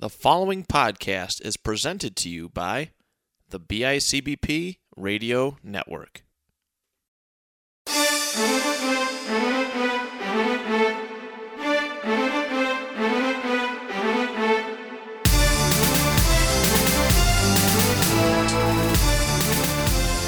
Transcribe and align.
The 0.00 0.08
following 0.08 0.64
podcast 0.64 1.44
is 1.44 1.58
presented 1.58 2.16
to 2.16 2.30
you 2.30 2.48
by 2.48 2.92
the 3.50 3.60
BICBP 3.60 4.78
Radio 4.96 5.58
Network. 5.62 6.22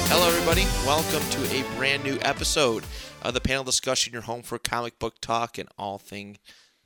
Hello, 0.07 0.27
everybody. 0.27 0.65
Welcome 0.85 1.27
to 1.31 1.51
a 1.51 1.63
brand 1.77 2.03
new 2.03 2.19
episode 2.21 2.83
of 3.23 3.33
the 3.33 3.41
panel 3.41 3.63
discussion, 3.63 4.13
your 4.13 4.21
home 4.21 4.43
for 4.43 4.59
comic 4.59 4.99
book 4.99 5.15
talk 5.19 5.57
and 5.57 5.67
all 5.79 5.97
thing, 5.97 6.37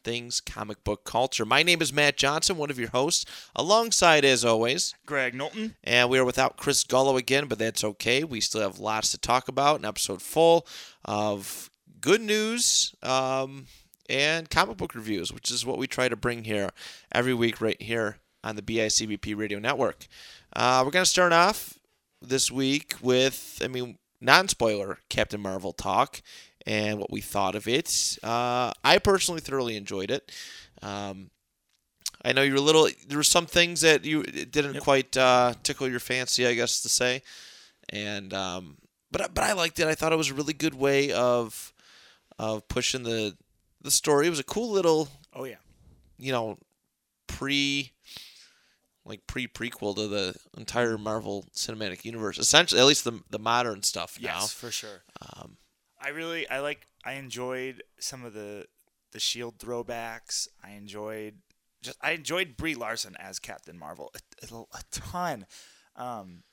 things 0.08 0.40
comic 0.40 0.82
book 0.86 1.04
culture. 1.04 1.44
My 1.44 1.64
name 1.64 1.82
is 1.82 1.92
Matt 1.92 2.16
Johnson, 2.16 2.56
one 2.56 2.70
of 2.70 2.80
your 2.80 2.92
hosts, 2.92 3.26
alongside, 3.54 4.24
as 4.24 4.46
always, 4.46 4.96
Graig 5.06 5.34
Knowlton. 5.34 5.76
and 5.84 6.10
we 6.10 6.18
are 6.18 6.24
without 6.24 6.56
Chris 6.56 6.86
Gullo 6.86 7.18
again, 7.20 7.48
but 7.48 7.60
that's 7.60 7.84
okay. 7.84 8.24
We 8.24 8.40
still 8.40 8.62
have 8.62 8.80
lots 8.80 9.12
to 9.12 9.18
talk 9.18 9.50
about. 9.50 9.80
An 9.80 9.86
episode 9.86 10.22
full 10.22 10.66
of 11.04 11.70
good 12.00 12.22
news 12.22 12.96
um, 13.04 13.66
and 14.10 14.50
comic 14.50 14.78
book 14.78 14.96
reviews, 14.96 15.34
which 15.34 15.52
is 15.52 15.66
what 15.66 15.78
we 15.78 15.88
try 15.88 16.08
to 16.08 16.16
bring 16.16 16.46
here 16.46 16.70
every 17.12 17.34
week 17.34 17.60
right 17.60 17.82
here 17.82 18.20
on 18.46 18.56
the 18.56 18.62
BICBP 18.62 19.38
Radio 19.38 19.60
Network. 19.60 20.08
Uh, 20.56 20.84
we're 20.86 20.92
going 20.92 21.04
to 21.04 21.12
start 21.12 21.34
off 21.34 21.78
this 22.22 22.50
week 22.50 22.94
with, 23.02 23.60
I 23.62 23.68
mean, 23.68 23.98
non 24.22 24.48
spoiler 24.48 25.00
Captain 25.10 25.42
Marvel 25.42 25.74
talk 25.74 26.22
and 26.68 27.00
what 27.00 27.10
we 27.12 27.22
thought 27.22 27.56
of 27.56 27.68
it. 27.68 28.18
Uh, 28.22 28.72
I 28.84 29.00
personally 29.00 29.40
thoroughly 29.42 29.78
enjoyed 29.78 30.12
it. 30.12 30.32
Um, 30.82 31.32
I 32.26 32.34
know 32.34 32.42
you're 32.42 32.58
a 32.58 32.62
little. 32.62 32.90
There 33.08 33.18
were 33.18 33.24
some 33.24 33.46
things 33.46 33.82
that 33.82 34.04
you 34.04 34.22
it 34.22 34.52
didn't 34.52 34.80
quite 34.82 35.16
uh, 35.16 35.54
tickle 35.64 35.88
your 35.88 36.02
fancy, 36.02 36.46
I 36.46 36.54
guess 36.56 36.82
to 36.82 36.90
say, 36.90 37.22
and 37.90 38.34
um, 38.34 38.78
but 39.12 39.34
but 39.34 39.44
I 39.44 39.54
liked 39.54 39.80
it. 39.80 39.88
I 39.88 39.96
thought 39.96 40.12
it 40.12 40.18
was 40.18 40.30
a 40.30 40.34
really 40.34 40.54
good 40.54 40.76
way 40.76 41.12
of 41.14 41.74
of 42.38 42.68
pushing 42.68 43.04
the 43.04 43.38
the 43.82 43.92
story. 43.92 44.28
It 44.28 44.32
was 44.32 44.40
a 44.40 44.44
cool 44.44 44.72
little, 44.72 45.08
Oh 45.34 45.46
yeah. 45.46 45.56
you 46.18 46.32
know, 46.34 46.58
pre 47.28 47.94
like 49.06 49.26
pre 49.28 49.48
prequel 49.48 49.96
to 49.96 50.08
the 50.08 50.36
entire 50.58 50.98
Marvel 50.98 51.46
Cinematic 51.56 52.04
Universe. 52.04 52.38
Essentially, 52.40 52.82
at 52.82 52.88
least 52.88 53.06
the 53.06 53.22
the 53.30 53.40
modern 53.40 53.84
stuff 53.84 54.18
now. 54.20 54.40
Yes, 54.40 54.52
for 54.52 54.72
sure. 54.72 55.04
Um, 55.22 55.58
I 56.08 56.12
really 56.12 56.50
I 56.50 56.60
like 56.60 56.88
I 57.04 57.14
enjoyed 57.14 57.84
some 58.00 58.24
of 58.24 58.34
the 58.34 58.66
the 59.12 59.20
shield 59.20 59.58
throwbacks. 59.58 60.48
I 60.64 60.72
enjoyed 60.72 61.36
just 61.82 61.98
I 62.02 62.12
enjoyed 62.12 62.56
Brie 62.56 62.76
Larson 62.76 63.18
as 63.20 63.40
Captain 63.40 63.78
Marvel 63.78 64.14
a, 64.16 64.56
a, 64.56 64.60
a 64.60 64.82
ton. 64.90 65.46
Um, 65.98 66.44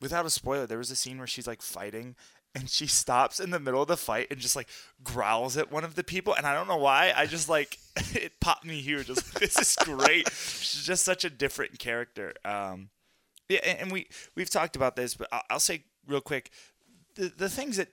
without 0.00 0.24
a 0.24 0.30
spoiler, 0.30 0.66
there 0.66 0.78
was 0.78 0.92
a 0.92 0.96
scene 0.96 1.18
where 1.18 1.26
she's 1.26 1.48
like 1.48 1.62
fighting 1.62 2.14
and 2.54 2.70
she 2.70 2.86
stops 2.86 3.40
in 3.40 3.50
the 3.50 3.58
middle 3.58 3.82
of 3.82 3.88
the 3.88 3.96
fight 3.96 4.28
and 4.30 4.38
just 4.38 4.54
like 4.54 4.68
growls 5.02 5.56
at 5.56 5.72
one 5.72 5.82
of 5.82 5.96
the 5.96 6.04
people 6.04 6.34
and 6.34 6.46
I 6.46 6.54
don't 6.54 6.68
know 6.68 6.76
why. 6.76 7.12
I 7.16 7.26
just 7.26 7.48
like 7.48 7.78
it 8.14 8.38
popped 8.40 8.64
me 8.64 8.80
huge. 8.80 9.08
Like, 9.10 9.40
this 9.40 9.58
is 9.58 9.76
great. 9.80 10.30
She's 10.30 10.84
just 10.84 11.04
such 11.04 11.24
a 11.24 11.30
different 11.30 11.80
character. 11.80 12.34
Um, 12.44 12.90
yeah, 13.48 13.58
and, 13.64 13.90
we 13.90 14.06
we've 14.36 14.48
talked 14.48 14.76
about 14.76 14.94
this, 14.94 15.14
but 15.14 15.26
I'll, 15.32 15.42
I'll 15.50 15.60
say 15.60 15.86
real 16.06 16.20
quick, 16.20 16.52
the 17.16 17.32
the 17.36 17.48
things 17.48 17.78
that 17.78 17.88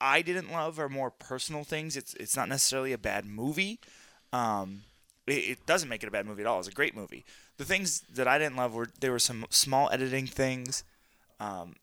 I 0.00 0.22
didn't 0.22 0.50
love 0.50 0.78
are 0.78 0.88
more 0.88 1.10
personal 1.10 1.64
things. 1.64 1.96
It's 1.96 2.14
it's 2.14 2.36
not 2.36 2.48
necessarily 2.48 2.92
a 2.92 2.98
bad 2.98 3.24
movie. 3.26 3.80
Um, 4.32 4.82
it, 5.26 5.32
it 5.32 5.66
doesn't 5.66 5.88
make 5.88 6.02
it 6.02 6.08
a 6.08 6.10
bad 6.10 6.26
movie 6.26 6.42
at 6.42 6.46
all. 6.46 6.58
It's 6.58 6.68
a 6.68 6.72
great 6.72 6.96
movie. 6.96 7.24
The 7.58 7.64
things 7.64 8.02
that 8.12 8.26
I 8.26 8.38
didn't 8.38 8.56
love 8.56 8.74
were 8.74 8.88
there 9.00 9.12
were 9.12 9.18
some 9.18 9.44
small 9.50 9.90
editing 9.92 10.26
things, 10.26 10.82
um, 11.38 11.76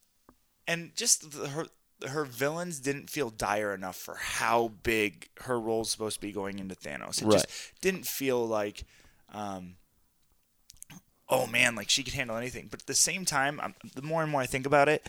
and 0.68 0.96
just 0.96 1.32
the, 1.32 1.50
her 1.50 1.68
her 2.08 2.26
villains 2.26 2.80
didn't 2.80 3.10
feel 3.10 3.30
dire 3.30 3.74
enough 3.74 3.96
for 3.96 4.16
how 4.16 4.70
big 4.84 5.30
her 5.42 5.60
role's 5.60 5.90
supposed 5.90 6.16
to 6.18 6.22
be 6.22 6.32
going 6.32 6.60
into 6.60 6.76
Thanos. 6.76 7.22
It 7.22 7.26
Right. 7.26 7.34
just 7.34 7.48
didn't 7.82 8.06
feel 8.08 8.46
like. 8.48 8.84
Um, 9.34 9.76
oh 11.30 11.48
man, 11.48 11.76
like 11.76 11.90
she 11.90 12.04
could 12.04 12.14
handle 12.14 12.38
anything. 12.38 12.68
But 12.70 12.82
at 12.82 12.88
the 12.88 12.94
same 12.96 13.26
time, 13.26 13.60
i 13.62 13.74
the 13.96 14.02
more 14.02 14.24
and 14.24 14.32
more 14.32 14.42
I 14.42 14.46
think 14.46 14.66
about 14.66 14.90
it, 14.90 15.08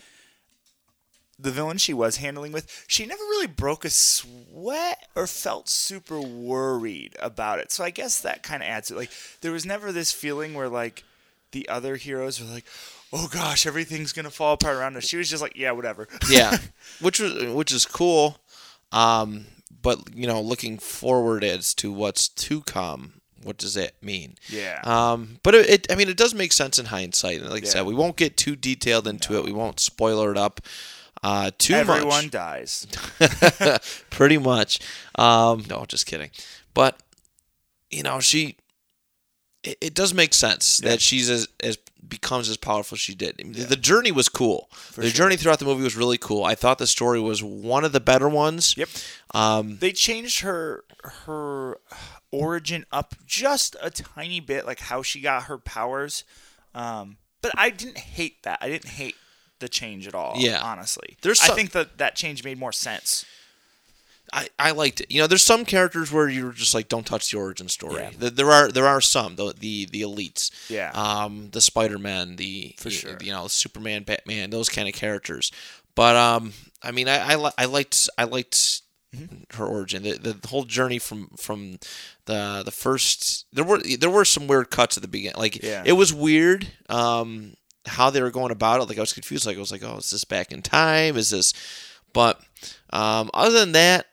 the 1.39 1.51
villain 1.51 1.77
she 1.77 1.93
was 1.93 2.17
handling 2.17 2.51
with, 2.51 2.85
she 2.87 3.05
never 3.05 3.23
really 3.23 3.47
broke 3.47 3.85
a 3.85 3.89
sweat 3.89 5.07
or 5.15 5.25
felt 5.25 5.69
super 5.69 6.19
worried 6.19 7.15
about 7.21 7.59
it. 7.59 7.71
So 7.71 7.83
I 7.83 7.89
guess 7.91 8.19
that 8.21 8.43
kind 8.43 8.61
of 8.61 8.67
adds 8.67 8.91
it. 8.91 8.97
Like 8.97 9.11
there 9.41 9.51
was 9.51 9.65
never 9.65 9.91
this 9.91 10.11
feeling 10.11 10.53
where 10.53 10.69
like 10.69 11.03
the 11.51 11.67
other 11.69 11.95
heroes 11.95 12.41
were 12.41 12.51
like, 12.51 12.65
"Oh 13.13 13.29
gosh, 13.31 13.65
everything's 13.65 14.13
gonna 14.13 14.29
fall 14.29 14.53
apart 14.53 14.75
around 14.75 14.97
us." 14.97 15.07
She 15.07 15.17
was 15.17 15.29
just 15.29 15.41
like, 15.41 15.55
"Yeah, 15.55 15.71
whatever." 15.71 16.07
yeah, 16.29 16.57
which 16.99 17.19
was 17.19 17.45
which 17.53 17.71
is 17.71 17.85
cool. 17.85 18.37
Um, 18.91 19.45
but 19.81 20.13
you 20.13 20.27
know, 20.27 20.41
looking 20.41 20.77
forward 20.77 21.43
as 21.43 21.73
to 21.75 21.91
what's 21.91 22.27
to 22.27 22.61
come, 22.61 23.21
what 23.43 23.57
does 23.57 23.75
that 23.75 24.01
mean? 24.03 24.35
yeah. 24.49 24.81
Um, 24.83 25.39
but 25.43 25.55
it, 25.55 25.69
it, 25.69 25.91
I 25.91 25.95
mean, 25.95 26.09
it 26.09 26.17
does 26.17 26.33
make 26.33 26.51
sense 26.51 26.77
in 26.77 26.87
hindsight. 26.87 27.41
And 27.41 27.49
like 27.49 27.63
I 27.63 27.67
said, 27.67 27.85
we 27.85 27.95
won't 27.95 28.17
get 28.17 28.35
too 28.35 28.55
detailed 28.55 29.07
into 29.07 29.37
it. 29.37 29.45
We 29.45 29.53
won't 29.53 29.79
spoiler 29.79 30.31
it 30.31 30.37
up 30.37 30.61
uh, 31.23 31.51
too 31.57 31.73
Everyone 31.73 32.25
much. 32.25 32.31
dies. 32.31 32.87
Pretty 34.09 34.37
much. 34.37 34.79
Um, 35.15 35.63
no, 35.69 35.85
just 35.87 36.05
kidding. 36.05 36.29
But 36.73 36.97
you 37.89 38.03
know, 38.03 38.19
she. 38.19 38.57
It, 39.63 39.77
it 39.81 39.93
does 39.93 40.13
make 40.13 40.33
sense 40.33 40.79
Yeah. 40.81 40.91
that 40.91 41.01
she's 41.01 41.29
as, 41.29 41.47
as 41.61 41.77
becomes 42.07 42.47
as 42.49 42.55
powerful 42.55 42.95
as 42.95 43.01
she 43.01 43.13
did. 43.13 43.35
I 43.39 43.43
mean, 43.43 43.51
the- 43.53 43.65
The 43.65 43.75
journey 43.75 44.11
was 44.11 44.29
cool. 44.29 44.69
the 44.95 45.03
sure. 45.03 45.11
journey 45.11 45.35
throughout 45.35 45.59
the 45.59 45.65
movie 45.65 45.83
was 45.83 45.97
really 45.97 46.17
cool. 46.17 46.45
I 46.45 46.55
thought 46.55 46.77
the 46.77 46.87
story 46.87 47.19
was 47.19 47.43
one 47.43 47.83
of 47.83 47.91
the 47.91 47.99
better 47.99 48.29
ones. 48.29 48.77
Yep. 48.77 48.87
Um, 49.33 49.77
They 49.79 49.91
changed 49.91 50.41
her 50.41 50.85
her 51.25 51.77
origin 52.31 52.85
up 52.91 53.15
just 53.25 53.75
a 53.81 53.89
tiny 53.89 54.39
bit, 54.39 54.65
like 54.65 54.79
how 54.79 55.01
she 55.01 55.19
got 55.19 55.43
her 55.43 55.57
powers. 55.57 56.23
Um, 56.73 57.17
but 57.41 57.51
I 57.57 57.69
didn't 57.69 57.97
hate 57.97 58.43
that. 58.43 58.59
I 58.61 58.69
didn't 58.69 58.91
hate 58.91 59.15
the 59.59 59.69
change 59.69 60.07
at 60.07 60.15
all. 60.15 60.33
Yeah. 60.37 60.61
honestly, 60.61 61.17
There's 61.21 61.41
I 61.41 61.53
think 61.55 61.71
that 61.71 61.97
that 61.97 62.15
change 62.15 62.43
made 62.43 62.57
more 62.59 62.71
sense. 62.73 63.25
I, 64.31 64.47
I 64.59 64.71
liked 64.71 65.01
it. 65.01 65.09
You 65.11 65.21
know, 65.21 65.25
there's 65.27 65.43
some 65.45 65.65
characters 65.65 66.11
where 66.11 66.29
you're 66.29 66.51
just 66.51 66.75
like, 66.75 66.87
don't 66.87 67.05
touch 67.05 67.31
the 67.31 67.37
origin 67.39 67.67
story. 67.67 68.03
Yeah. 68.03 68.09
Th- 68.11 68.33
There 68.33 68.51
are 68.51 68.71
there 68.71 68.85
are 68.87 69.01
some 69.01 69.35
the 69.37 69.53
the, 69.57 69.85
the 69.91 70.01
elites. 70.03 70.51
Yeah. 70.69 70.91
Um, 70.93 71.49
the 71.51 71.61
Spider 71.61 71.97
Man, 71.97 72.35
the 72.35 72.75
For 72.77 72.91
sure. 72.91 73.17
you 73.21 73.31
know 73.31 73.47
Superman, 73.47 74.03
Batman, 74.03 74.51
those 74.51 74.69
kind 74.69 74.87
of 74.87 74.93
characters. 74.93 75.51
But 75.95 76.15
um, 76.15 76.53
I 76.83 76.91
mean, 76.91 77.07
I 77.07 77.31
I, 77.31 77.35
li- 77.35 77.51
I 77.57 77.65
liked 77.65 78.09
I 78.17 78.23
liked 78.25 78.81
Mm-hmm. 79.11 79.57
her 79.57 79.65
origin, 79.65 80.03
the, 80.03 80.19
the 80.19 80.47
whole 80.49 80.65
journey 80.65 80.99
from 80.99 81.29
from 81.35 81.79
the 82.25 82.61
the 82.63 82.69
first. 82.69 83.47
There 83.51 83.63
were 83.63 83.79
there 83.79 84.07
were 84.11 84.23
some 84.23 84.45
weird 84.45 84.69
cuts 84.69 84.97
at 84.97 85.01
the 85.01 85.07
beginning. 85.09 85.39
Like 85.39 85.63
Yeah. 85.63 85.81
it 85.83 85.93
was 85.93 86.13
weird. 86.13 86.67
Um, 86.89 87.55
how 87.89 88.09
they 88.09 88.21
were 88.21 88.31
going 88.31 88.51
about 88.51 88.81
it. 88.81 88.89
Like 88.89 88.97
I 88.97 89.01
was 89.01 89.13
confused. 89.13 89.45
Like 89.45 89.57
I 89.57 89.59
was 89.59 89.71
like, 89.71 89.83
oh, 89.83 89.97
is 89.97 90.11
this 90.11 90.23
back 90.23 90.51
in 90.51 90.61
time? 90.61 91.17
Is 91.17 91.29
this? 91.29 91.53
But 92.13 92.39
um, 92.91 93.29
other 93.33 93.59
than 93.59 93.73
that, 93.73 94.05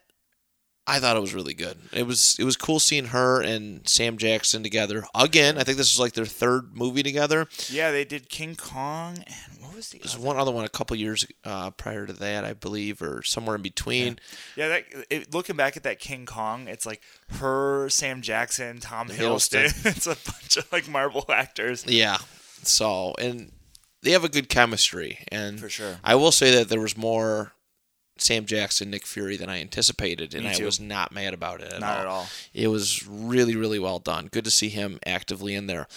I 0.89 0.99
thought 0.99 1.17
it 1.17 1.21
was 1.21 1.33
really 1.33 1.53
good. 1.53 1.77
It 1.91 2.07
was 2.07 2.37
it 2.39 2.45
was 2.45 2.55
cool 2.55 2.79
seeing 2.79 3.07
her 3.07 3.41
and 3.41 3.87
Sam 3.87 4.17
Jackson 4.17 4.63
together 4.63 5.03
again. 5.13 5.57
I 5.57 5.63
think 5.63 5.77
this 5.77 5.93
was 5.93 5.99
like 5.99 6.13
their 6.13 6.25
third 6.25 6.77
movie 6.77 7.03
together. 7.03 7.47
Yeah, 7.67 7.91
they 7.91 8.05
did 8.05 8.29
King 8.29 8.55
Kong, 8.55 9.17
and 9.17 9.61
what 9.61 9.75
was 9.75 9.89
the 9.89 9.99
There's 9.99 10.15
other? 10.15 10.23
one 10.23 10.37
other 10.37 10.51
one 10.51 10.63
a 10.63 10.69
couple 10.69 10.95
years 10.95 11.27
uh, 11.43 11.71
prior 11.71 12.05
to 12.05 12.13
that, 12.13 12.45
I 12.45 12.53
believe, 12.53 13.01
or 13.01 13.21
somewhere 13.23 13.57
in 13.57 13.61
between. 13.61 14.17
Yeah, 14.55 14.69
that, 14.69 14.85
it, 15.09 15.33
looking 15.33 15.57
back 15.57 15.75
at 15.75 15.83
that 15.83 15.99
King 15.99 16.25
Kong, 16.25 16.69
it's 16.69 16.85
like 16.85 17.01
her, 17.31 17.89
Sam 17.89 18.21
Jackson, 18.21 18.79
Tom 18.79 19.09
Hiddleston. 19.09 19.65
Hiddleston. 19.65 19.85
it's 19.97 20.07
a 20.07 20.15
bunch 20.31 20.55
of 20.55 20.71
like 20.71 20.87
Marvel 20.87 21.25
actors. 21.27 21.85
Yeah. 21.85 22.17
So 22.63 23.13
and 23.19 23.51
they 24.07 24.13
have 24.13 24.23
a 24.23 24.29
good 24.29 24.47
chemistry, 24.47 25.19
and 25.29 25.59
For 25.59 25.67
sure. 25.69 25.97
I 26.01 26.15
will 26.15 26.31
say 26.31 26.49
that 26.51 26.69
there 26.69 26.79
was 26.79 26.95
more 26.95 27.51
Sam 28.17 28.45
Jackson, 28.45 28.89
Nick 28.89 29.05
Fury 29.05 29.35
than 29.35 29.49
I 29.49 29.59
anticipated, 29.59 30.33
and 30.33 30.47
I 30.47 30.63
was 30.63 30.79
not 30.79 31.11
mad 31.11 31.33
about 31.33 31.59
it 31.59 31.73
at 31.73 31.81
Not 31.81 31.97
all. 31.97 32.01
at 32.01 32.07
all. 32.07 32.27
It 32.53 32.69
was 32.69 33.05
really, 33.05 33.57
really 33.57 33.79
well 33.79 33.99
done. 33.99 34.27
Good 34.27 34.45
to 34.45 34.51
see 34.51 34.69
him 34.69 34.99
actively 35.05 35.55
in 35.55 35.67
there. 35.67 35.87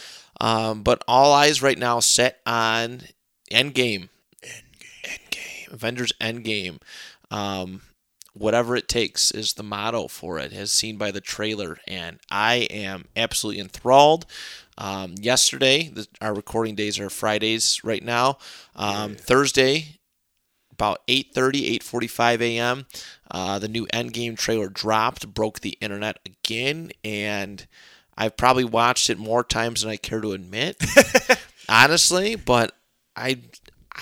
Um, 0.40 0.82
but 0.82 1.04
all 1.06 1.32
eyes 1.32 1.62
right 1.62 1.78
now 1.78 2.00
set 2.00 2.40
on 2.44 3.02
Endgame. 3.50 4.08
Endgame. 4.42 5.04
Endgame. 5.04 5.72
Avengers 5.72 6.12
Endgame. 6.20 6.78
Um, 7.30 7.82
whatever 8.32 8.74
it 8.74 8.88
takes 8.88 9.30
is 9.30 9.52
the 9.52 9.62
motto 9.62 10.08
for 10.08 10.40
it, 10.40 10.52
as 10.52 10.72
seen 10.72 10.96
by 10.96 11.12
the 11.12 11.20
trailer, 11.20 11.78
and 11.86 12.18
I 12.28 12.66
am 12.70 13.04
absolutely 13.16 13.60
enthralled. 13.60 14.26
Um, 14.80 15.14
yesterday, 15.20 15.88
the, 15.88 16.06
our 16.20 16.34
recording 16.34 16.74
days 16.74 16.98
are 16.98 17.10
Fridays 17.10 17.84
right 17.84 18.02
now. 18.02 18.38
Um, 18.74 19.14
Thursday, 19.14 19.98
about 20.72 21.06
8.30 21.06 21.78
8.45 21.80 22.40
a.m 22.40 22.86
uh, 23.30 23.58
the 23.58 23.68
new 23.68 23.86
endgame 23.88 24.38
trailer 24.38 24.68
dropped 24.70 25.34
broke 25.34 25.60
the 25.60 25.76
internet 25.82 26.18
again 26.24 26.90
and 27.04 27.66
I've 28.16 28.36
probably 28.36 28.64
watched 28.64 29.08
it 29.10 29.18
more 29.18 29.42
times 29.44 29.80
than 29.82 29.90
I 29.90 29.96
care 29.96 30.20
to 30.20 30.32
admit, 30.32 30.76
honestly. 31.70 32.34
But 32.36 32.72
I, 33.16 33.38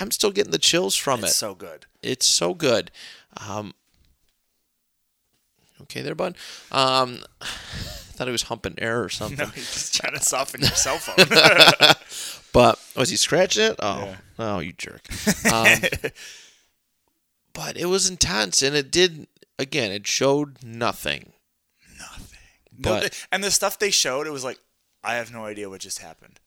I'm 0.01 0.11
still 0.11 0.33
getting 0.33 0.51
the 0.51 0.59
chills 0.59 0.97
from 0.97 1.21
It's 1.21 1.31
it. 1.31 1.35
so 1.35 1.55
good. 1.55 1.87
It's 2.03 2.27
so 2.27 2.53
good. 2.53 2.91
Um, 3.37 3.75
okay, 5.83 6.03
there, 6.03 6.17
bud. 6.17 6.37
Um, 6.73 7.21
thought 8.19 8.27
he 8.29 8.33
was 8.33 8.43
humping 8.43 8.75
air 8.79 9.03
or 9.03 9.09
something. 9.09 9.39
No, 9.47 9.47
he's 9.47 9.73
just 9.73 9.95
trying 9.95 10.15
to 10.15 10.23
soften 10.23 10.61
your 10.61 10.71
cell 10.71 10.99
phone. 10.99 11.25
But 12.53 12.79
was 12.97 13.11
he 13.11 13.17
scratching 13.17 13.63
it? 13.65 13.77
Oh, 13.79 14.05
Yeah. 14.05 14.17
oh, 14.39 14.59
you 14.61 14.73
jerk. 14.73 15.07
Um, 15.53 15.79
but 17.53 17.77
it 17.77 17.87
was 17.87 18.09
intense, 18.09 18.63
and 18.63 18.75
it 18.77 18.91
did. 18.91 19.27
Again, 19.59 19.91
it 19.93 20.07
showed 20.07 20.63
nothing. 20.63 21.33
Nothing. 21.99 22.39
But- 22.79 23.03
no, 23.03 23.09
and 23.33 23.45
the 23.45 23.51
stuff 23.51 23.79
they 23.79 23.91
showed, 23.91 24.27
it 24.27 24.31
was 24.31 24.45
like, 24.45 24.59
I 25.03 25.15
have 25.17 25.33
no 25.33 25.45
idea 25.45 25.69
what 25.69 25.81
just 25.81 25.99
happened. 26.01 26.39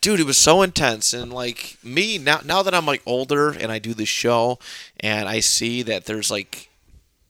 dude 0.00 0.20
it 0.20 0.26
was 0.26 0.38
so 0.38 0.62
intense 0.62 1.12
and 1.12 1.32
like 1.32 1.76
me 1.82 2.16
now 2.18 2.40
now 2.44 2.62
that 2.62 2.72
i'm 2.74 2.86
like 2.86 3.02
older 3.04 3.50
and 3.50 3.70
i 3.70 3.78
do 3.78 3.92
this 3.92 4.08
show 4.08 4.58
and 5.00 5.28
i 5.28 5.38
see 5.40 5.82
that 5.82 6.06
there's 6.06 6.30
like 6.30 6.70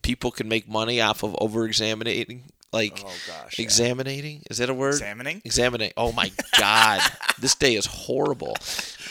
people 0.01 0.31
can 0.31 0.47
make 0.47 0.67
money 0.69 1.01
off 1.01 1.21
of 1.23 1.35
over 1.41 1.65
examining 1.65 2.43
like 2.77 3.01
Oh, 3.05 3.13
gosh, 3.27 3.57
yeah. 3.59 3.63
examining 3.65 4.43
is 4.49 4.57
that 4.59 4.69
a 4.69 4.73
word 4.73 4.93
Examining? 4.99 5.41
examining 5.45 5.91
oh 5.97 6.11
my 6.11 6.31
god 6.59 7.01
this 7.39 7.55
day 7.55 7.75
is 7.75 7.85
horrible 7.85 8.55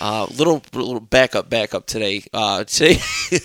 uh 0.00 0.26
little 0.40 0.62
little 0.72 1.00
backup 1.00 1.48
backup 1.50 1.84
today 1.86 2.22
uh 2.32 2.64
today 2.64 2.98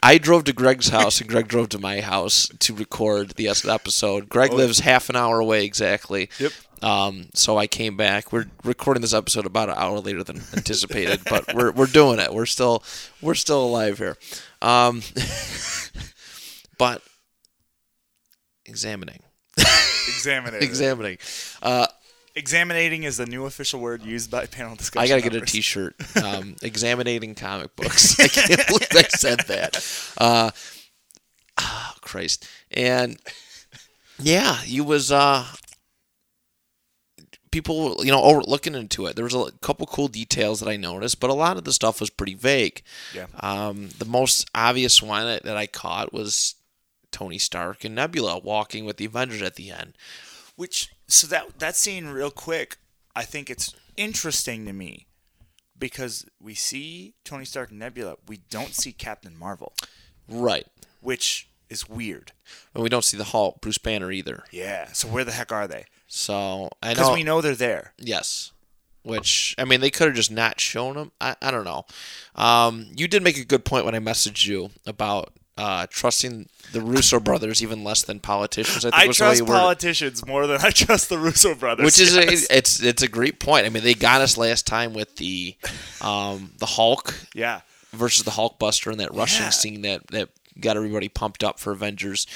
I 0.00 0.18
drove 0.18 0.44
to 0.44 0.52
Graig's 0.52 0.90
house 0.90 1.20
and 1.20 1.28
Graig 1.28 1.48
drove 1.48 1.70
to 1.70 1.78
my 1.80 2.00
house 2.00 2.48
to 2.60 2.72
record 2.72 3.30
the 3.30 3.48
episode. 3.48 4.28
Graig 4.28 4.52
lives 4.52 4.78
half 4.78 5.10
an 5.10 5.16
hour 5.16 5.40
away 5.40 5.64
exactly. 5.64 6.30
Yep. 6.38 6.52
Um, 6.82 7.26
so 7.34 7.58
I 7.58 7.66
came 7.66 7.96
back. 7.96 8.32
We're 8.32 8.46
recording 8.62 9.00
this 9.00 9.12
episode 9.12 9.44
about 9.44 9.70
an 9.70 9.74
hour 9.76 9.98
later 9.98 10.22
than 10.22 10.36
anticipated, 10.56 11.22
but 11.28 11.52
we're 11.52 11.72
we're 11.72 11.86
doing 12.00 12.20
it. 12.20 12.32
We're 12.32 12.46
still 12.46 12.84
we're 13.20 13.34
still 13.34 13.64
alive 13.64 13.98
here. 13.98 14.16
Um, 14.62 15.02
but 16.78 17.02
examining, 18.66 19.18
Examining. 20.08 20.62
examining. 20.62 21.18
Uh, 21.62 21.86
Examinating 22.34 23.02
is 23.02 23.16
the 23.16 23.26
new 23.26 23.46
official 23.46 23.80
word 23.80 24.04
used 24.04 24.30
by 24.30 24.46
panel 24.46 24.76
discussion. 24.76 25.04
I 25.04 25.08
gotta 25.08 25.28
get 25.28 25.42
a. 25.42 25.44
T-shirt. 25.44 25.96
Um, 26.22 26.56
examining 26.62 27.34
comic 27.34 27.74
books. 27.74 28.18
I 28.20 28.28
can't 28.28 28.66
believe 28.66 28.88
I 28.92 29.02
said 29.08 29.40
that. 29.48 30.12
Uh, 30.18 30.50
ah, 31.58 31.94
Christ. 32.00 32.46
And 32.70 33.18
yeah, 34.18 34.56
he 34.56 34.80
was. 34.80 35.10
Uh, 35.10 35.46
people, 37.50 38.04
you 38.04 38.10
know, 38.10 38.22
over 38.22 38.42
looking 38.42 38.74
into 38.74 39.06
it. 39.06 39.16
There 39.16 39.24
was 39.24 39.34
a 39.34 39.50
couple 39.60 39.86
cool 39.86 40.08
details 40.08 40.60
that 40.60 40.68
I 40.68 40.76
noticed, 40.76 41.20
but 41.20 41.30
a 41.30 41.34
lot 41.34 41.56
of 41.56 41.64
the 41.64 41.72
stuff 41.72 42.00
was 42.00 42.10
pretty 42.10 42.34
vague. 42.34 42.82
Yeah. 43.14 43.26
Um, 43.40 43.88
the 43.98 44.04
most 44.04 44.48
obvious 44.54 45.02
one 45.02 45.24
that, 45.24 45.44
that 45.44 45.56
I 45.56 45.66
caught 45.66 46.12
was 46.12 46.54
Tony 47.18 47.38
Stark 47.38 47.84
and 47.84 47.96
Nebula 47.96 48.38
walking 48.38 48.84
with 48.84 48.96
the 48.96 49.04
Avengers 49.06 49.42
at 49.42 49.56
the 49.56 49.70
end. 49.72 49.94
Which 50.54 50.90
so 51.08 51.26
that 51.26 51.58
that 51.58 51.74
scene 51.74 52.06
real 52.06 52.30
quick, 52.30 52.76
I 53.16 53.24
think 53.24 53.50
it's 53.50 53.74
interesting 53.96 54.64
to 54.66 54.72
me 54.72 55.06
because 55.76 56.26
we 56.40 56.54
see 56.54 57.14
Tony 57.24 57.44
Stark 57.44 57.70
and 57.70 57.78
Nebula, 57.80 58.16
we 58.28 58.38
don't 58.50 58.72
see 58.74 58.92
Captain 58.92 59.36
Marvel, 59.36 59.72
Right. 60.28 60.66
which 61.00 61.48
is 61.68 61.88
weird. 61.88 62.30
And 62.72 62.82
we 62.84 62.88
don't 62.88 63.04
see 63.04 63.16
the 63.16 63.24
Hulk, 63.24 63.60
Bruce 63.60 63.78
Banner 63.78 64.12
either. 64.12 64.44
Yeah. 64.52 64.92
So 64.92 65.08
where 65.08 65.24
the 65.24 65.32
heck 65.32 65.50
are 65.50 65.66
they? 65.66 65.86
So 66.06 66.70
I 66.82 66.90
Because 66.94 67.08
know. 67.08 67.14
we 67.14 67.22
know 67.24 67.40
they're 67.40 67.54
there. 67.56 67.94
Yes. 67.98 68.52
Which 69.02 69.54
I 69.58 69.64
mean, 69.64 69.80
they 69.80 69.90
could 69.90 70.06
have 70.08 70.16
just 70.16 70.30
not 70.30 70.60
shown 70.60 70.94
them. 70.94 71.12
I, 71.20 71.34
I 71.42 71.50
don't 71.50 71.64
know. 71.64 71.84
Um, 72.34 72.86
you 72.96 73.08
did 73.08 73.22
make 73.24 73.38
a 73.38 73.44
good 73.44 73.64
point 73.64 73.84
when 73.84 73.94
I 73.94 74.00
messaged 74.00 74.46
you 74.46 74.70
about 74.86 75.32
uh, 75.58 75.86
trusting 75.90 76.48
the 76.72 76.80
Russo 76.80 77.18
brothers 77.18 77.62
even 77.62 77.82
less 77.82 78.02
than 78.02 78.20
politicians. 78.20 78.84
I 78.84 78.90
think 78.90 79.10
I 79.10 79.12
trust 79.12 79.46
politicians 79.46 80.26
more 80.26 80.46
than 80.46 80.60
I 80.62 80.70
trust 80.70 81.08
the 81.08 81.18
Russo 81.18 81.54
brothers. 81.54 81.84
Which 81.84 82.00
is 82.00 82.14
yes. 82.14 82.48
a, 82.48 82.56
it's 82.56 82.82
it's 82.82 83.02
a 83.02 83.08
great 83.08 83.40
point. 83.40 83.66
I 83.66 83.68
mean, 83.68 83.82
they 83.82 83.94
got 83.94 84.20
us 84.20 84.36
last 84.38 84.66
time 84.66 84.94
with 84.94 85.16
the 85.16 85.56
um, 86.00 86.52
the 86.58 86.66
Hulk 86.66 87.14
yeah. 87.34 87.60
versus 87.92 88.24
the 88.24 88.30
Hulkbuster 88.30 88.90
and 88.90 89.00
that 89.00 89.12
rushing 89.12 89.44
Yeah. 89.44 89.50
scene 89.50 89.82
that 89.82 90.06
that 90.08 90.28
got 90.60 90.76
everybody 90.76 91.08
pumped 91.08 91.44
up 91.44 91.58
for 91.58 91.72
Avengers 91.72 92.26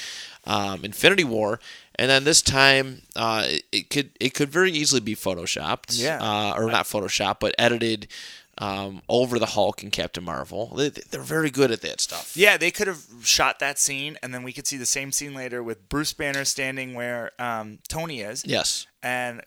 um, 0.45 0.83
Infinity 0.83 1.23
War. 1.23 1.59
And 1.95 2.09
then 2.09 2.23
this 2.23 2.41
time, 2.41 3.03
uh, 3.15 3.43
it, 3.45 3.63
it 3.71 3.89
could 3.89 4.09
it 4.19 4.33
could 4.33 4.49
very 4.49 4.71
easily 4.71 5.01
be 5.01 5.15
photoshopped, 5.15 6.01
Yeah. 6.01 6.19
uh, 6.21 6.53
or 6.57 6.69
not 6.71 6.85
photoshopped, 6.85 7.39
but 7.39 7.55
edited 7.57 8.07
um, 8.57 9.01
over 9.09 9.39
the 9.39 9.47
Hulk 9.47 9.83
and 9.83 9.91
Captain 9.91 10.23
Marvel. 10.23 10.67
They, 10.75 10.89
they're 10.89 11.21
very 11.21 11.49
good 11.49 11.71
at 11.71 11.81
that 11.81 11.99
stuff. 12.01 12.35
Yeah, 12.37 12.57
they 12.57 12.71
could 12.71 12.87
have 12.87 13.03
shot 13.23 13.59
that 13.59 13.79
scene, 13.79 14.17
and 14.21 14.33
then 14.33 14.43
we 14.43 14.53
could 14.53 14.67
see 14.67 14.77
the 14.77 14.85
same 14.85 15.11
scene 15.11 15.33
later 15.33 15.63
with 15.63 15.89
Bruce 15.89 16.13
Banner 16.13 16.45
standing 16.45 16.93
where 16.93 17.31
um, 17.39 17.79
Tony 17.87 18.21
is, 18.21 18.45
Yes, 18.45 18.85
and 19.01 19.41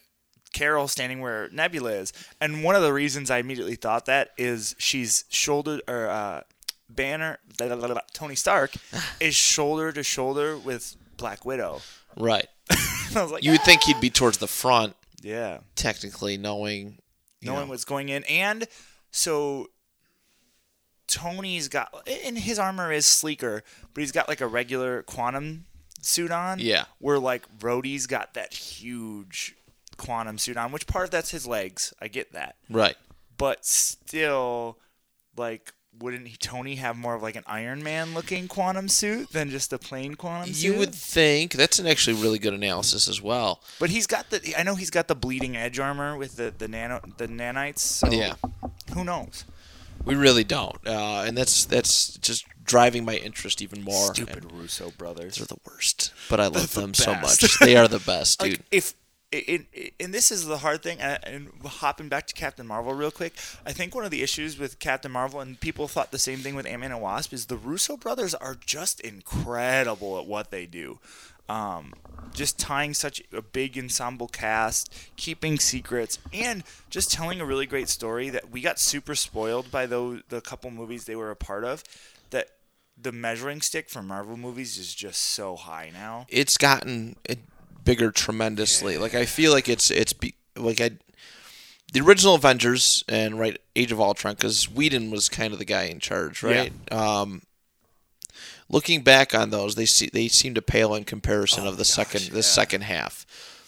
Carol 0.52 0.88
standing 0.88 1.20
where 1.20 1.48
Nebula 1.50 1.90
is. 1.92 2.12
And 2.40 2.64
one 2.64 2.74
of 2.74 2.82
the 2.82 2.92
reasons 2.92 3.30
I 3.30 3.38
immediately 3.38 3.76
thought 3.76 4.06
that 4.06 4.30
is 4.38 4.74
she's 4.78 5.24
shouldered 5.28 5.82
or 5.86 6.08
uh, 6.08 6.42
Banner, 6.88 7.38
blah, 7.58 7.74
blah, 7.74 7.88
blah, 7.88 8.00
Tony 8.12 8.34
Stark 8.34 8.74
is 9.20 9.34
shoulder 9.34 9.92
to 9.92 10.02
shoulder 10.02 10.56
with 10.56 10.96
Black 11.16 11.44
Widow. 11.44 11.80
right. 12.16 12.46
I 12.70 13.22
was 13.22 13.32
like, 13.32 13.44
You 13.44 13.52
would 13.52 13.62
think 13.62 13.82
he'd 13.82 14.00
be 14.00 14.10
towards 14.10 14.38
the 14.38 14.48
front, 14.48 14.96
yeah, 15.22 15.58
technically, 15.76 16.36
knowing. 16.36 16.98
knowing 17.42 17.60
know. 17.60 17.66
what's 17.66 17.84
going 17.84 18.08
in, 18.08 18.24
and 18.24 18.66
so. 19.16 19.70
Tony's 21.08 21.68
got, 21.68 21.94
and 22.24 22.36
his 22.36 22.58
armor 22.58 22.90
is 22.90 23.06
sleeker, 23.06 23.62
but 23.94 24.00
he's 24.00 24.10
got 24.10 24.28
like 24.28 24.40
a 24.40 24.46
regular 24.46 25.04
quantum 25.04 25.64
suit 26.02 26.32
on. 26.32 26.58
Yeah. 26.58 26.86
Where 26.98 27.20
like 27.20 27.46
Rhodey's 27.60 28.08
got 28.08 28.34
that 28.34 28.52
huge 28.52 29.54
quantum 29.96 30.36
suit 30.36 30.56
on, 30.56 30.72
which 30.72 30.88
part 30.88 31.04
of 31.04 31.10
that's 31.12 31.30
his 31.30 31.46
legs. 31.46 31.94
I 32.00 32.08
get 32.08 32.32
that. 32.32 32.56
Right. 32.68 32.96
But 33.38 33.64
still, 33.64 34.78
like, 35.36 35.72
wouldn't 35.98 36.28
he, 36.28 36.37
Tony 36.37 36.76
have 36.76 36.96
more 36.96 37.14
of 37.14 37.22
like 37.22 37.37
an 37.37 37.44
Iron 37.46 37.82
Man 37.82 38.14
looking 38.14 38.48
quantum 38.48 38.88
suit 38.88 39.31
than 39.32 39.50
just 39.50 39.72
a 39.72 39.78
plain 39.78 40.14
quantum 40.14 40.52
suit? 40.54 40.64
You 40.72 40.78
would 40.78 40.94
think 40.94 41.52
that's 41.52 41.78
an 41.78 41.87
actually 41.87 42.20
really 42.22 42.38
good 42.38 42.54
analysis 42.54 43.08
as 43.08 43.20
well. 43.22 43.60
But 43.78 43.90
he's 43.90 44.06
got 44.06 44.31
the. 44.31 44.54
I 44.58 44.62
know 44.62 44.75
he's 44.75 44.90
got 44.90 45.08
the 45.08 45.14
bleeding 45.14 45.56
edge 45.56 45.78
armor 45.78 46.16
with 46.16 46.37
the 46.37 46.52
the 46.56 46.69
nano 46.69 47.00
the 47.16 47.28
nanites. 47.28 47.78
So 47.81 48.10
Yeah. 48.10 48.34
Who 48.94 49.04
knows? 49.04 49.44
We 50.04 50.14
really 50.14 50.44
don't, 50.44 50.76
uh, 50.87 51.25
and 51.26 51.37
that's 51.37 51.64
that's 51.64 52.16
just 52.18 52.47
driving 52.62 53.04
my 53.04 53.14
interest 53.16 53.61
even 53.61 53.82
more. 53.82 54.14
Stupid 54.14 54.44
And 54.44 54.52
Russo 54.52 54.92
brothers. 54.97 55.37
they're 55.37 55.47
the 55.47 55.59
worst, 55.66 56.12
but 56.30 56.38
I 56.38 56.47
love 56.47 56.73
the 56.73 56.80
them 56.80 56.94
so 56.94 57.14
much. 57.16 57.59
They 57.59 57.76
are 57.76 57.88
the 57.88 57.99
best, 58.06 58.38
dude. 58.38 58.50
like 58.52 58.61
if 58.70 58.94
it, 59.37 59.66
it, 59.73 59.95
and 60.00 60.12
this 60.14 60.31
is 60.31 60.47
the 60.47 60.59
hard 60.59 60.83
thing 60.83 60.99
and, 61.00 61.19
and 61.25 61.49
hopping 61.64 62.09
back 62.09 62.26
to 62.26 62.35
captain 62.35 62.66
marvel 62.66 62.95
real 62.95 63.11
quick 63.11 63.33
i 63.64 63.73
think 63.73 63.95
one 63.95 64.05
of 64.05 64.11
the 64.11 64.23
issues 64.23 64.59
with 64.59 64.78
captain 64.78 65.12
marvel 65.12 65.40
and 65.40 65.61
people 65.61 65.88
thought 65.88 66.11
the 66.11 66.19
same 66.19 66.38
thing 66.38 66.55
with 66.55 66.66
ant-man 66.66 66.93
and 66.93 67.00
wasp 67.00 67.33
is 67.33 67.47
the 67.47 67.57
russo 67.57 67.97
brothers 67.97 68.35
are 68.35 68.57
just 68.64 69.00
incredible 69.00 70.19
at 70.19 70.26
what 70.26 70.50
they 70.50 70.66
do. 70.66 70.99
Um, 71.49 71.93
just 72.35 72.59
tying 72.59 72.93
such 72.93 73.23
a 73.33 73.40
big 73.40 73.78
ensemble 73.78 74.26
cast 74.26 74.93
keeping 75.16 75.61
secrets 75.61 76.19
and 76.33 76.64
just 76.90 77.12
telling 77.12 77.40
a 77.40 77.47
really 77.47 77.66
great 77.66 77.88
story 77.88 78.31
that 78.31 78.50
we 78.50 78.61
got 78.61 78.81
super 78.81 79.14
spoiled 79.14 79.71
by 79.71 79.87
those 79.87 80.23
the 80.28 80.40
couple 80.40 80.73
movies 80.73 81.05
they 81.05 81.14
were 81.14 81.31
a 81.31 81.37
part 81.37 81.62
of 81.62 81.85
that 82.31 82.49
the 83.00 83.12
measuring 83.12 83.61
stick 83.61 83.88
for 83.88 84.02
marvel 84.02 84.37
movies 84.37 84.76
is 84.76 84.93
just 84.93 85.21
so 85.21 85.55
high 85.55 85.90
now. 85.93 86.26
It's 86.28 86.57
gotten 86.57 87.14
uh, 87.28 87.35
bigger 87.87 88.11
tremendously. 88.11 88.99
Like 88.99 89.14
I 89.14 89.25
feel 89.25 89.52
like 89.52 89.71
it's 89.71 89.90
it's 89.90 90.12
be, 90.12 90.35
like 90.55 90.83
I 90.83 90.90
the 91.95 92.00
original 92.02 92.35
Avengers 92.35 93.02
and 93.09 93.38
right 93.38 93.59
Age 93.75 93.93
of 93.93 94.00
Ultron 94.00 94.35
because 94.35 94.71
Whedon 94.71 95.11
was 95.11 95.31
kind 95.31 95.55
of 95.55 95.59
the 95.59 95.64
guy 95.64 95.85
in 95.85 96.00
charge, 96.00 96.43
right? 96.43 96.73
Um, 96.93 97.43
looking 98.69 99.00
back 99.00 99.35
on 99.35 99.49
those, 99.49 99.76
they 99.76 99.87
see 99.87 100.11
they 100.12 100.28
seem 100.28 100.52
to 100.55 100.62
pale 100.62 100.95
in 100.95 101.05
comparison 101.05 101.66
of 101.66 101.78
the 101.78 101.87
second 101.87 102.25
the 102.33 102.37
yeah. 102.37 102.43
second 102.43 102.83
half, 102.83 103.25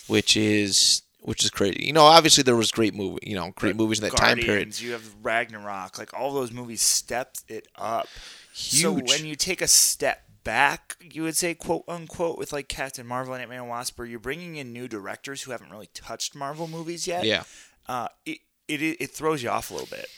which 0.08 0.36
is 0.36 1.02
which 1.20 1.44
is 1.44 1.50
crazy. 1.50 1.84
You 1.84 1.92
know, 1.92 2.04
obviously 2.04 2.42
there 2.42 2.56
was 2.56 2.70
great 2.70 2.94
movie, 2.94 3.20
you 3.22 3.34
know, 3.34 3.52
great 3.54 3.76
movies 3.76 4.00
in 4.00 4.08
that 4.08 4.16
time 4.16 4.38
period. 4.38 4.80
You 4.80 4.92
have 4.92 5.14
Ragnarok, 5.22 5.98
like 5.98 6.12
all 6.12 6.32
those 6.34 6.52
movies 6.52 6.82
stepped 6.82 7.44
it 7.48 7.68
up. 7.76 8.08
So 8.52 8.94
Huge. 8.94 9.08
when 9.08 9.26
you 9.26 9.36
take 9.36 9.62
a 9.62 9.68
step 9.68 10.27
back, 10.44 10.96
you 11.00 11.22
would 11.22 11.36
say 11.36 11.54
quote 11.54 11.84
unquote 11.88 12.38
with 12.38 12.52
like 12.52 12.68
Captain 12.68 13.06
Marvel 13.06 13.34
and 13.34 13.40
Ant 13.42 13.50
Man 13.50 13.60
and 13.60 13.68
Wasp, 13.68 13.98
where 13.98 14.06
you're 14.06 14.18
bringing 14.18 14.56
in 14.56 14.72
new 14.72 14.88
directors 14.88 15.42
who 15.42 15.50
haven't 15.52 15.70
really 15.70 15.88
touched 15.94 16.34
Marvel 16.34 16.68
movies 16.68 17.06
yet. 17.06 17.24
Yeah. 17.24 17.44
Uh, 17.86 18.08
it, 18.26 18.38
it 18.68 18.82
it 18.82 19.10
throws 19.10 19.42
you 19.42 19.48
off 19.50 19.70
a 19.70 19.74
little 19.74 19.88
bit. 19.88 20.08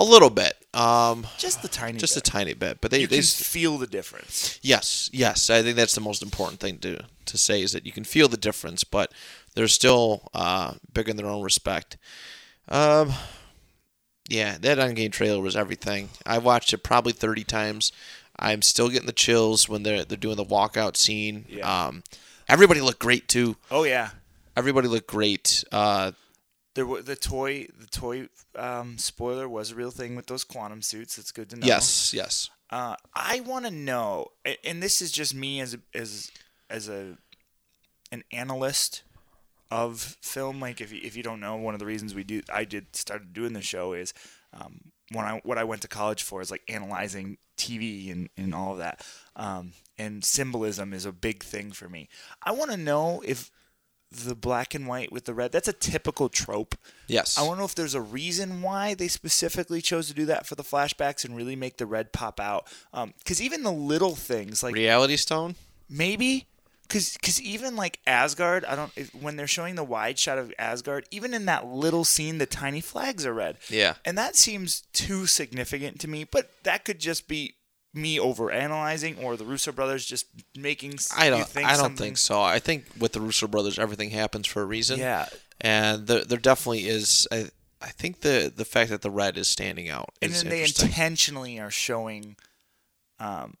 A 0.00 0.04
little 0.04 0.30
bit. 0.30 0.54
Um, 0.74 1.26
Just 1.38 1.60
the 1.62 1.66
tiny. 1.68 1.98
just 1.98 2.14
bit. 2.14 2.28
a 2.28 2.30
tiny 2.30 2.54
bit, 2.54 2.80
but 2.80 2.90
they, 2.92 3.00
You 3.00 3.06
they 3.08 3.16
can 3.16 3.22
s- 3.24 3.42
feel 3.42 3.78
the 3.78 3.86
difference. 3.86 4.60
Yes, 4.62 5.10
yes. 5.12 5.50
I 5.50 5.62
think 5.62 5.74
that's 5.76 5.94
the 5.94 6.00
most 6.00 6.22
important 6.22 6.60
thing 6.60 6.78
to 6.78 7.04
to 7.24 7.38
say 7.38 7.62
is 7.62 7.72
that 7.72 7.84
you 7.84 7.90
can 7.92 8.04
feel 8.04 8.28
the 8.28 8.36
difference, 8.36 8.84
but 8.84 9.12
they're 9.54 9.66
still 9.66 10.28
uh, 10.34 10.74
big 10.92 11.08
in 11.08 11.16
their 11.16 11.26
own 11.26 11.42
respect. 11.42 11.96
Um, 12.68 13.12
yeah, 14.28 14.58
that 14.60 14.78
Endgame 14.78 15.10
trailer 15.10 15.40
was 15.40 15.56
everything. 15.56 16.10
I 16.26 16.38
watched 16.38 16.72
it 16.72 16.78
probably 16.84 17.12
thirty 17.12 17.44
times. 17.44 17.90
I'm 18.38 18.62
still 18.62 18.88
getting 18.88 19.06
the 19.06 19.12
chills 19.12 19.68
when 19.68 19.82
they're 19.82 20.04
they're 20.04 20.16
doing 20.16 20.36
the 20.36 20.44
walkout 20.44 20.96
scene. 20.96 21.44
Yeah. 21.48 21.86
Um, 21.86 22.02
everybody 22.48 22.80
looked 22.80 23.00
great 23.00 23.28
too. 23.28 23.56
Oh 23.70 23.84
yeah. 23.84 24.10
Everybody 24.56 24.88
looked 24.88 25.08
great. 25.08 25.64
Uh, 25.70 26.12
There 26.74 26.86
were 26.86 27.02
the 27.02 27.16
toy. 27.16 27.68
The 27.78 27.86
toy 27.86 28.28
um, 28.56 28.98
spoiler 28.98 29.48
was 29.48 29.70
a 29.70 29.74
real 29.74 29.90
thing 29.90 30.16
with 30.16 30.26
those 30.26 30.44
quantum 30.44 30.82
suits. 30.82 31.16
That's 31.16 31.32
good 31.32 31.48
to 31.50 31.56
know. 31.56 31.66
yes, 31.66 32.12
yes. 32.14 32.50
Uh, 32.70 32.96
I 33.14 33.40
want 33.40 33.64
to 33.64 33.70
know, 33.70 34.28
and 34.64 34.82
this 34.82 35.00
is 35.00 35.10
just 35.10 35.34
me 35.34 35.60
as 35.60 35.74
a, 35.74 35.78
as 35.94 36.30
as 36.68 36.88
a 36.88 37.16
an 38.12 38.24
analyst 38.32 39.02
of 39.70 40.16
film. 40.20 40.60
Like 40.60 40.80
if 40.80 40.92
you, 40.92 41.00
if 41.02 41.16
you 41.16 41.22
don't 41.22 41.40
know, 41.40 41.56
one 41.56 41.74
of 41.74 41.80
the 41.80 41.86
reasons 41.86 42.14
we 42.14 42.24
do 42.24 42.42
I 42.52 42.64
did 42.64 42.94
started 42.94 43.32
doing 43.32 43.52
the 43.54 43.62
show 43.62 43.92
is 43.94 44.12
um, 44.52 44.80
when 45.12 45.24
I 45.24 45.40
what 45.44 45.56
I 45.56 45.64
went 45.64 45.82
to 45.82 45.88
college 45.88 46.22
for 46.22 46.40
is 46.42 46.50
like 46.50 46.62
analyzing 46.68 47.38
TV 47.58 48.10
and, 48.10 48.28
and 48.36 48.54
all 48.54 48.72
of 48.72 48.78
that. 48.78 49.04
Um, 49.36 49.72
and 49.98 50.24
symbolism 50.24 50.92
is 50.92 51.04
a 51.04 51.12
big 51.12 51.42
thing 51.42 51.72
for 51.72 51.88
me. 51.88 52.08
I 52.42 52.52
want 52.52 52.70
to 52.70 52.76
know 52.76 53.22
if 53.26 53.50
the 54.10 54.34
black 54.34 54.74
and 54.74 54.86
white 54.86 55.12
with 55.12 55.26
the 55.26 55.34
red 55.34 55.52
that's 55.52 55.68
a 55.68 55.72
typical 55.72 56.30
trope 56.30 56.74
Yes. 57.08 57.36
I 57.36 57.42
want 57.42 57.56
to 57.56 57.58
know 57.58 57.64
if 57.66 57.74
there's 57.74 57.94
a 57.94 58.00
reason 58.00 58.62
why 58.62 58.94
they 58.94 59.08
specifically 59.08 59.82
chose 59.82 60.08
to 60.08 60.14
do 60.14 60.26
that 60.26 60.46
for 60.46 60.54
the 60.54 60.62
flashbacks 60.62 61.24
and 61.24 61.36
really 61.36 61.56
make 61.56 61.78
the 61.78 61.86
red 61.86 62.12
pop 62.12 62.38
out. 62.38 62.66
Because 63.18 63.42
even 63.42 63.62
the 63.62 63.72
little 63.72 64.14
things, 64.14 64.62
like 64.62 64.74
Reality 64.74 65.16
Stone. 65.16 65.56
maybe, 65.88 66.46
because 66.88 67.12
because 67.14 67.40
even 67.42 67.76
like 67.76 68.00
Asgard, 68.06 68.64
I 68.64 68.74
don't. 68.74 68.90
If, 68.96 69.14
when 69.14 69.36
they're 69.36 69.46
showing 69.46 69.74
the 69.74 69.84
wide 69.84 70.18
shot 70.18 70.38
of 70.38 70.52
Asgard, 70.58 71.04
even 71.10 71.34
in 71.34 71.44
that 71.46 71.66
little 71.66 72.04
scene, 72.04 72.38
the 72.38 72.46
tiny 72.46 72.80
flags 72.80 73.26
are 73.26 73.34
red. 73.34 73.58
Yeah. 73.68 73.94
And 74.04 74.16
that 74.16 74.36
seems 74.36 74.82
too 74.92 75.26
significant 75.26 76.00
to 76.00 76.08
me. 76.08 76.24
But 76.24 76.50
that 76.64 76.84
could 76.84 76.98
just 76.98 77.28
be 77.28 77.54
me 77.94 78.18
overanalyzing, 78.18 79.22
or 79.22 79.36
the 79.36 79.44
Russo 79.44 79.72
brothers 79.72 80.04
just 80.06 80.26
making. 80.56 80.98
I 81.16 81.30
don't. 81.30 81.46
think 81.46 81.66
I 81.66 81.72
don't 81.72 81.80
something- 81.80 82.04
think 82.06 82.18
so. 82.18 82.40
I 82.40 82.58
think 82.58 82.86
with 82.98 83.12
the 83.12 83.20
Russo 83.20 83.46
brothers, 83.46 83.78
everything 83.78 84.10
happens 84.10 84.46
for 84.46 84.62
a 84.62 84.66
reason. 84.66 84.98
Yeah. 84.98 85.28
and 85.60 86.06
there, 86.06 86.24
there 86.24 86.38
definitely 86.38 86.88
is. 86.88 87.26
I, 87.30 87.50
I 87.80 87.88
think 87.88 88.20
the 88.20 88.52
the 88.54 88.64
fact 88.64 88.90
that 88.90 89.02
the 89.02 89.10
red 89.10 89.36
is 89.38 89.46
standing 89.48 89.88
out 89.88 90.10
and 90.20 90.32
then 90.32 90.48
they 90.48 90.64
intentionally 90.64 91.60
are 91.60 91.70
showing 91.70 92.34
um 93.20 93.56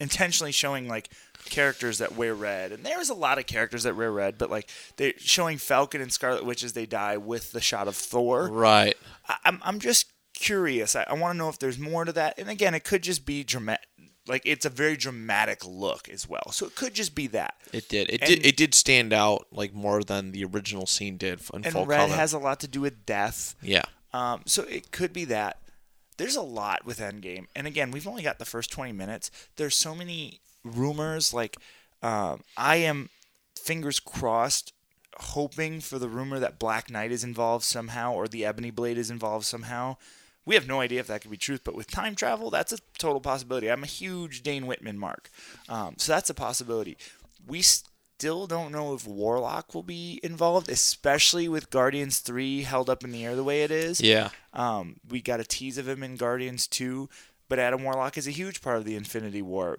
intentionally 0.00 0.52
showing 0.52 0.88
like 0.88 1.10
characters 1.46 1.98
that 1.98 2.16
wear 2.16 2.34
red 2.34 2.72
and 2.72 2.84
there's 2.84 3.08
a 3.10 3.14
lot 3.14 3.38
of 3.38 3.46
characters 3.46 3.82
that 3.84 3.96
wear 3.96 4.12
red 4.12 4.36
but 4.38 4.50
like 4.50 4.68
they're 4.96 5.12
showing 5.18 5.56
falcon 5.58 6.00
and 6.00 6.12
scarlet 6.12 6.44
witch 6.44 6.62
as 6.62 6.72
they 6.74 6.86
die 6.86 7.16
with 7.16 7.52
the 7.52 7.60
shot 7.60 7.88
of 7.88 7.96
thor 7.96 8.48
right. 8.48 8.96
I, 9.28 9.36
I'm, 9.44 9.60
I'm 9.64 9.78
just 9.80 10.12
curious 10.34 10.94
i, 10.96 11.04
I 11.08 11.14
want 11.14 11.34
to 11.34 11.38
know 11.38 11.48
if 11.48 11.58
there's 11.58 11.78
more 11.78 12.04
to 12.04 12.12
that 12.12 12.34
and 12.38 12.48
again 12.48 12.74
it 12.74 12.84
could 12.84 13.02
just 13.02 13.24
be 13.24 13.42
dramatic 13.44 13.86
like 14.28 14.42
it's 14.44 14.66
a 14.66 14.70
very 14.70 14.96
dramatic 14.96 15.64
look 15.66 16.08
as 16.10 16.28
well 16.28 16.50
so 16.52 16.66
it 16.66 16.74
could 16.74 16.94
just 16.94 17.14
be 17.14 17.26
that 17.28 17.54
It 17.72 17.88
did. 17.88 18.10
It 18.10 18.20
And- 18.20 18.28
did. 18.28 18.46
It 18.46 18.56
did 18.56 18.74
stand 18.74 19.12
out 19.12 19.46
like 19.50 19.72
more 19.74 20.02
than 20.04 20.32
the 20.32 20.44
original 20.44 20.86
scene 20.86 21.16
did 21.16 21.40
in 21.54 21.64
and 21.64 21.72
full 21.72 21.86
red 21.86 22.00
color. 22.00 22.14
has 22.16 22.32
a 22.34 22.38
lot 22.38 22.60
to 22.60 22.68
do 22.68 22.82
with 22.82 23.04
death 23.06 23.54
yeah. 23.62 23.82
Um, 24.12 24.42
so 24.44 24.64
it 24.64 24.90
could 24.90 25.12
be 25.12 25.24
that. 25.26 25.58
There's 26.20 26.36
a 26.36 26.42
lot 26.42 26.84
with 26.84 26.98
Endgame, 26.98 27.46
and 27.56 27.66
again, 27.66 27.90
we've 27.90 28.06
only 28.06 28.22
got 28.22 28.38
the 28.38 28.44
first 28.44 28.70
20 28.70 28.92
minutes. 28.92 29.30
There's 29.56 29.74
so 29.74 29.94
many 29.94 30.40
rumors. 30.62 31.32
Like, 31.32 31.56
um, 32.02 32.42
I 32.58 32.76
am 32.76 33.08
fingers 33.58 33.98
crossed, 33.98 34.74
hoping 35.16 35.80
for 35.80 35.98
the 35.98 36.10
rumor 36.10 36.38
that 36.38 36.58
Black 36.58 36.90
Knight 36.90 37.10
is 37.10 37.24
involved 37.24 37.64
somehow, 37.64 38.12
or 38.12 38.28
the 38.28 38.44
Ebony 38.44 38.70
Blade 38.70 38.98
is 38.98 39.10
involved 39.10 39.46
somehow. 39.46 39.96
We 40.44 40.56
have 40.56 40.68
no 40.68 40.82
idea 40.82 41.00
if 41.00 41.06
that 41.06 41.22
could 41.22 41.30
be 41.30 41.38
truth, 41.38 41.62
but 41.64 41.74
with 41.74 41.90
time 41.90 42.14
travel, 42.14 42.50
that's 42.50 42.74
a 42.74 42.78
total 42.98 43.22
possibility. 43.22 43.70
I'm 43.70 43.82
a 43.82 43.86
huge 43.86 44.42
Dane 44.42 44.66
Whitman 44.66 44.98
mark, 44.98 45.30
um, 45.70 45.94
so 45.96 46.12
that's 46.12 46.28
a 46.28 46.34
possibility. 46.34 46.98
We 47.46 47.62
still 48.20 48.46
don't 48.46 48.70
know 48.70 48.92
if 48.92 49.06
Warlock 49.06 49.74
will 49.74 49.82
be 49.82 50.20
involved, 50.22 50.68
especially 50.68 51.48
with 51.48 51.70
Guardians 51.70 52.18
3 52.18 52.64
held 52.64 52.90
up 52.90 53.02
in 53.02 53.12
the 53.12 53.24
air 53.24 53.34
the 53.34 53.42
way 53.42 53.62
it 53.62 53.70
is. 53.70 53.98
Yeah. 53.98 54.28
Um, 54.52 54.96
we 55.08 55.22
got 55.22 55.40
a 55.40 55.44
tease 55.44 55.78
of 55.78 55.88
him 55.88 56.02
in 56.02 56.16
Guardians 56.16 56.66
2, 56.66 57.08
but 57.48 57.58
Adam 57.58 57.82
Warlock 57.82 58.18
is 58.18 58.26
a 58.26 58.30
huge 58.30 58.60
part 58.60 58.76
of 58.76 58.84
the 58.84 58.94
Infinity 58.94 59.40
War 59.40 59.78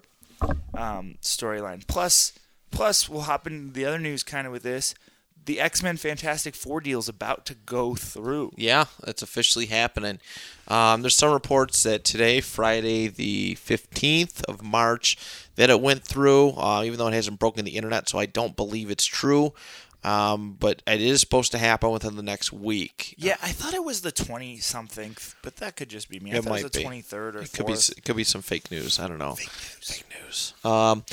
um, 0.74 1.18
storyline. 1.22 1.86
Plus, 1.86 2.32
plus 2.72 3.08
we'll 3.08 3.20
hop 3.20 3.46
into 3.46 3.72
the 3.72 3.84
other 3.84 4.00
news 4.00 4.24
kind 4.24 4.44
of 4.44 4.52
with 4.52 4.64
this. 4.64 4.96
The 5.44 5.60
X 5.60 5.82
Men 5.82 5.96
Fantastic 5.96 6.54
Four 6.54 6.80
deal 6.80 6.98
is 6.98 7.08
about 7.08 7.46
to 7.46 7.54
go 7.54 7.94
through. 7.94 8.52
Yeah, 8.56 8.84
that's 9.02 9.22
officially 9.22 9.66
happening. 9.66 10.20
Um, 10.68 11.02
there's 11.02 11.16
some 11.16 11.32
reports 11.32 11.82
that 11.82 12.04
today, 12.04 12.40
Friday 12.40 13.08
the 13.08 13.56
15th 13.56 14.44
of 14.44 14.62
March, 14.62 15.16
that 15.56 15.68
it 15.70 15.80
went 15.80 16.04
through, 16.04 16.50
uh, 16.50 16.82
even 16.84 16.98
though 16.98 17.08
it 17.08 17.14
hasn't 17.14 17.38
broken 17.40 17.64
the 17.64 17.72
internet, 17.72 18.08
so 18.08 18.18
I 18.18 18.26
don't 18.26 18.56
believe 18.56 18.90
it's 18.90 19.04
true. 19.04 19.52
Um, 20.04 20.56
but 20.58 20.82
it 20.86 21.00
is 21.00 21.20
supposed 21.20 21.52
to 21.52 21.58
happen 21.58 21.90
within 21.92 22.16
the 22.16 22.24
next 22.24 22.52
week. 22.52 23.14
Yeah, 23.18 23.36
I 23.40 23.50
thought 23.52 23.72
it 23.72 23.84
was 23.84 24.00
the 24.00 24.10
20 24.10 24.58
something, 24.58 25.16
but 25.42 25.56
that 25.56 25.76
could 25.76 25.88
just 25.88 26.08
be 26.08 26.18
me. 26.18 26.32
I 26.32 26.36
It 26.38 26.44
thought 26.44 26.46
it 26.46 26.50
might 26.50 26.62
was 26.64 26.72
the 26.72 26.82
23rd 26.82 27.34
or 27.36 27.38
It 27.42 27.52
could 27.52 27.66
be 27.66 27.72
it 27.74 28.04
could 28.04 28.16
be 28.16 28.24
some 28.24 28.42
fake 28.42 28.70
news. 28.72 28.98
I 28.98 29.06
don't 29.06 29.18
know. 29.18 29.34
Fake 29.36 29.46
news. 29.46 29.90
Fake 29.90 30.04
news. 30.24 30.54
Um, 30.64 31.04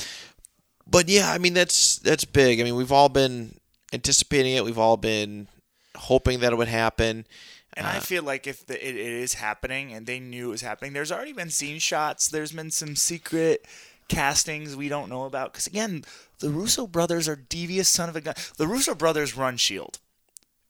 but 0.88 1.08
yeah, 1.08 1.30
I 1.30 1.38
mean 1.38 1.54
that's 1.54 1.98
that's 1.98 2.24
big. 2.24 2.60
I 2.60 2.64
mean 2.64 2.74
we've 2.74 2.90
all 2.90 3.08
been 3.08 3.59
anticipating 3.92 4.54
it. 4.54 4.64
We've 4.64 4.78
all 4.78 4.96
been 4.96 5.48
hoping 5.96 6.40
that 6.40 6.52
it 6.52 6.56
would 6.56 6.68
happen. 6.68 7.26
And 7.74 7.86
I 7.86 7.98
uh, 7.98 8.00
feel 8.00 8.22
like 8.22 8.46
if 8.46 8.66
the, 8.66 8.74
it, 8.74 8.96
it 8.96 9.12
is 9.12 9.34
happening 9.34 9.92
and 9.92 10.06
they 10.06 10.18
knew 10.18 10.48
it 10.48 10.50
was 10.50 10.62
happening, 10.62 10.92
there's 10.92 11.12
already 11.12 11.32
been 11.32 11.50
scene 11.50 11.78
shots. 11.78 12.28
There's 12.28 12.52
been 12.52 12.70
some 12.70 12.96
secret 12.96 13.64
castings 14.08 14.74
we 14.74 14.88
don't 14.88 15.08
know 15.08 15.24
about. 15.24 15.52
Because 15.52 15.66
again, 15.66 16.04
the 16.40 16.50
Russo 16.50 16.86
brothers 16.86 17.28
are 17.28 17.36
devious 17.36 17.88
son 17.88 18.08
of 18.08 18.16
a 18.16 18.20
gun. 18.20 18.34
The 18.56 18.66
Russo 18.66 18.94
brothers 18.94 19.36
run 19.36 19.56
Shield 19.56 19.98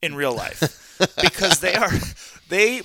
in 0.02 0.14
real 0.14 0.34
life 0.34 0.96
because 1.20 1.60
they 1.60 1.74
are 1.74 1.92
they 2.48 2.82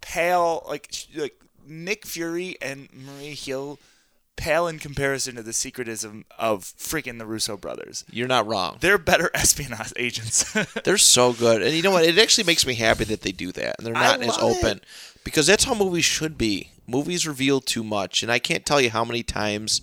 pale 0.00 0.64
like 0.68 0.92
like 1.14 1.40
Nick 1.66 2.06
Fury 2.06 2.56
and 2.60 2.88
Maria 2.92 3.34
Hill 3.34 3.78
pale 4.40 4.66
in 4.66 4.78
comparison 4.78 5.36
to 5.36 5.42
the 5.42 5.50
secretism 5.52 6.24
of 6.38 6.64
freaking 6.64 7.18
the 7.18 7.26
Russo 7.26 7.56
brothers. 7.56 8.04
You're 8.10 8.26
not 8.26 8.46
wrong. 8.46 8.78
They're 8.80 8.98
better 8.98 9.30
espionage 9.34 9.92
agents. 9.96 10.52
They're 10.84 10.96
so 10.98 11.32
good, 11.32 11.62
and 11.62 11.74
you 11.74 11.82
know 11.82 11.90
what? 11.90 12.04
It 12.04 12.18
actually 12.18 12.44
makes 12.44 12.66
me 12.66 12.74
happy 12.74 13.04
that 13.04 13.20
they 13.22 13.32
do 13.32 13.52
that, 13.52 13.76
and 13.78 13.86
they're 13.86 13.94
not 13.94 14.22
as 14.22 14.38
open 14.38 14.78
it. 14.78 14.84
because 15.24 15.46
that's 15.46 15.64
how 15.64 15.74
movies 15.74 16.04
should 16.06 16.38
be. 16.38 16.70
Movies 16.86 17.26
reveal 17.26 17.60
too 17.60 17.84
much, 17.84 18.22
and 18.22 18.32
I 18.32 18.38
can't 18.38 18.64
tell 18.64 18.80
you 18.80 18.90
how 18.90 19.04
many 19.04 19.22
times 19.22 19.82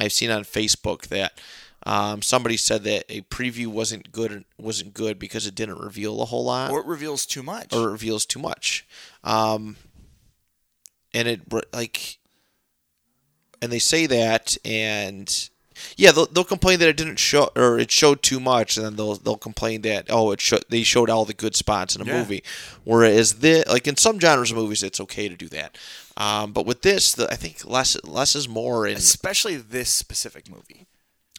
I've 0.00 0.12
seen 0.12 0.30
on 0.30 0.42
Facebook 0.44 1.08
that 1.08 1.38
um, 1.84 2.22
somebody 2.22 2.56
said 2.56 2.82
that 2.84 3.04
a 3.08 3.20
preview 3.22 3.68
wasn't 3.68 4.10
good 4.10 4.44
wasn't 4.58 4.94
good 4.94 5.18
because 5.18 5.46
it 5.46 5.54
didn't 5.54 5.78
reveal 5.78 6.20
a 6.20 6.24
whole 6.24 6.44
lot 6.44 6.70
or 6.70 6.80
it 6.80 6.86
reveals 6.86 7.24
too 7.26 7.42
much. 7.42 7.72
or 7.72 7.88
it 7.88 7.92
reveals 7.92 8.26
too 8.26 8.40
much. 8.40 8.86
Um, 9.22 9.76
and 11.14 11.28
it 11.28 11.42
like, 11.72 12.18
and 13.62 13.70
they 13.72 13.78
say 13.78 14.06
that, 14.06 14.56
and 14.64 15.48
yeah, 15.96 16.10
they'll, 16.12 16.26
they'll 16.26 16.44
complain 16.44 16.78
that 16.80 16.88
it 16.88 16.96
didn't 16.96 17.18
show 17.18 17.50
or 17.54 17.78
it 17.78 17.90
showed 17.90 18.22
too 18.22 18.40
much, 18.40 18.76
and 18.76 18.84
then 18.86 18.96
they'll 18.96 19.14
they'll 19.16 19.36
complain 19.36 19.82
that 19.82 20.06
oh 20.10 20.30
it 20.32 20.40
showed 20.40 20.64
they 20.68 20.82
showed 20.82 21.08
all 21.10 21.24
the 21.24 21.34
good 21.34 21.54
spots 21.56 21.94
in 21.94 22.02
a 22.02 22.04
Yeah. 22.04 22.18
movie. 22.18 22.42
Whereas 22.84 23.34
this, 23.36 23.66
like 23.68 23.86
in 23.86 23.96
some 23.96 24.18
genres 24.20 24.50
of 24.50 24.56
movies, 24.56 24.82
it's 24.82 25.00
okay 25.00 25.28
to 25.28 25.36
do 25.36 25.48
that. 25.50 25.76
Um, 26.16 26.52
but 26.52 26.66
with 26.66 26.82
this, 26.82 27.12
the, 27.14 27.30
I 27.30 27.36
think 27.36 27.64
less 27.64 27.96
less 28.04 28.34
is 28.34 28.48
more, 28.48 28.86
and 28.86 28.96
especially 28.96 29.56
this 29.56 29.88
specific 29.90 30.50
movie. 30.50 30.86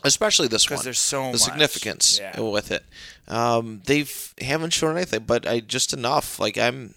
especially 0.06 0.48
this 0.48 0.70
one 0.70 0.76
because 0.76 0.86
there's 0.86 1.00
so 1.00 1.24
the 1.26 1.32
much. 1.32 1.42
significance 1.42 2.18
Yeah. 2.20 2.40
with 2.40 2.72
it. 2.72 2.86
Um, 3.28 3.82
they've 3.86 4.34
haven't 4.40 4.72
shown 4.72 4.96
anything, 4.96 5.24
but 5.28 5.46
I 5.46 5.60
just 5.60 5.92
enough. 5.92 6.40
Like 6.40 6.58
I'm, 6.58 6.96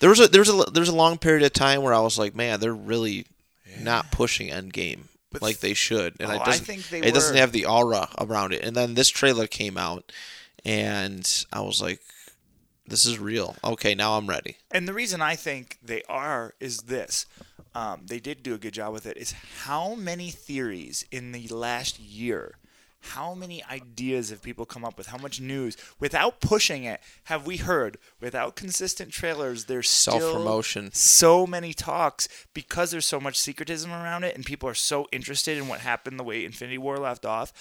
there 0.00 0.10
was 0.10 0.18
a 0.18 0.26
there 0.26 0.40
was 0.40 0.48
a 0.48 0.70
there 0.72 0.80
was 0.80 0.88
a 0.88 0.96
long 0.96 1.18
period 1.18 1.44
of 1.44 1.52
time 1.52 1.82
where 1.82 1.94
I 1.94 2.00
was 2.00 2.18
like, 2.18 2.34
man, 2.34 2.58
they're 2.58 2.74
really 2.74 3.26
not 3.80 4.10
pushing 4.10 4.48
Endgame 4.48 5.04
But 5.30 5.42
like 5.42 5.60
they 5.60 5.74
should, 5.74 6.14
and 6.20 6.30
Oh, 6.30 6.34
it 6.36 6.44
doesn't. 6.44 6.92
it 6.92 7.14
doesn't 7.14 7.36
have 7.36 7.52
the 7.52 7.66
aura 7.66 8.08
around 8.18 8.52
it. 8.52 8.62
And 8.64 8.74
then 8.74 8.94
this 8.94 9.08
trailer 9.08 9.46
came 9.46 9.76
out, 9.76 10.10
and 10.64 11.44
I 11.52 11.60
was 11.60 11.80
like, 11.82 12.00
this 12.86 13.04
is 13.04 13.18
real. 13.18 13.56
Okay, 13.62 13.94
now 13.94 14.16
I'm 14.16 14.26
ready. 14.26 14.56
And 14.70 14.88
the 14.88 14.94
reason 14.94 15.20
I 15.20 15.36
think 15.36 15.78
they 15.82 16.02
are 16.08 16.54
is 16.60 16.78
this. 16.78 17.26
Um, 17.74 18.02
they 18.06 18.18
did 18.18 18.42
do 18.42 18.54
a 18.54 18.58
good 18.58 18.72
job 18.72 18.92
with 18.92 19.04
it. 19.06 19.16
Is 19.18 19.32
how 19.64 19.94
many 19.94 20.30
theories 20.30 21.04
in 21.10 21.32
the 21.32 21.46
last 21.48 22.00
year 22.00 22.54
how 23.00 23.32
many 23.34 23.62
ideas 23.64 24.30
have 24.30 24.42
people 24.42 24.66
come 24.66 24.84
up 24.84 24.98
with? 24.98 25.08
How 25.08 25.18
much 25.18 25.40
news 25.40 25.76
without 26.00 26.40
pushing 26.40 26.84
it 26.84 27.00
have 27.24 27.46
we 27.46 27.58
heard? 27.58 27.96
Without 28.20 28.56
consistent 28.56 29.12
trailers, 29.12 29.66
there's 29.66 29.88
still 29.88 30.18
Self-promotion. 30.20 30.92
so 30.92 31.46
many 31.46 31.72
talks 31.72 32.28
because 32.54 32.90
there's 32.90 33.06
so 33.06 33.20
much 33.20 33.38
secretism 33.38 33.88
around 33.90 34.24
it, 34.24 34.34
and 34.34 34.44
people 34.44 34.68
are 34.68 34.74
so 34.74 35.06
interested 35.12 35.56
in 35.56 35.68
what 35.68 35.80
happened 35.80 36.18
the 36.18 36.24
way 36.24 36.44
Infinity 36.44 36.78
War 36.78 36.98
left 36.98 37.24
off. 37.24 37.52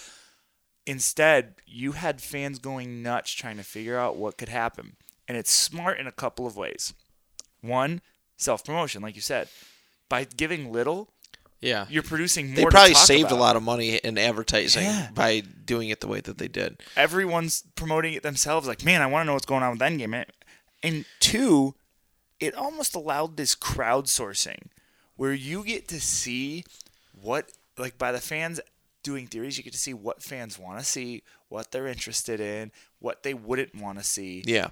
Instead, 0.86 1.56
you 1.66 1.92
had 1.94 2.22
fans 2.22 2.60
going 2.60 3.04
nuts 3.04 3.32
trying 3.32 3.58
to 3.58 3.64
figure 3.64 3.98
out 3.98 4.16
what 4.16 4.38
could 4.38 4.50
happen. 4.50 4.96
And 5.28 5.38
it's 5.38 5.52
smart 5.52 6.00
in 6.00 6.08
a 6.08 6.12
couple 6.12 6.48
of 6.48 6.56
ways. 6.56 6.94
One, 7.62 8.02
self 8.38 8.64
promotion, 8.64 9.02
like 9.02 9.16
you 9.16 9.22
said. 9.22 9.50
By 10.10 10.24
giving 10.24 10.72
little, 10.72 11.10
Yeah. 11.62 11.86
you're 11.90 12.04
producing 12.04 12.48
more. 12.48 12.56
They 12.56 12.64
to 12.66 12.70
probably 12.70 12.94
talk 12.94 13.06
saved 13.06 13.26
about. 13.28 13.38
a 13.38 13.40
lot 13.42 13.56
of 13.56 13.64
money 13.64 13.96
in 13.96 14.18
advertising 14.18 14.84
Yeah. 14.84 15.10
by 15.14 15.42
doing 15.42 15.90
it 15.90 16.02
the 16.02 16.08
way 16.08 16.20
that 16.22 16.38
they 16.38 16.48
did. 16.48 16.82
Everyone's 16.96 17.64
promoting 17.76 18.14
it 18.14 18.24
themselves. 18.24 18.68
Like, 18.68 18.84
man, 18.84 19.02
I 19.02 19.08
want 19.08 19.24
to 19.24 19.26
know 19.28 19.34
what's 19.34 19.46
going 19.46 19.64
on 19.64 19.72
with 19.72 19.80
Endgame. 19.80 20.26
And 20.84 21.06
two, 21.20 21.76
it 22.40 22.54
almost 22.54 22.94
allowed 22.96 23.38
this 23.38 23.56
crowdsourcing 23.56 24.68
where 25.16 25.34
you 25.34 25.64
get 25.64 25.88
to 25.88 26.00
see 26.00 26.64
what, 27.20 27.52
like, 27.78 27.98
by 27.98 28.12
the 28.12 28.20
fans 28.22 28.60
doing 29.02 29.26
theories, 29.26 29.58
you 29.58 29.64
get 29.64 29.74
to 29.74 29.80
see 29.80 29.94
what 29.94 30.22
fans 30.22 30.60
want 30.60 30.78
to 30.80 30.86
see, 30.86 31.24
what 31.50 31.72
they're 31.72 31.88
interested 31.88 32.40
in, 32.40 32.72
what 33.00 33.24
they 33.24 33.34
wouldn't 33.34 33.74
want 33.74 33.98
to 33.98 34.04
see. 34.04 34.44
Yeah. 34.46 34.68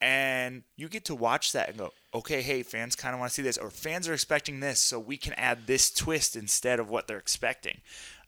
And 0.00 0.62
you 0.76 0.88
get 0.88 1.04
to 1.06 1.14
watch 1.14 1.52
that 1.52 1.68
and 1.68 1.78
go, 1.78 1.90
okay, 2.14 2.40
hey, 2.40 2.62
fans 2.62 2.96
kind 2.96 3.14
of 3.14 3.20
want 3.20 3.30
to 3.30 3.34
see 3.34 3.42
this, 3.42 3.58
or 3.58 3.70
fans 3.70 4.08
are 4.08 4.14
expecting 4.14 4.60
this, 4.60 4.80
so 4.80 4.98
we 4.98 5.16
can 5.16 5.34
add 5.34 5.66
this 5.66 5.90
twist 5.90 6.36
instead 6.36 6.80
of 6.80 6.88
what 6.88 7.06
they're 7.06 7.18
expecting. 7.18 7.80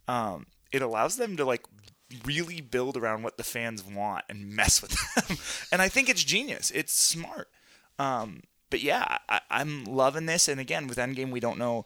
Um, 0.06 0.46
it 0.70 0.82
allows 0.82 1.16
them 1.16 1.36
to 1.36 1.44
like 1.44 1.64
really 2.26 2.60
build 2.60 2.96
around 2.96 3.22
what 3.22 3.38
the 3.38 3.44
fans 3.44 3.82
want 3.82 4.24
and 4.28 4.50
mess 4.50 4.82
with 4.82 4.90
them, 4.90 5.38
and 5.72 5.80
I 5.80 5.88
think 5.88 6.08
it's 6.08 6.24
genius. 6.24 6.70
It's 6.70 6.92
smart. 6.92 7.48
Um, 7.98 8.42
but 8.70 8.82
yeah, 8.82 9.18
I, 9.28 9.40
I'm 9.50 9.84
loving 9.84 10.26
this, 10.26 10.48
and 10.48 10.60
again, 10.60 10.86
with 10.86 10.98
Endgame, 10.98 11.30
we 11.30 11.40
don't 11.40 11.58
know, 11.58 11.84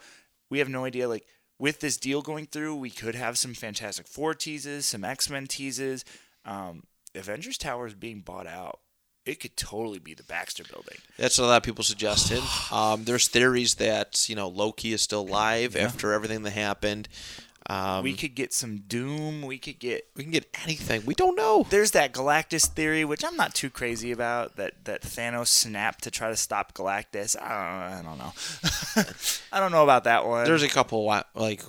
we 0.51 0.59
have 0.59 0.69
no 0.69 0.85
idea 0.85 1.09
like. 1.09 1.27
With 1.59 1.81
this 1.81 1.97
deal 1.97 2.21
going 2.21 2.45
through, 2.45 2.77
we 2.77 2.91
could 2.91 3.15
have 3.15 3.39
some 3.39 3.55
Fantastic 3.55 4.07
Four 4.07 4.35
teases, 4.35 4.85
some 4.85 5.05
X 5.05 5.31
Men 5.31 5.47
teases. 5.47 6.05
Um, 6.45 6.83
Avengers 7.15 7.57
Tower 7.57 7.87
is 7.87 7.95
being 7.95 8.21
bought 8.21 8.47
out 8.47 8.81
it 9.27 9.41
could 9.41 9.57
totally 9.57 9.99
be 9.99 10.15
the 10.15 10.23
Baxter 10.23 10.65
building. 10.65 10.99
That's 11.19 11.39
what 11.39 11.45
a 11.45 11.49
lot 11.49 11.57
of 11.59 11.63
people 11.63 11.85
suggested. 11.85 12.43
Um, 12.73 13.05
there's 13.05 13.29
theories 13.29 13.75
that 13.77 14.29
you 14.29 14.35
know 14.37 14.49
Loki 14.49 14.93
is 14.93 15.01
still 15.03 15.21
alive 15.23 15.77
after 15.77 16.13
everything 16.13 16.43
that 16.43 16.51
happened. 16.53 17.09
Um, 17.69 18.05
we 18.05 18.13
could 18.15 18.35
get 18.37 18.53
some 18.53 18.79
Doom. 18.87 19.43
We 19.43 19.59
could 19.59 19.79
get. 19.81 20.07
we 20.15 20.23
can 20.23 20.31
get 20.33 20.47
anything. 20.63 21.03
We 21.05 21.15
don't 21.15 21.35
know. 21.37 21.67
There's 21.69 21.91
that 21.93 22.13
Galactus 22.13 22.67
theory, 22.69 23.05
which 23.05 23.25
I'm 23.25 23.37
not 23.37 23.55
too 23.55 23.71
crazy 23.71 24.13
about. 24.13 24.55
That 24.57 24.85
that 24.85 25.03
Thanos 25.03 25.49
snapped 25.49 26.05
to 26.05 26.11
try 26.13 26.29
to 26.31 26.37
stop 26.37 26.75
Galactus. 26.75 27.37
I 27.41 27.49
don't, 27.49 27.99
I 27.99 28.03
don't 28.03 28.19
know. 28.19 29.05
I 29.53 29.59
don't 29.61 29.73
know 29.73 29.83
about 29.85 30.05
that 30.05 30.27
one. 30.27 30.45
There's 30.45 30.63
a 30.63 30.69
couple 30.69 31.05
like 31.35 31.63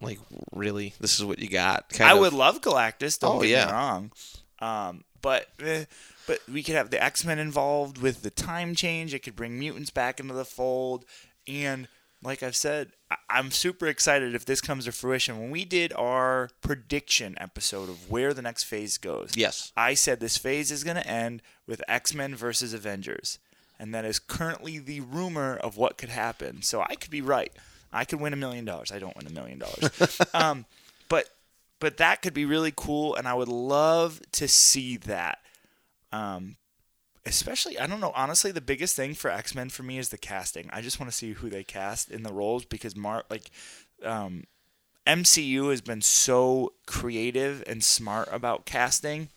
like 0.00 0.18
really 0.52 0.94
this 1.00 1.18
is 1.18 1.24
what 1.24 1.38
you 1.40 1.48
got. 1.48 1.88
Kind 1.88 2.10
I 2.10 2.14
of. 2.14 2.20
would 2.20 2.32
love 2.32 2.60
Galactus. 2.60 3.18
Don't 3.18 3.38
Oh, 3.38 3.40
get 3.40 3.50
yeah. 3.50 3.66
me 3.66 3.72
wrong. 3.72 4.12
Um, 4.60 5.04
but 5.20 5.46
eh, 5.64 5.84
but 6.30 6.40
we 6.48 6.62
could 6.62 6.76
have 6.76 6.90
the 6.90 7.02
X 7.02 7.24
Men 7.24 7.40
involved 7.40 7.98
with 7.98 8.22
the 8.22 8.30
time 8.30 8.76
change. 8.76 9.12
It 9.12 9.24
could 9.24 9.34
bring 9.34 9.58
mutants 9.58 9.90
back 9.90 10.20
into 10.20 10.32
the 10.32 10.44
fold, 10.44 11.04
and 11.48 11.88
like 12.22 12.44
I've 12.44 12.54
said, 12.54 12.92
I- 13.10 13.16
I'm 13.28 13.50
super 13.50 13.88
excited 13.88 14.32
if 14.32 14.44
this 14.44 14.60
comes 14.60 14.84
to 14.84 14.92
fruition. 14.92 15.40
When 15.40 15.50
we 15.50 15.64
did 15.64 15.92
our 15.94 16.50
prediction 16.60 17.34
episode 17.40 17.88
of 17.88 18.08
where 18.08 18.32
the 18.32 18.42
next 18.42 18.62
phase 18.62 18.96
goes, 18.96 19.32
Yes. 19.34 19.72
I 19.76 19.94
said 19.94 20.20
this 20.20 20.36
phase 20.36 20.70
is 20.70 20.84
going 20.84 20.98
to 20.98 21.04
end 21.06 21.42
with 21.66 21.82
X 21.88 22.14
Men 22.14 22.36
versus 22.36 22.72
Avengers, 22.72 23.40
and 23.80 23.92
that 23.92 24.04
is 24.04 24.20
currently 24.20 24.78
the 24.78 25.00
rumor 25.00 25.56
of 25.56 25.76
what 25.76 25.98
could 25.98 26.10
happen. 26.10 26.62
So 26.62 26.80
I 26.88 26.94
could 26.94 27.10
be 27.10 27.22
right. 27.22 27.52
I 27.92 28.04
could 28.04 28.20
win 28.20 28.32
a 28.32 28.36
million 28.36 28.64
dollars. 28.64 28.92
I 28.92 29.00
don't 29.00 29.16
win 29.16 29.26
a 29.26 29.30
million 29.30 29.58
dollars, 29.58 30.20
um, 30.32 30.64
but 31.08 31.28
but 31.80 31.96
that 31.96 32.22
could 32.22 32.34
be 32.34 32.44
really 32.44 32.72
cool, 32.76 33.16
and 33.16 33.26
I 33.26 33.34
would 33.34 33.48
love 33.48 34.20
to 34.32 34.46
see 34.46 34.96
that. 34.98 35.40
Um, 36.12 36.56
especially, 37.26 37.78
I 37.78 37.86
don't 37.86 38.00
know. 38.00 38.12
Honestly, 38.14 38.50
the 38.52 38.60
biggest 38.60 38.96
thing 38.96 39.14
for 39.14 39.30
X 39.30 39.54
Men 39.54 39.70
for 39.70 39.82
me 39.82 39.98
is 39.98 40.08
the 40.08 40.18
casting. 40.18 40.68
I 40.72 40.80
just 40.80 40.98
want 41.00 41.10
to 41.10 41.16
see 41.16 41.32
who 41.32 41.50
they 41.50 41.64
cast 41.64 42.10
in 42.10 42.22
the 42.22 42.32
roles 42.32 42.64
because 42.64 42.96
Mark, 42.96 43.26
like, 43.30 43.50
um, 44.04 44.44
MCU 45.06 45.70
has 45.70 45.80
been 45.80 46.02
so 46.02 46.72
creative 46.86 47.64
and 47.66 47.82
smart 47.82 48.28
about 48.30 48.66
casting 48.66 49.28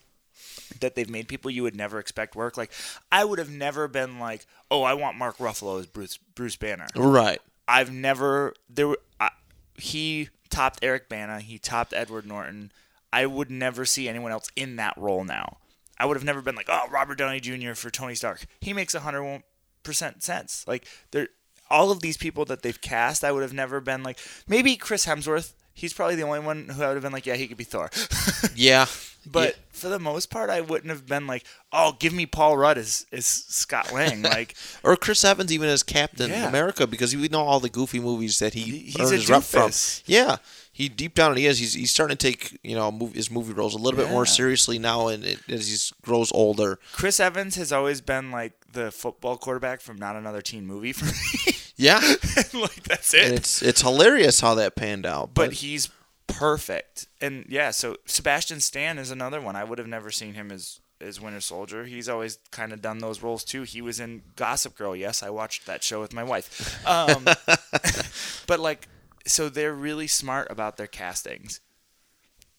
that 0.79 0.95
they've 0.95 1.09
made 1.09 1.27
people 1.27 1.49
you 1.51 1.63
would 1.63 1.75
never 1.75 1.99
expect 1.99 2.35
work. 2.35 2.57
Like, 2.57 2.71
I 3.11 3.25
would 3.25 3.39
have 3.39 3.49
never 3.49 3.87
been 3.87 4.19
like, 4.19 4.45
oh, 4.69 4.83
I 4.83 4.93
want 4.93 5.17
Mark 5.17 5.37
Ruffalo 5.37 5.79
as 5.79 5.87
Bruce 5.87 6.17
Bruce 6.17 6.55
Banner. 6.55 6.87
Right. 6.95 7.39
I've 7.67 7.91
never 7.91 8.53
there. 8.69 8.89
Were, 8.89 8.99
I, 9.19 9.29
he 9.77 10.29
topped 10.49 10.79
Eric 10.81 11.09
Bana. 11.09 11.39
He 11.39 11.57
topped 11.57 11.93
Edward 11.93 12.25
Norton. 12.25 12.71
I 13.11 13.25
would 13.25 13.51
never 13.51 13.85
see 13.85 14.09
anyone 14.09 14.31
else 14.31 14.49
in 14.55 14.75
that 14.77 14.97
role 14.97 15.23
now. 15.23 15.57
I 15.99 16.05
would 16.05 16.17
have 16.17 16.23
never 16.23 16.41
been 16.41 16.55
like, 16.55 16.69
oh, 16.69 16.87
Robert 16.91 17.17
Downey 17.17 17.39
Jr. 17.39 17.73
for 17.73 17.89
Tony 17.89 18.15
Stark. 18.15 18.45
He 18.61 18.73
makes 18.73 18.93
hundred 18.93 19.23
one 19.23 19.43
percent 19.83 20.23
sense. 20.23 20.65
Like 20.67 20.85
they're 21.11 21.29
all 21.69 21.91
of 21.91 22.01
these 22.01 22.17
people 22.17 22.45
that 22.45 22.61
they've 22.61 22.79
cast. 22.81 23.23
I 23.23 23.31
would 23.31 23.41
have 23.43 23.53
never 23.53 23.79
been 23.81 24.03
like 24.03 24.19
maybe 24.47 24.75
Chris 24.75 25.05
Hemsworth. 25.05 25.53
He's 25.75 25.93
probably 25.93 26.15
the 26.15 26.21
only 26.21 26.39
one 26.39 26.69
who 26.69 26.83
I 26.83 26.87
would 26.87 26.93
have 26.95 27.01
been 27.03 27.11
like, 27.11 27.25
yeah, 27.25 27.35
he 27.35 27.47
could 27.47 27.57
be 27.57 27.63
Thor. 27.63 27.89
Yeah. 28.55 28.85
But 29.25 29.55
for 29.71 29.87
the 29.87 29.99
most 29.99 30.29
part, 30.29 30.49
I 30.49 30.59
wouldn't 30.61 30.89
have 30.89 31.05
been 31.07 31.25
like, 31.27 31.45
"Oh, 31.71 31.95
give 31.97 32.11
me 32.11 32.25
Paul 32.25 32.57
Rudd 32.57 32.77
as, 32.77 33.05
as 33.13 33.25
Scott 33.25 33.93
Lang." 33.93 34.21
Like, 34.21 34.53
Or 34.83 34.97
Chris 34.97 35.23
Evans 35.23 35.51
even 35.51 35.69
as 35.69 35.81
Captain 35.81 36.29
Yeah. 36.29 36.49
America 36.49 36.85
because 36.85 37.15
we 37.15 37.29
know 37.29 37.39
all 37.39 37.61
the 37.61 37.69
goofy 37.69 38.01
movies 38.01 38.39
that 38.39 38.53
he 38.53 38.61
He's 38.63 38.99
earned 38.99 39.11
a 39.13 39.15
his 39.15 39.29
rep 39.29 39.43
from. 39.43 39.71
Yeah, 40.05 40.37
he 40.73 40.89
deep 40.89 41.13
down 41.13 41.37
he 41.37 41.45
is. 41.45 41.59
He's, 41.59 41.75
he's 41.75 41.91
starting 41.91 42.17
to 42.17 42.27
take 42.31 42.59
you 42.63 42.75
know 42.75 42.91
mov- 42.91 43.15
his 43.15 43.31
movie 43.31 43.53
roles 43.53 43.75
a 43.75 43.77
little 43.77 43.97
bit 43.99 44.09
more 44.09 44.25
seriously 44.25 44.79
now, 44.79 45.07
and 45.07 45.23
it, 45.23 45.39
as 45.47 45.67
he 45.67 45.95
grows 46.01 46.31
older. 46.33 46.79
Chris 46.93 47.19
Evans 47.19 47.55
has 47.55 47.71
always 47.71 48.01
been 48.01 48.31
like 48.31 48.53
the 48.73 48.91
football 48.91 49.37
quarterback 49.37 49.79
from 49.81 49.97
Not 49.97 50.15
Another 50.15 50.41
Teen 50.41 50.65
Movie 50.65 50.91
for 50.91 51.05
me. 51.05 51.53
Yeah, 51.75 51.97
like 52.53 52.83
that's 52.83 53.15
and 53.15 53.33
it. 53.33 53.39
it's 53.39 53.61
it's 53.63 53.81
hilarious 53.81 54.39
how 54.41 54.53
that 54.55 54.75
panned 54.75 55.07
out. 55.07 55.33
But 55.33 55.47
But, 55.47 55.53
he's 55.53 55.89
perfect, 56.27 57.07
and 57.19 57.45
yeah. 57.49 57.71
So 57.71 57.97
Sebastian 58.05 58.59
Stan 58.59 58.99
is 58.99 59.09
another 59.09 59.41
one. 59.41 59.55
I 59.55 59.63
would 59.63 59.79
have 59.79 59.87
never 59.87 60.11
seen 60.11 60.35
him 60.35 60.51
as 60.51 60.79
as 61.01 61.19
Winter 61.19 61.41
Soldier. 61.41 61.85
He's 61.85 62.07
always 62.07 62.37
kind 62.51 62.73
of 62.73 62.81
done 62.81 62.99
those 62.99 63.23
roles 63.23 63.43
too. 63.43 63.63
He 63.63 63.81
was 63.81 63.99
in 63.99 64.21
Gossip 64.35 64.77
Girl. 64.77 64.95
Yes, 64.95 65.23
I 65.23 65.31
watched 65.31 65.65
that 65.65 65.83
show 65.83 65.99
with 65.99 66.13
my 66.13 66.23
wife. 66.23 66.85
Um, 66.87 67.25
but 68.47 68.59
like, 68.59 68.87
so 69.25 69.49
they're 69.49 69.73
really 69.73 70.07
smart 70.07 70.49
about 70.49 70.77
their 70.77 70.87
castings. 70.87 71.59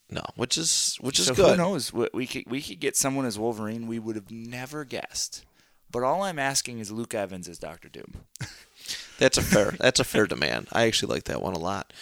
no, 0.09 0.23
which 0.35 0.57
is 0.57 0.97
which 1.01 1.19
is 1.19 1.27
so 1.27 1.35
good. 1.35 1.51
who 1.51 1.57
knows? 1.57 1.93
We 1.93 2.07
we 2.13 2.27
could 2.27 2.43
we 2.47 2.61
could 2.61 2.79
get 2.79 2.95
someone 2.95 3.25
as 3.25 3.37
Wolverine 3.39 3.87
we 3.87 3.99
would 3.99 4.15
have 4.15 4.31
never 4.31 4.85
guessed. 4.85 5.45
But 5.91 6.03
all 6.03 6.23
I'm 6.23 6.39
asking 6.39 6.79
is 6.79 6.91
Luke 6.91 7.13
Evans 7.13 7.47
as 7.47 7.57
Doctor 7.57 7.87
Doom. 7.87 8.23
That's 9.17 9.37
a 9.37 9.41
fair 9.41 9.71
that's 9.79 9.99
a 9.99 10.03
fair 10.03 10.27
demand. 10.27 10.67
I 10.73 10.83
actually 10.85 11.13
like 11.13 11.23
that 11.25 11.41
one 11.41 11.53
a 11.53 11.59
lot. 11.59 11.93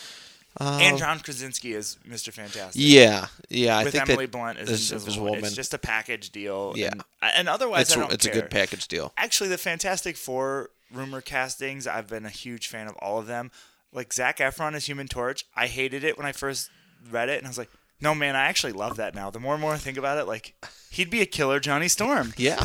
Um, 0.57 0.81
and 0.81 0.97
John 0.97 1.19
Krasinski 1.19 1.73
is 1.73 1.97
Mr. 2.07 2.31
Fantastic. 2.31 2.81
yeah, 2.81 3.27
yeah, 3.49 3.77
I 3.77 3.83
with 3.83 3.93
think 3.93 4.09
Emily 4.09 4.27
Blunt 4.27 4.59
as 4.59 4.69
is 4.69 4.91
Invisible. 4.91 5.27
Invisible 5.27 5.41
Man. 5.41 5.45
It's 5.45 5.55
just 5.55 5.73
a 5.73 5.79
package 5.79 6.31
deal. 6.31 6.73
Yeah. 6.75 6.91
And, 7.21 7.31
and 7.35 7.49
otherwise, 7.49 7.87
it's 7.87 7.97
I 7.97 7.99
don't 8.01 8.13
it's 8.13 8.25
a 8.25 8.31
good 8.31 8.51
package 8.51 8.87
deal. 8.87 9.13
Actually, 9.17 9.49
the 9.49 9.57
Fantastic 9.57 10.15
Four 10.15 10.69
rumor 10.91 11.21
castings, 11.21 11.87
I've 11.87 12.07
been 12.07 12.25
a 12.25 12.29
huge 12.29 12.67
fan 12.67 12.87
of 12.87 12.95
all 12.97 13.17
of 13.17 13.25
them. 13.25 13.51
Like 13.93 14.11
Zac 14.13 14.37
Efron 14.39 14.73
as 14.73 14.87
Human 14.87 15.07
Torch, 15.07 15.45
I 15.55 15.67
hated 15.67 16.03
it 16.03 16.17
when 16.17 16.25
I 16.25 16.31
first 16.31 16.69
read 17.11 17.29
it, 17.29 17.37
and 17.37 17.45
I 17.45 17.49
was 17.49 17.57
like, 17.57 17.69
no, 18.01 18.13
man, 18.13 18.35
I 18.35 18.41
actually 18.45 18.73
love 18.73 18.97
that 18.97 19.15
now. 19.15 19.29
The 19.29 19.39
more 19.39 19.53
and 19.53 19.61
more 19.61 19.73
I 19.73 19.77
think 19.77 19.97
about 19.97 20.17
it, 20.17 20.25
like, 20.27 20.55
he'd 20.89 21.09
be 21.09 21.21
a 21.21 21.25
killer 21.25 21.59
Johnny 21.61 21.87
Storm. 21.87 22.33
Yeah, 22.37 22.63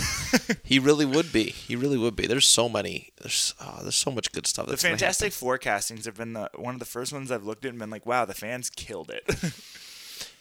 he 0.65 0.79
really 0.81 1.05
would 1.05 1.33
be. 1.33 1.45
He 1.45 1.77
really 1.77 1.99
would 1.99 2.17
be. 2.17 2.27
There's 2.27 2.47
so 2.47 2.69
many. 2.69 3.11
There's 3.21 3.55
oh, 3.61 3.79
there's 3.83 3.95
so 3.95 4.11
much 4.11 4.33
good 4.33 4.47
stuff. 4.47 4.67
The 4.67 4.77
Fantastic 4.77 5.33
Four 5.33 5.59
castings 5.59 6.07
have 6.07 6.17
been 6.17 6.33
the, 6.33 6.51
one 6.57 6.75
of 6.75 6.81
the 6.81 6.87
first 6.87 7.13
ones 7.13 7.31
I've 7.31 7.45
looked 7.45 7.65
at 7.65 7.71
and 7.71 7.79
been 7.79 7.91
like, 7.91 8.07
wow, 8.07 8.25
the 8.25 8.35
fans 8.35 8.71
killed 8.71 9.11
it. 9.11 9.25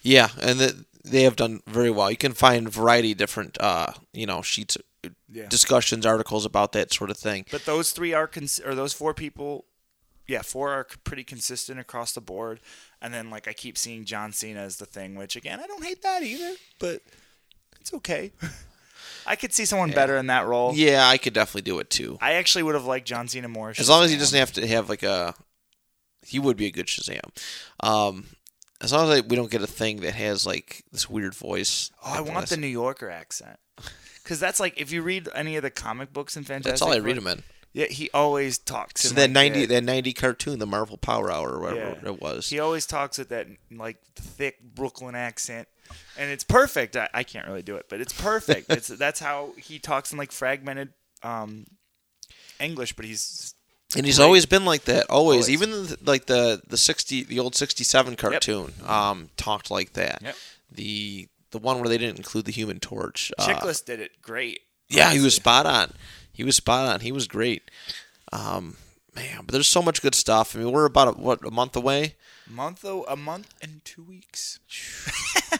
Yeah, 0.02 0.28
and 0.40 0.58
the, 0.60 0.84
they 1.04 1.24
have 1.24 1.34
done 1.36 1.60
very 1.66 1.90
well. 1.90 2.08
You 2.10 2.16
can 2.16 2.32
find 2.32 2.66
a 2.68 2.70
variety 2.70 3.12
of 3.12 3.18
different, 3.18 3.56
uh, 3.60 3.92
you 4.12 4.26
know, 4.26 4.42
sheets, 4.42 4.76
Yeah. 5.30 5.46
discussions, 5.48 6.06
articles 6.06 6.44
about 6.46 6.72
that 6.72 6.92
sort 6.92 7.10
of 7.10 7.16
thing. 7.16 7.46
But 7.50 7.64
those 7.64 7.90
three 7.90 8.12
are 8.14 8.28
cons- 8.28 8.60
or 8.64 8.74
those 8.76 8.92
four 8.92 9.12
people, 9.12 9.64
yeah, 10.28 10.42
four 10.42 10.70
are 10.70 10.86
pretty 11.04 11.24
consistent 11.24 11.80
across 11.80 12.12
the 12.12 12.20
board. 12.20 12.60
And 13.02 13.12
then 13.12 13.30
like 13.30 13.48
I 13.48 13.52
keep 13.54 13.76
seeing 13.76 14.04
John 14.04 14.32
Cena 14.32 14.60
as 14.60 14.76
the 14.76 14.86
thing, 14.86 15.16
which 15.16 15.34
again 15.34 15.58
I 15.58 15.66
don't 15.66 15.82
hate 15.82 16.02
that 16.02 16.22
either, 16.22 16.54
but 16.78 17.02
it's 17.80 17.92
okay. 17.94 18.30
I 19.26 19.36
could 19.36 19.52
see 19.52 19.64
someone 19.64 19.90
better 19.90 20.16
in 20.16 20.26
that 20.28 20.46
role. 20.46 20.72
Yeah, 20.74 21.06
I 21.08 21.18
could 21.18 21.34
definitely 21.34 21.62
do 21.62 21.78
it 21.80 21.90
too. 21.90 22.18
I 22.20 22.34
actually 22.34 22.62
would 22.62 22.74
have 22.74 22.84
liked 22.86 23.06
John 23.06 23.26
Cena 23.28 23.48
more. 23.48 23.70
As 23.76 23.88
long 23.88 24.04
as 24.04 24.10
he 24.10 24.16
doesn't 24.16 24.38
have 24.38 24.52
to 24.52 24.66
have 24.66 24.88
like 24.88 25.02
a, 25.02 25.34
he 26.26 26.38
would 26.38 26.56
be 26.56 26.66
a 26.66 26.70
good 26.70 26.86
Shazam. 26.86 27.20
Um, 27.80 28.26
as 28.80 28.92
long 28.92 29.10
as 29.10 29.18
I, 29.18 29.26
we 29.26 29.36
don't 29.36 29.50
get 29.50 29.62
a 29.62 29.66
thing 29.66 30.00
that 30.00 30.14
has 30.14 30.46
like 30.46 30.84
this 30.92 31.08
weird 31.10 31.34
voice. 31.34 31.90
Oh, 32.04 32.12
I 32.14 32.20
want 32.20 32.40
this. 32.42 32.50
the 32.50 32.56
New 32.56 32.68
Yorker 32.68 33.10
accent. 33.10 33.58
Because 34.22 34.40
that's 34.40 34.60
like 34.60 34.78
if 34.80 34.92
you 34.92 35.02
read 35.02 35.28
any 35.34 35.56
of 35.56 35.62
the 35.62 35.70
comic 35.70 36.12
books 36.12 36.36
in 36.36 36.44
Fantastic. 36.44 36.70
That's 36.72 36.82
all 36.82 36.92
I 36.92 36.96
Four- 36.98 37.04
read 37.06 37.16
them 37.16 37.26
in. 37.26 37.42
Yeah, 37.72 37.86
he 37.86 38.10
always 38.14 38.58
talks. 38.58 39.02
So 39.02 39.10
in, 39.10 39.14
that 39.16 39.22
like, 39.22 39.30
ninety 39.32 39.60
that- 39.66 39.74
that 39.74 39.84
ninety 39.84 40.12
cartoon, 40.12 40.58
the 40.58 40.66
Marvel 40.66 40.96
Power 40.96 41.30
Hour 41.30 41.50
or 41.54 41.60
whatever 41.60 41.98
Yeah. 42.02 42.08
it 42.12 42.20
was. 42.20 42.48
He 42.48 42.58
always 42.58 42.86
talks 42.86 43.18
with 43.18 43.28
that 43.28 43.46
like 43.70 43.98
thick 44.16 44.60
Brooklyn 44.62 45.14
accent, 45.14 45.68
and 46.16 46.30
it's 46.30 46.44
perfect. 46.44 46.96
I, 46.96 47.08
I 47.12 47.22
can't 47.24 47.46
really 47.46 47.62
do 47.62 47.76
it, 47.76 47.86
but 47.88 48.00
it's 48.00 48.12
perfect. 48.12 48.66
it's 48.70 48.88
that's 48.88 49.20
how 49.20 49.52
he 49.58 49.78
talks 49.78 50.12
in 50.12 50.18
like 50.18 50.32
fragmented 50.32 50.92
um, 51.22 51.66
English, 52.58 52.94
but 52.96 53.04
he's 53.04 53.54
And 53.96 54.04
he's 54.06 54.16
Great. 54.16 54.24
always 54.24 54.46
been 54.46 54.64
like 54.64 54.84
that. 54.84 55.06
Always, 55.10 55.44
Always. 55.46 55.50
even 55.50 55.70
the, 55.70 55.98
like 56.04 56.26
the 56.26 56.62
the 56.66 56.76
sixty, 56.78 57.22
the 57.22 57.38
old 57.38 57.54
sixty 57.54 57.84
seven 57.84 58.16
cartoon, 58.16 58.72
um, 58.86 59.30
talked 59.36 59.70
like 59.70 59.92
that. 59.92 60.20
Yep. 60.22 60.36
The 60.72 61.28
the 61.50 61.58
one 61.58 61.80
where 61.80 61.88
they 61.88 61.98
didn't 61.98 62.18
include 62.18 62.44
the 62.44 62.52
Human 62.52 62.80
Torch. 62.80 63.30
uh, 63.38 63.72
did 63.86 64.00
it 64.00 64.20
great. 64.22 64.60
yeah, 64.88 65.10
he 65.12 65.20
was 65.20 65.34
spot 65.34 65.64
on. 65.66 65.92
He 66.38 66.44
was 66.44 66.54
spot 66.54 66.86
on. 66.86 67.00
He 67.00 67.10
was 67.10 67.26
great. 67.26 67.68
Um, 68.32 68.76
man, 69.12 69.40
but 69.44 69.48
there's 69.48 69.66
so 69.66 69.82
much 69.82 70.00
good 70.00 70.14
stuff. 70.14 70.54
I 70.54 70.60
mean, 70.60 70.70
we're 70.70 70.84
about 70.84 71.08
a, 71.08 71.20
what 71.20 71.44
a 71.44 71.50
month 71.50 71.74
away. 71.74 72.14
month 72.48 72.82
though, 72.82 73.02
a 73.08 73.16
month 73.16 73.54
and 73.60 73.84
two 73.84 74.04
weeks. 74.04 74.60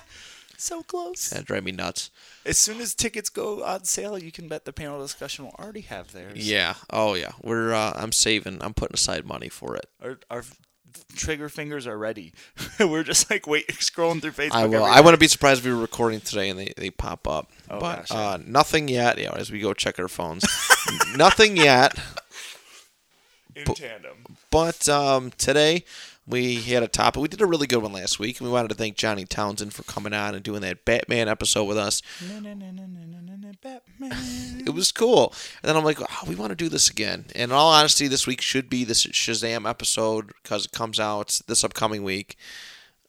so 0.57 0.85
close. 0.85 1.31
That 1.31 1.47
drive 1.47 1.65
me 1.65 1.73
nuts. 1.73 2.13
As 2.47 2.59
soon 2.59 2.81
as 2.81 2.95
tickets 2.95 3.29
go 3.29 3.65
on 3.65 3.83
sale, 3.83 4.17
you 4.21 4.31
can 4.31 4.47
bet 4.47 4.67
the 4.67 4.73
panel 4.73 5.01
discussion 5.01 5.47
will 5.47 5.57
already 5.59 5.81
have 5.81 6.13
theirs. 6.13 6.49
Yeah. 6.49 6.75
Oh 6.91 7.15
yeah. 7.15 7.33
We're. 7.43 7.75
Uh, 7.75 7.95
I'm 7.97 8.13
saving. 8.13 8.63
I'm 8.63 8.73
putting 8.73 8.95
aside 8.95 9.27
money 9.27 9.49
for 9.49 9.75
it. 9.75 9.91
Our, 10.01 10.21
our 10.31 10.45
trigger 11.15 11.49
fingers 11.49 11.87
are 11.87 11.99
ready. 11.99 12.33
We're 12.81 13.03
just 13.03 13.31
like 13.31 13.47
wait, 13.47 13.69
scrolling 13.79 14.21
through 14.21 14.33
Facebook. 14.33 14.53
I 14.53 14.67
will. 14.67 14.85
I 14.85 15.01
wouldn't 15.01 15.21
be 15.21 15.29
surprised 15.29 15.61
if 15.61 15.67
we 15.67 15.73
were 15.73 15.81
recording 15.81 16.21
today 16.21 16.49
and 16.49 16.59
they, 16.59 16.73
they 16.77 16.91
pop 16.91 17.27
up. 17.27 17.51
Oh, 17.71 17.81
but 17.81 17.97
gosh, 17.97 18.11
yeah. 18.11 18.19
uh, 18.19 18.39
nothing 18.45 18.89
yet. 18.89 19.19
Know, 19.19 19.31
as 19.31 19.51
we 19.51 19.61
go 19.61 19.75
check 19.75 19.99
our 19.99 20.09
phones, 20.09 20.45
nothing 21.17 21.57
yet. 21.57 21.99
in 23.55 23.65
tandem. 23.65 24.37
But 24.51 24.89
um, 24.89 25.33
today 25.37 25.85
we 26.29 26.57
had 26.57 26.83
a 26.83 26.89
topic. 26.89 27.23
We 27.23 27.29
did 27.29 27.41
a 27.41 27.47
really 27.47 27.67
good 27.67 27.83
one 27.83 27.93
last 27.93 28.19
week, 28.19 28.39
and 28.41 28.47
we 28.49 28.53
wanted 28.53 28.69
to 28.69 28.75
thank 28.75 28.97
Johnny 28.97 29.25
Townsend 29.25 29.73
for 29.73 29.83
coming 29.85 30.13
on 30.13 30.35
and 30.35 30.43
doing 30.43 30.61
that 30.61 30.85
Batman 30.85 31.29
episode 31.29 31.65
with 31.65 31.79
us. 31.79 32.03
Batman. 33.63 34.63
It 34.67 34.75
was 34.75 34.93
cool. 34.93 35.33
And 35.63 35.69
then 35.69 35.77
I'm 35.77 35.85
like, 35.85 36.01
oh, 36.01 36.25
we 36.29 36.35
want 36.35 36.51
to 36.51 36.57
do 36.57 36.69
this 36.69 36.89
again. 36.91 37.27
And 37.35 37.51
in 37.51 37.53
all 37.53 37.73
honesty, 37.73 38.07
this 38.09 38.27
week 38.27 38.41
should 38.41 38.69
be 38.71 38.85
this 38.85 39.07
Shazam 39.07 39.69
episode 39.69 40.33
because 40.43 40.67
it 40.67 40.73
comes 40.73 41.01
out 41.01 41.41
this 41.47 41.65
upcoming 41.65 42.03
week. 42.05 42.37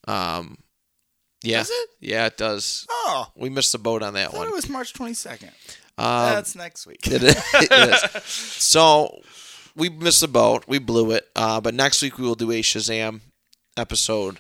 Um, 0.08 0.58
yeah, 1.44 1.60
Does 1.60 1.70
it? 1.70 1.90
yeah, 2.00 2.26
it 2.26 2.38
does. 2.38 2.86
Oh, 2.90 3.28
We 3.36 3.50
missed 3.50 3.72
the 3.72 3.78
boat 3.78 4.02
on 4.02 4.16
I 4.16 4.22
that 4.22 4.32
thought 4.32 4.40
one. 4.40 4.48
it 4.50 4.54
was 4.54 4.70
March 4.70 4.94
twenty 4.94 5.14
second. 5.14 5.52
Um, 5.98 6.34
That's 6.34 6.56
next 6.56 6.88
week. 6.88 7.00
It 7.06 7.24
is. 7.24 8.24
So 8.26 9.22
we 9.76 9.90
missed 9.90 10.22
the 10.22 10.28
boat. 10.28 10.66
We 10.68 10.80
blew 10.80 11.12
it. 11.12 11.28
Uh, 11.36 11.62
but 11.62 11.74
next 11.74 12.02
week 12.02 12.18
we 12.18 12.26
will 12.26 12.36
do 12.36 12.52
a 12.52 12.62
Shazam 12.62 13.22
episode 13.78 14.40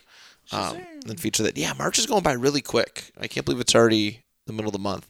um, 0.51 0.77
Shazam. 0.77 1.09
and 1.09 1.19
feature 1.19 1.43
that. 1.43 1.57
Yeah, 1.57 1.73
March 1.73 1.97
is 1.99 2.05
going 2.05 2.23
by 2.23 2.33
really 2.33 2.61
quick. 2.61 3.11
I 3.19 3.27
can't 3.27 3.45
believe 3.45 3.61
it's 3.61 3.75
already 3.75 4.23
the 4.45 4.53
middle 4.53 4.69
of 4.69 4.73
the 4.73 4.79
month. 4.79 5.09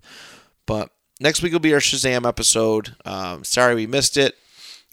But 0.65 0.91
next 1.19 1.41
week 1.41 1.53
will 1.53 1.59
be 1.59 1.73
our 1.73 1.79
Shazam 1.79 2.27
episode. 2.27 2.95
Um, 3.05 3.43
sorry 3.43 3.75
we 3.75 3.87
missed 3.87 4.17
it 4.17 4.35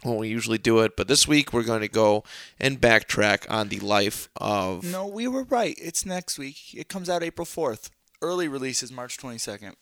when 0.03 0.17
we 0.17 0.29
usually 0.29 0.59
do 0.59 0.81
it. 0.81 0.97
But 0.97 1.09
this 1.09 1.27
week 1.27 1.53
we're 1.53 1.63
going 1.65 1.81
to 1.83 1.89
go 1.89 2.25
and 2.61 2.81
backtrack 2.81 3.51
on 3.51 3.69
the 3.69 3.81
life 3.81 4.29
of. 4.37 4.85
No, 4.85 5.07
we 5.07 5.29
were 5.29 5.45
right. 5.45 5.77
It's 5.81 6.07
next 6.07 6.39
week. 6.39 6.75
It 6.75 6.89
comes 6.89 7.09
out 7.11 7.23
April 7.23 7.45
fourth. 7.45 7.91
Early 8.23 8.49
release 8.49 8.83
is 8.83 8.91
March 8.91 9.19
twenty 9.19 9.39
second. 9.39 9.77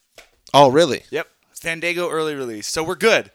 Oh, 0.53 0.71
really? 0.71 1.03
Yep. 1.11 1.29
Fandango 1.53 2.11
early 2.11 2.35
release. 2.35 2.67
So 2.69 2.85
we're 2.85 2.95
good. 2.95 3.31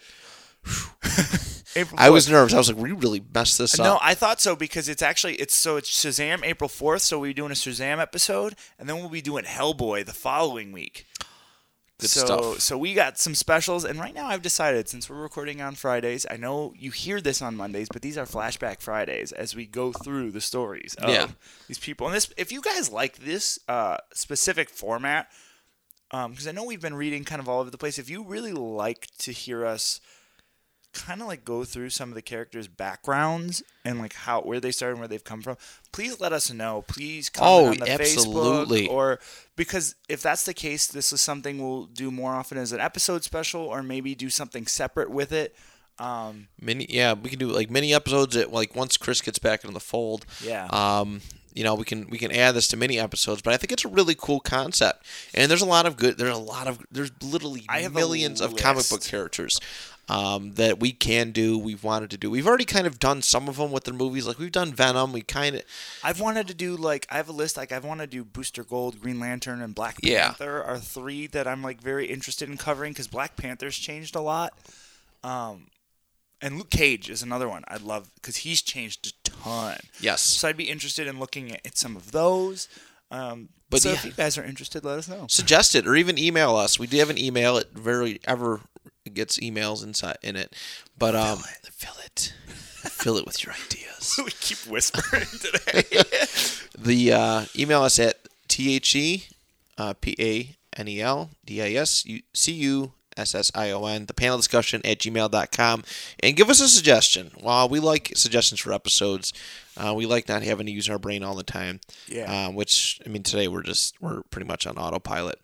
April 1.75 1.99
I 1.99 2.09
was 2.09 2.29
nervous. 2.29 2.53
I 2.53 2.57
was 2.57 2.71
like, 2.71 2.81
we 2.81 2.91
really 2.91 3.23
messed 3.33 3.57
this 3.57 3.79
up. 3.79 3.83
No, 3.83 3.99
I 4.01 4.13
thought 4.13 4.41
so 4.41 4.55
because 4.55 4.89
it's 4.89 5.01
actually 5.01 5.35
it's 5.35 5.55
so 5.55 5.77
it's 5.77 5.89
Shazam 5.89 6.43
April 6.43 6.67
fourth. 6.67 7.01
So 7.01 7.19
we're 7.19 7.33
doing 7.33 7.51
a 7.51 7.55
Shazam 7.55 7.99
episode, 7.99 8.55
and 8.77 8.89
then 8.89 8.97
we'll 8.97 9.09
be 9.09 9.21
doing 9.21 9.45
Hellboy 9.45 10.05
the 10.05 10.13
following 10.13 10.71
week. 10.71 11.05
Good 11.99 12.09
so, 12.09 12.25
stuff. 12.25 12.59
So 12.61 12.77
we 12.77 12.93
got 12.93 13.19
some 13.19 13.35
specials, 13.35 13.83
and 13.83 13.99
right 13.99 14.13
now 14.13 14.27
I've 14.27 14.41
decided 14.41 14.87
since 14.87 15.09
we're 15.09 15.17
recording 15.21 15.61
on 15.61 15.75
Fridays, 15.75 16.25
I 16.31 16.37
know 16.37 16.73
you 16.77 16.91
hear 16.91 17.19
this 17.19 17.41
on 17.41 17.57
Mondays, 17.57 17.89
but 17.91 18.01
these 18.01 18.17
are 18.17 18.25
flashback 18.25 18.79
Fridays 18.79 19.33
as 19.33 19.53
we 19.53 19.65
go 19.65 19.91
through 19.91 20.31
the 20.31 20.39
stories 20.39 20.95
of 20.95 21.09
Yeah. 21.09 21.27
these 21.67 21.77
people. 21.77 22.07
And 22.07 22.15
this, 22.15 22.31
if 22.37 22.53
you 22.53 22.61
guys 22.61 22.89
like 22.89 23.17
this 23.17 23.59
uh, 23.67 23.97
specific 24.13 24.69
format, 24.69 25.29
because 26.09 26.47
I 26.47 26.51
know 26.53 26.63
we've 26.63 26.81
been 26.81 26.95
reading 26.95 27.25
kind 27.25 27.41
of 27.41 27.49
all 27.49 27.59
over 27.59 27.69
the 27.69 27.77
place. 27.77 27.99
If 27.99 28.09
you 28.09 28.23
really 28.23 28.53
like 28.53 29.07
to 29.19 29.33
hear 29.33 29.65
us 29.65 29.99
kind 30.93 31.21
of 31.21 31.27
like 31.27 31.45
go 31.45 31.63
through 31.63 31.89
some 31.91 32.09
of 32.09 32.15
the 32.15 32.21
characters' 32.21 32.67
backgrounds 32.67 33.61
and 33.85 33.99
like 33.99 34.13
how 34.13 34.41
where 34.41 34.59
they 34.59 34.71
started 34.71 34.93
and 34.93 34.99
where 34.99 35.07
they've 35.07 35.23
come 35.23 35.41
from, 35.41 35.55
please 35.91 36.19
let 36.19 36.33
us 36.33 36.51
know. 36.51 36.83
Please 36.87 37.29
comment 37.29 37.51
Oh, 37.51 37.65
on 37.69 37.77
the 37.77 37.91
absolutely. 37.91 38.87
Facebook 38.87 38.91
or 38.91 39.19
because 39.55 39.95
if 40.07 40.21
that's 40.21 40.43
the 40.45 40.53
case, 40.53 40.87
this 40.87 41.13
is 41.13 41.21
something 41.21 41.59
we'll 41.59 41.85
do 41.85 42.11
more 42.11 42.33
often 42.33 42.57
as 42.57 42.71
an 42.71 42.79
episode 42.79 43.23
special 43.23 43.61
or 43.61 43.83
maybe 43.83 44.15
do 44.15 44.29
something 44.29 44.65
separate 44.67 45.09
with 45.11 45.31
it. 45.31 45.55
Um, 45.99 46.47
Mini, 46.61 46.85
yeah, 46.89 47.13
we 47.13 47.29
can 47.29 47.39
do 47.39 47.47
like 47.47 47.69
mini 47.69 47.93
episodes. 47.93 48.35
At 48.37 48.53
like 48.53 48.75
once 48.75 48.95
Chris 48.97 49.21
gets 49.21 49.37
back 49.39 49.63
into 49.63 49.73
the 49.73 49.79
fold. 49.81 50.25
Yeah. 50.43 50.65
Um, 50.71 51.21
you 51.53 51.63
know, 51.63 51.75
we 51.75 51.83
can 51.83 52.09
we 52.09 52.17
can 52.17 52.31
add 52.31 52.55
this 52.55 52.67
to 52.69 52.77
many 52.77 52.97
episodes, 52.99 53.41
but 53.41 53.53
I 53.53 53.57
think 53.57 53.73
it's 53.73 53.83
a 53.83 53.89
really 53.89 54.15
cool 54.17 54.39
concept. 54.39 55.05
And 55.33 55.51
there's 55.51 55.61
a 55.63 55.65
lot 55.65 55.85
of 55.85 55.97
good. 55.97 56.17
There's 56.17 56.35
a 56.35 56.39
lot 56.39 56.67
of 56.67 56.79
there's 56.89 57.11
literally 57.21 57.65
I 57.67 57.81
have 57.81 57.93
millions 57.93 58.39
of 58.39 58.55
comic 58.55 58.87
book 58.87 59.03
characters. 59.03 59.59
Um, 60.09 60.53
that 60.53 60.79
we 60.79 60.91
can 60.91 61.29
do, 61.31 61.57
we've 61.59 61.83
wanted 61.83 62.09
to 62.09 62.17
do. 62.17 62.31
We've 62.31 62.47
already 62.47 62.65
kind 62.65 62.87
of 62.87 62.97
done 62.97 63.21
some 63.21 63.47
of 63.47 63.57
them 63.57 63.71
with 63.71 63.83
their 63.83 63.93
movies. 63.93 64.25
Like 64.25 64.39
we've 64.39 64.51
done 64.51 64.73
Venom. 64.73 65.13
We 65.13 65.21
kind 65.21 65.55
of, 65.57 65.61
I've 66.03 66.19
wanted 66.19 66.47
to 66.47 66.55
do 66.55 66.75
like 66.75 67.05
I 67.11 67.17
have 67.17 67.29
a 67.29 67.31
list 67.31 67.57
like 67.57 67.71
I've 67.71 67.85
wanted 67.85 68.09
to 68.09 68.17
do 68.17 68.23
Booster 68.25 68.63
Gold, 68.63 68.99
Green 68.99 69.19
Lantern, 69.19 69.61
and 69.61 69.75
Black 69.75 69.97
Yeah. 70.01 70.29
Panther 70.29 70.63
are 70.63 70.79
three 70.79 71.27
that 71.27 71.47
I'm 71.47 71.61
like 71.61 71.79
very 71.79 72.07
interested 72.07 72.49
in 72.49 72.57
covering 72.57 72.91
because 72.93 73.07
Black 73.07 73.37
Panther's 73.37 73.77
changed 73.77 74.15
a 74.15 74.21
lot. 74.21 74.57
Um, 75.23 75.67
and 76.41 76.57
Luke 76.57 76.69
Cage 76.71 77.09
is 77.09 77.21
another 77.21 77.47
one 77.49 77.63
I'd 77.67 77.81
love 77.81 78.09
because 78.15 78.37
he's 78.37 78.61
changed 78.61 79.05
a 79.07 79.29
ton. 79.29 79.77
yes. 79.99 80.21
So 80.21 80.47
I'd 80.47 80.57
be 80.57 80.69
interested 80.69 81.05
in 81.07 81.19
looking 81.19 81.51
at, 81.51 81.77
some 81.77 81.95
of 81.95 82.11
those. 82.11 82.67
Um, 83.11 83.49
But 83.69 83.75
but 83.75 83.81
so 83.81 83.89
yeah. 83.89 83.95
if 83.95 84.05
you 84.05 84.11
guys 84.11 84.37
are 84.37 84.43
interested, 84.43 84.83
let 84.83 84.97
us 84.97 85.07
know. 85.07 85.27
Suggest 85.29 85.75
it 85.75 85.85
or 85.85 85.95
even 85.95 86.17
email 86.17 86.55
us. 86.55 86.79
We 86.79 86.87
do 86.87 86.97
have 86.97 87.09
an 87.09 87.17
email. 87.17 87.57
at 87.57 87.71
very 87.73 88.19
ever 88.25 88.61
gets 89.13 89.39
emails 89.39 89.83
inside 89.83 90.17
in 90.21 90.35
it, 90.35 90.55
but 90.97 91.15
um, 91.15 91.39
fill 91.71 91.95
it, 92.05 92.33
fill 92.47 93.17
it 93.17 93.25
with 93.25 93.43
your 93.43 93.53
ideas. 93.53 94.19
we 94.23 94.31
keep 94.31 94.57
whispering 94.69 95.25
today. 95.39 95.83
The 96.77 97.13
uh, 97.13 97.45
email 97.57 97.83
us 97.83 97.99
at 97.99 98.17
the 98.47 99.23
uh, 99.77 99.93
p 99.93 100.15
a 100.19 100.55
n 100.79 100.87
e 100.87 101.01
l 101.01 101.29
d 101.45 101.61
i 101.61 101.75
s 101.75 102.05
u 102.05 102.21
c 102.33 102.51
u 102.51 102.91
s 103.15 103.35
s 103.35 103.51
i 103.53 103.71
o 103.71 103.85
n 103.85 104.05
the 104.05 104.13
panel 104.13 104.37
discussion 104.37 104.81
at 104.85 104.99
gmail.com 104.99 105.83
and 106.21 106.35
give 106.35 106.49
us 106.49 106.61
a 106.61 106.67
suggestion. 106.67 107.31
While 107.39 107.69
we 107.69 107.79
like 107.79 108.13
suggestions 108.15 108.59
for 108.59 108.73
episodes, 108.73 109.33
uh, 109.77 109.93
we 109.95 110.05
like 110.05 110.27
not 110.27 110.43
having 110.43 110.65
to 110.65 110.71
use 110.71 110.89
our 110.89 110.99
brain 110.99 111.23
all 111.23 111.35
the 111.35 111.43
time. 111.43 111.79
Yeah. 112.07 112.47
Uh, 112.47 112.51
which 112.51 113.01
I 113.05 113.09
mean, 113.09 113.23
today 113.23 113.47
we're 113.47 113.63
just 113.63 114.01
we're 114.01 114.23
pretty 114.23 114.47
much 114.47 114.65
on 114.67 114.77
autopilot. 114.77 115.39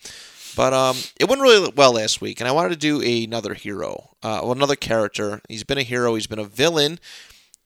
But 0.56 0.74
um, 0.74 0.98
it 1.20 1.28
went 1.28 1.42
really 1.42 1.72
well 1.76 1.94
last 1.94 2.22
week, 2.22 2.40
and 2.40 2.48
I 2.48 2.52
wanted 2.52 2.70
to 2.70 2.76
do 2.76 3.02
another 3.02 3.54
hero, 3.54 4.12
uh, 4.24 4.40
well, 4.44 4.54
another 4.54 4.76
character. 4.76 5.42
He's 5.50 5.64
been 5.64 5.78
a 5.78 5.84
hero. 5.84 6.16
He's 6.16 6.28
been 6.28 6.40
a 6.40 6.46
villain. 6.46 7.00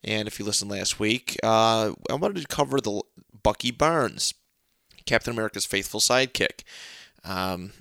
And 0.03 0.27
if 0.27 0.39
you 0.39 0.45
listened 0.45 0.71
last 0.71 0.99
week, 0.99 1.37
uh, 1.43 1.91
I 2.09 2.13
wanted 2.13 2.41
to 2.41 2.47
cover 2.47 2.79
the 2.79 3.01
Bucky 3.43 3.71
Barnes, 3.71 4.33
Captain 5.05 5.33
America's 5.33 5.65
faithful 5.65 5.99
sidekick, 5.99 6.63
um, 7.23 7.73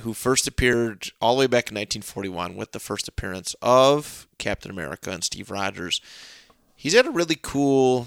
who 0.00 0.14
first 0.14 0.46
appeared 0.46 1.10
all 1.20 1.34
the 1.34 1.40
way 1.40 1.46
back 1.46 1.70
in 1.70 1.74
1941 1.74 2.54
with 2.56 2.72
the 2.72 2.78
first 2.78 3.08
appearance 3.08 3.54
of 3.60 4.28
Captain 4.38 4.70
America 4.70 5.10
and 5.10 5.24
Steve 5.24 5.50
Rogers. 5.50 6.00
He's 6.76 6.94
had 6.94 7.06
a 7.06 7.10
really 7.10 7.36
cool 7.40 8.06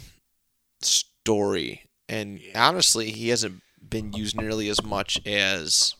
story, 0.81 1.83
and 2.07 2.39
honestly, 2.55 3.11
he 3.11 3.29
hasn't 3.29 3.61
been 3.87 4.13
used 4.13 4.37
nearly 4.39 4.69
as 4.69 4.81
much 4.81 5.19
as 5.27 5.95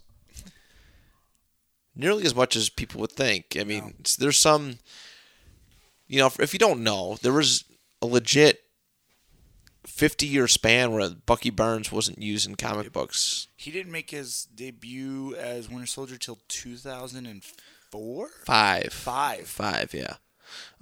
nearly 1.96 2.26
as 2.26 2.36
much 2.36 2.56
as 2.56 2.70
people 2.70 3.00
would 3.02 3.12
think. 3.12 3.56
I 3.60 3.64
mean, 3.64 3.94
s- 4.06 4.16
there's 4.16 4.38
some, 4.38 4.80
you 6.08 6.20
know, 6.20 6.28
if, 6.28 6.40
if 6.40 6.54
you 6.54 6.60
don't 6.60 6.84
know, 6.84 7.18
there 7.22 7.34
was 7.34 7.64
a 8.02 8.06
legit 8.06 8.60
50 9.86 10.26
year 10.26 10.48
span 10.48 10.92
where 10.92 11.10
Bucky 11.10 11.50
Barnes 11.50 11.92
wasn't 11.92 12.22
used 12.22 12.48
in 12.48 12.56
comic 12.56 12.92
books. 12.94 13.48
he 13.58 13.70
didn't 13.72 13.92
make 13.92 14.12
his 14.12 14.46
debut 14.56 15.36
as 15.36 15.70
Winter 15.70 15.86
Soldier 15.86 16.18
till 16.18 16.40
2004, 16.48 18.30
Five. 18.46 18.94
five. 18.94 19.48
Five, 19.48 19.94
yeah. 19.94 20.16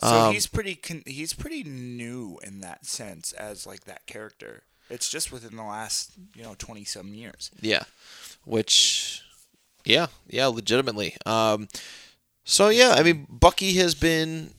So 0.04 0.08
Um, 0.28 0.34
he's 0.34 0.48
pretty 0.48 0.76
con- 0.76 1.04
he's 1.06 1.34
pretty 1.34 1.64
new 1.64 2.40
in 2.44 2.60
that 2.62 2.86
sense 2.86 3.32
as 3.34 3.66
like 3.66 3.86
that 3.86 4.06
character. 4.06 4.64
It's 4.90 5.10
just 5.10 5.32
within 5.32 5.56
the 5.56 5.64
last 5.64 6.12
you 6.36 6.44
know 6.44 6.56
twenty 6.58 6.84
some 6.84 7.14
years. 7.14 7.50
Yeah, 7.62 7.84
which, 8.44 9.22
yeah, 9.86 10.08
yeah, 10.28 10.48
legitimately. 10.48 11.16
Um, 11.26 11.68
so 12.44 12.70
yeah, 12.70 12.96
I 12.98 13.04
mean, 13.04 13.28
Bucky 13.30 13.74
has 13.74 13.96
been, 13.96 14.52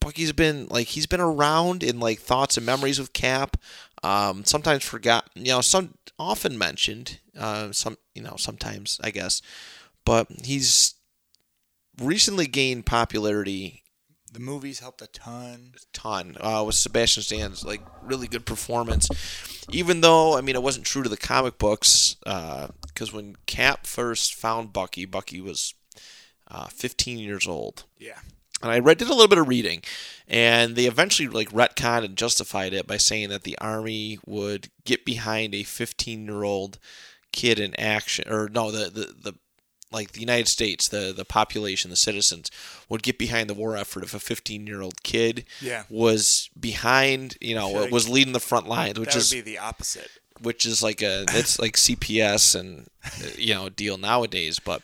Bucky's 0.00 0.32
been 0.32 0.66
like 0.68 0.88
he's 0.88 1.06
been 1.06 1.20
around 1.20 1.82
in 1.82 2.00
like 2.00 2.20
thoughts 2.20 2.56
and 2.56 2.64
memories 2.66 2.98
with 2.98 3.12
Cap. 3.12 3.56
Um, 4.02 4.44
sometimes 4.44 4.82
forgot, 4.84 5.28
you 5.34 5.52
know, 5.52 5.60
some 5.60 5.94
often 6.18 6.56
mentioned. 6.56 7.20
Uh, 7.38 7.72
some, 7.72 7.96
you 8.14 8.22
know, 8.22 8.34
sometimes 8.36 9.00
I 9.02 9.10
guess, 9.10 9.42
but 10.04 10.28
he's 10.44 10.94
recently 12.00 12.46
gained 12.46 12.86
popularity 12.86 13.82
The 14.32 14.40
movies 14.40 14.78
helped 14.80 15.02
a 15.02 15.08
ton. 15.08 15.72
ton 15.92 16.36
uh, 16.40 16.62
with 16.64 16.76
Sebastian 16.76 17.22
Stan's 17.24 17.64
like 17.64 17.80
really 18.02 18.28
good 18.28 18.46
performance. 18.46 19.08
Even 19.70 20.00
though 20.02 20.36
I 20.36 20.40
mean 20.40 20.54
it 20.56 20.62
wasn't 20.62 20.86
true 20.86 21.02
to 21.02 21.08
the 21.08 21.16
comic 21.16 21.58
books, 21.58 22.16
because 22.24 23.12
when 23.12 23.36
Cap 23.46 23.86
first 23.86 24.34
found 24.34 24.72
Bucky, 24.72 25.04
Bucky 25.04 25.40
was 25.40 25.74
uh, 26.48 26.66
15 26.68 27.18
years 27.18 27.46
old, 27.46 27.84
Yeah. 27.98 28.18
and 28.62 28.70
I 28.72 28.78
read 28.80 28.98
did 28.98 29.08
a 29.08 29.12
little 29.12 29.28
bit 29.28 29.38
of 29.38 29.46
reading, 29.48 29.82
and 30.26 30.74
they 30.76 30.86
eventually 30.86 31.28
like 31.28 31.50
retconned 31.50 32.04
and 32.04 32.16
justified 32.16 32.72
it 32.72 32.86
by 32.88 32.96
saying 32.96 33.28
that 33.30 33.44
the 33.44 33.56
army 33.58 34.18
would 34.26 34.68
get 34.84 35.04
behind 35.04 35.54
a 35.54 35.62
15 35.62 36.24
year 36.24 36.42
old 36.42 36.78
kid 37.32 37.58
in 37.60 37.78
action, 37.78 38.28
or 38.28 38.48
no, 38.48 38.70
the 38.72 38.90
the, 38.90 39.14
the 39.30 39.34
like 39.92 40.12
the 40.12 40.20
United 40.20 40.48
States, 40.48 40.88
the 40.88 41.12
the 41.16 41.24
population, 41.24 41.90
the 41.90 41.96
citizens 41.96 42.50
would 42.88 43.02
get 43.02 43.18
behind 43.18 43.50
the 43.50 43.54
war 43.54 43.76
effort 43.76 44.04
if 44.04 44.14
a 44.14 44.20
15 44.20 44.66
year 44.66 44.80
old 44.82 45.02
kid 45.02 45.44
Yeah. 45.60 45.84
was 45.88 46.48
behind, 46.58 47.36
you 47.40 47.54
know, 47.54 47.68
like 47.70 47.90
was 47.90 48.08
leading 48.08 48.32
the 48.32 48.40
front 48.40 48.68
lines, 48.68 48.98
which 48.98 49.14
that 49.14 49.18
is 49.18 49.30
be 49.30 49.40
the 49.40 49.58
opposite. 49.58 50.10
which 50.40 50.64
is 50.64 50.82
like 50.82 51.02
a 51.02 51.24
it's 51.30 51.58
like 51.58 51.76
CPS 51.76 52.58
and 52.58 52.88
uh, 53.04 53.26
you 53.36 53.54
know 53.54 53.68
deal 53.68 53.98
nowadays. 53.98 54.58
But 54.58 54.82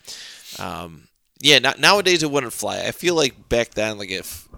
um, 0.59 1.09
yeah, 1.41 1.59
no, 1.61 1.73
nowadays 1.79 2.23
it 2.23 2.31
wouldn't 2.31 2.53
fly. 2.53 2.79
I 2.81 2.91
feel 2.93 3.15
like 3.15 3.49
back 3.49 3.71
then, 3.75 3.99
like 3.99 4.11
if 4.11 4.49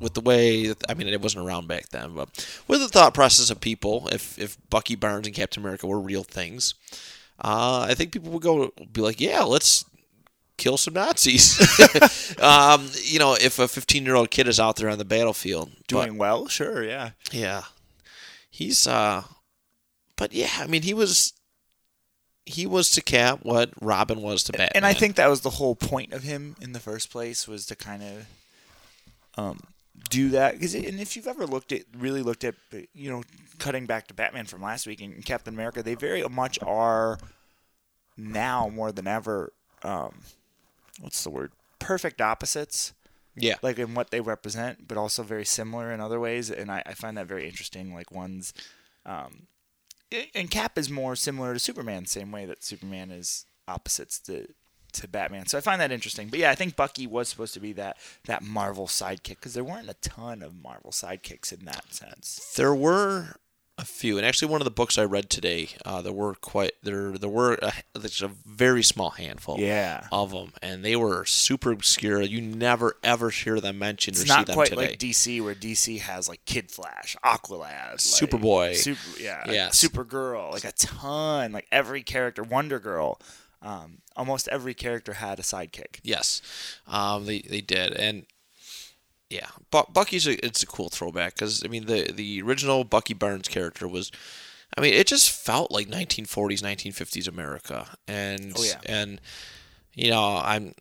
with 0.00 0.14
the 0.14 0.20
way 0.20 0.72
I 0.88 0.94
mean, 0.94 1.08
it 1.08 1.20
wasn't 1.20 1.44
around 1.44 1.66
back 1.66 1.88
then, 1.88 2.14
but 2.14 2.28
with 2.68 2.80
the 2.80 2.88
thought 2.88 3.14
process 3.14 3.50
of 3.50 3.60
people, 3.60 4.08
if 4.12 4.38
if 4.38 4.56
Bucky 4.70 4.94
Barnes 4.94 5.26
and 5.26 5.34
Captain 5.34 5.60
America 5.62 5.86
were 5.88 5.98
real 6.00 6.22
things, 6.22 6.74
uh, 7.42 7.86
I 7.88 7.94
think 7.94 8.12
people 8.12 8.30
would 8.32 8.42
go 8.42 8.72
be 8.92 9.00
like, 9.00 9.20
yeah, 9.20 9.42
let's 9.42 9.84
kill 10.56 10.76
some 10.76 10.94
Nazis. 10.94 11.58
um, 12.40 12.88
you 13.02 13.18
know, 13.18 13.34
if 13.34 13.58
a 13.58 13.68
15 13.68 14.04
year 14.04 14.16
old 14.16 14.30
kid 14.30 14.48
is 14.48 14.58
out 14.58 14.76
there 14.76 14.88
on 14.88 14.98
the 14.98 15.04
battlefield, 15.04 15.70
but- 15.70 15.86
Doing 15.86 16.18
well, 16.18 16.48
sure, 16.48 16.84
yeah. 16.84 17.10
yeah. 17.32 17.62
He's 18.50 18.86
uh 18.88 19.22
but 20.16 20.32
yeah, 20.32 20.50
I 20.58 20.66
mean 20.66 20.82
he 20.82 20.92
was 20.92 21.32
he 22.44 22.66
was 22.66 22.90
to 22.90 23.00
Cap 23.02 23.40
what 23.42 23.70
Robin 23.80 24.20
was 24.20 24.42
to 24.44 24.52
Batman. 24.52 24.70
And 24.74 24.86
I 24.86 24.94
think 24.94 25.16
that 25.16 25.28
was 25.28 25.42
the 25.42 25.50
whole 25.50 25.76
point 25.76 26.12
of 26.12 26.22
him 26.22 26.56
in 26.60 26.72
the 26.72 26.80
first 26.80 27.10
place 27.10 27.46
was 27.46 27.66
to 27.66 27.76
kind 27.76 28.02
of 28.02 28.26
um, 29.36 29.60
do 30.10 30.30
that 30.30 30.54
because 30.54 30.74
and 30.74 31.00
if 31.00 31.16
you've 31.16 31.26
ever 31.26 31.46
looked 31.46 31.72
at 31.72 31.82
really 31.96 32.22
looked 32.22 32.44
at 32.44 32.54
you 32.94 33.10
know 33.10 33.22
cutting 33.58 33.86
back 33.86 34.06
to 34.08 34.14
Batman 34.14 34.44
from 34.46 34.62
last 34.62 34.86
week 34.86 35.00
and 35.00 35.24
Captain 35.24 35.52
America 35.54 35.82
they 35.82 35.94
very 35.94 36.22
much 36.28 36.58
are 36.62 37.18
now 38.16 38.68
more 38.68 38.92
than 38.92 39.06
ever 39.06 39.52
um, 39.82 40.14
what's 41.00 41.22
the 41.24 41.30
word 41.30 41.52
perfect 41.78 42.20
opposites 42.20 42.92
Yeah. 43.36 43.54
like 43.62 43.78
in 43.78 43.94
what 43.94 44.10
they 44.10 44.20
represent, 44.20 44.88
but 44.88 44.98
also 44.98 45.22
very 45.22 45.44
similar 45.44 45.92
in 45.92 46.00
other 46.00 46.18
ways. 46.18 46.50
And 46.50 46.70
I, 46.72 46.82
I 46.84 46.94
find 46.94 47.16
that 47.16 47.26
very 47.28 47.46
interesting. 47.46 47.94
Like 47.94 48.10
one's, 48.10 48.52
um, 49.06 49.46
and 50.34 50.50
Cap 50.50 50.76
is 50.76 50.90
more 50.90 51.14
similar 51.14 51.52
to 51.54 51.60
Superman, 51.60 52.06
same 52.06 52.32
way 52.32 52.46
that 52.46 52.64
Superman 52.64 53.12
is 53.12 53.46
opposites 53.68 54.18
to 54.20 54.48
to 55.00 55.08
Batman. 55.08 55.46
So 55.46 55.58
I 55.58 55.60
find 55.60 55.80
that 55.80 55.90
interesting. 55.92 56.28
But 56.28 56.38
yeah, 56.38 56.50
I 56.50 56.54
think 56.54 56.76
Bucky 56.76 57.06
was 57.06 57.28
supposed 57.28 57.54
to 57.54 57.60
be 57.60 57.72
that 57.74 57.96
that 58.26 58.42
Marvel 58.42 58.86
sidekick 58.86 59.36
because 59.36 59.54
there 59.54 59.64
weren't 59.64 59.88
a 59.88 59.94
ton 59.94 60.42
of 60.42 60.54
Marvel 60.62 60.90
sidekicks 60.90 61.52
in 61.52 61.64
that 61.66 61.92
sense. 61.92 62.52
there 62.56 62.74
were 62.74 63.36
a 63.80 63.84
few, 63.84 64.16
and 64.16 64.26
actually 64.26 64.48
one 64.50 64.60
of 64.60 64.64
the 64.64 64.72
books 64.72 64.98
I 64.98 65.04
read 65.04 65.30
today, 65.30 65.68
uh, 65.84 66.02
there 66.02 66.12
were 66.12 66.34
quite 66.34 66.72
there 66.82 67.12
there 67.16 67.28
were 67.30 67.56
a, 67.62 67.72
there's 67.94 68.22
a 68.22 68.26
very 68.44 68.82
small 68.82 69.10
handful 69.10 69.56
Yeah. 69.60 70.08
of 70.10 70.32
them, 70.32 70.52
and 70.60 70.84
they 70.84 70.96
were 70.96 71.24
super 71.24 71.70
obscure. 71.70 72.20
You 72.22 72.40
never 72.40 72.96
ever 73.04 73.30
hear 73.30 73.60
them 73.60 73.78
mentioned 73.78 74.16
It's 74.16 74.24
or 74.24 74.26
see 74.26 74.32
not 74.34 74.46
them 74.46 74.54
quite 74.54 74.70
today. 74.70 74.88
like 74.88 74.98
DC, 74.98 75.40
where 75.44 75.54
DC 75.54 76.00
has 76.00 76.28
like 76.28 76.44
Kid 76.44 76.72
Flash, 76.72 77.14
Aqualad, 77.24 77.60
like, 77.60 77.98
Superboy. 77.98 78.74
Super, 78.74 79.20
yeah, 79.20 79.44
Yes. 79.46 79.80
Supergirl, 79.80 80.50
like 80.50 80.64
a 80.64 80.72
ton, 80.72 81.52
like 81.52 81.68
every 81.70 82.02
character, 82.02 82.42
Wonder 82.42 82.80
Girl, 82.80 83.20
um, 83.62 83.98
almost 84.16 84.48
every 84.48 84.74
character 84.74 85.14
had 85.14 85.38
a 85.38 85.42
sidekick. 85.42 86.00
Yes, 86.02 86.40
um, 86.86 87.26
they 87.26 87.40
they 87.40 87.60
did, 87.60 87.92
and 87.92 88.26
yeah, 89.30 89.48
Bu- 89.70 89.92
Bucky's 89.92 90.26
a, 90.26 90.44
it's 90.44 90.62
a 90.62 90.66
cool 90.66 90.88
throwback 90.88 91.34
because 91.34 91.62
I 91.64 91.68
mean 91.68 91.86
the 91.86 92.12
the 92.12 92.40
original 92.42 92.84
Bucky 92.84 93.14
Barnes 93.14 93.48
character 93.48 93.86
was, 93.86 94.10
I 94.76 94.80
mean 94.80 94.94
it 94.94 95.06
just 95.06 95.30
felt 95.30 95.70
like 95.70 95.88
1940s 95.88 96.62
1950s 96.62 97.28
America, 97.28 97.86
and 98.06 98.52
Oh, 98.56 98.62
yeah. 98.64 98.80
and 98.86 99.20
you 99.94 100.10
know 100.10 100.40
I'm 100.42 100.74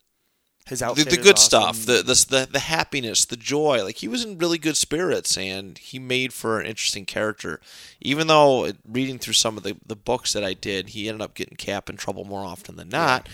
His 0.67 0.79
the, 0.79 0.85
outfit 0.85 1.05
the 1.09 1.17
is 1.17 1.23
good 1.23 1.35
awesome. 1.35 1.73
stuff, 1.75 1.85
the, 1.85 2.03
the 2.03 2.25
the 2.29 2.49
the 2.51 2.59
happiness, 2.59 3.25
the 3.25 3.37
joy. 3.37 3.83
Like 3.83 3.97
he 3.97 4.07
was 4.07 4.23
in 4.25 4.37
really 4.37 4.57
good 4.57 4.75
spirits, 4.77 5.37
and 5.37 5.77
he 5.77 5.97
made 5.99 6.33
for 6.33 6.59
an 6.59 6.65
interesting 6.65 7.05
character. 7.05 7.59
Even 8.01 8.27
though 8.27 8.71
reading 8.87 9.17
through 9.19 9.33
some 9.33 9.55
of 9.57 9.63
the 9.63 9.77
the 9.85 9.95
books 9.95 10.33
that 10.33 10.43
I 10.43 10.53
did, 10.53 10.89
he 10.89 11.07
ended 11.07 11.21
up 11.21 11.33
getting 11.35 11.55
Cap 11.57 11.89
in 11.89 11.95
trouble 11.97 12.25
more 12.25 12.43
often 12.43 12.75
than 12.75 12.89
not. 12.89 13.29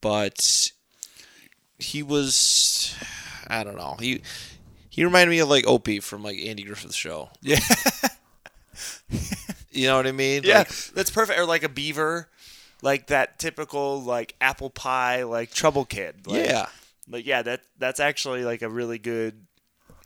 But 0.00 0.70
he 1.78 2.02
was, 2.02 2.94
I 3.48 3.62
don't 3.64 3.76
know, 3.76 3.96
he 4.00 4.22
he 4.90 5.04
reminded 5.04 5.30
me 5.30 5.38
of 5.40 5.48
like 5.48 5.66
Opie 5.66 6.00
from 6.00 6.22
like 6.22 6.38
Andy 6.38 6.62
Griffith's 6.64 6.96
show. 6.96 7.30
Yeah. 7.42 7.60
You 9.70 9.88
know 9.88 9.96
what 9.98 10.06
I 10.06 10.12
mean? 10.12 10.42
yeah, 10.44 10.58
Like, 10.60 10.68
that's 10.94 11.10
perfect. 11.10 11.38
Or 11.38 11.44
like 11.44 11.62
a 11.62 11.68
beaver, 11.68 12.30
like 12.86 13.08
that 13.08 13.40
typical 13.40 14.00
like 14.00 14.36
apple 14.40 14.70
pie 14.70 15.24
like 15.24 15.50
trouble 15.50 15.84
kid. 15.84 16.24
Like, 16.24 16.46
yeah. 16.46 16.66
But 17.08 17.24
yeah, 17.24 17.42
that 17.42 17.62
that's 17.78 17.98
actually 17.98 18.44
like 18.44 18.62
a 18.62 18.68
really 18.68 18.98
good 18.98 19.46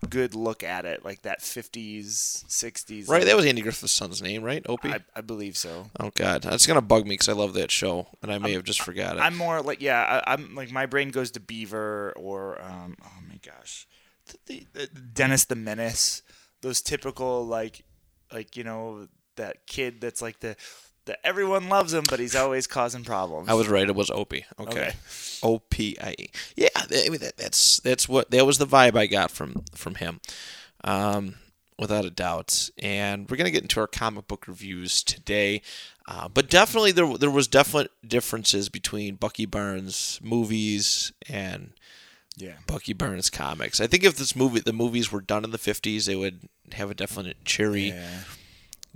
good 0.08 0.34
look 0.34 0.62
at 0.62 0.86
it, 0.86 1.04
like 1.04 1.22
that 1.22 1.42
fifties, 1.42 2.42
sixties. 2.48 3.06
Right, 3.06 3.24
that 3.26 3.36
was 3.36 3.44
Andy 3.44 3.60
Griffith's 3.60 3.92
son's 3.92 4.22
name, 4.22 4.42
right? 4.42 4.64
Opie. 4.66 4.88
I, 4.88 5.00
I 5.14 5.20
believe 5.20 5.58
so. 5.58 5.90
oh 6.00 6.10
God, 6.14 6.42
that's 6.42 6.66
gonna 6.66 6.80
bug 6.80 7.04
me 7.04 7.10
because 7.10 7.28
I 7.28 7.34
love 7.34 7.52
that 7.52 7.70
show, 7.70 8.08
and 8.22 8.32
I 8.32 8.38
may 8.38 8.52
have 8.52 8.64
just 8.64 8.80
forgot 8.80 9.18
it. 9.18 9.20
I'm 9.20 9.36
more 9.36 9.60
like 9.60 9.82
yeah, 9.82 10.22
I, 10.26 10.32
I'm 10.32 10.54
like 10.54 10.72
my 10.72 10.86
brain 10.86 11.10
goes 11.10 11.30
to 11.32 11.40
Beaver 11.40 12.14
or 12.16 12.62
um 12.62 12.96
oh 13.04 13.20
my 13.28 13.38
gosh, 13.44 13.86
the, 14.26 14.38
the, 14.46 14.66
the 14.72 14.86
Dennis 14.86 15.44
the 15.44 15.56
Menace, 15.56 16.22
those 16.62 16.80
typical 16.80 17.46
like 17.46 17.84
like 18.32 18.56
you 18.56 18.64
know 18.64 19.06
that 19.36 19.66
kid 19.66 20.00
that's 20.00 20.22
like 20.22 20.40
the 20.40 20.56
that 21.06 21.18
everyone 21.24 21.68
loves 21.68 21.92
him 21.92 22.04
but 22.08 22.20
he's 22.20 22.36
always 22.36 22.66
causing 22.66 23.04
problems. 23.04 23.48
I 23.48 23.54
was 23.54 23.68
right. 23.68 23.88
It 23.88 23.94
was 23.94 24.10
Opie. 24.10 24.44
Okay. 24.58 24.92
O 25.42 25.58
P 25.58 25.96
I 26.00 26.14
E. 26.18 26.30
Yeah. 26.56 26.68
I 26.76 27.08
mean, 27.08 27.20
that, 27.20 27.36
that's 27.36 27.80
that's 27.80 28.08
what 28.08 28.30
that 28.30 28.44
was 28.46 28.58
the 28.58 28.66
vibe 28.66 28.96
I 28.96 29.06
got 29.06 29.30
from 29.30 29.64
from 29.74 29.96
him, 29.96 30.20
um, 30.84 31.34
without 31.78 32.04
a 32.04 32.10
doubt. 32.10 32.70
And 32.78 33.28
we're 33.30 33.36
gonna 33.38 33.50
get 33.50 33.62
into 33.62 33.80
our 33.80 33.86
comic 33.86 34.28
book 34.28 34.46
reviews 34.46 35.02
today, 35.02 35.62
uh, 36.06 36.28
but 36.28 36.50
definitely 36.50 36.92
there 36.92 37.16
there 37.16 37.30
was 37.30 37.48
definite 37.48 37.90
differences 38.06 38.68
between 38.68 39.14
Bucky 39.16 39.46
Barnes 39.46 40.20
movies 40.22 41.12
and 41.28 41.72
yeah. 42.36 42.56
Bucky 42.66 42.92
Barnes 42.92 43.30
comics. 43.30 43.80
I 43.80 43.86
think 43.86 44.04
if 44.04 44.16
this 44.16 44.36
movie 44.36 44.60
the 44.60 44.72
movies 44.72 45.10
were 45.10 45.20
done 45.22 45.44
in 45.44 45.50
the 45.50 45.58
fifties, 45.58 46.06
they 46.06 46.16
would 46.16 46.48
have 46.72 46.90
a 46.90 46.94
definite 46.94 47.44
cheery 47.44 47.88
Yeah. 47.88 48.20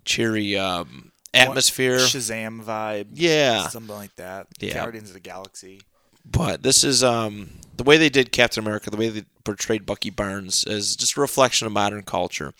cheery 0.05 0.57
um, 0.59 1.11
atmosphere. 1.35 1.99
Shazam 1.99 2.63
vibe. 2.65 3.09
Yeah. 3.13 3.69
Something 3.69 3.95
like 3.97 4.15
that. 4.17 4.47
Yeah. 4.59 4.75
Guardians 4.75 5.09
of 5.11 5.15
the 5.15 5.21
Galaxy. 5.21 5.83
But 6.25 6.63
this 6.63 6.85
is 6.85 7.03
um 7.05 7.51
the 7.77 7.85
way 7.85 7.97
they 7.99 8.09
did 8.09 8.33
Captain 8.33 8.63
America, 8.65 8.91
the 8.91 8.97
way 8.97 9.09
they 9.11 9.25
portrayed 9.45 9.85
Bucky 9.85 10.11
Barnes 10.11 10.65
is 10.65 10.97
just 10.97 11.17
a 11.17 11.21
reflection 11.21 11.67
of 11.67 11.73
modern 11.73 12.03
culture. 12.03 12.55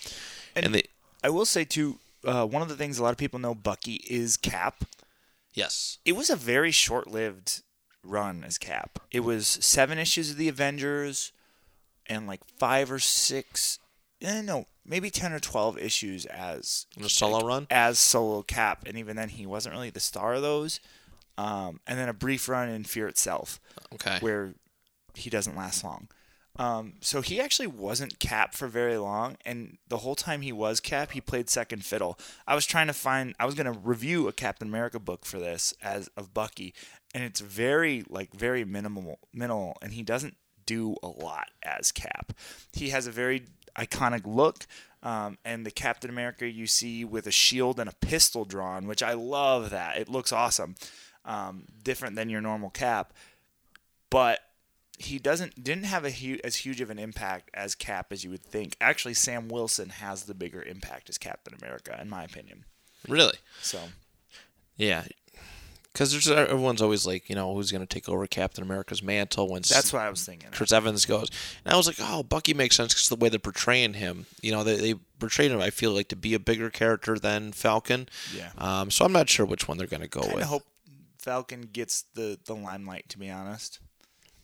And, 0.55 0.67
And- 0.67 0.75
they 0.75 0.83
I 1.23 1.31
will 1.31 1.47
say 1.47 1.65
too, 1.65 1.99
uh, 2.27 2.45
one 2.47 2.61
of 2.61 2.69
the 2.69 2.77
things 2.77 2.99
a 2.99 3.03
lot 3.03 3.13
of 3.13 3.17
people 3.17 3.39
know 3.39 3.55
Bucky 3.55 3.95
is 4.11 4.37
Cap. 4.37 4.85
yes. 5.55 5.99
It 6.05 6.13
was 6.17 6.29
a 6.29 6.37
very 6.37 6.71
short-lived 6.71 7.63
run 8.03 8.45
as 8.45 8.59
Cap. 8.59 8.99
It 9.11 9.21
was 9.21 9.47
seven 9.47 9.97
issues 9.99 10.31
of 10.33 10.37
the 10.37 10.49
Avengers, 10.49 11.33
and 12.07 12.27
like 12.27 12.41
five 12.59 12.93
or 12.93 12.99
six, 12.99 13.79
eh, 14.25 14.41
no, 14.43 14.67
maybe 14.85 15.11
ten 15.11 15.33
or 15.33 15.39
twelve 15.41 15.79
issues 15.79 16.27
as 16.27 16.87
The 16.97 17.09
solo 17.09 17.47
run? 17.47 17.67
as 17.71 17.99
solo 17.99 18.43
Cap, 18.43 18.85
and 18.87 18.97
even 18.99 19.17
then 19.17 19.29
he 19.29 19.47
wasn't 19.47 19.75
really 19.75 19.91
the 19.91 20.01
star 20.01 20.35
of 20.35 20.43
those. 20.43 20.81
Um, 21.37 21.81
and 21.87 21.99
then 21.99 22.09
a 22.09 22.13
brief 22.15 22.49
run 22.49 22.69
in 22.69 22.85
Fear 22.85 23.09
itself, 23.09 23.61
Okay. 23.95 24.19
where 24.21 24.55
he 25.15 25.31
doesn't 25.31 25.57
last 25.57 25.83
long. 25.83 26.09
Um, 26.57 26.95
so 27.01 27.21
he 27.21 27.41
actually 27.41 27.67
wasn't 27.67 28.21
Cap 28.21 28.55
for 28.55 28.69
very 28.69 28.97
long, 28.97 29.37
and 29.45 29.79
the 29.89 29.97
whole 29.99 30.15
time 30.15 30.43
he 30.43 30.53
was 30.53 30.79
Cap, 30.79 31.11
he 31.11 31.21
played 31.21 31.51
second 31.51 31.85
fiddle. 31.85 32.17
I 32.47 32.55
was 32.55 32.65
trying 32.65 32.87
to 32.87 32.93
find, 32.93 33.35
I 33.41 33.47
was 33.47 33.57
gonna 33.57 33.73
review 33.73 34.29
a 34.29 34.33
Captain 34.33 34.69
America 34.69 35.01
book 35.01 35.25
for 35.27 35.41
this 35.41 35.75
as 35.83 36.09
of 36.17 36.33
Bucky, 36.33 36.73
and 37.13 37.25
it's 37.25 37.41
very 37.41 38.05
like 38.09 38.33
very 38.33 38.65
minimal, 38.65 39.19
minimal, 39.33 39.77
and 39.83 39.93
he 39.95 40.05
doesn't 40.05 40.37
do 40.65 40.95
a 41.03 41.09
lot 41.09 41.49
as 41.65 41.91
Cap. 41.91 42.33
He 42.73 42.91
has 42.91 43.09
a 43.09 43.11
very 43.11 43.47
iconic 43.77 44.23
look. 44.27 44.67
Um, 45.03 45.37
and 45.45 45.67
the 45.67 45.71
Captain 45.71 46.09
America 46.09 46.49
you 46.49 46.67
see 46.67 47.05
with 47.05 47.27
a 47.27 47.31
shield 47.31 47.79
and 47.79 47.91
a 47.91 47.95
pistol 47.95 48.47
drawn, 48.47 48.87
which 48.87 49.03
I 49.03 49.13
love 49.13 49.69
that. 49.71 49.99
It 49.99 50.09
looks 50.09 50.33
awesome. 50.33 50.77
Um, 51.27 51.65
different 51.83 52.17
than 52.17 52.31
your 52.31 52.41
normal 52.41 52.71
Cap. 52.71 53.13
But 54.09 54.41
he 54.99 55.19
doesn't 55.19 55.63
didn't 55.63 55.85
have 55.85 56.05
a 56.05 56.11
hu- 56.11 56.39
as 56.45 56.57
huge 56.57 56.81
of 56.81 56.89
an 56.89 56.99
impact 56.99 57.51
as 57.53 57.75
Cap 57.75 58.13
as 58.13 58.25
you 58.25 58.31
would 58.31 58.43
think. 58.45 58.77
Actually, 58.81 59.15
Sam 59.15 59.49
Wilson 59.49 59.89
has 59.91 60.25
the 60.25 60.35
bigger 60.35 60.63
impact 60.63 61.09
as 61.11 61.19
Captain 61.19 61.55
America, 61.61 61.99
in 62.01 62.09
my 62.09 62.25
opinion. 62.25 62.65
Really? 63.09 63.37
So 63.61 63.81
Yeah. 64.77 65.05
Because 65.95 66.11
there's 66.11 66.29
everyone's 66.29 66.83
always 66.83 67.07
like, 67.07 67.31
you 67.31 67.37
know, 67.37 67.55
who's 67.55 67.71
going 67.71 67.81
to 67.81 67.87
take 67.87 68.09
over 68.09 68.27
Captain 68.27 68.65
America's 68.65 69.01
mantle 69.01 69.49
when 69.49 69.63
that's 69.63 69.93
what 69.93 70.03
I 70.03 70.11
was 70.11 70.25
thinking. 70.25 70.51
Chris 70.51 70.73
Evans 70.73 71.07
goes. 71.07 71.31
And 71.65 71.73
I 71.73 71.77
was 71.77 71.87
like, 71.87 71.97
oh, 72.01 72.25
Bucky 72.25 72.53
makes 72.53 72.75
sense 72.75 72.93
because 72.93 73.09
the 73.09 73.15
way 73.15 73.29
they're 73.29 73.39
portraying 73.39 73.95
him. 73.95 74.27
You 74.43 74.51
know, 74.51 74.65
they, 74.65 74.77
they 74.77 74.95
portrayed 75.21 75.53
him, 75.53 75.61
I 75.61 75.71
feel 75.71 75.93
like, 75.93 76.09
to 76.09 76.17
be 76.17 76.35
a 76.35 76.41
bigger 76.41 76.69
character 76.69 77.17
than 77.17 77.53
Falcon. 77.53 78.09
Yeah. 78.37 78.51
Um, 78.59 78.91
so 78.91 79.05
I'm 79.05 79.13
not 79.13 79.29
sure 79.29 79.47
which 79.47 79.69
one 79.69 79.79
they're 79.79 79.87
going 79.87 80.03
to 80.03 80.09
go 80.09 80.23
with. 80.23 80.43
I 80.43 80.47
hope 80.47 80.65
Falcon 81.19 81.69
gets 81.73 82.03
the 82.15 82.41
the 82.45 82.57
limelight. 82.57 83.09
To 83.11 83.19
be 83.19 83.31
honest, 83.31 83.79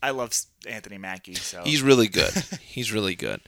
I 0.01 0.11
love 0.11 0.33
Anthony 0.69 0.99
Mackie. 0.99 1.35
So 1.35 1.63
He's 1.65 1.83
really 1.83 2.09
good. 2.09 2.33
He's 2.63 2.93
really 2.93 3.17
good. 3.17 3.41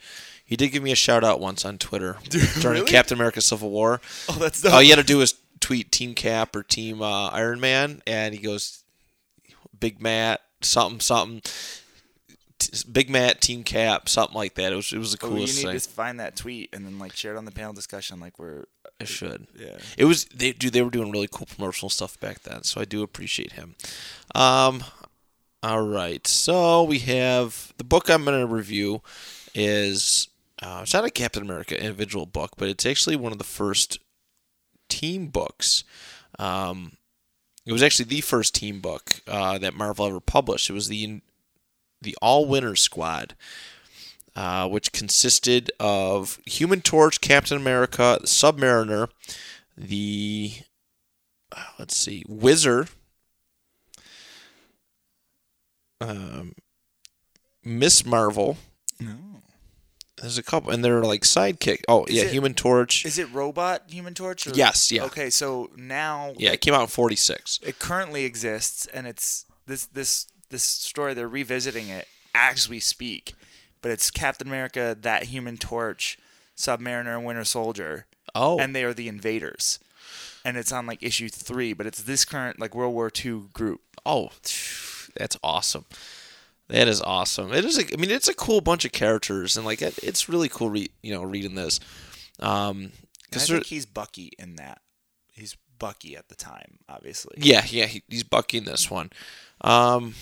He 0.45 0.57
did 0.57 0.69
give 0.69 0.83
me 0.83 0.93
a 0.93 0.97
shout 0.97 1.25
out 1.25 1.41
once 1.41 1.65
on 1.65 1.79
Twitter 1.79 2.19
during 2.61 2.81
really? 2.81 2.91
Captain 2.91 3.17
America 3.17 3.41
Civil 3.41 3.71
War. 3.71 4.01
oh, 4.29 4.37
that's 4.39 4.65
All 4.65 4.83
you 4.83 4.91
had 4.91 4.97
to 4.97 5.03
do 5.15 5.19
was 5.19 5.35
tweet 5.63 5.91
Team 5.91 6.13
Cap 6.15 6.55
or 6.55 6.63
Team 6.63 7.01
uh, 7.01 7.29
Iron 7.29 7.59
Man, 7.61 8.03
and 8.07 8.35
he 8.35 8.41
goes, 8.41 8.85
Big 9.79 10.01
Matt, 10.03 10.43
something, 10.61 11.01
something. 11.01 11.41
T- 12.59 12.79
Big 12.93 13.09
Matt, 13.11 13.41
Team 13.41 13.65
Cap, 13.65 14.09
something 14.09 14.37
like 14.37 14.55
that. 14.55 14.73
It 14.73 14.77
was 14.77 14.93
it 14.93 14.99
was 14.99 15.13
the 15.13 15.19
coolest 15.19 15.57
Oh, 15.57 15.61
you 15.61 15.67
need 15.67 15.73
thing. 15.73 15.81
to 15.81 15.89
find 15.89 16.21
that 16.21 16.37
tweet 16.37 16.71
and 16.75 16.85
then 16.87 16.99
like 16.99 17.17
share 17.17 17.35
it 17.35 17.39
on 17.39 17.45
the 17.45 17.51
panel 17.51 17.73
discussion. 17.73 18.21
Like 18.21 18.39
we're 18.39 18.65
I 19.01 19.05
should. 19.05 19.47
yeah. 19.59 19.79
It 19.99 20.05
was 20.05 20.27
they 20.27 20.53
do 20.53 20.71
They 20.71 20.83
were 20.83 20.91
doing 20.91 21.11
really 21.11 21.29
cool 21.33 21.47
promotional 21.47 21.91
stuff 21.91 22.21
back 22.21 22.43
then, 22.43 22.63
so 22.63 22.81
I 22.81 22.85
do 22.85 23.03
appreciate 23.03 23.53
him. 23.53 23.75
Um, 24.35 24.85
all 25.63 25.83
right, 25.83 26.25
so 26.27 26.83
we 26.85 26.99
have 27.01 27.73
the 27.79 27.85
book 27.85 28.09
I'm 28.11 28.25
going 28.25 28.41
to 28.41 28.53
review 28.53 29.01
is 29.55 30.29
uh, 30.63 30.81
it's 30.83 30.95
not 30.95 31.05
a 31.05 31.11
Captain 31.11 31.43
America 31.43 31.77
individual 31.81 32.27
book, 32.27 32.53
but 32.57 32.69
it's 32.69 32.87
actually 32.87 33.17
one 33.17 33.33
of 33.33 33.39
the 33.39 33.45
first 33.45 33.99
team 34.93 35.29
books. 35.29 35.85
Um, 36.39 36.93
it 37.65 37.73
was 37.73 37.83
actually 37.83 38.07
the 38.07 38.21
first 38.21 38.55
team 38.55 38.81
book 38.81 39.23
uh, 39.27 39.57
that 39.59 39.75
Marvel 39.75 40.07
ever 40.07 40.21
published. 40.21 40.69
It 40.69 40.75
was 40.75 40.89
the 40.89 41.23
the 42.01 42.17
All 42.21 42.47
Winner 42.47 42.75
Squad, 42.75 43.35
uh, 44.35 44.69
which 44.69 44.93
consisted 44.93 45.71
of 45.81 46.41
Human 46.47 46.81
Torch, 46.81 47.21
Captain 47.21 47.57
America, 47.57 48.19
Submariner, 48.25 49.09
the 49.77 50.53
uh, 51.53 51.65
let's 51.79 51.97
see, 51.97 52.25
Wizard, 52.29 52.89
um, 56.01 56.53
Miss 57.65 58.05
Marvel. 58.05 58.57
No. 58.99 59.43
There's 60.23 60.39
a 60.39 60.43
couple, 60.43 60.71
and 60.71 60.85
they're 60.85 61.03
like 61.03 61.23
sidekick. 61.23 61.81
Oh 61.89 62.05
Is 62.07 62.15
yeah, 62.15 62.23
it- 62.23 62.33
Human 62.33 62.55
Torch. 62.55 63.05
Is 63.05 63.19
it 63.19 63.31
Robot 63.33 63.83
Human 63.91 64.15
Torch? 64.15 64.47
Or? 64.47 64.51
Yes, 64.55 64.91
yeah. 64.91 65.03
Okay, 65.05 65.29
so 65.31 65.71
now 65.77 66.33
yeah, 66.39 66.53
it 66.53 66.61
came 66.61 66.73
out 66.75 66.83
in 66.83 66.87
'46. 66.87 67.61
it 67.63 67.79
currently 67.79 68.25
exists, 68.25 68.87
and 68.87 69.07
it's 69.07 69.45
this 69.67 69.87
this 69.87 70.27
this 70.49 70.63
story. 70.63 71.13
They're 71.15 71.29
revisiting 71.29 71.89
it 71.89 72.07
as 72.35 72.69
we 72.69 72.79
speak, 72.81 73.35
but 73.83 73.91
it's 73.91 74.11
Captain 74.11 74.47
America, 74.49 74.97
that 75.01 75.25
Human 75.25 75.57
Torch, 75.59 76.19
Submariner, 76.57 77.17
and 77.17 77.25
Winter 77.27 77.45
Soldier, 77.45 78.07
Oh, 78.35 78.59
and 78.59 78.75
they 78.77 78.85
are 78.85 78.95
the 78.95 79.09
invaders. 79.09 79.79
And 80.45 80.57
it's 80.57 80.73
on 80.73 80.87
like 80.87 81.03
issue 81.03 81.29
three, 81.29 81.73
but 81.73 81.87
it's 81.87 82.03
this 82.03 82.25
current 82.25 82.59
like 82.61 82.75
World 82.75 82.95
War 82.95 83.11
II 83.25 83.43
group. 83.53 83.81
Oh, 84.07 84.31
that's 85.17 85.37
awesome. 85.43 85.85
That 86.69 86.89
is 86.89 87.03
awesome. 87.03 87.53
It 87.53 87.65
is. 87.65 87.79
A, 87.79 87.83
I 87.93 87.97
mean, 87.97 88.11
it's 88.11 88.29
a 88.29 88.35
cool 88.35 88.61
bunch 88.61 88.85
of 88.85 88.93
characters, 88.93 89.57
and 89.57 89.67
like 89.67 89.83
it, 89.83 89.99
it's 90.03 90.29
really 90.29 90.49
cool. 90.49 90.71
Re, 90.71 90.89
you 91.03 91.13
know, 91.13 91.23
reading 91.23 91.55
this. 91.55 91.81
Um, 92.41 92.79
And 92.79 92.87
I 92.87 92.91
because 93.31 93.49
think 93.49 93.67
he's 93.67 93.87
Bucky 93.87 94.33
in 94.39 94.57
that. 94.57 94.81
He's 95.33 95.57
Bucky 95.79 96.17
at 96.17 96.29
the 96.29 96.35
time, 96.35 96.79
obviously. 96.89 97.37
yeah, 97.39 97.65
yeah, 97.69 97.87
he, 97.87 98.03
he's 98.09 98.23
Bucky 98.23 98.59
in 98.59 98.65
this 98.65 98.91
one. 98.91 99.11
Um, 99.61 100.15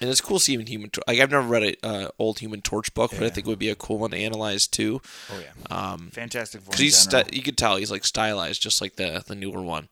and 0.00 0.10
it's 0.10 0.20
cool 0.20 0.38
seeing 0.38 0.66
Human 0.66 0.90
Torch. 0.90 1.04
Like 1.06 1.20
I've 1.20 1.30
never 1.30 1.46
read 1.46 1.62
a 1.82 1.86
uh, 1.86 2.08
old 2.18 2.38
Human 2.40 2.60
Torch 2.60 2.92
book, 2.94 3.12
but 3.12 3.22
I 3.22 3.28
think 3.30 3.46
it 3.46 3.50
would 3.50 3.58
be 3.58 3.70
a 3.70 3.74
cool 3.74 3.98
one 3.98 4.10
to 4.10 4.16
analyze 4.16 4.66
too. 4.66 5.00
Oh 5.32 5.40
yeah. 5.40 5.76
Um, 5.92 6.10
Fantastic 6.12 6.64
because 6.64 6.80
he's 6.80 6.96
sti- 6.98 7.30
you 7.32 7.42
could 7.42 7.56
tell 7.56 7.76
he's 7.76 7.90
like 7.90 8.04
stylized 8.04 8.60
just 8.62 8.80
like 8.80 8.96
the 8.96 9.22
the 9.26 9.34
newer 9.34 9.62
one 9.62 9.88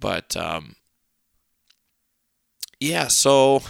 but 0.00 0.36
um 0.36 0.76
yeah 2.80 3.08
so 3.08 3.62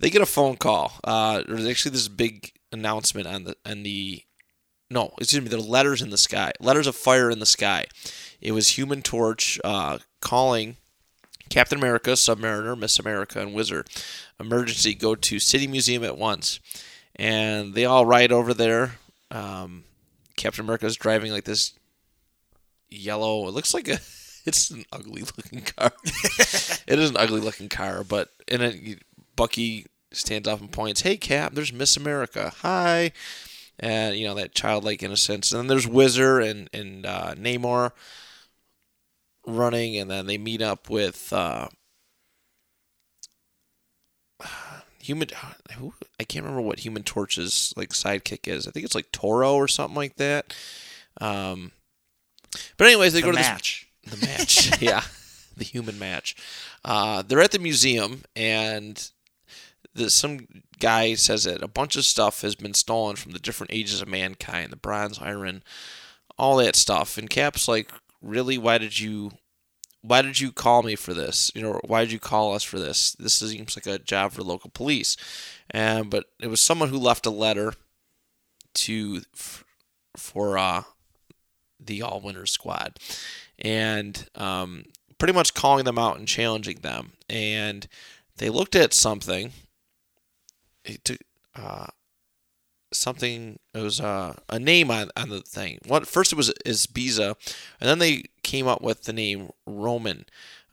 they 0.00 0.10
get 0.10 0.22
a 0.22 0.26
phone 0.26 0.56
call 0.56 0.92
uh 1.04 1.42
there's 1.46 1.66
actually 1.66 1.92
this 1.92 2.08
big 2.08 2.52
announcement 2.72 3.26
on 3.26 3.44
the 3.44 3.56
on 3.64 3.82
the 3.82 4.22
no 4.90 5.12
excuse 5.18 5.42
me 5.42 5.54
are 5.56 5.60
letters 5.60 6.02
in 6.02 6.10
the 6.10 6.18
sky 6.18 6.52
letters 6.60 6.86
of 6.86 6.96
fire 6.96 7.30
in 7.30 7.38
the 7.38 7.46
sky 7.46 7.86
it 8.40 8.52
was 8.52 8.70
human 8.70 9.02
torch 9.02 9.60
uh 9.62 9.98
calling 10.20 10.76
captain 11.48 11.78
america 11.78 12.10
submariner 12.10 12.76
miss 12.76 12.98
america 12.98 13.40
and 13.40 13.54
wizard 13.54 13.88
emergency 14.40 14.94
go 14.94 15.14
to 15.14 15.38
city 15.38 15.66
museum 15.66 16.02
at 16.02 16.18
once 16.18 16.58
and 17.16 17.74
they 17.74 17.84
all 17.84 18.04
ride 18.04 18.32
over 18.32 18.52
there 18.52 18.96
um 19.30 19.84
Captain 20.40 20.64
America 20.64 20.86
is 20.86 20.96
driving 20.96 21.32
like 21.32 21.44
this 21.44 21.74
yellow. 22.88 23.46
It 23.46 23.52
looks 23.52 23.74
like 23.74 23.88
a. 23.88 23.98
It's 24.46 24.70
an 24.70 24.86
ugly 24.90 25.20
looking 25.20 25.60
car. 25.60 25.92
it 26.04 26.98
is 26.98 27.10
an 27.10 27.18
ugly 27.18 27.42
looking 27.42 27.68
car, 27.68 28.02
but 28.02 28.30
in 28.48 28.62
it, 28.62 29.02
Bucky 29.36 29.86
stands 30.12 30.48
up 30.48 30.60
and 30.60 30.72
points, 30.72 31.02
"Hey, 31.02 31.16
Cap! 31.16 31.54
There's 31.54 31.72
Miss 31.72 31.96
America. 31.96 32.52
Hi!" 32.58 33.12
And 33.78 34.16
you 34.16 34.26
know 34.26 34.34
that 34.34 34.54
childlike 34.54 35.02
innocence. 35.02 35.52
And 35.52 35.60
then 35.60 35.66
there's 35.68 35.86
Whizzer 35.86 36.40
and 36.40 36.68
and 36.72 37.06
uh, 37.06 37.34
Namor 37.34 37.92
running, 39.46 39.96
and 39.96 40.10
then 40.10 40.26
they 40.26 40.38
meet 40.38 40.62
up 40.62 40.90
with 40.90 41.32
uh, 41.32 41.68
Human. 45.02 45.28
Who 45.78 45.94
I 46.18 46.24
can't 46.24 46.44
remember 46.44 46.66
what 46.66 46.80
Human 46.80 47.02
Torch's 47.02 47.72
like 47.76 47.90
sidekick 47.90 48.46
is. 48.46 48.66
I 48.66 48.70
think 48.70 48.84
it's 48.84 48.94
like 48.94 49.12
Toro 49.12 49.54
or 49.54 49.68
something 49.68 49.96
like 49.96 50.16
that. 50.16 50.54
Um, 51.20 51.72
but 52.76 52.86
anyways, 52.86 53.12
they 53.12 53.20
the 53.20 53.26
go 53.26 53.32
to 53.32 53.38
this 53.38 53.46
match. 53.46 53.88
the 54.06 54.26
match. 54.26 54.82
yeah, 54.82 55.02
the 55.56 55.64
human 55.64 55.98
match. 55.98 56.36
Uh, 56.84 57.22
they're 57.22 57.40
at 57.40 57.52
the 57.52 57.58
museum, 57.58 58.22
and 58.36 59.10
the, 59.94 60.10
some 60.10 60.46
guy 60.78 61.14
says 61.14 61.44
that 61.44 61.62
a 61.62 61.68
bunch 61.68 61.96
of 61.96 62.04
stuff 62.04 62.42
has 62.42 62.54
been 62.54 62.74
stolen 62.74 63.16
from 63.16 63.32
the 63.32 63.38
different 63.38 63.72
ages 63.72 64.00
of 64.00 64.08
mankind, 64.08 64.70
the 64.70 64.76
bronze, 64.76 65.18
iron, 65.20 65.62
all 66.38 66.56
that 66.56 66.76
stuff. 66.76 67.18
And 67.18 67.28
Cap's 67.28 67.68
like, 67.68 67.90
"Really? 68.22 68.58
Why 68.58 68.78
did 68.78 68.98
you? 68.98 69.32
Why 70.02 70.22
did 70.22 70.40
you 70.40 70.50
call 70.50 70.82
me 70.82 70.96
for 70.96 71.12
this? 71.12 71.52
You 71.54 71.62
know, 71.62 71.80
why 71.84 72.00
did 72.00 72.12
you 72.12 72.18
call 72.18 72.54
us 72.54 72.62
for 72.62 72.78
this? 72.78 73.12
This 73.12 73.34
seems 73.34 73.76
like 73.76 73.86
a 73.86 73.98
job 73.98 74.32
for 74.32 74.42
local 74.42 74.70
police." 74.70 75.16
But 75.72 76.24
it 76.40 76.48
was 76.48 76.60
someone 76.60 76.88
who 76.88 76.98
left 76.98 77.26
a 77.26 77.30
letter 77.30 77.74
to 78.74 79.22
for 80.16 80.56
uh, 80.58 80.82
the 81.78 82.02
All 82.02 82.20
Winners 82.20 82.50
squad, 82.50 82.98
and 83.58 84.28
um, 84.34 84.84
pretty 85.18 85.34
much 85.34 85.54
calling 85.54 85.84
them 85.84 85.98
out 85.98 86.18
and 86.18 86.28
challenging 86.28 86.78
them. 86.78 87.12
And 87.28 87.86
they 88.36 88.48
looked 88.48 88.74
at 88.74 88.94
something. 88.94 89.52
Took, 90.98 91.18
uh, 91.54 91.86
something. 92.92 93.58
It 93.74 93.82
was 93.82 94.00
uh, 94.00 94.34
a 94.48 94.58
name 94.58 94.90
on, 94.90 95.10
on 95.16 95.28
the 95.28 95.40
thing. 95.40 95.78
What 95.86 96.06
first 96.06 96.32
it 96.32 96.36
was 96.36 96.52
is 96.64 96.86
Biza, 96.86 97.34
and 97.80 97.88
then 97.88 97.98
they 97.98 98.24
came 98.42 98.66
up 98.66 98.82
with 98.82 99.04
the 99.04 99.12
name 99.12 99.50
Roman, 99.66 100.26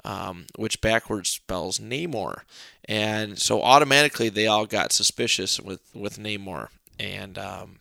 um, 0.04 0.46
which 0.56 0.82
backwards 0.82 1.30
spells 1.30 1.80
Namor. 1.80 2.42
And 2.86 3.38
so 3.38 3.62
automatically 3.62 4.30
they 4.30 4.48
all 4.48 4.66
got 4.66 4.92
suspicious 4.92 5.60
with 5.60 5.82
with 5.94 6.18
Namor, 6.18 6.70
and 7.00 7.38
um, 7.38 7.80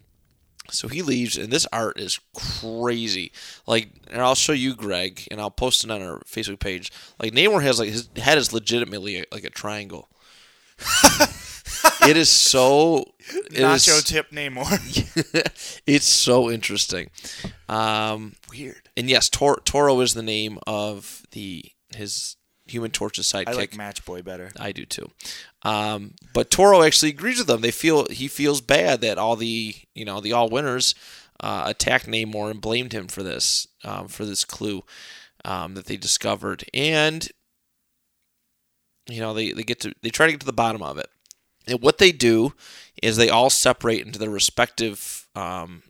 so 0.71 0.89
he 0.89 1.03
leaves, 1.03 1.37
and 1.37 1.53
this 1.53 1.67
art 1.73 1.99
is 1.99 2.19
crazy. 2.35 3.33
Like, 3.67 3.91
and 4.11 4.21
I'll 4.21 4.35
show 4.35 4.53
you, 4.53 4.75
Graig, 4.75 5.29
and 5.31 5.41
I'll 5.41 5.51
post 5.51 5.85
it 5.85 5.91
on 5.91 6.03
our 6.03 6.21
Facebook 6.21 6.59
page. 6.59 6.93
Like, 7.21 7.33
Namor 7.33 7.63
has 7.63 7.79
like 7.79 7.91
his 7.91 8.09
head 8.17 8.39
is 8.39 8.53
legitimately 8.53 9.25
like 9.33 9.45
a 9.45 9.51
triangle. 9.51 10.09
it 12.09 12.17
is 12.17 12.29
so 12.31 13.05
it 13.29 13.53
Nacho 13.55 13.99
is- 13.99 14.05
tip 14.05 14.31
Namor. 14.31 15.83
it's 15.87 16.07
so 16.07 16.51
interesting. 16.51 17.11
Um, 17.69 18.35
Weird. 18.51 18.89
and 18.97 19.09
yes, 19.11 19.29
Tor- 19.29 19.61
Toro 19.65 20.01
is 20.01 20.15
the 20.15 20.23
name 20.23 20.59
of 20.67 21.23
the 21.33 21.65
his 21.95 22.37
Human 22.69 22.91
Torch's 22.91 23.31
sidekick. 23.31 23.49
I 23.49 23.53
like 23.53 23.77
Match 23.77 24.05
Boy 24.05 24.23
better. 24.23 24.51
I 24.59 24.73
do 24.73 24.85
too. 24.85 25.11
Um, 25.63 26.15
but 26.33 26.51
Toro 26.51 26.83
actually 26.83 27.11
agrees 27.11 27.39
with 27.39 27.47
them. 27.47 27.61
They 27.61 27.71
feel 27.71 28.07
he 28.11 28.27
feels 28.29 28.61
bad 28.61 29.01
that 29.03 29.19
all 29.19 29.37
the 29.37 29.75
you 29.95 30.05
know 30.05 30.21
the 30.21 30.33
all 30.33 30.49
winners 30.49 30.95
uh, 31.41 31.65
attacked 31.67 32.07
Namor 32.07 32.51
and 32.51 32.61
blamed 32.61 32.93
him 32.93 33.07
for 33.09 33.23
this 33.23 33.69
um, 33.85 34.09
for 34.09 34.25
this 34.25 34.45
clue 34.45 34.83
um, 35.45 35.75
that 35.75 35.87
they 35.87 35.97
discovered, 35.97 36.65
and 36.75 37.29
you 39.09 39.21
know 39.21 39.33
they, 39.35 39.53
they 39.53 39.63
get 39.63 39.81
to 39.81 39.93
they 40.03 40.11
try 40.11 40.27
to 40.27 40.33
get 40.33 40.41
to 40.41 40.47
the 40.47 40.53
bottom 40.53 40.83
of 40.83 40.99
it. 40.99 41.09
And 41.67 41.81
what 41.81 41.99
they 41.99 42.13
do 42.13 42.53
is 43.03 43.17
they 43.17 43.29
all 43.29 43.51
separate 43.51 44.07
into 44.07 44.19
their 44.19 44.31
respective. 44.31 45.27
Um, 45.35 45.83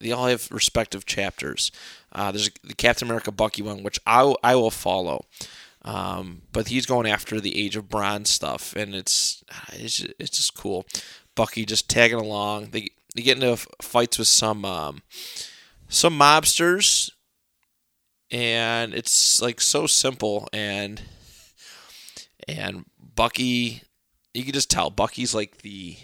they 0.00 0.12
all 0.12 0.26
have 0.26 0.48
respective 0.50 1.06
chapters. 1.06 1.72
Uh, 2.12 2.30
there's 2.30 2.50
the 2.62 2.74
Captain 2.74 3.08
America 3.08 3.32
Bucky 3.32 3.62
one, 3.62 3.82
which 3.82 3.98
I, 4.06 4.34
I 4.42 4.54
will 4.54 4.70
follow. 4.70 5.24
Um, 5.82 6.42
but 6.52 6.68
he's 6.68 6.86
going 6.86 7.06
after 7.06 7.40
the 7.40 7.62
Age 7.62 7.76
of 7.76 7.88
Bronze 7.88 8.30
stuff, 8.30 8.74
and 8.74 8.94
it's 8.94 9.44
it's 9.72 9.98
just, 9.98 10.14
it's 10.18 10.36
just 10.38 10.54
cool. 10.54 10.86
Bucky 11.34 11.66
just 11.66 11.90
tagging 11.90 12.18
along. 12.18 12.70
They 12.70 12.88
they 13.14 13.22
get 13.22 13.36
into 13.36 13.56
fights 13.82 14.18
with 14.18 14.28
some 14.28 14.64
um, 14.64 15.02
some 15.88 16.18
mobsters, 16.18 17.10
and 18.30 18.94
it's 18.94 19.42
like 19.42 19.60
so 19.60 19.86
simple 19.86 20.48
and 20.52 21.02
and 22.48 22.86
Bucky. 22.98 23.82
You 24.34 24.44
can 24.44 24.52
just 24.52 24.70
tell 24.70 24.90
Bucky's 24.90 25.34
like 25.34 25.58
the 25.58 25.96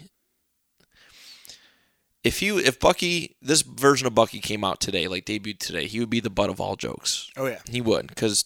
if 2.23 2.41
you 2.41 2.59
if 2.59 2.79
Bucky 2.79 3.35
this 3.41 3.61
version 3.61 4.07
of 4.07 4.15
Bucky 4.15 4.39
came 4.39 4.63
out 4.63 4.79
today, 4.79 5.07
like 5.07 5.25
debuted 5.25 5.59
today, 5.59 5.87
he 5.87 5.99
would 5.99 6.09
be 6.09 6.19
the 6.19 6.29
butt 6.29 6.49
of 6.49 6.61
all 6.61 6.75
jokes. 6.75 7.29
Oh 7.35 7.47
yeah. 7.47 7.59
He 7.69 7.81
would, 7.81 8.07
because 8.07 8.45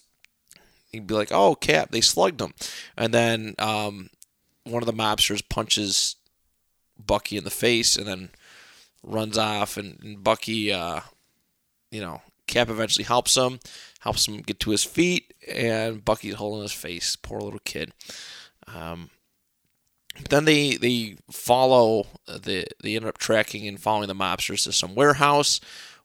he'd 0.91 1.07
be 1.07 1.13
like, 1.13 1.31
"Oh, 1.31 1.55
Cap, 1.55 1.91
they 1.91 2.01
slugged 2.01 2.41
him," 2.41 2.53
and 2.97 3.13
then 3.13 3.55
um, 3.59 4.09
one 4.63 4.81
of 4.81 4.88
the 4.88 4.93
mobsters 4.93 5.47
punches 5.47 6.15
Bucky 7.03 7.38
in 7.38 7.43
the 7.43 7.49
face, 7.49 7.97
and 7.97 8.07
then 8.07 8.29
runs 9.03 9.38
off, 9.38 9.77
and, 9.77 9.99
and 10.01 10.23
Bucky, 10.23 10.71
uh, 10.71 11.01
you 11.91 12.01
know, 12.01 12.21
Cap 12.47 12.69
eventually 12.69 13.03
helps 13.03 13.36
him, 13.36 13.59
helps 13.99 14.27
him 14.27 14.38
get 14.38 14.59
to 14.61 14.71
his 14.71 14.83
feet, 14.83 15.33
and 15.47 16.03
Bucky's 16.03 16.36
holding 16.36 16.63
his 16.63 16.71
face. 16.71 17.15
Poor 17.15 17.41
little 17.41 17.59
kid. 17.65 17.91
Um, 18.67 19.09
then 20.30 20.45
they 20.45 20.76
they 20.76 21.18
follow 21.32 22.07
the 22.26 22.66
they 22.82 22.95
end 22.95 23.05
up 23.05 23.18
tracking 23.18 23.68
and 23.68 23.80
following 23.80 24.07
the 24.07 24.16
mobsters 24.16 24.63
to 24.63 24.72
some 24.72 24.95
warehouse 24.95 25.59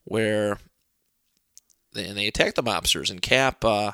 where 0.04 0.58
and 1.94 2.16
they 2.16 2.26
attack 2.26 2.54
the 2.54 2.62
mobsters. 2.62 3.10
And 3.10 3.22
Cap 3.22 3.64
uh, 3.64 3.92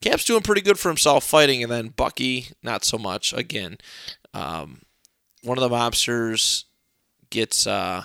Cap's 0.00 0.24
doing 0.24 0.42
pretty 0.42 0.60
good 0.60 0.78
for 0.78 0.88
himself 0.88 1.24
fighting. 1.24 1.62
And 1.62 1.70
then 1.70 1.88
Bucky 1.88 2.48
not 2.62 2.84
so 2.84 2.98
much. 2.98 3.32
Again 3.32 3.78
um, 4.32 4.82
one 5.42 5.58
of 5.58 5.62
the 5.62 5.74
mobsters 5.74 6.64
gets 7.30 7.66
uh, 7.66 8.04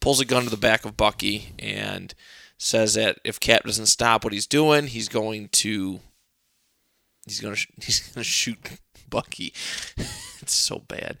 pulls 0.00 0.20
a 0.20 0.24
gun 0.24 0.44
to 0.44 0.50
the 0.50 0.56
back 0.56 0.84
of 0.84 0.96
Bucky 0.96 1.52
and 1.58 2.14
says 2.58 2.94
that 2.94 3.18
if 3.24 3.40
Cap 3.40 3.64
doesn't 3.64 3.86
stop 3.86 4.22
what 4.22 4.32
he's 4.32 4.46
doing 4.46 4.86
he's 4.86 5.08
going 5.08 5.48
to 5.48 6.00
he's 7.24 7.40
gonna 7.40 7.56
sh- 7.56 7.68
he's 7.82 8.00
gonna 8.12 8.24
shoot 8.24 8.58
Bucky. 9.10 9.52
it's 9.96 10.54
so 10.54 10.78
bad. 10.78 11.18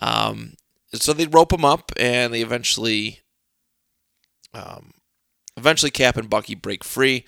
Um, 0.00 0.54
so 0.92 1.12
they 1.12 1.26
rope 1.26 1.52
him 1.52 1.64
up, 1.64 1.92
and 1.98 2.32
they 2.32 2.42
eventually, 2.42 3.20
um, 4.54 4.92
eventually 5.56 5.90
Cap 5.90 6.16
and 6.16 6.30
Bucky 6.30 6.54
break 6.54 6.84
free, 6.84 7.24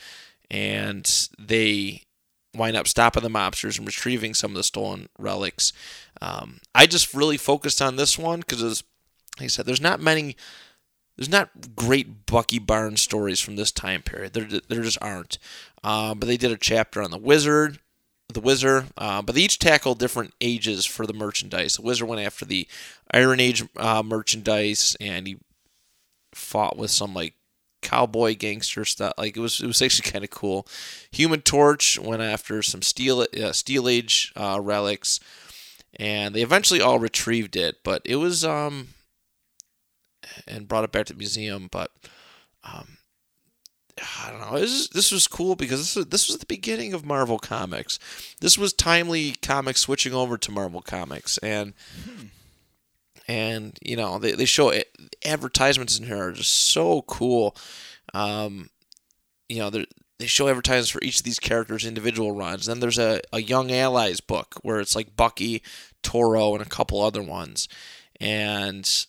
and 0.50 1.28
they 1.38 2.04
wind 2.54 2.76
up 2.76 2.88
stopping 2.88 3.22
the 3.22 3.28
mobsters 3.28 3.78
and 3.78 3.86
retrieving 3.86 4.34
some 4.34 4.52
of 4.52 4.56
the 4.56 4.64
stolen 4.64 5.08
relics. 5.18 5.72
Um, 6.20 6.60
I 6.74 6.86
just 6.86 7.14
really 7.14 7.36
focused 7.36 7.80
on 7.80 7.96
this 7.96 8.18
one 8.18 8.40
because, 8.40 8.62
like 9.38 9.44
I 9.44 9.46
said, 9.48 9.66
there's 9.66 9.80
not 9.80 10.00
many. 10.00 10.36
There's 11.16 11.28
not 11.28 11.76
great 11.76 12.24
Bucky 12.24 12.58
Barnes 12.58 13.02
stories 13.02 13.40
from 13.40 13.56
this 13.56 13.70
time 13.70 14.00
period. 14.00 14.32
There, 14.32 14.48
there 14.68 14.82
just 14.82 14.98
aren't. 15.02 15.38
Um, 15.84 16.18
but 16.18 16.26
they 16.26 16.38
did 16.38 16.50
a 16.50 16.56
chapter 16.56 17.02
on 17.02 17.10
the 17.10 17.18
Wizard, 17.18 17.78
the 18.30 18.40
Wizard, 18.40 18.86
uh, 18.96 19.22
but 19.22 19.34
they 19.34 19.42
each 19.42 19.58
tackled 19.58 19.98
different 19.98 20.34
ages 20.40 20.86
for 20.86 21.06
the 21.06 21.12
merchandise. 21.12 21.76
The 21.76 21.82
Wizard 21.82 22.08
went 22.08 22.20
after 22.20 22.44
the 22.44 22.66
Iron 23.12 23.40
Age 23.40 23.64
uh, 23.76 24.02
merchandise, 24.02 24.96
and 25.00 25.26
he 25.26 25.38
fought 26.34 26.76
with 26.76 26.90
some 26.90 27.14
like 27.14 27.34
cowboy 27.82 28.36
gangster 28.36 28.84
stuff. 28.84 29.14
Like 29.18 29.36
it 29.36 29.40
was, 29.40 29.60
it 29.60 29.66
was 29.66 29.82
actually 29.82 30.10
kind 30.12 30.24
of 30.24 30.30
cool. 30.30 30.66
Human 31.12 31.40
Torch 31.40 31.98
went 31.98 32.22
after 32.22 32.62
some 32.62 32.82
Steel 32.82 33.26
uh, 33.42 33.52
Steel 33.52 33.88
Age 33.88 34.32
uh, 34.36 34.58
relics, 34.62 35.20
and 35.98 36.34
they 36.34 36.42
eventually 36.42 36.80
all 36.80 36.98
retrieved 36.98 37.56
it. 37.56 37.78
But 37.84 38.02
it 38.04 38.16
was 38.16 38.44
um, 38.44 38.88
and 40.46 40.68
brought 40.68 40.84
it 40.84 40.92
back 40.92 41.06
to 41.06 41.12
the 41.12 41.18
museum. 41.18 41.68
But 41.70 41.90
um, 42.64 42.98
I 44.24 44.30
don't 44.30 44.40
know. 44.40 44.58
This, 44.58 44.88
this 44.88 45.12
was 45.12 45.26
cool 45.26 45.56
because 45.56 45.80
this 45.80 45.96
was, 45.96 46.06
this 46.06 46.28
was 46.28 46.38
the 46.38 46.46
beginning 46.46 46.92
of 46.92 47.04
Marvel 47.04 47.38
Comics. 47.38 47.98
This 48.40 48.56
was 48.56 48.72
timely 48.72 49.32
comics 49.42 49.80
switching 49.80 50.14
over 50.14 50.38
to 50.38 50.52
Marvel 50.52 50.80
Comics, 50.80 51.38
and 51.38 51.74
and 53.28 53.78
you 53.82 53.96
know 53.96 54.18
they, 54.18 54.32
they 54.32 54.44
show 54.44 54.70
it, 54.70 54.96
advertisements 55.24 55.98
in 55.98 56.06
here 56.06 56.28
are 56.28 56.32
just 56.32 56.52
so 56.52 57.02
cool. 57.02 57.56
Um, 58.14 58.70
you 59.48 59.58
know 59.58 59.70
they 59.70 59.86
they 60.18 60.26
show 60.26 60.48
advertisements 60.48 60.90
for 60.90 61.02
each 61.02 61.18
of 61.18 61.24
these 61.24 61.38
characters' 61.38 61.86
individual 61.86 62.32
runs. 62.32 62.66
Then 62.66 62.80
there's 62.80 62.98
a, 62.98 63.20
a 63.32 63.40
Young 63.40 63.72
Allies 63.72 64.20
book 64.20 64.60
where 64.62 64.80
it's 64.80 64.94
like 64.94 65.16
Bucky, 65.16 65.62
Toro, 66.02 66.54
and 66.54 66.62
a 66.62 66.68
couple 66.68 67.00
other 67.00 67.22
ones, 67.22 67.68
and 68.20 69.06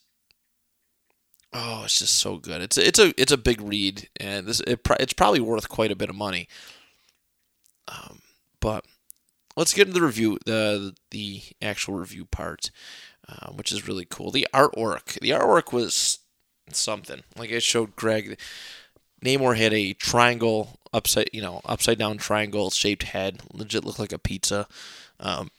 Oh, 1.54 1.82
it's 1.84 2.00
just 2.00 2.16
so 2.18 2.38
good. 2.38 2.62
It's 2.62 2.78
a, 2.78 2.88
it's 2.88 3.00
a 3.00 3.22
it's 3.22 3.32
a 3.32 3.38
big 3.38 3.62
read, 3.62 4.08
and 4.18 4.48
this 4.48 4.62
it, 4.62 4.80
it's 5.00 5.14
probably 5.14 5.42
worth 5.42 5.68
quite 5.68 5.92
a 5.92 5.98
bit 5.98 6.10
of 6.10 6.16
money. 6.16 6.48
Um, 7.90 8.20
but 8.62 8.86
let's 9.58 9.74
get 9.74 9.88
into 9.88 10.00
the 10.00 10.06
review, 10.06 10.38
the 10.46 10.96
the 11.12 11.42
actual 11.62 11.96
review 11.96 12.24
part, 12.26 12.72
uh, 13.28 13.52
which 13.52 13.72
is 13.72 13.88
really 13.88 14.06
cool. 14.10 14.32
The 14.32 14.48
artwork, 14.54 15.20
the 15.20 15.32
artwork 15.32 15.74
was 15.74 16.20
something. 16.72 17.24
Like 17.36 17.52
I 17.52 17.60
showed 17.60 17.98
Graig, 17.98 18.40
Namor 19.24 19.58
had 19.58 19.74
a 19.74 19.94
triangle 19.94 20.80
upside, 20.94 21.30
you 21.34 21.42
know, 21.42 21.62
upside 21.66 22.00
down 22.00 22.18
triangle 22.18 22.70
shaped 22.70 23.04
head, 23.04 23.42
legit 23.54 23.84
looked 23.84 24.00
like 24.00 24.14
a 24.14 24.20
pizza. 24.20 24.68
Um, 25.20 25.52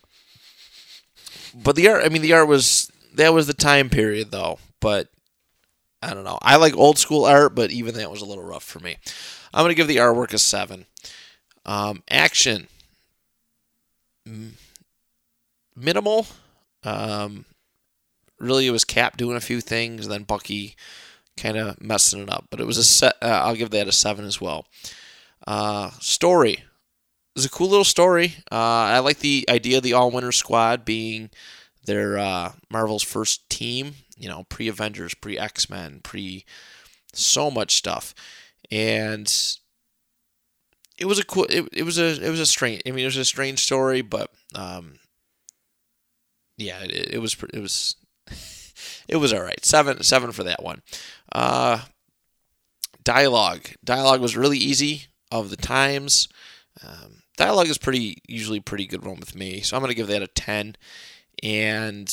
but 1.54 1.76
the 1.76 1.88
art, 1.88 2.04
I 2.04 2.08
mean, 2.08 2.22
the 2.22 2.32
art 2.32 2.48
was 2.48 2.90
that 3.14 3.34
was 3.34 3.46
the 3.46 3.54
time 3.54 3.90
period 3.90 4.30
though, 4.30 4.58
but 4.80 5.08
I 6.02 6.14
don't 6.14 6.24
know. 6.24 6.38
I 6.42 6.56
like 6.56 6.76
old 6.76 6.98
school 6.98 7.24
art, 7.24 7.54
but 7.54 7.70
even 7.70 7.94
that 7.94 8.10
was 8.10 8.20
a 8.20 8.26
little 8.26 8.44
rough 8.44 8.64
for 8.64 8.80
me. 8.80 8.96
I'm 9.54 9.62
gonna 9.62 9.74
give 9.74 9.88
the 9.88 9.98
artwork 9.98 10.32
a 10.32 10.38
seven. 10.38 10.86
Um, 11.64 12.02
action, 12.10 12.66
minimal. 15.76 16.26
Um, 16.82 17.44
really, 18.38 18.66
it 18.66 18.72
was 18.72 18.84
Cap 18.84 19.16
doing 19.16 19.36
a 19.36 19.40
few 19.40 19.60
things, 19.60 20.06
and 20.06 20.12
then 20.12 20.24
Bucky 20.24 20.74
kind 21.36 21.56
of 21.56 21.80
messing 21.80 22.22
it 22.22 22.30
up. 22.30 22.46
But 22.50 22.60
it 22.60 22.66
was 22.66 22.78
a 22.78 22.84
set. 22.84 23.14
Uh, 23.22 23.40
I'll 23.44 23.54
give 23.54 23.70
that 23.70 23.88
a 23.88 23.92
seven 23.92 24.24
as 24.24 24.40
well. 24.40 24.66
Uh, 25.46 25.90
story. 26.00 26.52
It 26.54 27.36
was 27.36 27.44
a 27.46 27.50
cool 27.50 27.68
little 27.68 27.84
story. 27.84 28.34
Uh, 28.50 28.56
I 28.56 28.98
like 28.98 29.20
the 29.20 29.46
idea 29.48 29.78
of 29.78 29.82
the 29.82 29.94
All 29.94 30.10
Winner 30.10 30.32
Squad 30.32 30.84
being 30.84 31.30
their 31.86 32.18
uh, 32.18 32.52
Marvel's 32.70 33.02
first 33.02 33.48
team. 33.48 33.94
You 34.22 34.28
know, 34.28 34.44
pre 34.48 34.68
Avengers, 34.68 35.14
pre 35.14 35.36
X 35.36 35.68
Men, 35.68 35.98
pre 36.02 36.44
so 37.12 37.50
much 37.50 37.74
stuff, 37.74 38.14
and 38.70 39.26
it 40.96 41.06
was 41.06 41.18
a 41.18 41.24
cool. 41.24 41.46
It, 41.50 41.68
it 41.72 41.82
was 41.82 41.98
a 41.98 42.24
it 42.24 42.30
was 42.30 42.38
a 42.38 42.46
strange. 42.46 42.82
I 42.86 42.92
mean, 42.92 43.00
it 43.00 43.06
was 43.06 43.16
a 43.16 43.24
strange 43.24 43.58
story, 43.58 44.00
but 44.00 44.30
um, 44.54 45.00
yeah, 46.56 46.84
it, 46.84 47.14
it 47.14 47.18
was 47.18 47.36
it 47.52 47.58
was 47.58 47.96
it 49.08 49.16
was 49.16 49.32
all 49.32 49.42
right. 49.42 49.64
Seven 49.64 50.04
seven 50.04 50.30
for 50.30 50.44
that 50.44 50.62
one. 50.62 50.82
Uh, 51.32 51.80
dialogue 53.02 53.70
dialogue 53.84 54.20
was 54.20 54.36
really 54.36 54.58
easy 54.58 55.06
of 55.32 55.50
the 55.50 55.56
times. 55.56 56.28
Um, 56.86 57.22
dialogue 57.36 57.66
is 57.66 57.78
pretty 57.78 58.18
usually 58.28 58.60
pretty 58.60 58.86
good 58.86 59.04
one 59.04 59.18
with 59.18 59.34
me, 59.34 59.62
so 59.62 59.76
I'm 59.76 59.82
gonna 59.82 59.94
give 59.94 60.06
that 60.06 60.22
a 60.22 60.28
ten. 60.28 60.76
And 61.42 62.06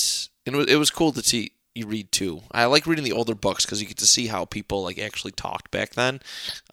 it 0.45 0.55
was 0.55 0.65
it 0.65 0.77
was 0.77 0.89
cool 0.89 1.11
to 1.11 1.21
see 1.21 1.51
you 1.79 1.87
read 1.87 2.11
too. 2.11 2.41
I 2.51 2.65
like 2.65 2.85
reading 2.85 3.03
the 3.03 3.11
older 3.11 3.35
books 3.35 3.65
because 3.65 3.81
you 3.81 3.87
get 3.87 3.97
to 3.97 4.05
see 4.05 4.27
how 4.27 4.45
people 4.45 4.83
like 4.83 4.99
actually 4.99 5.31
talked 5.31 5.71
back 5.71 5.91
then. 5.91 6.19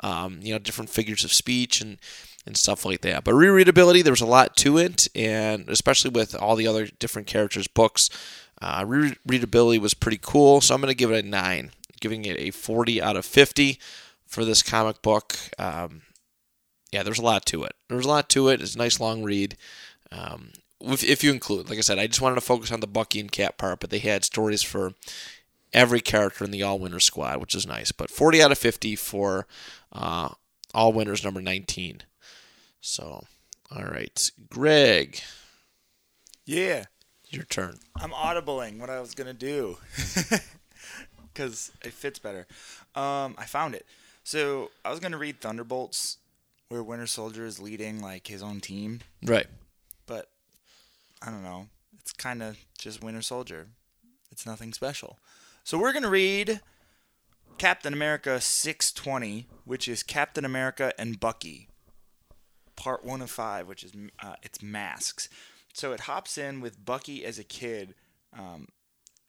Um, 0.03 0.41
you 0.43 0.53
know, 0.53 0.59
different 0.59 0.91
figures 0.91 1.25
of 1.25 1.33
speech 1.33 1.81
and 1.81 1.99
and 2.47 2.57
stuff 2.57 2.85
like 2.85 3.01
that. 3.01 3.25
But 3.25 3.35
rereadability, 3.35 4.03
there 4.05 4.13
was 4.13 4.21
a 4.21 4.27
lot 4.27 4.57
to 4.59 4.79
it, 4.79 5.09
and 5.15 5.69
especially 5.69 6.11
with 6.11 6.35
all 6.35 6.55
the 6.55 6.69
other 6.69 6.87
different 6.87 7.27
characters' 7.27 7.67
books. 7.67 8.09
Uh, 8.63 8.85
re- 8.87 9.17
readability 9.27 9.79
was 9.79 9.95
pretty 9.95 10.19
cool, 10.23 10.61
so 10.61 10.75
I'm 10.75 10.81
going 10.81 10.91
to 10.91 10.95
give 10.95 11.11
it 11.11 11.25
a 11.25 11.29
9, 11.29 11.71
giving 12.01 12.25
it 12.25 12.39
a 12.39 12.53
40 12.53 13.03
out 13.03 13.17
of 13.17 13.27
50 13.27 13.79
for 14.27 14.45
this 14.45 14.63
comic 14.63 15.03
book. 15.03 15.37
Um, 15.59 16.03
yeah, 16.93 17.03
there's 17.03 17.19
a 17.19 17.25
lot 17.25 17.45
to 17.47 17.65
it. 17.65 17.75
There's 17.89 18.07
a 18.07 18.09
lot 18.09 18.31
to 18.31 18.49
it. 18.49 18.63
It's 18.63 18.75
a 18.75 18.79
nice 18.79 19.01
long 19.01 19.23
read. 19.23 19.57
Um, 20.11 20.53
if, 20.81 21.03
if 21.05 21.22
you 21.24 21.31
include, 21.33 21.68
like 21.68 21.79
I 21.79 21.83
said, 21.83 21.99
I 21.99 22.07
just 22.07 22.20
wanted 22.20 22.35
to 22.37 22.41
focus 22.41 22.70
on 22.72 22.81
the 22.81 22.87
Bucky 22.87 23.20
and 23.20 23.31
Cap 23.33 23.57
part, 23.59 23.81
but 23.81 23.91
they 23.91 23.99
had 23.99 24.24
stories 24.24 24.62
for 24.62 24.93
every 25.72 26.01
character 26.01 26.45
in 26.45 26.51
the 26.51 26.62
All 26.62 26.79
Winners 26.79 27.05
squad, 27.05 27.39
which 27.41 27.55
is 27.55 27.66
nice. 27.66 27.93
But 27.93 28.11
40 28.11 28.43
out 28.43 28.53
of 28.53 28.59
50 28.59 28.97
for 28.97 29.47
uh, 29.93 30.31
All 30.74 30.93
Winners 30.93 31.24
number 31.24 31.41
19. 31.41 32.03
So, 32.81 33.24
all 33.74 33.85
right, 33.85 34.31
Graig. 34.49 35.22
Yeah. 36.45 36.85
Your 37.29 37.43
turn. 37.45 37.79
I'm 37.97 38.12
audibling 38.12 38.79
what 38.79 38.89
I 38.89 39.01
was 39.01 39.12
gonna 39.14 39.33
do 39.35 39.79
because 41.33 41.72
it 41.85 41.93
fits 41.93 42.18
better. 42.20 42.47
Um, 42.95 43.35
I 43.37 43.45
found 43.47 43.74
it. 43.74 43.85
So 44.22 44.70
I 44.85 44.91
was 44.91 45.01
gonna 45.01 45.18
read 45.18 45.41
Thunderbolts, 45.41 46.18
where 46.68 46.83
Winter 46.83 47.07
Soldier 47.07 47.45
is 47.45 47.61
leading 47.61 48.01
like 48.01 48.29
his 48.29 48.43
own 48.43 48.61
team, 48.61 49.01
Right. 49.24 49.47
but 50.07 50.29
I 51.23 51.31
don't 51.31 51.43
know. 51.43 51.69
It's 51.99 52.12
kind 52.12 52.43
of 52.43 52.57
just 52.79 53.03
Winter 53.03 53.23
Soldier. 53.23 53.69
It's 54.31 54.47
nothing 54.47 54.73
special. 54.73 55.19
So 55.64 55.79
we're 55.79 55.93
gonna 55.93 56.11
read 56.11 56.61
Captain 57.59 57.93
America 57.93 58.41
620, 58.41 59.47
which 59.64 59.89
is 59.89 60.03
Captain 60.03 60.45
America 60.45 60.93
and 60.99 61.19
Bucky, 61.19 61.69
part 62.77 63.05
one 63.05 63.23
of 63.23 63.31
five, 63.31 63.67
which 63.67 63.83
is 63.83 63.93
uh, 64.23 64.35
it's 64.43 64.62
masks. 64.62 65.29
So 65.73 65.93
it 65.93 66.01
hops 66.01 66.39
in 66.39 66.61
with 66.61 66.85
Bucky 66.85 67.25
as 67.25 67.39
a 67.39 67.45
kid, 67.45 67.95
um, 68.37 68.69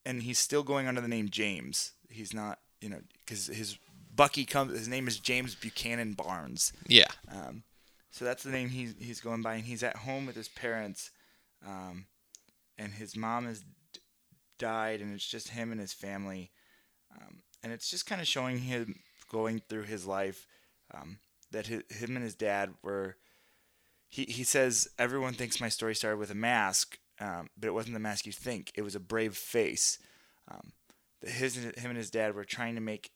and 0.06 0.24
he's 0.24 0.40
still 0.40 0.64
going 0.64 0.88
under 0.88 1.02
the 1.02 1.08
name 1.08 1.30
James. 1.30 1.94
He's 2.10 2.34
not, 2.34 2.60
you 2.82 2.90
know, 2.90 3.02
because 3.20 3.48
his 3.48 3.78
Bucky 4.16 4.46
comes. 4.46 4.78
His 4.78 4.88
name 4.88 5.08
is 5.08 5.20
James 5.20 5.56
Buchanan 5.56 6.14
Barnes. 6.14 6.74
Yeah. 6.88 7.08
Um, 7.32 7.64
so 8.12 8.26
that's 8.26 8.44
the 8.44 8.52
name 8.52 8.70
he's 8.70 8.96
he's 9.00 9.22
going 9.22 9.42
by, 9.42 9.56
and 9.56 9.66
he's 9.66 9.84
at 9.84 9.98
home 9.98 10.26
with 10.26 10.36
his 10.36 10.48
parents, 10.50 11.12
um, 11.66 12.06
and 12.78 12.94
his 12.94 13.16
mom 13.16 13.46
has 13.46 13.62
d- 13.94 14.00
died, 14.60 15.02
and 15.02 15.14
it's 15.14 15.28
just 15.28 15.50
him 15.50 15.72
and 15.72 15.82
his 15.82 15.94
family, 15.94 16.52
um, 17.16 17.40
and 17.64 17.74
it's 17.74 17.90
just 17.90 18.06
kind 18.06 18.22
of 18.22 18.28
showing 18.28 18.60
him 18.60 19.00
going 19.32 19.62
through 19.68 19.84
his 19.84 20.06
life, 20.06 20.48
um, 20.94 21.20
that 21.52 21.68
hi 21.68 21.82
him 21.90 22.16
and 22.16 22.24
his 22.24 22.36
dad 22.36 22.74
were. 22.84 23.18
He 24.10 24.24
he 24.24 24.44
says 24.44 24.88
everyone 24.98 25.34
thinks 25.34 25.60
my 25.60 25.70
story 25.70 25.94
started 25.96 26.18
with 26.18 26.32
a 26.32 26.36
mask, 26.36 26.98
um, 27.20 27.50
but 27.58 27.68
it 27.68 27.74
wasn't 27.74 27.94
the 27.94 28.00
mask 28.00 28.26
you 28.26 28.32
think. 28.32 28.72
It 28.76 28.84
was 28.84 28.96
a 28.96 29.00
brave 29.00 29.36
face. 29.36 30.00
Um, 30.50 30.72
that 31.22 31.32
his 31.32 31.56
him 31.56 31.74
and 31.90 31.98
his 31.98 32.10
dad 32.10 32.36
were 32.36 32.46
trying 32.46 32.76
to 32.76 32.82
make 32.82 33.12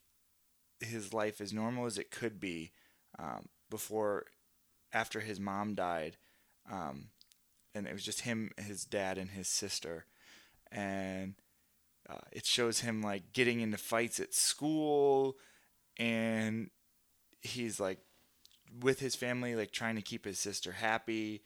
his 0.80 1.14
life 1.14 1.40
as 1.40 1.52
normal 1.52 1.86
as 1.86 1.98
it 1.98 2.10
could 2.10 2.40
be 2.40 2.72
um, 3.18 3.48
before 3.70 4.26
after 4.92 5.20
his 5.20 5.40
mom 5.40 5.74
died 5.74 6.16
um, 6.70 7.08
and 7.74 7.86
it 7.86 7.92
was 7.92 8.04
just 8.04 8.22
him 8.22 8.50
his 8.58 8.84
dad 8.84 9.18
and 9.18 9.30
his 9.30 9.48
sister. 9.48 10.06
And 10.70 11.34
uh, 12.08 12.18
it 12.32 12.46
shows 12.46 12.80
him 12.80 13.02
like 13.02 13.32
getting 13.32 13.60
into 13.60 13.78
fights 13.78 14.20
at 14.20 14.34
school 14.34 15.36
and 15.98 16.70
he's 17.40 17.78
like 17.78 17.98
with 18.80 19.00
his 19.00 19.14
family 19.14 19.54
like 19.54 19.70
trying 19.70 19.96
to 19.96 20.02
keep 20.02 20.24
his 20.24 20.38
sister 20.38 20.72
happy. 20.72 21.42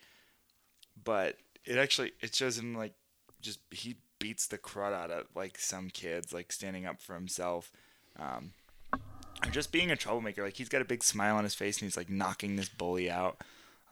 But 1.01 1.37
it 1.65 1.77
actually 1.77 2.13
it 2.21 2.33
shows 2.33 2.57
him 2.57 2.75
like 2.75 2.93
just 3.41 3.59
he 3.71 3.97
beats 4.19 4.47
the 4.47 4.57
crud 4.57 4.93
out 4.93 5.11
of 5.11 5.25
like 5.35 5.57
some 5.59 5.89
kids 5.89 6.33
like 6.33 6.51
standing 6.51 6.85
up 6.85 7.01
for 7.01 7.13
himself. 7.13 7.71
Um, 8.17 8.53
or 9.45 9.51
just 9.51 9.71
being 9.71 9.91
a 9.91 9.95
troublemaker. 9.95 10.43
Like 10.43 10.57
he's 10.57 10.69
got 10.69 10.81
a 10.81 10.85
big 10.85 11.03
smile 11.03 11.35
on 11.35 11.43
his 11.43 11.55
face 11.55 11.77
and 11.77 11.85
he's 11.85 11.97
like 11.97 12.09
knocking 12.09 12.55
this 12.55 12.69
bully 12.69 13.09
out, 13.09 13.41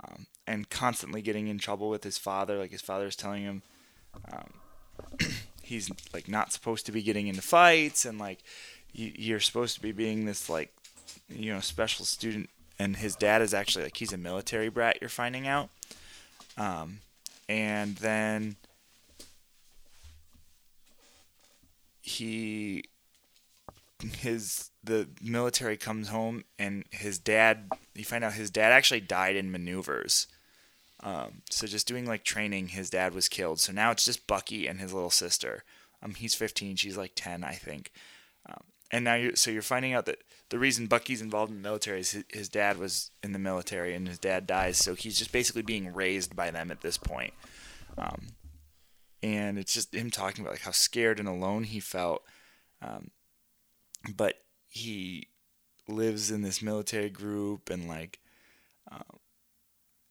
um, 0.03 0.27
and 0.47 0.69
constantly 0.69 1.21
getting 1.21 1.47
in 1.47 1.57
trouble 1.57 1.89
with 1.89 2.03
his 2.03 2.17
father. 2.17 2.57
Like 2.57 2.71
his 2.71 2.81
father's 2.81 3.15
telling 3.15 3.43
him 3.43 3.61
um, 4.31 4.53
he's 5.61 5.89
like 6.13 6.27
not 6.27 6.51
supposed 6.51 6.85
to 6.85 6.91
be 6.91 7.01
getting 7.01 7.27
into 7.27 7.41
fights, 7.41 8.05
and 8.05 8.19
like 8.19 8.39
you, 8.93 9.11
you're 9.15 9.39
supposed 9.39 9.75
to 9.75 9.81
be 9.81 9.91
being 9.91 10.25
this 10.25 10.49
like 10.49 10.73
you 11.29 11.53
know 11.53 11.59
special 11.59 12.05
student. 12.05 12.49
And 12.77 12.97
his 12.97 13.15
dad 13.15 13.41
is 13.41 13.53
actually 13.53 13.85
like 13.85 13.97
he's 13.97 14.11
a 14.11 14.17
military 14.17 14.69
brat. 14.69 14.97
You're 14.99 15.09
finding 15.09 15.47
out, 15.47 15.69
um, 16.57 16.99
and 17.47 17.95
then 17.97 18.57
he 22.01 22.83
his 24.01 24.71
the 24.83 25.07
military 25.21 25.77
comes 25.77 26.09
home 26.09 26.43
and 26.59 26.83
his 26.91 27.17
dad 27.17 27.71
you 27.93 28.03
find 28.03 28.23
out 28.23 28.33
his 28.33 28.51
dad 28.51 28.71
actually 28.71 29.01
died 29.01 29.35
in 29.35 29.51
maneuvers. 29.51 30.27
Um, 31.01 31.41
so 31.49 31.67
just 31.67 31.87
doing 31.87 32.05
like 32.05 32.23
training 32.23 32.69
his 32.69 32.89
dad 32.89 33.13
was 33.13 33.27
killed. 33.27 33.59
So 33.59 33.71
now 33.71 33.91
it's 33.91 34.05
just 34.05 34.27
bucky 34.27 34.67
and 34.67 34.79
his 34.79 34.93
little 34.93 35.09
sister. 35.09 35.63
Um, 36.01 36.13
he's 36.13 36.35
15 36.35 36.75
she's 36.75 36.97
like 36.97 37.13
10 37.15 37.43
i 37.43 37.53
think. 37.53 37.91
Um, 38.47 38.63
and 38.91 39.05
now 39.05 39.15
you 39.15 39.35
so 39.35 39.49
you're 39.49 39.61
finding 39.61 39.93
out 39.93 40.05
that 40.05 40.23
the 40.49 40.59
reason 40.59 40.87
bucky's 40.87 41.21
involved 41.21 41.51
in 41.51 41.57
the 41.57 41.67
military 41.67 42.01
is 42.01 42.11
his, 42.11 42.23
his 42.31 42.49
dad 42.49 42.77
was 42.77 43.11
in 43.23 43.31
the 43.31 43.39
military 43.39 43.95
and 43.95 44.07
his 44.07 44.19
dad 44.19 44.45
dies. 44.45 44.77
So 44.77 44.95
he's 44.95 45.17
just 45.17 45.31
basically 45.31 45.63
being 45.63 45.93
raised 45.93 46.35
by 46.35 46.51
them 46.51 46.69
at 46.69 46.81
this 46.81 46.97
point. 46.97 47.33
Um, 47.97 48.27
and 49.23 49.57
it's 49.57 49.73
just 49.73 49.95
him 49.95 50.11
talking 50.11 50.43
about 50.43 50.53
like 50.53 50.61
how 50.61 50.71
scared 50.71 51.19
and 51.19 51.27
alone 51.27 51.63
he 51.63 51.79
felt. 51.79 52.23
Um, 52.81 53.09
but 54.15 54.35
he 54.67 55.27
lives 55.87 56.31
in 56.31 56.41
this 56.41 56.61
military 56.61 57.09
group 57.09 57.69
and 57.69 57.87
like 57.87 58.19
um, 58.91 59.19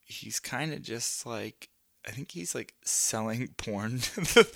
he's 0.04 0.40
kind 0.40 0.72
of 0.72 0.82
just 0.82 1.26
like 1.26 1.68
i 2.06 2.10
think 2.10 2.30
he's 2.30 2.54
like 2.54 2.74
selling 2.84 3.48
porn 3.56 3.98
to 3.98 4.20
the 4.20 4.48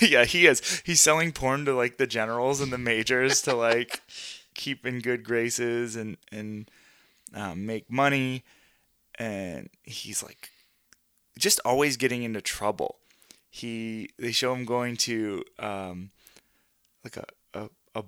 yeah 0.00 0.24
he 0.24 0.46
is. 0.46 0.82
He's 0.84 1.00
selling 1.00 1.32
porn 1.32 1.64
to 1.64 1.74
like 1.74 1.96
the 1.96 2.06
generals 2.06 2.60
and 2.60 2.72
the 2.72 2.78
majors 2.78 3.42
to 3.42 3.54
like 3.54 4.00
keep 4.54 4.86
in 4.86 5.00
good 5.00 5.24
graces 5.24 5.96
and 5.96 6.16
and 6.30 6.70
um, 7.34 7.66
make 7.66 7.90
money. 7.90 8.44
And 9.18 9.68
he's 9.82 10.22
like 10.22 10.50
just 11.38 11.60
always 11.64 11.96
getting 11.96 12.22
into 12.22 12.40
trouble. 12.40 12.98
He 13.50 14.10
they 14.18 14.32
show 14.32 14.54
him 14.54 14.64
going 14.64 14.96
to 14.98 15.44
um, 15.58 16.10
like 17.04 17.16
a, 17.16 17.24
a 17.54 17.70
a 17.94 18.04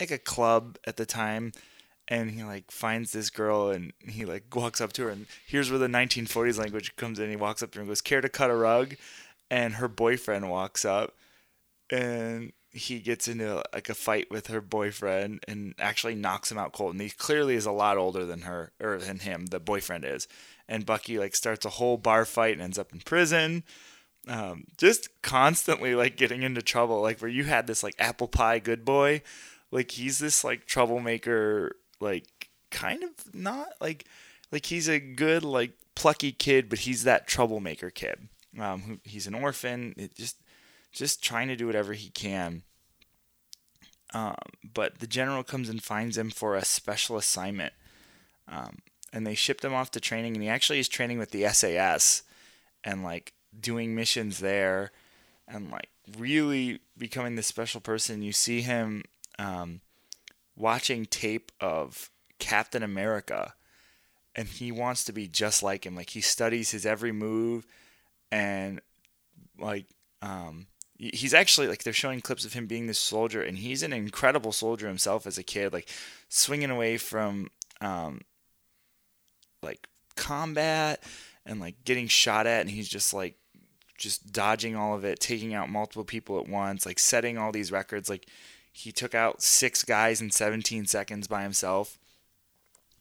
like 0.00 0.10
a 0.10 0.18
club 0.18 0.78
at 0.86 0.96
the 0.96 1.06
time 1.06 1.52
and 2.08 2.30
he 2.30 2.42
like 2.42 2.70
finds 2.70 3.12
this 3.12 3.30
girl 3.30 3.70
and 3.70 3.92
he 4.00 4.24
like 4.24 4.44
walks 4.54 4.80
up 4.80 4.92
to 4.94 5.04
her 5.04 5.10
and 5.10 5.26
here's 5.46 5.70
where 5.70 5.78
the 5.78 5.86
1940s 5.86 6.58
language 6.58 6.96
comes 6.96 7.18
in. 7.18 7.30
He 7.30 7.36
walks 7.36 7.62
up 7.62 7.70
to 7.72 7.78
her 7.78 7.82
and 7.82 7.90
goes 7.90 8.00
care 8.00 8.20
to 8.20 8.28
cut 8.28 8.50
a 8.50 8.56
rug? 8.56 8.96
And 9.50 9.74
her 9.74 9.88
boyfriend 9.88 10.48
walks 10.48 10.84
up 10.84 11.14
and 11.90 12.52
he 12.72 13.00
gets 13.00 13.26
into 13.26 13.62
like 13.74 13.88
a 13.88 13.94
fight 13.94 14.30
with 14.30 14.46
her 14.46 14.60
boyfriend 14.60 15.40
and 15.48 15.74
actually 15.78 16.14
knocks 16.14 16.52
him 16.52 16.58
out 16.58 16.72
cold. 16.72 16.92
And 16.92 17.00
he 17.00 17.10
clearly 17.10 17.56
is 17.56 17.66
a 17.66 17.72
lot 17.72 17.98
older 17.98 18.24
than 18.24 18.42
her 18.42 18.72
or 18.80 18.98
than 18.98 19.18
him 19.20 19.46
the 19.46 19.58
boyfriend 19.58 20.04
is. 20.04 20.28
And 20.68 20.86
bucky 20.86 21.18
like 21.18 21.34
starts 21.34 21.66
a 21.66 21.70
whole 21.70 21.96
bar 21.96 22.24
fight 22.24 22.52
and 22.52 22.62
ends 22.62 22.78
up 22.78 22.92
in 22.92 23.00
prison 23.00 23.64
um, 24.28 24.64
just 24.76 25.08
constantly 25.22 25.94
like 25.94 26.16
getting 26.16 26.42
into 26.42 26.62
trouble 26.62 27.00
like 27.00 27.20
where 27.20 27.30
you 27.30 27.44
had 27.44 27.66
this 27.66 27.82
like 27.82 27.94
apple 27.98 28.28
pie 28.28 28.58
good 28.58 28.84
boy 28.84 29.22
like 29.70 29.92
he's 29.92 30.18
this 30.18 30.44
like 30.44 30.66
troublemaker 30.66 31.76
like 32.00 32.48
kind 32.70 33.02
of 33.02 33.10
not 33.34 33.68
like 33.80 34.06
like 34.52 34.66
he's 34.66 34.88
a 34.88 34.98
good 34.98 35.44
like 35.44 35.72
plucky 35.94 36.32
kid 36.32 36.68
but 36.68 36.80
he's 36.80 37.04
that 37.04 37.26
troublemaker 37.26 37.90
kid. 37.90 38.28
Um 38.58 38.82
who, 38.82 38.98
he's 39.04 39.26
an 39.26 39.34
orphan 39.34 39.94
it 39.96 40.14
just 40.16 40.36
just 40.92 41.22
trying 41.22 41.48
to 41.48 41.56
do 41.56 41.66
whatever 41.66 41.92
he 41.92 42.10
can. 42.10 42.62
Um 44.12 44.34
but 44.62 44.98
the 44.98 45.06
general 45.06 45.42
comes 45.42 45.68
and 45.68 45.82
finds 45.82 46.16
him 46.16 46.30
for 46.30 46.56
a 46.56 46.64
special 46.64 47.16
assignment. 47.16 47.72
Um 48.48 48.78
and 49.12 49.26
they 49.26 49.34
shipped 49.34 49.64
him 49.64 49.74
off 49.74 49.90
to 49.92 50.00
training 50.00 50.34
and 50.34 50.42
he 50.42 50.48
actually 50.48 50.78
is 50.78 50.88
training 50.88 51.18
with 51.18 51.30
the 51.30 51.48
SAS 51.48 52.22
and 52.84 53.02
like 53.02 53.32
doing 53.58 53.94
missions 53.94 54.40
there 54.40 54.92
and 55.48 55.70
like 55.70 55.88
really 56.18 56.80
becoming 56.96 57.36
this 57.36 57.46
special 57.46 57.80
person 57.80 58.22
you 58.22 58.32
see 58.32 58.60
him 58.62 59.02
um, 59.38 59.80
watching 60.56 61.06
tape 61.06 61.50
of 61.60 62.10
Captain 62.38 62.82
America, 62.82 63.54
and 64.36 64.46
he 64.46 64.70
wants 64.70 65.04
to 65.04 65.12
be 65.12 65.26
just 65.26 65.62
like 65.62 65.86
him. 65.86 65.96
Like 65.96 66.10
he 66.10 66.20
studies 66.20 66.70
his 66.70 66.84
every 66.84 67.12
move, 67.12 67.66
and 68.30 68.80
like 69.58 69.86
um, 70.22 70.66
he's 70.98 71.34
actually 71.34 71.68
like 71.68 71.82
they're 71.82 71.92
showing 71.92 72.20
clips 72.20 72.44
of 72.44 72.52
him 72.52 72.66
being 72.66 72.86
this 72.86 72.98
soldier, 72.98 73.42
and 73.42 73.58
he's 73.58 73.82
an 73.82 73.92
incredible 73.92 74.52
soldier 74.52 74.86
himself 74.86 75.26
as 75.26 75.38
a 75.38 75.42
kid, 75.42 75.72
like 75.72 75.88
swinging 76.28 76.70
away 76.70 76.96
from 76.98 77.48
um, 77.80 78.20
like 79.62 79.86
combat 80.16 81.02
and 81.46 81.60
like 81.60 81.84
getting 81.84 82.08
shot 82.08 82.46
at, 82.46 82.60
and 82.60 82.70
he's 82.70 82.88
just 82.88 83.14
like 83.14 83.36
just 84.00 84.32
dodging 84.32 84.74
all 84.74 84.94
of 84.94 85.04
it, 85.04 85.20
taking 85.20 85.54
out 85.54 85.70
multiple 85.70 86.04
people 86.04 86.40
at 86.40 86.48
once, 86.48 86.84
like 86.84 86.98
setting 86.98 87.38
all 87.38 87.52
these 87.52 87.70
records. 87.70 88.08
Like 88.08 88.26
he 88.72 88.90
took 88.90 89.14
out 89.14 89.42
six 89.42 89.84
guys 89.84 90.20
in 90.20 90.30
17 90.30 90.86
seconds 90.86 91.28
by 91.28 91.42
himself. 91.42 91.98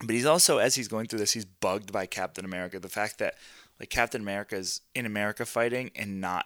But 0.02 0.12
he's 0.12 0.26
also, 0.26 0.60
as 0.60 0.76
he's 0.76 0.88
going 0.88 1.08
through 1.08 1.20
this, 1.20 1.32
he's 1.32 1.45
bugged 1.45 1.91
by 1.91 2.06
Captain 2.06 2.45
America. 2.45 2.80
The 2.80 2.89
fact 2.89 3.18
that 3.18 3.36
like 3.80 3.89
Captain 3.89 4.22
America 4.22 4.58
is 4.58 4.82
in 4.93 5.06
America 5.06 5.45
fighting 5.45 5.89
and 5.95 6.22
not 6.22 6.45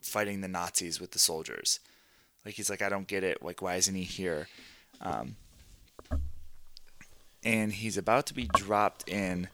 fighting 0.00 0.42
the 0.42 0.48
Nazis 0.48 1.00
with 1.00 1.12
the 1.12 1.18
soldiers. 1.18 1.80
Like 2.44 2.54
he's 2.54 2.70
like, 2.70 2.82
I 2.82 2.88
don't 2.88 3.08
get 3.08 3.24
it. 3.24 3.42
Like 3.42 3.62
why 3.62 3.76
isn't 3.76 3.94
he 3.94 4.04
here? 4.04 4.46
Um, 5.00 5.36
and 7.42 7.72
he's 7.72 7.96
about 7.96 8.26
to 8.26 8.34
be 8.34 8.48
dropped 8.54 9.08
in 9.08 9.48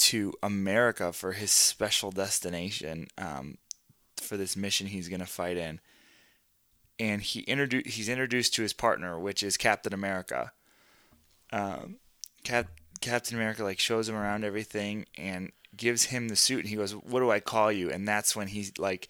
to 0.00 0.32
America 0.42 1.12
for 1.12 1.32
his 1.32 1.50
special 1.50 2.10
destination 2.10 3.08
um, 3.18 3.58
for 4.16 4.36
this 4.36 4.56
mission 4.56 4.86
he's 4.86 5.08
going 5.08 5.20
to 5.20 5.26
fight 5.26 5.56
in. 5.56 5.80
And 6.98 7.22
he 7.22 7.42
introdu- 7.44 7.86
he's 7.86 8.08
introduced 8.08 8.54
to 8.54 8.62
his 8.62 8.72
partner, 8.72 9.18
which 9.18 9.42
is 9.42 9.56
Captain 9.56 9.92
America. 9.92 10.52
Um, 11.52 11.96
Cap- 12.44 12.80
Captain 13.00 13.36
America 13.36 13.62
like 13.62 13.78
shows 13.78 14.08
him 14.08 14.14
around 14.16 14.44
everything 14.44 15.06
and 15.16 15.52
gives 15.76 16.04
him 16.04 16.28
the 16.28 16.36
suit, 16.36 16.60
and 16.60 16.68
he 16.68 16.76
goes, 16.76 16.92
"What 16.92 17.20
do 17.20 17.30
I 17.30 17.40
call 17.40 17.70
you?" 17.70 17.90
And 17.90 18.06
that's 18.06 18.34
when 18.34 18.48
he 18.48 18.70
like 18.78 19.08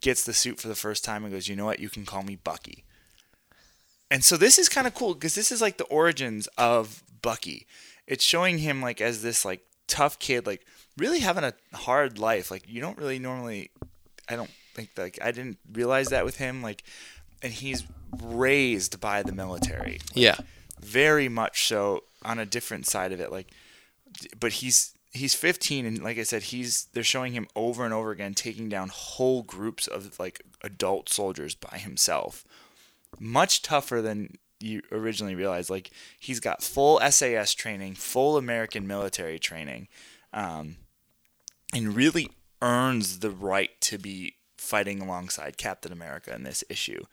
gets 0.00 0.24
the 0.24 0.32
suit 0.32 0.60
for 0.60 0.68
the 0.68 0.74
first 0.74 1.04
time 1.04 1.24
and 1.24 1.32
goes, 1.32 1.48
"You 1.48 1.56
know 1.56 1.64
what? 1.64 1.80
You 1.80 1.88
can 1.88 2.04
call 2.04 2.22
me 2.22 2.36
Bucky." 2.36 2.84
And 4.10 4.24
so 4.24 4.36
this 4.36 4.58
is 4.58 4.68
kind 4.68 4.86
of 4.86 4.94
cool 4.94 5.14
because 5.14 5.34
this 5.34 5.50
is 5.50 5.60
like 5.60 5.78
the 5.78 5.84
origins 5.84 6.48
of 6.58 7.02
Bucky. 7.22 7.66
It's 8.06 8.24
showing 8.24 8.58
him 8.58 8.82
like 8.82 9.00
as 9.00 9.22
this 9.22 9.44
like 9.44 9.62
tough 9.88 10.18
kid, 10.18 10.46
like 10.46 10.64
really 10.96 11.20
having 11.20 11.44
a 11.44 11.54
hard 11.74 12.18
life. 12.18 12.50
Like 12.50 12.68
you 12.68 12.80
don't 12.80 12.98
really 12.98 13.18
normally, 13.18 13.70
I 14.28 14.36
don't 14.36 14.50
think 14.74 14.90
like 14.96 15.18
I 15.22 15.30
didn't 15.32 15.58
realize 15.72 16.08
that 16.08 16.24
with 16.24 16.36
him. 16.36 16.62
Like, 16.62 16.82
and 17.42 17.52
he's 17.52 17.84
raised 18.22 19.00
by 19.00 19.22
the 19.22 19.32
military, 19.32 20.00
Yeah. 20.14 20.36
very 20.80 21.28
much 21.28 21.66
so 21.66 22.04
on 22.22 22.38
a 22.38 22.46
different 22.46 22.86
side 22.86 23.12
of 23.12 23.20
it. 23.20 23.30
Like, 23.30 23.48
but 24.40 24.52
he's 24.52 24.92
he's 25.12 25.34
15 25.34 25.86
and 25.86 26.02
like 26.02 26.18
I 26.18 26.22
said, 26.24 26.44
he's 26.44 26.86
they're 26.92 27.02
showing 27.02 27.32
him 27.32 27.46
over 27.56 27.84
and 27.84 27.94
over 27.94 28.10
again 28.10 28.34
taking 28.34 28.68
down 28.68 28.88
whole 28.92 29.42
groups 29.42 29.86
of 29.86 30.18
like 30.18 30.42
adult 30.62 31.08
soldiers 31.08 31.54
by 31.54 31.78
himself 31.78 32.44
much 33.18 33.62
tougher 33.62 34.02
than 34.02 34.36
you 34.60 34.82
originally 34.90 35.34
realized. 35.34 35.70
Like 35.70 35.90
he's 36.18 36.40
got 36.40 36.62
full 36.62 37.00
SAS 37.10 37.54
training, 37.54 37.94
full 37.94 38.36
American 38.36 38.86
military 38.86 39.38
training, 39.38 39.88
um, 40.32 40.76
and 41.72 41.94
really 41.94 42.30
earns 42.62 43.20
the 43.20 43.30
right 43.30 43.78
to 43.82 43.98
be 43.98 44.36
fighting 44.56 45.00
alongside 45.00 45.58
Captain 45.58 45.92
America 45.92 46.34
in 46.34 46.42
this 46.42 46.64
issue. 46.68 47.04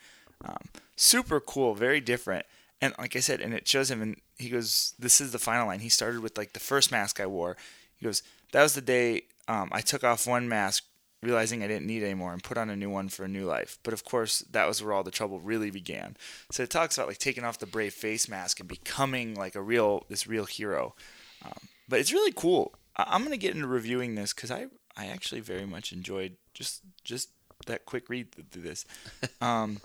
Um, 0.44 0.70
super 0.96 1.40
cool, 1.40 1.76
very 1.76 2.02
different. 2.02 2.46
And 2.82 2.94
like 2.98 3.16
I 3.16 3.20
said, 3.20 3.40
and 3.40 3.54
it 3.54 3.68
shows 3.68 3.90
him, 3.90 4.02
and 4.02 4.18
he 4.38 4.50
goes, 4.50 4.94
"This 5.00 5.22
is 5.22 5.32
the 5.32 5.40
final 5.40 5.68
line." 5.68 5.80
He 5.80 5.90
started 5.90 6.22
with 6.22 6.38
like 6.38 6.54
the 6.54 6.60
first 6.60 6.92
mask 6.92 7.20
I 7.20 7.26
wore. 7.26 7.56
He 7.96 8.06
goes, 8.06 8.24
"That 8.52 8.64
was 8.64 8.74
the 8.74 8.82
day 8.82 9.24
um, 9.48 9.70
I 9.72 9.82
took 9.82 10.04
off 10.04 10.28
one 10.28 10.48
mask, 10.48 10.84
realizing 11.24 11.64
I 11.64 11.68
didn't 11.68 11.88
need 11.88 12.04
anymore, 12.04 12.34
and 12.34 12.44
put 12.44 12.58
on 12.58 12.70
a 12.70 12.76
new 12.76 12.90
one 12.90 13.10
for 13.10 13.24
a 13.24 13.28
new 13.28 13.46
life. 13.46 13.80
But 13.84 13.94
of 13.94 14.04
course, 14.04 14.40
that 14.52 14.68
was 14.68 14.84
where 14.84 14.94
all 14.94 15.04
the 15.04 15.12
trouble 15.12 15.40
really 15.40 15.72
began." 15.72 16.16
So 16.52 16.64
it 16.64 16.70
talks 16.70 16.98
about 16.98 17.08
like 17.08 17.18
taking 17.18 17.44
off 17.44 17.60
the 17.60 17.66
brave 17.66 17.94
face 17.94 18.28
mask 18.30 18.60
and 18.60 18.70
becoming 18.70 19.34
like 19.36 19.56
a 19.56 19.62
real 19.62 20.06
this 20.10 20.28
real 20.28 20.46
hero. 20.46 20.96
Um, 21.44 21.68
but 21.88 22.00
it's 22.00 22.14
really 22.14 22.34
cool. 22.36 22.74
I- 22.96 23.06
I'm 23.08 23.24
gonna 23.24 23.38
get 23.38 23.56
into 23.56 23.68
reviewing 23.68 24.16
this 24.16 24.34
because 24.34 24.52
I 24.52 24.68
I 24.96 25.08
actually 25.08 25.42
very 25.42 25.66
much 25.66 25.92
enjoyed 25.92 26.36
just 26.54 26.82
just 27.04 27.30
that 27.66 27.86
quick 27.86 28.10
read 28.10 28.28
through 28.52 28.62
this. 28.64 28.86
Um, 29.42 29.80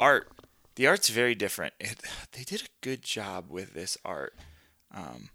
art, 0.00 0.28
the 0.76 0.86
art's 0.86 1.08
very 1.08 1.34
different. 1.34 1.74
It, 1.80 2.00
they 2.32 2.44
did 2.44 2.62
a 2.62 2.68
good 2.80 3.02
job 3.02 3.46
with 3.50 3.74
this 3.74 3.98
art. 4.04 4.34
Um, 4.94 5.30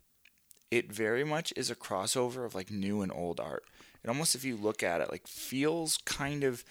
it 0.72 0.92
very 0.92 1.24
much 1.24 1.54
is 1.56 1.70
a 1.70 1.76
crossover 1.76 2.46
of 2.46 2.56
like 2.56 2.72
new 2.72 3.02
and 3.02 3.12
old 3.12 3.40
art. 3.40 3.64
It 4.04 4.10
almost, 4.10 4.36
if 4.36 4.44
you 4.44 4.58
look 4.58 4.84
at 4.84 5.02
it, 5.02 5.12
like 5.12 5.28
feels 5.28 5.98
kind 6.06 6.44
of 6.44 6.64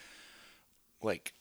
like 1.02 1.32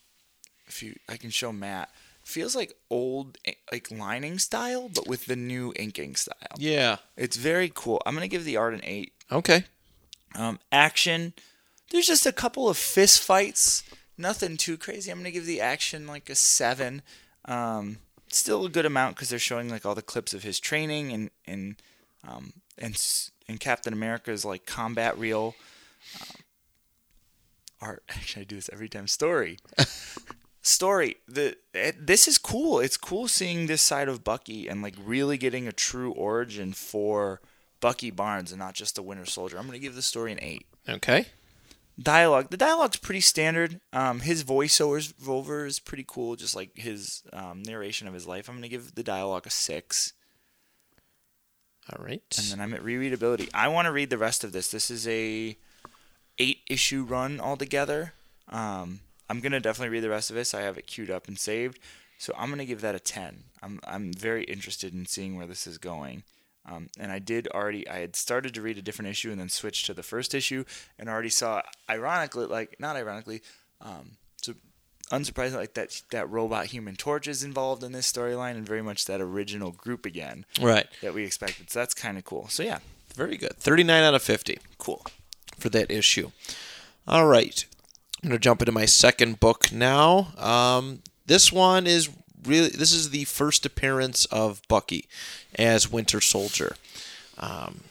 if 0.67 0.81
you 0.81 0.95
I 1.09 1.17
can 1.17 1.29
show 1.29 1.51
Matt 1.51 1.89
feels 2.23 2.55
like 2.55 2.73
old 2.89 3.37
eh, 3.45 3.53
like 3.71 3.91
lining 3.91 4.39
style, 4.39 4.89
but 4.93 5.07
with 5.07 5.25
the 5.25 5.35
new 5.35 5.73
inking 5.75 6.15
style. 6.15 6.55
Yeah. 6.57 6.97
It's 7.17 7.37
very 7.37 7.71
cool. 7.73 8.01
I'm 8.05 8.13
gonna 8.13 8.27
give 8.27 8.45
the 8.45 8.57
art 8.57 8.73
an 8.73 8.81
eight. 8.83 9.13
Okay. 9.31 9.65
Um, 10.35 10.59
action, 10.71 11.33
there's 11.91 12.07
just 12.07 12.25
a 12.25 12.31
couple 12.31 12.69
of 12.69 12.77
fist 12.77 13.21
fights, 13.21 13.83
nothing 14.17 14.55
too 14.55 14.77
crazy. 14.77 15.11
I'm 15.11 15.17
gonna 15.17 15.31
give 15.31 15.45
the 15.45 15.61
action 15.61 16.07
like 16.07 16.29
a 16.29 16.35
seven. 16.35 17.01
Um, 17.45 17.97
still 18.29 18.65
a 18.65 18.69
good 18.69 18.85
amount 18.85 19.15
because 19.15 19.29
they're 19.29 19.39
showing 19.39 19.69
like 19.69 19.85
all 19.85 19.95
the 19.95 20.01
clips 20.01 20.33
of 20.33 20.43
his 20.43 20.59
training 20.59 21.11
and 21.11 21.29
and 21.45 21.75
um, 22.27 22.53
and 22.77 23.01
and 23.47 23.59
Captain 23.59 23.93
America's 23.93 24.45
like 24.45 24.65
combat 24.65 25.17
reel. 25.17 25.55
Um, 26.19 26.27
art. 27.81 28.03
Actually, 28.09 28.41
I 28.41 28.45
do 28.45 28.55
this 28.55 28.69
every 28.71 28.89
time. 28.89 29.07
Story. 29.07 29.57
Story. 30.61 31.15
The 31.27 31.57
it, 31.73 32.05
this 32.05 32.27
is 32.27 32.37
cool. 32.37 32.79
It's 32.79 32.97
cool 32.97 33.27
seeing 33.27 33.65
this 33.67 33.81
side 33.81 34.07
of 34.07 34.23
Bucky 34.23 34.67
and 34.67 34.81
like 34.81 34.95
really 35.03 35.37
getting 35.37 35.67
a 35.67 35.71
true 35.71 36.11
origin 36.11 36.73
for 36.73 37.41
Bucky 37.79 38.11
Barnes 38.11 38.51
and 38.51 38.59
not 38.59 38.75
just 38.75 38.97
a 38.97 39.01
Winter 39.01 39.25
Soldier. 39.25 39.57
I'm 39.57 39.65
gonna 39.65 39.79
give 39.79 39.95
the 39.95 40.01
story 40.03 40.31
an 40.31 40.39
eight 40.41 40.65
Okay. 40.87 41.25
dialogue 41.99 42.49
the 42.49 42.57
dialogue's 42.57 42.97
pretty 42.97 43.21
standard 43.21 43.79
um, 43.93 44.19
his 44.21 44.43
voiceovers 44.43 45.13
over 45.27 45.65
is 45.67 45.79
pretty 45.79 46.05
cool 46.07 46.35
just 46.35 46.55
like 46.55 46.71
his 46.75 47.21
um, 47.33 47.61
narration 47.63 48.07
of 48.07 48.13
his 48.15 48.25
life 48.25 48.47
i'm 48.49 48.55
going 48.55 48.63
to 48.63 48.69
give 48.69 48.95
the 48.95 49.03
dialogue 49.03 49.45
a 49.45 49.51
six 49.51 50.13
All 51.91 52.03
right. 52.03 52.23
and 52.37 52.47
then 52.47 52.59
i'm 52.61 52.73
at 52.73 52.81
rereadability 52.83 53.49
i 53.53 53.67
want 53.67 53.85
to 53.85 53.91
read 53.91 54.09
the 54.09 54.17
rest 54.17 54.43
of 54.43 54.51
this 54.53 54.69
this 54.69 54.89
is 54.89 55.07
a 55.07 55.55
eight 56.41 56.59
issue 56.69 57.03
run 57.03 57.39
altogether 57.39 58.13
um, 58.49 58.99
i'm 59.29 59.39
going 59.39 59.51
to 59.51 59.59
definitely 59.59 59.89
read 59.89 60.03
the 60.03 60.09
rest 60.09 60.29
of 60.29 60.35
this 60.35 60.53
i 60.53 60.61
have 60.61 60.77
it 60.77 60.87
queued 60.87 61.11
up 61.11 61.27
and 61.27 61.37
saved 61.37 61.79
so 62.17 62.33
i'm 62.37 62.49
going 62.49 62.59
to 62.59 62.65
give 62.65 62.81
that 62.81 62.95
a 62.95 62.99
10 62.99 63.43
I'm, 63.63 63.79
I'm 63.85 64.11
very 64.11 64.43
interested 64.45 64.93
in 64.93 65.05
seeing 65.05 65.37
where 65.37 65.47
this 65.47 65.67
is 65.67 65.77
going 65.77 66.23
um, 66.65 66.89
and 66.99 67.11
I 67.11 67.19
did 67.19 67.47
already. 67.47 67.87
I 67.87 67.99
had 67.99 68.15
started 68.15 68.53
to 68.53 68.61
read 68.61 68.77
a 68.77 68.81
different 68.81 69.09
issue 69.09 69.31
and 69.31 69.39
then 69.39 69.49
switched 69.49 69.87
to 69.87 69.93
the 69.93 70.03
first 70.03 70.35
issue, 70.35 70.63
and 70.99 71.09
already 71.09 71.29
saw, 71.29 71.61
ironically, 71.89 72.45
like 72.45 72.75
not 72.79 72.95
ironically, 72.95 73.41
um, 73.81 74.11
so 74.41 74.53
unsurprisingly, 75.11 75.55
like 75.55 75.73
that 75.73 76.01
that 76.11 76.29
robot 76.29 76.67
Human 76.67 76.95
Torch 76.95 77.27
is 77.27 77.43
involved 77.43 77.83
in 77.83 77.93
this 77.93 78.11
storyline, 78.11 78.51
and 78.51 78.65
very 78.65 78.83
much 78.83 79.05
that 79.05 79.21
original 79.21 79.71
group 79.71 80.05
again 80.05 80.45
right. 80.61 80.87
that 81.01 81.13
we 81.13 81.23
expected. 81.23 81.71
So 81.71 81.79
that's 81.79 81.95
kind 81.95 82.17
of 82.17 82.25
cool. 82.25 82.47
So 82.49 82.61
yeah, 82.61 82.79
Very 83.15 83.37
good. 83.37 83.57
39 83.57 84.03
out 84.03 84.13
of 84.13 84.21
50 84.21 84.59
cool. 84.77 85.03
For 85.57 85.69
that 85.69 85.91
issue. 85.91 86.31
All 87.07 87.27
right. 87.27 87.65
I'm 88.23 88.29
going 88.29 88.39
to 88.39 88.43
jump 88.43 88.61
into 88.61 88.71
my 88.71 88.85
second 88.85 89.39
book 89.39 89.71
now. 89.71 90.33
Um, 90.37 91.01
this 91.25 91.51
one 91.51 91.87
is 91.87 92.09
really 92.45 92.69
this 92.69 92.91
is 92.91 93.09
the 93.09 93.23
first 93.25 93.65
appearance 93.65 94.25
of 94.25 94.61
Bucky 94.67 95.07
as 95.55 95.91
Winter 95.91 96.21
Soldier. 96.21 96.75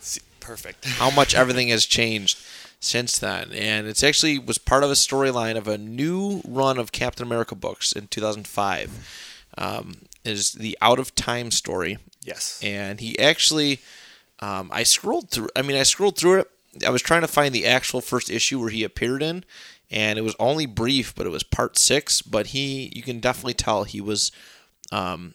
See, 0.00 0.20
perfect. 0.40 0.84
how 0.84 1.10
much 1.10 1.34
everything 1.34 1.68
has 1.68 1.84
changed 1.84 2.38
since 2.80 3.18
then. 3.18 3.52
And 3.52 3.86
it's 3.86 4.02
actually 4.02 4.38
was 4.38 4.58
part 4.58 4.84
of 4.84 4.90
a 4.90 4.94
storyline 4.94 5.56
of 5.56 5.68
a 5.68 5.78
new 5.78 6.40
run 6.46 6.78
of 6.78 6.92
Captain 6.92 7.26
America 7.26 7.54
books 7.54 7.92
in 7.92 8.08
2005. 8.08 9.26
Um, 9.58 10.02
is 10.24 10.52
the 10.52 10.76
Out 10.80 10.98
of 10.98 11.14
Time 11.14 11.50
story, 11.50 11.98
yes. 12.22 12.60
and 12.62 13.00
he 13.00 13.18
actually, 13.18 13.80
um, 14.40 14.70
I 14.72 14.82
scrolled 14.82 15.30
through. 15.30 15.48
I 15.56 15.62
mean, 15.62 15.76
I 15.76 15.82
scrolled 15.82 16.16
through 16.16 16.40
it. 16.40 16.50
I 16.86 16.90
was 16.90 17.02
trying 17.02 17.22
to 17.22 17.28
find 17.28 17.54
the 17.54 17.66
actual 17.66 18.00
first 18.00 18.30
issue 18.30 18.60
where 18.60 18.70
he 18.70 18.84
appeared 18.84 19.22
in, 19.22 19.44
and 19.90 20.18
it 20.18 20.22
was 20.22 20.36
only 20.38 20.66
brief, 20.66 21.14
but 21.14 21.26
it 21.26 21.30
was 21.30 21.42
part 21.42 21.76
six. 21.76 22.22
But 22.22 22.48
he, 22.48 22.92
you 22.94 23.02
can 23.02 23.20
definitely 23.20 23.54
tell 23.54 23.84
he 23.84 24.00
was, 24.00 24.30
um, 24.92 25.34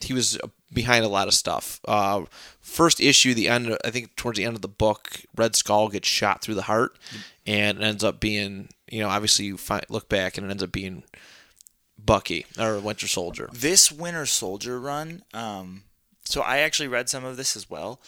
he 0.00 0.12
was 0.12 0.38
behind 0.72 1.04
a 1.04 1.08
lot 1.08 1.28
of 1.28 1.34
stuff. 1.34 1.80
Uh, 1.86 2.24
first 2.60 3.00
issue, 3.00 3.34
the 3.34 3.48
end, 3.48 3.76
I 3.84 3.90
think 3.90 4.14
towards 4.16 4.38
the 4.38 4.44
end 4.44 4.54
of 4.54 4.62
the 4.62 4.68
book, 4.68 5.22
Red 5.36 5.56
Skull 5.56 5.88
gets 5.88 6.08
shot 6.08 6.42
through 6.42 6.54
the 6.54 6.62
heart, 6.62 6.98
and 7.46 7.78
it 7.78 7.84
ends 7.84 8.04
up 8.04 8.20
being, 8.20 8.68
you 8.90 9.00
know, 9.00 9.08
obviously 9.08 9.46
you 9.46 9.56
find, 9.56 9.84
look 9.88 10.08
back 10.08 10.36
and 10.38 10.46
it 10.46 10.50
ends 10.50 10.62
up 10.62 10.72
being 10.72 11.02
Bucky 11.98 12.46
or 12.58 12.78
Winter 12.78 13.08
Soldier. 13.08 13.48
This 13.52 13.90
Winter 13.90 14.26
Soldier 14.26 14.78
run, 14.78 15.22
um, 15.34 15.82
so 16.24 16.42
I 16.42 16.58
actually 16.58 16.88
read 16.88 17.08
some 17.08 17.24
of 17.24 17.36
this 17.36 17.56
as 17.56 17.68
well. 17.68 18.00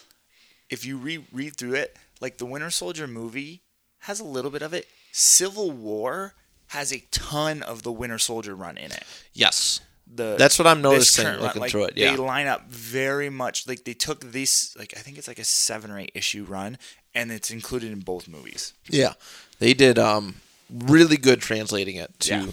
If 0.71 0.85
you 0.87 0.97
re- 0.97 1.27
read 1.33 1.57
through 1.57 1.75
it, 1.75 1.97
like 2.21 2.39
the 2.39 2.47
Winter 2.47 2.71
Soldier 2.71 3.07
movie 3.07 3.63
has 4.01 4.21
a 4.21 4.25
little 4.25 4.51
bit 4.51 4.63
of 4.63 4.73
it. 4.73 4.87
Civil 5.13 5.71
War 5.71 6.35
has 6.69 6.93
a 6.93 7.03
ton 7.11 7.63
of 7.63 7.83
the 7.83 7.93
Winter 7.93 8.19
Soldier 8.19 8.55
run 8.55 8.77
in 8.79 8.93
it. 8.93 9.03
Yes. 9.33 9.81
the 10.07 10.37
That's 10.39 10.59
what 10.59 10.69
I'm 10.69 10.81
noticing 10.81 11.25
current 11.25 11.39
run, 11.39 11.47
looking 11.47 11.63
like, 11.63 11.71
through 11.73 11.85
it. 11.85 11.97
Yeah. 11.97 12.13
they 12.13 12.17
line 12.17 12.47
up 12.47 12.69
very 12.71 13.29
much 13.31 13.67
like 13.67 13.85
they 13.85 13.95
took 13.95 14.21
these 14.33 14.75
like 14.79 14.95
I 14.97 15.01
think 15.01 15.19
it's 15.19 15.27
like 15.29 15.39
a 15.41 15.45
seven 15.45 15.91
or 15.91 15.99
eight 15.99 16.13
issue 16.15 16.45
run, 16.45 16.79
and 17.15 17.33
it's 17.33 17.51
included 17.51 17.91
in 17.93 18.01
both 18.01 18.29
movies. 18.29 18.73
Yeah, 18.89 19.15
they 19.59 19.75
did 19.75 19.99
um, 19.99 20.37
really 20.73 21.17
good 21.17 21.41
translating 21.41 21.97
it 21.97 22.19
to 22.21 22.31
Yeah. 22.35 22.47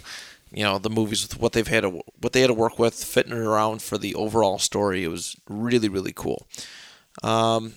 you 0.51 0.63
know 0.63 0.79
the 0.79 0.89
movies 0.89 1.21
with 1.21 1.39
what 1.39 1.53
they've 1.53 1.67
had 1.67 1.81
to 1.81 1.89
what 2.19 2.33
they 2.33 2.41
had 2.41 2.47
to 2.47 2.53
work 2.55 2.79
with, 2.79 2.95
fitting 2.95 3.33
it 3.33 3.37
around 3.37 3.83
for 3.83 3.99
the 3.99 4.15
overall 4.15 4.57
story. 4.57 5.03
It 5.03 5.09
was 5.09 5.35
really 5.47 5.89
really 5.89 6.13
cool. 6.15 6.47
Um, 7.23 7.73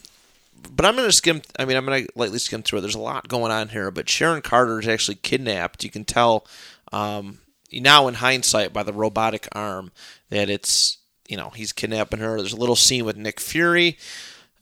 but 0.70 0.84
I'm 0.84 0.96
gonna 0.96 1.12
skim. 1.12 1.42
I 1.58 1.64
mean, 1.64 1.76
I'm 1.76 1.84
gonna 1.84 2.06
lightly 2.14 2.38
skim 2.38 2.62
through 2.62 2.78
it. 2.78 2.82
There's 2.82 2.94
a 2.94 3.00
lot 3.00 3.28
going 3.28 3.52
on 3.52 3.68
here, 3.68 3.90
but 3.90 4.08
Sharon 4.08 4.42
Carter 4.42 4.80
is 4.80 4.88
actually 4.88 5.16
kidnapped. 5.16 5.84
You 5.84 5.90
can 5.90 6.04
tell 6.04 6.46
um, 6.92 7.38
now 7.72 8.08
in 8.08 8.14
hindsight 8.14 8.72
by 8.72 8.82
the 8.82 8.92
robotic 8.92 9.48
arm 9.52 9.92
that 10.30 10.50
it's 10.50 10.98
you 11.28 11.36
know 11.36 11.50
he's 11.50 11.72
kidnapping 11.72 12.20
her. 12.20 12.36
There's 12.36 12.52
a 12.52 12.61
little 12.61 12.76
scene 12.76 13.04
with 13.04 13.16
Nick 13.16 13.40
Fury. 13.40 13.98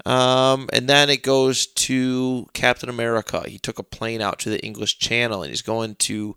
Um, 0.07 0.69
and 0.73 0.89
then 0.89 1.11
it 1.11 1.23
goes 1.23 1.67
to 1.67 2.47
Captain 2.53 2.89
America. 2.89 3.45
He 3.47 3.59
took 3.59 3.79
a 3.79 3.83
plane 3.83 4.23
out 4.23 4.39
to 4.41 4.51
the 4.51 4.65
English 4.65 4.99
Channel 4.99 5.43
and 5.43 5.51
he's 5.51 5.61
going 5.61 5.97
to 5.97 6.37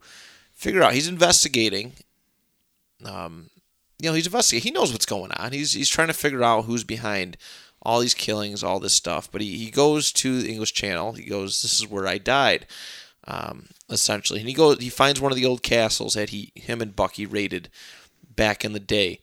figure 0.52 0.82
out. 0.82 0.94
He's 0.94 1.08
investigating. 1.08 1.94
Um, 3.06 3.50
you 4.00 4.10
know, 4.10 4.16
he's 4.16 4.26
investigating. 4.26 4.64
He 4.64 4.72
knows 4.72 4.92
what's 4.92 5.06
going 5.06 5.32
on. 5.32 5.52
He's 5.52 5.74
he's 5.74 5.90
trying 5.90 6.08
to 6.08 6.14
figure 6.14 6.44
out 6.44 6.66
who's 6.66 6.84
behind 6.84 7.38
all 7.82 8.00
these 8.00 8.14
killings, 8.14 8.64
all 8.64 8.80
this 8.80 8.94
stuff. 8.94 9.32
But 9.32 9.42
he, 9.42 9.58
he 9.58 9.72
goes 9.72 10.12
to 10.14 10.42
the 10.42 10.50
English 10.50 10.74
Channel. 10.74 11.14
He 11.14 11.24
goes, 11.24 11.62
"This 11.62 11.80
is 11.80 11.88
where 11.88 12.08
I 12.08 12.18
died." 12.18 12.68
Um, 13.28 13.68
essentially, 13.90 14.40
and 14.40 14.50
he 14.50 14.56
goes. 14.56 14.80
He 14.80 14.90
finds 14.90 15.22
one 15.22 15.32
of 15.32 15.36
the 15.36 15.46
old 15.46 15.64
castles 15.64 16.14
that 16.14 16.30
he 16.30 16.52
him 16.56 16.82
and 16.82 16.96
Bucky 16.96 17.26
raided 17.26 17.70
back 18.36 18.64
in 18.64 18.74
the 18.74 18.80
day 18.80 19.20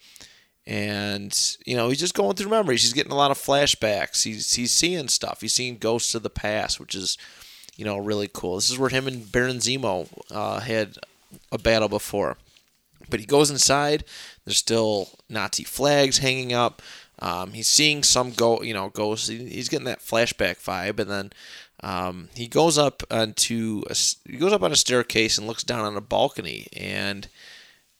and 0.68 1.56
you 1.64 1.74
know 1.74 1.88
he's 1.88 1.98
just 1.98 2.14
going 2.14 2.36
through 2.36 2.50
memories. 2.50 2.82
He's 2.82 2.92
getting 2.92 3.10
a 3.10 3.16
lot 3.16 3.30
of 3.30 3.38
flashbacks. 3.38 4.24
He's 4.24 4.52
he's 4.52 4.72
seeing 4.72 5.08
stuff. 5.08 5.40
He's 5.40 5.54
seeing 5.54 5.78
ghosts 5.78 6.14
of 6.14 6.22
the 6.22 6.30
past, 6.30 6.78
which 6.78 6.94
is 6.94 7.16
you 7.76 7.86
know 7.86 7.96
really 7.96 8.28
cool. 8.32 8.56
This 8.56 8.70
is 8.70 8.78
where 8.78 8.90
him 8.90 9.06
and 9.06 9.32
Baron 9.32 9.58
Zemo 9.58 10.08
uh, 10.30 10.60
had 10.60 10.98
a 11.50 11.56
battle 11.56 11.88
before. 11.88 12.36
But 13.08 13.20
he 13.20 13.24
goes 13.24 13.50
inside. 13.50 14.04
There's 14.44 14.58
still 14.58 15.08
Nazi 15.30 15.64
flags 15.64 16.18
hanging 16.18 16.52
up. 16.52 16.82
Um, 17.20 17.52
he's 17.52 17.68
seeing 17.68 18.02
some 18.02 18.32
go, 18.32 18.62
you 18.62 18.74
know, 18.74 18.88
ghosts. 18.90 19.28
He's 19.28 19.68
getting 19.68 19.86
that 19.86 20.00
flashback 20.00 20.62
vibe, 20.62 21.00
and 21.00 21.10
then 21.10 21.32
um, 21.82 22.28
he 22.34 22.46
goes 22.46 22.78
up 22.78 23.02
onto 23.10 23.82
a, 23.90 23.94
he 24.30 24.36
goes 24.36 24.52
up 24.52 24.62
on 24.62 24.72
a 24.72 24.76
staircase 24.76 25.38
and 25.38 25.46
looks 25.46 25.64
down 25.64 25.84
on 25.84 25.96
a 25.96 26.00
balcony 26.00 26.66
and 26.76 27.28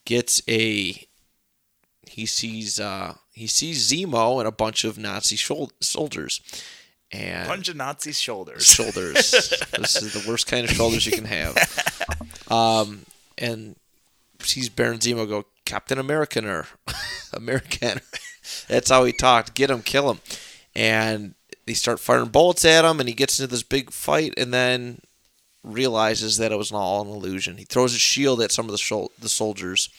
gets 0.04 0.40
a 0.48 1.06
he 2.06 2.26
sees 2.26 2.80
uh, 2.80 3.14
he 3.32 3.46
sees 3.46 3.90
Zemo 3.92 4.38
and 4.38 4.48
a 4.48 4.52
bunch 4.52 4.84
of 4.84 4.98
Nazi 4.98 5.36
shol- 5.36 5.70
soldiers, 5.80 6.40
and 7.12 7.46
Bunch 7.48 7.68
of 7.68 7.76
Nazi 7.76 8.12
shoulders. 8.12 8.64
shoulders. 8.66 9.30
this 9.78 10.00
is 10.02 10.12
the 10.14 10.28
worst 10.28 10.46
kind 10.46 10.64
of 10.64 10.70
shoulders 10.70 11.06
you 11.06 11.12
can 11.12 11.24
have. 11.26 11.56
Um, 12.50 13.04
and 13.36 13.76
sees 14.40 14.70
Baron 14.70 15.00
Zemo 15.00 15.28
go 15.28 15.44
Captain 15.66 15.98
American 15.98 16.46
or 16.46 16.66
American. 17.34 18.00
That's 18.68 18.90
how 18.90 19.04
he 19.04 19.12
talked. 19.12 19.54
Get 19.54 19.70
him, 19.70 19.82
kill 19.82 20.10
him, 20.10 20.20
and 20.74 21.34
they 21.66 21.74
start 21.74 22.00
firing 22.00 22.28
bullets 22.28 22.64
at 22.64 22.84
him, 22.84 23.00
and 23.00 23.08
he 23.08 23.14
gets 23.14 23.38
into 23.38 23.50
this 23.50 23.62
big 23.62 23.90
fight, 23.90 24.34
and 24.36 24.52
then 24.52 25.00
realizes 25.64 26.36
that 26.38 26.52
it 26.52 26.58
was 26.58 26.72
all 26.72 27.02
an 27.02 27.08
illusion. 27.08 27.58
He 27.58 27.64
throws 27.64 27.92
his 27.92 28.00
shield 28.00 28.40
at 28.40 28.52
some 28.52 28.66
of 28.66 28.72
the 28.72 28.78
shol- 28.78 29.10
the 29.18 29.28
soldiers. 29.28 29.90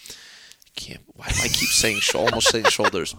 Can't. 0.75 1.01
Why 1.15 1.27
do 1.27 1.35
I 1.43 1.47
keep 1.47 1.69
saying 1.69 1.99
sh- 1.99 2.15
almost 2.15 2.49
saying 2.49 2.65
shoulders? 2.65 3.15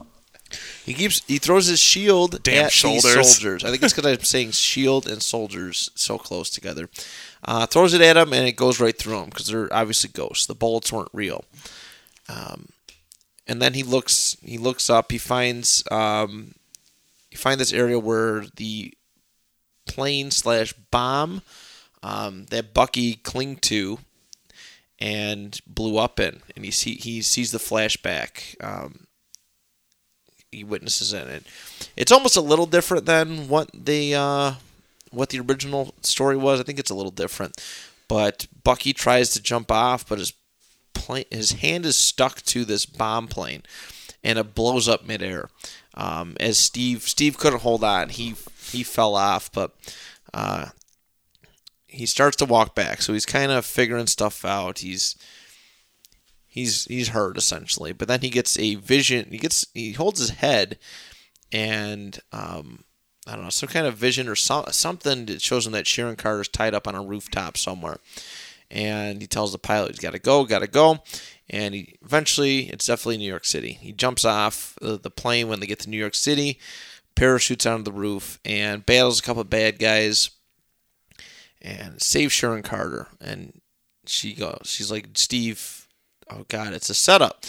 He 0.84 0.94
keeps 0.94 1.22
he 1.26 1.38
throws 1.38 1.66
his 1.66 1.78
shield 1.78 2.42
Damn 2.42 2.66
at 2.66 2.72
shoulders. 2.72 3.02
these 3.04 3.12
soldiers. 3.36 3.62
I 3.64 3.70
think 3.70 3.82
it's 3.82 3.92
because 3.94 4.10
I'm 4.10 4.24
saying 4.24 4.50
shield 4.52 5.06
and 5.08 5.22
soldiers 5.22 5.90
so 5.94 6.18
close 6.18 6.50
together. 6.50 6.88
Uh, 7.44 7.66
throws 7.66 7.94
it 7.94 8.00
at 8.00 8.16
him 8.16 8.32
and 8.32 8.46
it 8.48 8.56
goes 8.56 8.80
right 8.80 8.96
through 8.98 9.18
him 9.20 9.28
because 9.30 9.46
they're 9.46 9.72
obviously 9.72 10.10
ghosts. 10.12 10.46
The 10.46 10.54
bullets 10.56 10.92
weren't 10.92 11.10
real. 11.12 11.44
Um, 12.28 12.66
and 13.50 13.60
then 13.60 13.74
he 13.74 13.82
looks 13.82 14.36
he 14.42 14.56
looks 14.56 14.88
up. 14.88 15.10
He 15.10 15.18
finds 15.18 15.82
um, 15.90 16.54
you 17.32 17.56
this 17.56 17.72
area 17.72 17.98
where 17.98 18.44
the 18.54 18.94
plane 19.86 20.30
slash 20.30 20.72
bomb 20.72 21.42
um, 22.00 22.46
that 22.50 22.72
Bucky 22.72 23.16
clinged 23.16 23.60
to 23.62 23.98
and 25.00 25.58
blew 25.66 25.98
up 25.98 26.20
in, 26.20 26.40
and 26.54 26.64
he 26.64 26.70
see 26.70 26.94
he 26.94 27.20
sees 27.22 27.50
the 27.50 27.58
flashback. 27.58 28.54
Um, 28.64 29.08
he 30.52 30.62
witnesses 30.62 31.12
in 31.12 31.26
it. 31.26 31.44
It's 31.96 32.12
almost 32.12 32.36
a 32.36 32.40
little 32.40 32.66
different 32.66 33.04
than 33.04 33.48
what 33.48 33.68
the 33.74 34.14
uh, 34.14 34.52
what 35.10 35.30
the 35.30 35.40
original 35.40 35.92
story 36.02 36.36
was. 36.36 36.60
I 36.60 36.62
think 36.62 36.78
it's 36.78 36.90
a 36.90 36.94
little 36.94 37.10
different, 37.10 37.60
but 38.06 38.46
Bucky 38.62 38.92
tries 38.92 39.30
to 39.30 39.42
jump 39.42 39.72
off, 39.72 40.08
but 40.08 40.20
his 40.20 40.32
plane 40.94 41.24
his 41.30 41.52
hand 41.52 41.86
is 41.86 41.96
stuck 41.96 42.42
to 42.42 42.64
this 42.64 42.86
bomb 42.86 43.28
plane, 43.28 43.62
and 44.22 44.38
it 44.38 44.54
blows 44.54 44.88
up 44.88 45.06
midair. 45.06 45.48
Um, 45.94 46.36
as 46.38 46.58
Steve 46.58 47.02
Steve 47.02 47.38
couldn't 47.38 47.62
hold 47.62 47.84
on, 47.84 48.08
he 48.10 48.34
he 48.70 48.82
fell 48.82 49.14
off, 49.14 49.50
but. 49.52 49.74
Uh, 50.32 50.66
he 51.92 52.06
starts 52.06 52.36
to 52.36 52.44
walk 52.44 52.76
back, 52.76 53.02
so 53.02 53.12
he's 53.12 53.26
kind 53.26 53.50
of 53.50 53.66
figuring 53.66 54.06
stuff 54.06 54.44
out. 54.44 54.78
He's 54.78 55.16
he's 56.46 56.84
he's 56.84 57.08
hurt 57.08 57.36
essentially, 57.36 57.92
but 57.92 58.08
then 58.08 58.20
he 58.20 58.30
gets 58.30 58.58
a 58.58 58.74
vision. 58.76 59.28
He 59.30 59.38
gets 59.38 59.66
he 59.74 59.92
holds 59.92 60.20
his 60.20 60.30
head, 60.30 60.78
and 61.50 62.18
um, 62.32 62.84
I 63.26 63.34
don't 63.34 63.44
know 63.44 63.50
some 63.50 63.68
kind 63.68 63.86
of 63.86 63.96
vision 63.96 64.28
or 64.28 64.36
so, 64.36 64.64
something 64.70 65.26
that 65.26 65.40
shows 65.42 65.66
him 65.66 65.72
that 65.72 65.86
Sharon 65.86 66.16
Carter's 66.16 66.48
tied 66.48 66.74
up 66.74 66.86
on 66.86 66.94
a 66.94 67.02
rooftop 67.02 67.56
somewhere, 67.56 67.98
and 68.70 69.20
he 69.20 69.26
tells 69.26 69.52
the 69.52 69.58
pilot 69.58 69.90
he's 69.90 69.98
got 70.00 70.12
to 70.12 70.18
go, 70.18 70.44
got 70.44 70.60
to 70.60 70.66
go, 70.66 71.02
and 71.48 71.74
he 71.74 71.96
eventually 72.02 72.70
it's 72.70 72.86
definitely 72.86 73.18
New 73.18 73.28
York 73.28 73.44
City. 73.44 73.72
He 73.72 73.92
jumps 73.92 74.24
off 74.24 74.76
the, 74.80 75.10
plane 75.10 75.48
when 75.48 75.60
they 75.60 75.66
get 75.66 75.80
to 75.80 75.90
New 75.90 75.98
York 75.98 76.14
City, 76.14 76.58
parachutes 77.14 77.66
onto 77.66 77.84
the 77.84 77.92
roof, 77.92 78.38
and 78.44 78.86
battles 78.86 79.18
a 79.18 79.22
couple 79.22 79.42
of 79.42 79.50
bad 79.50 79.78
guys 79.78 80.30
and 81.60 82.00
saves 82.00 82.32
Sharon 82.32 82.62
Carter. 82.62 83.08
And 83.20 83.60
she 84.06 84.34
goes, 84.34 84.62
she's 84.64 84.90
like, 84.90 85.08
Steve, 85.14 85.88
oh 86.30 86.44
God, 86.48 86.72
it's 86.72 86.90
a 86.90 86.94
setup. 86.94 87.44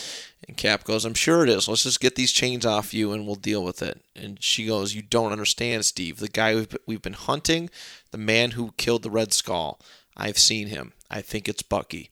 And 0.47 0.57
Cap 0.57 0.84
goes, 0.84 1.05
I'm 1.05 1.13
sure 1.13 1.43
it 1.43 1.49
is. 1.49 1.67
Let's 1.67 1.84
just 1.84 1.99
get 1.99 2.15
these 2.15 2.32
chains 2.32 2.65
off 2.65 2.93
you 2.93 3.11
and 3.11 3.26
we'll 3.26 3.36
deal 3.36 3.63
with 3.63 3.82
it. 3.84 4.01
And 4.15 4.41
she 4.43 4.65
goes, 4.65 4.95
You 4.95 5.03
don't 5.03 5.32
understand, 5.32 5.86
Steve. 5.86 6.17
The 6.17 6.28
guy 6.28 6.65
we've 6.88 7.01
been 7.01 7.13
hunting, 7.13 7.69
the 8.09 8.17
man 8.17 8.51
who 8.51 8.74
killed 8.78 9.03
the 9.03 9.11
Red 9.11 9.34
Skull, 9.34 9.80
I've 10.16 10.38
seen 10.38 10.68
him. 10.68 10.93
I 11.09 11.22
think 11.22 11.47
it's 11.47 11.64
Bucky. 11.64 12.09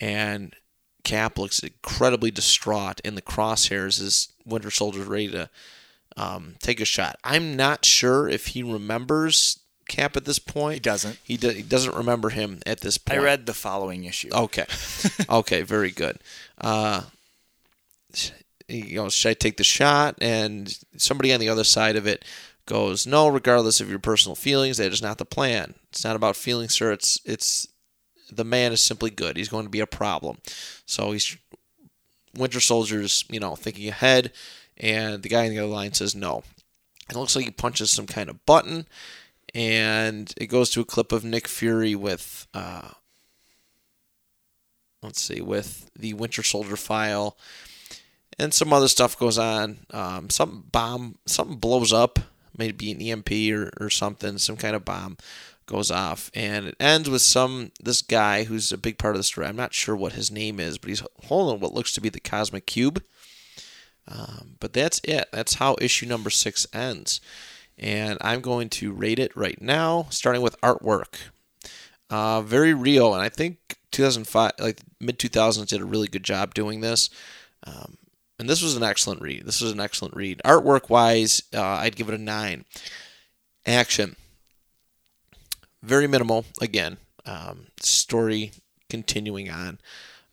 And 0.00 0.54
Cap 1.04 1.38
looks 1.38 1.60
incredibly 1.60 2.30
distraught 2.30 3.00
in 3.04 3.14
the 3.14 3.22
crosshairs 3.22 4.00
as 4.00 4.28
Winter 4.44 4.70
Soldier's 4.70 5.06
ready 5.06 5.28
to 5.30 5.50
um, 6.16 6.56
take 6.60 6.80
a 6.80 6.84
shot. 6.84 7.18
I'm 7.24 7.56
not 7.56 7.84
sure 7.84 8.28
if 8.28 8.48
he 8.48 8.62
remembers 8.62 9.60
Cap 9.88 10.16
at 10.16 10.24
this 10.24 10.38
point. 10.38 10.74
He 10.74 10.80
doesn't. 10.80 11.18
He, 11.24 11.36
do, 11.36 11.48
he 11.48 11.62
doesn't 11.62 11.94
remember 11.94 12.28
him 12.28 12.60
at 12.66 12.80
this 12.80 12.98
point. 12.98 13.20
I 13.20 13.22
read 13.22 13.46
the 13.46 13.54
following 13.54 14.04
issue. 14.04 14.28
Okay. 14.32 14.66
okay, 15.30 15.62
very 15.62 15.90
good. 15.90 16.18
Uh, 16.60 17.02
you 18.68 18.96
know, 18.96 19.08
should 19.08 19.30
I 19.30 19.34
take 19.34 19.56
the 19.56 19.64
shot? 19.64 20.16
And 20.20 20.78
somebody 20.96 21.32
on 21.32 21.40
the 21.40 21.48
other 21.48 21.64
side 21.64 21.96
of 21.96 22.06
it 22.06 22.24
goes, 22.68 23.06
"No, 23.06 23.26
regardless 23.26 23.80
of 23.80 23.90
your 23.90 23.98
personal 23.98 24.36
feelings, 24.36 24.76
that 24.76 24.92
is 24.92 25.02
not 25.02 25.18
the 25.18 25.24
plan. 25.24 25.74
It's 25.90 26.04
not 26.04 26.14
about 26.14 26.36
feelings, 26.36 26.74
sir. 26.74 26.92
It's 26.92 27.20
it's 27.24 27.66
the 28.30 28.44
man 28.44 28.72
is 28.72 28.80
simply 28.82 29.10
good. 29.10 29.36
He's 29.36 29.48
going 29.48 29.64
to 29.64 29.70
be 29.70 29.80
a 29.80 29.86
problem." 29.86 30.38
So 30.86 31.10
he's 31.12 31.36
Winter 32.36 32.60
Soldier's, 32.60 33.24
you 33.28 33.40
know, 33.40 33.56
thinking 33.56 33.88
ahead, 33.88 34.32
and 34.76 35.22
the 35.22 35.28
guy 35.28 35.44
in 35.44 35.50
the 35.54 35.58
other 35.58 35.72
line 35.72 35.94
says 35.94 36.14
no. 36.14 36.44
It 37.10 37.16
looks 37.16 37.34
like 37.34 37.46
he 37.46 37.50
punches 37.50 37.90
some 37.90 38.06
kind 38.06 38.28
of 38.28 38.44
button, 38.44 38.86
and 39.54 40.32
it 40.36 40.46
goes 40.46 40.70
to 40.70 40.80
a 40.80 40.84
clip 40.84 41.10
of 41.10 41.24
Nick 41.24 41.48
Fury 41.48 41.94
with. 41.94 42.46
Uh, 42.54 42.90
let's 45.02 45.22
see, 45.22 45.40
with 45.40 45.90
the 45.98 46.14
Winter 46.14 46.42
Soldier 46.42 46.76
file, 46.76 47.36
and 48.38 48.52
some 48.52 48.72
other 48.72 48.88
stuff 48.88 49.18
goes 49.18 49.38
on. 49.38 49.78
Um, 49.90 50.30
some 50.30 50.64
bomb, 50.70 51.18
something 51.26 51.56
blows 51.56 51.92
up, 51.92 52.18
maybe 52.58 52.90
an 52.90 53.00
EMP 53.00 53.30
or, 53.52 53.70
or 53.80 53.90
something, 53.90 54.38
some 54.38 54.56
kind 54.56 54.76
of 54.76 54.84
bomb 54.84 55.16
goes 55.68 55.90
off, 55.90 56.30
and 56.34 56.66
it 56.66 56.76
ends 56.80 57.08
with 57.08 57.22
some 57.22 57.70
this 57.80 58.02
guy 58.02 58.44
who's 58.44 58.72
a 58.72 58.78
big 58.78 58.98
part 58.98 59.14
of 59.14 59.20
the 59.20 59.24
story. 59.24 59.46
I'm 59.46 59.56
not 59.56 59.74
sure 59.74 59.94
what 59.94 60.14
his 60.14 60.30
name 60.30 60.58
is, 60.58 60.78
but 60.78 60.88
he's 60.88 61.02
holding 61.26 61.60
what 61.60 61.74
looks 61.74 61.92
to 61.92 62.00
be 62.00 62.08
the 62.08 62.18
cosmic 62.18 62.66
cube. 62.66 63.04
Um, 64.08 64.56
but 64.58 64.72
that's 64.72 65.00
it. 65.04 65.28
That's 65.32 65.54
how 65.54 65.76
issue 65.80 66.06
number 66.06 66.30
six 66.30 66.66
ends. 66.72 67.20
And 67.76 68.18
I'm 68.22 68.40
going 68.40 68.70
to 68.70 68.92
rate 68.92 69.18
it 69.18 69.36
right 69.36 69.60
now, 69.60 70.06
starting 70.10 70.42
with 70.42 70.60
artwork. 70.62 71.14
Uh, 72.10 72.40
very 72.40 72.72
real, 72.72 73.12
and 73.12 73.22
I 73.22 73.28
think 73.28 73.76
2005, 73.92 74.52
like 74.58 74.80
mid 74.98 75.18
2000s, 75.18 75.68
did 75.68 75.82
a 75.82 75.84
really 75.84 76.08
good 76.08 76.24
job 76.24 76.54
doing 76.54 76.80
this. 76.80 77.10
Um, 77.64 77.98
and 78.38 78.48
this 78.48 78.62
was 78.62 78.76
an 78.76 78.82
excellent 78.82 79.20
read. 79.20 79.44
This 79.44 79.60
was 79.60 79.72
an 79.72 79.80
excellent 79.80 80.14
read. 80.14 80.40
Artwork 80.44 80.88
wise, 80.88 81.42
uh, 81.54 81.62
I'd 81.62 81.96
give 81.96 82.08
it 82.08 82.14
a 82.14 82.22
nine. 82.22 82.64
Action, 83.66 84.16
very 85.82 86.06
minimal. 86.06 86.44
Again, 86.60 86.98
um, 87.26 87.66
story 87.80 88.52
continuing 88.88 89.50
on. 89.50 89.78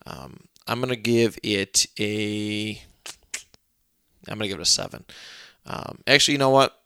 Um, 0.05 0.45
I'm 0.67 0.79
gonna 0.79 0.95
give 0.95 1.37
it 1.43 1.85
a. 1.99 2.81
I'm 4.27 4.37
gonna 4.37 4.47
give 4.47 4.59
it 4.59 4.63
a 4.63 4.65
seven. 4.65 5.05
Um, 5.65 5.99
actually, 6.07 6.33
you 6.33 6.39
know 6.39 6.49
what? 6.49 6.79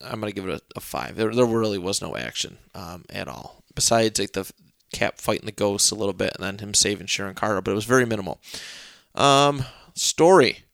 I'm 0.00 0.20
gonna 0.20 0.32
give 0.32 0.48
it 0.48 0.54
a, 0.54 0.62
a 0.76 0.80
five. 0.80 1.16
There, 1.16 1.34
there 1.34 1.44
really 1.44 1.78
was 1.78 2.00
no 2.00 2.16
action 2.16 2.58
um, 2.74 3.04
at 3.10 3.28
all, 3.28 3.62
besides 3.74 4.18
like 4.18 4.32
the 4.32 4.50
Cap 4.90 5.18
fighting 5.18 5.44
the 5.44 5.52
ghosts 5.52 5.90
a 5.90 5.94
little 5.94 6.14
bit, 6.14 6.32
and 6.34 6.42
then 6.42 6.58
him 6.58 6.72
saving 6.72 7.08
Sharon 7.08 7.34
Carter, 7.34 7.60
but 7.60 7.72
it 7.72 7.74
was 7.74 7.84
very 7.84 8.06
minimal. 8.06 8.40
Um, 9.14 9.64
story. 9.98 10.64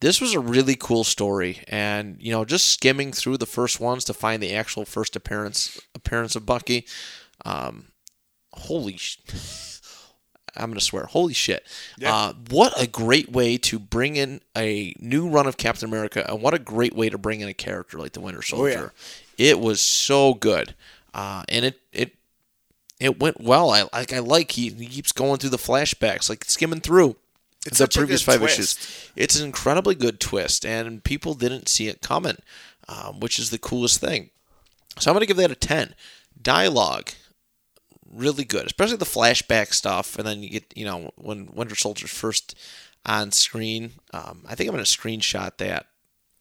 This 0.00 0.20
was 0.20 0.32
a 0.32 0.40
really 0.40 0.76
cool 0.76 1.04
story, 1.04 1.62
and 1.68 2.16
you 2.18 2.32
know, 2.32 2.44
just 2.44 2.68
skimming 2.68 3.12
through 3.12 3.36
the 3.36 3.46
first 3.46 3.80
ones 3.80 4.04
to 4.04 4.14
find 4.14 4.42
the 4.42 4.54
actual 4.54 4.86
first 4.86 5.14
appearance 5.14 5.78
appearance 5.94 6.34
of 6.34 6.46
Bucky. 6.46 6.86
Um, 7.44 7.88
holy. 8.52 8.96
Sh- 8.96 9.18
I'm 10.56 10.70
gonna 10.70 10.80
swear. 10.80 11.04
Holy 11.04 11.34
shit! 11.34 11.64
Yeah. 11.96 12.14
Uh, 12.14 12.32
what 12.48 12.80
a 12.80 12.86
great 12.86 13.30
way 13.30 13.56
to 13.58 13.78
bring 13.78 14.16
in 14.16 14.40
a 14.56 14.94
new 14.98 15.28
run 15.28 15.46
of 15.46 15.56
Captain 15.56 15.88
America, 15.88 16.28
and 16.28 16.42
what 16.42 16.54
a 16.54 16.58
great 16.58 16.94
way 16.94 17.08
to 17.08 17.18
bring 17.18 17.40
in 17.40 17.48
a 17.48 17.54
character 17.54 17.98
like 17.98 18.12
the 18.12 18.20
Winter 18.20 18.42
Soldier. 18.42 18.92
Oh, 18.92 18.98
yeah. 19.36 19.50
It 19.50 19.60
was 19.60 19.80
so 19.80 20.34
good, 20.34 20.74
uh, 21.14 21.44
and 21.48 21.64
it 21.64 21.80
it 21.92 22.14
it 22.98 23.20
went 23.20 23.40
well. 23.40 23.70
I 23.70 23.84
like 23.92 24.12
I 24.12 24.18
like 24.18 24.52
he, 24.52 24.70
he 24.70 24.86
keeps 24.86 25.12
going 25.12 25.38
through 25.38 25.50
the 25.50 25.56
flashbacks, 25.56 26.28
like 26.28 26.44
skimming 26.44 26.80
through 26.80 27.16
It's 27.66 27.78
the 27.78 27.88
previous 27.88 28.22
five 28.22 28.38
twist. 28.38 28.58
issues. 28.58 29.10
It's 29.16 29.38
an 29.38 29.46
incredibly 29.46 29.94
good 29.94 30.18
twist, 30.18 30.64
and 30.64 31.04
people 31.04 31.34
didn't 31.34 31.68
see 31.68 31.88
it 31.88 32.00
coming, 32.00 32.38
um, 32.88 33.20
which 33.20 33.38
is 33.38 33.50
the 33.50 33.58
coolest 33.58 34.00
thing. 34.00 34.30
So 34.98 35.10
I'm 35.10 35.14
going 35.14 35.20
to 35.20 35.26
give 35.26 35.36
that 35.36 35.50
a 35.50 35.54
10. 35.54 35.94
Dialogue, 36.40 37.10
really 38.10 38.44
good, 38.44 38.66
especially 38.66 38.96
the 38.96 39.04
flashback 39.04 39.74
stuff, 39.74 40.16
and 40.16 40.26
then 40.26 40.42
you 40.42 40.48
get, 40.50 40.72
you 40.74 40.86
know, 40.86 41.10
when 41.16 41.50
Winter 41.52 41.76
Soldier's 41.76 42.10
first 42.10 42.54
on 43.04 43.30
screen. 43.32 43.92
Um, 44.12 44.44
I 44.48 44.54
think 44.54 44.68
I'm 44.68 44.74
going 44.74 44.84
to 44.84 44.90
screenshot 44.90 45.56
that 45.58 45.86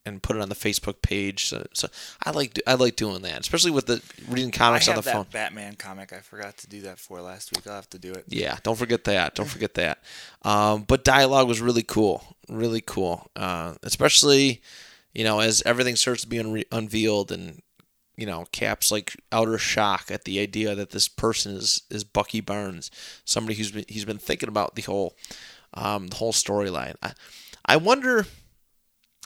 and 0.06 0.24
put 0.24 0.36
it 0.36 0.41
on 0.41 0.50
the 0.50 0.56
Facebook 0.56 1.02
page. 1.02 1.45
So, 1.45 1.66
so 1.74 1.88
I 2.24 2.32
like 2.32 2.60
I 2.66 2.76
like 2.76 2.95
doing 2.95 3.22
that, 3.22 3.39
especially 3.41 3.72
with 3.72 3.86
the 3.86 4.02
reading 4.28 4.52
comics 4.52 4.88
on 4.88 4.95
the 4.95 5.02
that 5.02 5.14
phone. 5.14 5.26
Batman 5.32 5.76
comic. 5.76 6.14
I 6.14 6.20
forgot 6.20 6.58
to 6.58 6.68
do 6.68 6.82
that 6.82 7.00
for 7.00 7.22
last 7.22 7.52
week. 7.56 7.68
I'll 7.68 7.76
have 7.76 7.89
to 7.91 8.00
do 8.00 8.14
it. 8.14 8.26
Yeah, 8.28 8.58
don't 8.64 8.78
forget 8.78 9.04
that. 9.06 9.36
Don't 9.36 9.50
forget 9.50 9.76
that. 9.76 10.00
Um, 10.43 10.84
but 10.84 11.04
dialogue 11.04 11.47
was 11.47 11.62
really 11.62 11.84
cool, 11.84 12.24
really 12.47 12.82
cool. 12.82 13.30
Uh, 13.36 13.76
especially, 13.84 14.62
you 15.14 15.24
know, 15.24 15.39
as 15.39 15.62
everything 15.66 15.95
starts 15.95 16.22
to 16.22 16.28
be 16.28 16.38
unre- 16.38 16.66
unveiled, 16.72 17.32
and 17.32 17.62
you 18.18 18.26
know, 18.26 18.45
Cap's 18.52 18.91
like 18.91 19.16
outer 19.32 19.58
shock 19.58 20.12
at 20.12 20.26
the 20.26 20.39
idea 20.39 20.76
that 20.76 20.91
this 20.91 21.08
person 21.08 21.56
is 21.56 21.84
is 21.89 22.04
Bucky 22.04 22.41
Barnes, 22.41 22.89
somebody 23.26 23.56
who's 23.56 23.72
been 23.72 23.86
he's 23.88 24.06
been 24.06 24.18
thinking 24.18 24.50
about 24.50 24.76
the 24.76 24.82
whole 24.84 25.16
um, 25.74 26.08
the 26.08 26.16
whole 26.16 26.34
storyline. 26.34 26.95
I, 27.04 27.14
I 27.66 27.78
wonder. 27.78 28.26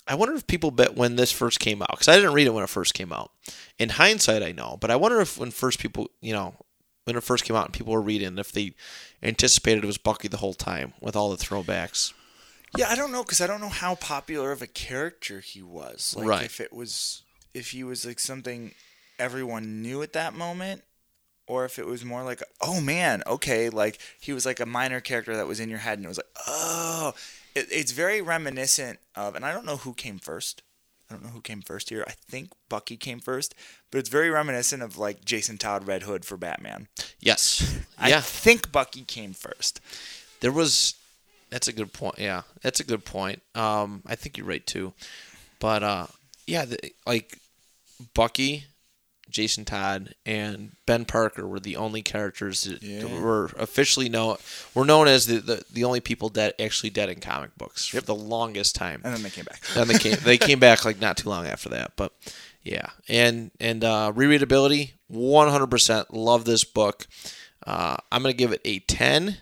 I 0.08 0.16
wonder 0.16 0.36
if 0.36 0.47
people 0.47 0.72
bet 0.72 0.95
when 0.95 1.16
this 1.16 1.32
first 1.32 1.60
came 1.60 1.82
out 1.82 1.91
because 1.91 2.08
I 2.10 2.16
didn't 2.16 2.34
read 2.34 2.47
it 2.47 2.54
when 2.54 2.64
it 2.64 2.70
first 2.70 2.93
came 2.93 3.14
out. 3.14 3.32
In 3.80 3.89
hindsight, 3.89 4.43
I 4.43 4.51
know, 4.51 4.78
but 4.82 4.91
I 4.91 4.95
wonder 4.97 5.22
if 5.22 5.38
when 5.38 5.51
first 5.51 5.80
people, 5.80 6.10
you 6.22 6.34
know, 6.34 6.56
when 7.06 7.16
it 7.16 7.24
first 7.24 7.45
came 7.45 7.56
out 7.56 7.66
and 7.66 7.74
people 7.74 7.93
were 7.93 8.01
reading, 8.01 8.38
if 8.38 8.51
they 8.51 8.76
anticipated 9.22 9.84
it 9.84 9.88
was 9.88 9.97
Bucky 9.97 10.28
the 10.28 10.38
whole 10.38 10.54
time 10.54 10.93
with 10.99 11.16
all 11.16 11.30
the 11.30 11.38
throwbacks. 11.38 12.14
Yeah, 12.78 12.89
I 12.89 12.95
don't 12.95 13.12
know 13.12 13.24
because 13.24 13.39
I 13.39 13.47
don't 13.47 13.62
know 13.62 13.70
how 13.70 13.95
popular 13.95 14.51
of 14.51 14.62
a 14.62 14.68
character 14.68 15.39
he 15.39 15.62
was. 15.62 16.16
Like 16.18 16.28
Right. 16.28 16.45
if 16.45 16.60
it 16.60 16.74
was 16.74 17.24
if 17.54 17.72
he 17.72 17.84
was 17.84 18.06
like 18.06 18.20
something 18.20 18.74
everyone 19.20 19.82
knew 19.82 20.01
at 20.01 20.14
that 20.14 20.34
moment 20.34 20.82
or 21.45 21.66
if 21.66 21.78
it 21.78 21.86
was 21.86 22.04
more 22.04 22.24
like 22.24 22.41
oh 22.62 22.82
man, 22.82 23.22
okay, 23.28 23.70
like 23.70 23.99
he 24.20 24.34
was 24.34 24.45
like 24.45 24.60
a 24.60 24.66
minor 24.66 24.99
character 24.99 25.36
that 25.36 25.47
was 25.47 25.60
in 25.60 25.70
your 25.70 25.80
head 25.80 25.97
and 25.99 26.06
it 26.06 26.10
was 26.10 26.18
like, 26.18 26.36
"Oh, 26.47 27.14
it, 27.56 27.68
it's 27.72 27.91
very 27.91 28.22
reminiscent 28.22 28.99
of 29.16 29.36
and 29.36 29.45
I 29.45 29.51
don't 29.51 29.66
know 29.66 29.78
who 29.78 29.93
came 29.93 30.20
first. 30.20 30.62
I 31.10 31.14
don't 31.14 31.24
know 31.24 31.30
who 31.32 31.41
came 31.41 31.62
first 31.62 31.89
here. 31.89 32.04
I 32.08 32.14
think 32.30 32.51
Bucky 32.70 32.97
came 32.97 33.20
first, 33.20 33.54
but 33.91 33.99
it's 33.99 34.10
very 34.10 34.30
reminiscent 34.30 34.82
of 34.82 34.97
like 34.97 35.24
Jason 35.24 35.58
Todd 35.58 35.88
Red 35.88 36.04
Hood 36.04 36.26
for 36.26 36.38
Batman. 36.38 36.88
Yes. 37.20 37.80
I 37.99 38.10
yeah. 38.10 38.22
think 38.22 38.72
Bucky 38.72 39.04
came 39.04 39.34
first. 39.34 39.80
There 40.39 40.51
was. 40.51 40.95
That's 41.49 41.68
a 41.68 41.74
good 41.74 41.93
point. 41.93 42.18
Yeah, 42.18 42.41
that's 42.64 42.80
a 42.80 42.84
good 42.84 43.06
point. 43.06 43.43
Um, 43.54 44.01
I 44.08 44.16
think 44.16 44.38
you're 44.38 44.47
right 44.47 44.66
too. 44.66 44.93
But 45.60 45.84
uh, 45.84 46.08
yeah, 46.47 46.66
the, 46.66 46.80
like 47.06 47.38
Bucky, 48.16 48.66
Jason 49.30 49.66
Todd, 49.66 50.14
and 50.26 50.76
Ben 50.86 51.06
Parker 51.06 51.48
were 51.48 51.60
the 51.60 51.76
only 51.76 52.02
characters 52.04 52.64
that 52.64 52.84
Yeah. 52.84 53.06
were 53.20 53.46
officially 53.58 54.08
known. 54.10 54.38
Were 54.76 54.86
known 54.86 55.08
as 55.08 55.26
the, 55.26 55.40
the, 55.40 55.64
the 55.72 55.84
only 55.84 56.00
people 56.02 56.30
that 56.30 56.60
actually 56.62 56.92
dead 56.92 57.10
in 57.10 57.20
comic 57.20 57.58
books 57.58 57.88
for 57.88 58.02
the 58.02 58.14
longest 58.16 58.76
time. 58.76 59.02
And 59.04 59.14
then 59.16 59.24
they 59.24 59.30
came 59.32 59.46
back. 59.46 59.64
and 59.76 59.90
they 59.90 59.98
came 59.98 60.18
they 60.24 60.38
came 60.38 60.60
back 60.60 60.86
like 60.86 61.02
not 61.02 61.18
too 61.18 61.30
long 61.30 61.48
after 61.48 61.70
that. 61.70 61.94
But 61.96 62.14
yeah, 62.62 62.90
and 63.08 63.52
and 63.60 63.84
uh, 63.84 64.12
rereadability, 64.16 64.92
one 65.08 65.50
hundred 65.50 65.68
percent 65.72 66.14
love 66.14 66.46
this 66.46 66.64
book. 66.64 67.08
Uh, 67.66 67.98
I'm 68.12 68.22
gonna 68.22 68.34
give 68.34 68.52
it 68.52 68.62
a 68.66 68.80
ten, 68.80 69.38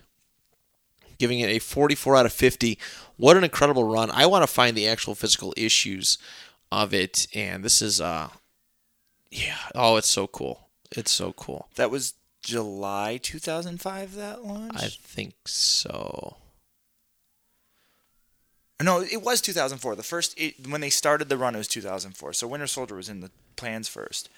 giving 1.18 1.40
it 1.40 1.50
a 1.50 1.60
forty 1.60 1.96
four 1.96 2.16
out 2.16 2.26
of 2.26 2.34
fifty. 2.34 2.78
What 3.18 3.38
an 3.38 3.44
incredible 3.44 3.84
run! 3.84 4.10
I 4.12 4.26
want 4.26 4.44
to 4.44 4.48
find 4.48 4.76
the 4.76 4.88
actual 4.88 5.16
physical 5.16 5.54
issues 5.58 6.18
of 6.72 6.94
it, 6.94 7.28
and 7.36 7.64
this 7.64 7.82
is 7.82 8.00
uh, 8.00 8.30
yeah, 9.32 9.58
oh, 9.74 9.96
it's 9.96 10.10
so 10.10 10.28
cool. 10.28 10.68
It's 10.92 11.12
so 11.12 11.32
cool. 11.34 11.70
That 11.76 11.90
was 11.90 12.14
July 12.44 13.20
2005 13.22 14.16
that 14.16 14.44
launch? 14.44 14.76
I 14.76 14.88
think 14.88 15.36
so. 15.46 16.38
no, 18.82 19.02
it 19.02 19.22
was 19.22 19.42
2004. 19.42 19.96
The 19.96 20.04
first 20.04 20.38
it, 20.40 20.68
when 20.68 20.82
they 20.82 20.90
started 20.90 21.30
the 21.30 21.38
run 21.38 21.56
it 21.56 21.60
was 21.60 21.68
2004. 21.68 22.34
So 22.34 22.48
Winter 22.48 22.68
Soldier 22.68 22.96
was 22.96 23.10
in 23.10 23.22
the 23.22 23.32
plans 23.56 23.88
first. 23.88 24.30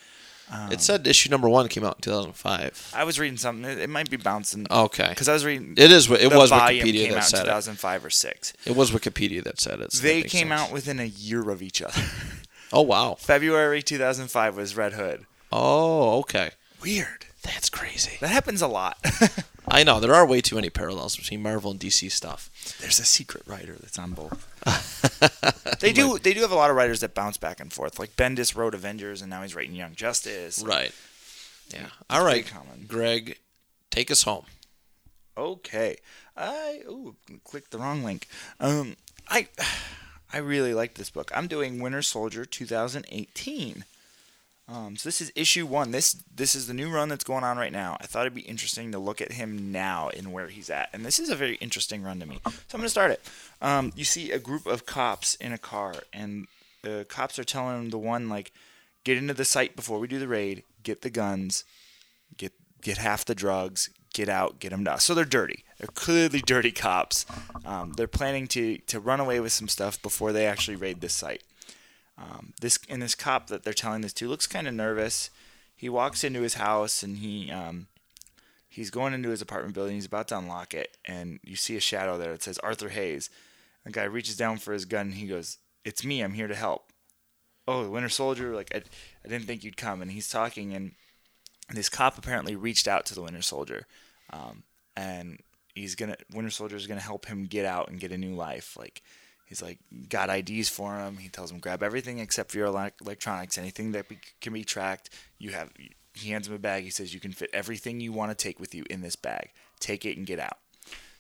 It 0.69 0.81
said 0.81 1.07
issue 1.07 1.29
number 1.29 1.47
one 1.47 1.69
came 1.69 1.85
out 1.85 1.95
in 1.95 2.01
2005. 2.01 2.91
I 2.93 3.05
was 3.05 3.17
reading 3.17 3.37
something. 3.37 3.63
It, 3.63 3.79
it 3.79 3.89
might 3.89 4.09
be 4.09 4.17
bouncing 4.17 4.67
Okay, 4.69 5.13
cuz 5.15 5.29
I 5.29 5.33
was 5.33 5.45
reading 5.45 5.73
it 5.77 5.91
is. 5.91 6.11
It 6.11 6.31
was 6.31 6.51
Wikipedia 6.51 7.11
that 7.13 7.23
said 7.23 7.39
it. 7.39 7.43
2005 7.45 8.05
or 8.05 8.09
6. 8.09 8.53
It 8.65 8.75
was 8.75 8.91
Wikipedia 8.91 9.43
that 9.45 9.59
said 9.59 9.79
it. 9.79 9.93
so 9.93 10.03
They 10.03 10.21
came 10.21 10.49
sense. 10.49 10.61
out 10.61 10.71
within 10.71 10.99
a 10.99 11.05
year 11.05 11.49
of 11.49 11.61
each 11.63 11.81
other. 11.81 11.99
Oh 12.73 12.81
wow. 12.81 13.15
February 13.19 13.83
2005 13.83 14.57
was 14.57 14.75
Red 14.75 14.93
Hood. 14.93 15.27
Oh 15.51 16.19
okay. 16.21 16.51
Weird. 16.81 17.27
That's 17.43 17.69
crazy. 17.69 18.17
That 18.19 18.29
happens 18.29 18.63
a 18.63 18.67
lot. 18.67 18.97
I 19.67 19.83
know 19.83 19.99
there 19.99 20.15
are 20.15 20.25
way 20.25 20.41
too 20.41 20.55
many 20.55 20.71
parallels 20.71 21.15
between 21.15 21.43
Marvel 21.43 21.69
and 21.71 21.79
DC 21.79 22.11
stuff. 22.11 22.49
There's 22.81 22.99
a 22.99 23.05
secret 23.05 23.43
writer 23.45 23.75
that's 23.79 23.99
on 23.99 24.13
both. 24.13 24.49
they 25.81 25.93
do 25.93 26.17
they 26.17 26.33
do 26.33 26.41
have 26.41 26.51
a 26.51 26.55
lot 26.55 26.71
of 26.71 26.75
writers 26.75 27.01
that 27.01 27.13
bounce 27.13 27.37
back 27.37 27.59
and 27.59 27.71
forth. 27.71 27.99
Like 27.99 28.15
Bendis 28.15 28.55
wrote 28.55 28.73
Avengers 28.73 29.21
and 29.21 29.29
now 29.29 29.43
he's 29.43 29.55
writing 29.55 29.75
Young 29.75 29.93
Justice. 29.93 30.63
Right. 30.65 30.93
Yeah. 31.71 31.89
All 32.09 32.25
right. 32.25 32.51
Graig, 32.87 33.37
take 33.91 34.09
us 34.09 34.23
home. 34.23 34.45
Okay. 35.37 35.97
I 36.35 36.81
ooh 36.87 37.15
clicked 37.43 37.69
the 37.69 37.77
wrong 37.77 38.03
link. 38.03 38.27
Um 38.59 38.95
I 39.29 39.47
I 40.33 40.39
really 40.39 40.73
like 40.73 40.95
this 40.95 41.11
book. 41.11 41.31
I'm 41.33 41.47
doing 41.47 41.79
Winter 41.79 42.01
Soldier 42.01 42.43
2018. 42.43 43.85
Um, 44.67 44.95
so 44.95 45.07
this 45.07 45.21
is 45.21 45.31
issue 45.35 45.65
one. 45.67 45.91
This 45.91 46.13
this 46.33 46.55
is 46.55 46.67
the 46.67 46.73
new 46.73 46.89
run 46.89 47.09
that's 47.09 47.23
going 47.23 47.43
on 47.43 47.57
right 47.57 47.71
now. 47.71 47.97
I 48.01 48.05
thought 48.05 48.21
it'd 48.21 48.33
be 48.33 48.41
interesting 48.41 48.91
to 48.93 48.99
look 48.99 49.21
at 49.21 49.33
him 49.33 49.71
now 49.71 50.09
and 50.09 50.33
where 50.33 50.47
he's 50.47 50.69
at. 50.69 50.89
And 50.91 51.05
this 51.05 51.19
is 51.19 51.29
a 51.29 51.35
very 51.35 51.55
interesting 51.55 52.01
run 52.01 52.19
to 52.19 52.25
me. 52.25 52.39
So 52.45 52.51
I'm 52.73 52.79
gonna 52.79 52.89
start 52.89 53.11
it. 53.11 53.21
Um, 53.61 53.91
you 53.95 54.05
see 54.05 54.31
a 54.31 54.39
group 54.39 54.65
of 54.65 54.85
cops 54.85 55.35
in 55.35 55.51
a 55.51 55.57
car, 55.57 55.95
and 56.13 56.47
the 56.81 57.05
cops 57.09 57.37
are 57.37 57.43
telling 57.43 57.89
the 57.89 57.99
one 57.99 58.29
like, 58.29 58.51
"Get 59.03 59.17
into 59.17 59.33
the 59.33 59.45
site 59.45 59.75
before 59.75 59.99
we 59.99 60.07
do 60.07 60.17
the 60.17 60.27
raid. 60.27 60.63
Get 60.81 61.01
the 61.01 61.09
guns. 61.09 61.65
Get 62.37 62.53
get 62.81 62.97
half 62.97 63.25
the 63.25 63.35
drugs. 63.35 63.89
Get 64.13 64.29
out. 64.29 64.59
Get 64.59 64.69
them 64.69 64.83
done." 64.83 64.99
So 64.99 65.13
they're 65.13 65.25
dirty. 65.25 65.63
They're 65.77 65.87
clearly 65.87 66.39
dirty 66.45 66.71
cops. 66.71 67.25
Um, 67.65 67.93
they're 67.93 68.07
planning 68.07 68.47
to 68.49 68.77
to 68.77 68.99
run 68.99 69.19
away 69.19 69.39
with 69.39 69.51
some 69.51 69.67
stuff 69.67 70.01
before 70.01 70.31
they 70.31 70.45
actually 70.45 70.77
raid 70.77 71.01
this 71.01 71.13
site. 71.13 71.43
Um, 72.17 72.53
this 72.61 72.79
and 72.89 73.01
this 73.01 73.15
cop 73.15 73.47
that 73.47 73.63
they're 73.63 73.73
telling 73.73 74.01
this 74.01 74.13
to 74.13 74.27
looks 74.27 74.47
kind 74.47 74.67
of 74.67 74.73
nervous. 74.73 75.29
He 75.75 75.89
walks 75.89 76.23
into 76.23 76.41
his 76.41 76.53
house 76.55 77.03
and 77.03 77.17
he 77.17 77.51
um, 77.51 77.87
he's 78.69 78.89
going 78.89 79.13
into 79.13 79.29
his 79.29 79.41
apartment 79.41 79.75
building. 79.75 79.95
He's 79.95 80.05
about 80.05 80.27
to 80.29 80.37
unlock 80.37 80.73
it, 80.73 80.97
and 81.05 81.39
you 81.43 81.55
see 81.55 81.75
a 81.75 81.81
shadow 81.81 82.17
there. 82.17 82.33
It 82.33 82.43
says 82.43 82.57
Arthur 82.59 82.89
Hayes. 82.89 83.29
The 83.83 83.91
guy 83.91 84.03
reaches 84.03 84.37
down 84.37 84.57
for 84.57 84.73
his 84.73 84.85
gun. 84.85 85.07
And 85.07 85.15
he 85.15 85.27
goes, 85.27 85.57
"It's 85.83 86.05
me. 86.05 86.21
I'm 86.21 86.33
here 86.33 86.47
to 86.47 86.55
help." 86.55 86.91
Oh, 87.67 87.83
the 87.83 87.89
Winter 87.89 88.09
Soldier. 88.09 88.55
Like 88.55 88.71
I, 88.73 88.81
I 89.25 89.27
didn't 89.27 89.45
think 89.45 89.63
you'd 89.63 89.77
come. 89.77 90.01
And 90.01 90.11
he's 90.11 90.29
talking, 90.29 90.73
and 90.73 90.93
this 91.69 91.89
cop 91.89 92.17
apparently 92.17 92.55
reached 92.55 92.87
out 92.87 93.05
to 93.07 93.15
the 93.15 93.21
Winter 93.21 93.41
Soldier, 93.41 93.87
um, 94.31 94.63
and 94.95 95.39
he's 95.75 95.95
gonna 95.95 96.17
Winter 96.33 96.49
Soldier 96.49 96.75
is 96.75 96.87
gonna 96.87 97.01
help 97.01 97.25
him 97.25 97.45
get 97.45 97.65
out 97.65 97.89
and 97.89 97.99
get 97.99 98.11
a 98.11 98.17
new 98.17 98.35
life. 98.35 98.75
Like 98.77 99.01
he's 99.45 99.61
like 99.61 99.79
got 100.09 100.29
IDs 100.29 100.69
for 100.69 100.97
him. 100.97 101.17
He 101.17 101.29
tells 101.29 101.51
him 101.51 101.59
grab 101.59 101.83
everything 101.83 102.19
except 102.19 102.51
for 102.51 102.57
your 102.57 102.67
electronics, 102.67 103.57
anything 103.57 103.91
that 103.93 104.09
be, 104.09 104.19
can 104.41 104.53
be 104.53 104.63
tracked. 104.63 105.09
You 105.37 105.51
have. 105.51 105.71
He 106.15 106.29
hands 106.29 106.47
him 106.47 106.53
a 106.53 106.59
bag. 106.59 106.83
He 106.83 106.91
says 106.91 107.11
you 107.11 107.19
can 107.19 107.31
fit 107.31 107.49
everything 107.53 107.99
you 107.99 108.11
want 108.11 108.29
to 108.29 108.35
take 108.35 108.59
with 108.59 108.75
you 108.75 108.85
in 108.87 109.01
this 109.01 109.15
bag. 109.15 109.49
Take 109.79 110.05
it 110.05 110.15
and 110.15 110.27
get 110.27 110.39
out. 110.39 110.59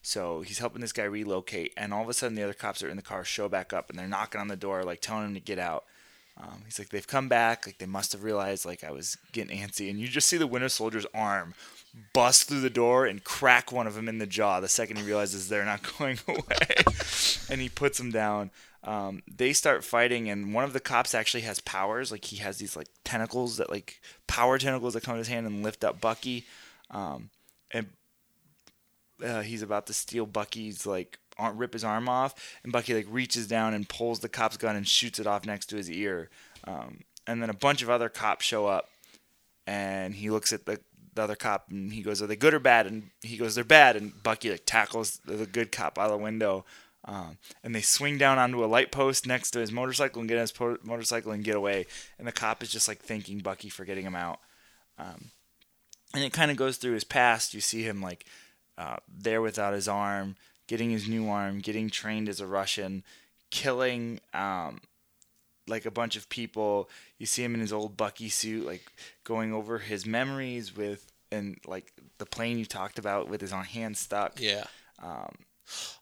So 0.03 0.41
he's 0.41 0.59
helping 0.59 0.81
this 0.81 0.91
guy 0.91 1.05
relocate, 1.05 1.73
and 1.77 1.93
all 1.93 2.03
of 2.03 2.09
a 2.09 2.13
sudden 2.13 2.35
the 2.35 2.43
other 2.43 2.53
cops 2.53 2.83
are 2.83 2.89
in 2.89 2.97
the 2.97 3.01
car 3.01 3.23
show 3.23 3.47
back 3.47 3.71
up, 3.71 3.89
and 3.89 3.97
they're 3.97 4.07
knocking 4.07 4.41
on 4.41 4.49
the 4.49 4.55
door, 4.57 4.83
like 4.83 4.99
telling 4.99 5.25
him 5.25 5.33
to 5.33 5.39
get 5.39 5.57
out. 5.57 5.85
Um, 6.35 6.63
he's 6.65 6.79
like, 6.79 6.89
they've 6.89 7.07
come 7.07 7.29
back, 7.29 7.67
like 7.67 7.77
they 7.77 7.85
must 7.85 8.11
have 8.11 8.23
realized 8.23 8.65
like 8.65 8.83
I 8.83 8.91
was 8.91 9.17
getting 9.31 9.57
antsy, 9.57 9.89
and 9.89 9.99
you 9.99 10.07
just 10.07 10.27
see 10.27 10.37
the 10.37 10.47
Winter 10.47 10.69
Soldier's 10.69 11.05
arm 11.13 11.53
bust 12.11 12.47
through 12.47 12.61
the 12.61 12.69
door 12.71 13.05
and 13.05 13.23
crack 13.23 13.71
one 13.71 13.85
of 13.85 13.93
them 13.93 14.09
in 14.09 14.17
the 14.17 14.25
jaw 14.25 14.59
the 14.59 14.67
second 14.67 14.97
he 14.97 15.03
realizes 15.03 15.47
they're 15.47 15.63
not 15.63 15.81
going 15.99 16.17
away, 16.27 16.83
and 17.49 17.61
he 17.61 17.69
puts 17.69 17.97
them 17.97 18.11
down. 18.11 18.51
Um, 18.83 19.21
they 19.33 19.53
start 19.53 19.83
fighting, 19.83 20.29
and 20.29 20.53
one 20.53 20.63
of 20.63 20.73
the 20.73 20.79
cops 20.79 21.13
actually 21.13 21.41
has 21.41 21.59
powers, 21.59 22.11
like 22.11 22.25
he 22.25 22.37
has 22.37 22.57
these 22.57 22.75
like 22.75 22.87
tentacles 23.03 23.57
that 23.57 23.69
like 23.69 24.01
power 24.27 24.57
tentacles 24.57 24.95
that 24.95 25.03
come 25.03 25.13
in 25.15 25.19
his 25.19 25.27
hand 25.27 25.45
and 25.45 25.63
lift 25.63 25.83
up 25.83 26.01
Bucky. 26.01 26.45
Um, 26.89 27.29
and 27.71 27.87
uh, 29.23 29.41
he's 29.41 29.61
about 29.61 29.87
to 29.87 29.93
steal 29.93 30.25
Bucky's 30.25 30.85
like 30.85 31.19
rip 31.53 31.73
his 31.73 31.83
arm 31.83 32.07
off, 32.09 32.35
and 32.63 32.71
Bucky 32.71 32.93
like 32.93 33.07
reaches 33.09 33.47
down 33.47 33.73
and 33.73 33.87
pulls 33.87 34.19
the 34.19 34.29
cop's 34.29 34.57
gun 34.57 34.75
and 34.75 34.87
shoots 34.87 35.19
it 35.19 35.27
off 35.27 35.45
next 35.45 35.67
to 35.67 35.75
his 35.75 35.89
ear. 35.89 36.29
Um, 36.65 37.01
and 37.27 37.41
then 37.41 37.49
a 37.49 37.53
bunch 37.53 37.81
of 37.81 37.89
other 37.89 38.09
cops 38.09 38.45
show 38.45 38.67
up, 38.67 38.89
and 39.65 40.15
he 40.15 40.29
looks 40.29 40.53
at 40.53 40.65
the 40.65 40.79
the 41.15 41.21
other 41.21 41.35
cop 41.35 41.69
and 41.69 41.93
he 41.93 42.01
goes, 42.01 42.21
"Are 42.21 42.27
they 42.27 42.35
good 42.35 42.53
or 42.53 42.59
bad?" 42.59 42.87
And 42.87 43.11
he 43.21 43.37
goes, 43.37 43.55
"They're 43.55 43.63
bad." 43.63 43.95
And 43.95 44.21
Bucky 44.23 44.51
like 44.51 44.65
tackles 44.65 45.19
the, 45.25 45.45
good 45.45 45.71
cop 45.71 45.97
out 45.97 46.05
of 46.05 46.11
the 46.11 46.23
window. 46.23 46.65
Um, 47.05 47.37
and 47.63 47.75
they 47.75 47.81
swing 47.81 48.17
down 48.17 48.39
onto 48.39 48.63
a 48.63 48.67
light 48.67 48.91
post 48.91 49.27
next 49.27 49.51
to 49.51 49.59
his 49.59 49.71
motorcycle 49.71 50.21
and 50.21 50.29
get 50.29 50.39
his 50.39 50.53
po- 50.53 50.77
motorcycle 50.83 51.33
and 51.33 51.43
get 51.43 51.55
away. 51.55 51.85
And 52.17 52.25
the 52.27 52.31
cop 52.31 52.63
is 52.63 52.71
just 52.71 52.87
like 52.87 52.99
thanking 52.99 53.39
Bucky 53.39 53.69
for 53.69 53.83
getting 53.83 54.05
him 54.05 54.15
out. 54.15 54.39
Um, 54.97 55.31
and 56.13 56.23
it 56.23 56.31
kind 56.31 56.49
of 56.49 56.57
goes 56.57 56.77
through 56.77 56.93
his 56.93 57.03
past. 57.03 57.53
You 57.53 57.59
see 57.59 57.83
him 57.83 58.01
like 58.01 58.25
uh, 58.77 58.97
there 59.07 59.41
without 59.41 59.73
his 59.73 59.87
arm, 59.87 60.37
getting 60.73 60.89
his 60.89 61.07
new 61.07 61.29
arm, 61.29 61.59
getting 61.59 61.87
trained 61.87 62.27
as 62.27 62.39
a 62.41 62.47
Russian, 62.47 63.03
killing 63.51 64.19
um, 64.33 64.81
like 65.67 65.85
a 65.85 65.91
bunch 65.91 66.15
of 66.15 66.27
people. 66.29 66.89
You 67.19 67.27
see 67.27 67.43
him 67.43 67.53
in 67.53 67.59
his 67.61 67.71
old 67.71 67.95
Bucky 67.95 68.27
suit, 68.29 68.65
like 68.65 68.91
going 69.23 69.53
over 69.53 69.77
his 69.77 70.07
memories 70.07 70.75
with 70.75 71.05
and 71.31 71.57
like 71.67 71.93
the 72.17 72.25
plane 72.25 72.57
you 72.57 72.65
talked 72.65 72.97
about 72.97 73.27
with 73.29 73.39
his 73.39 73.53
own 73.53 73.65
hand 73.65 73.97
stuck. 73.97 74.41
Yeah. 74.41 74.63
Um, 74.97 75.35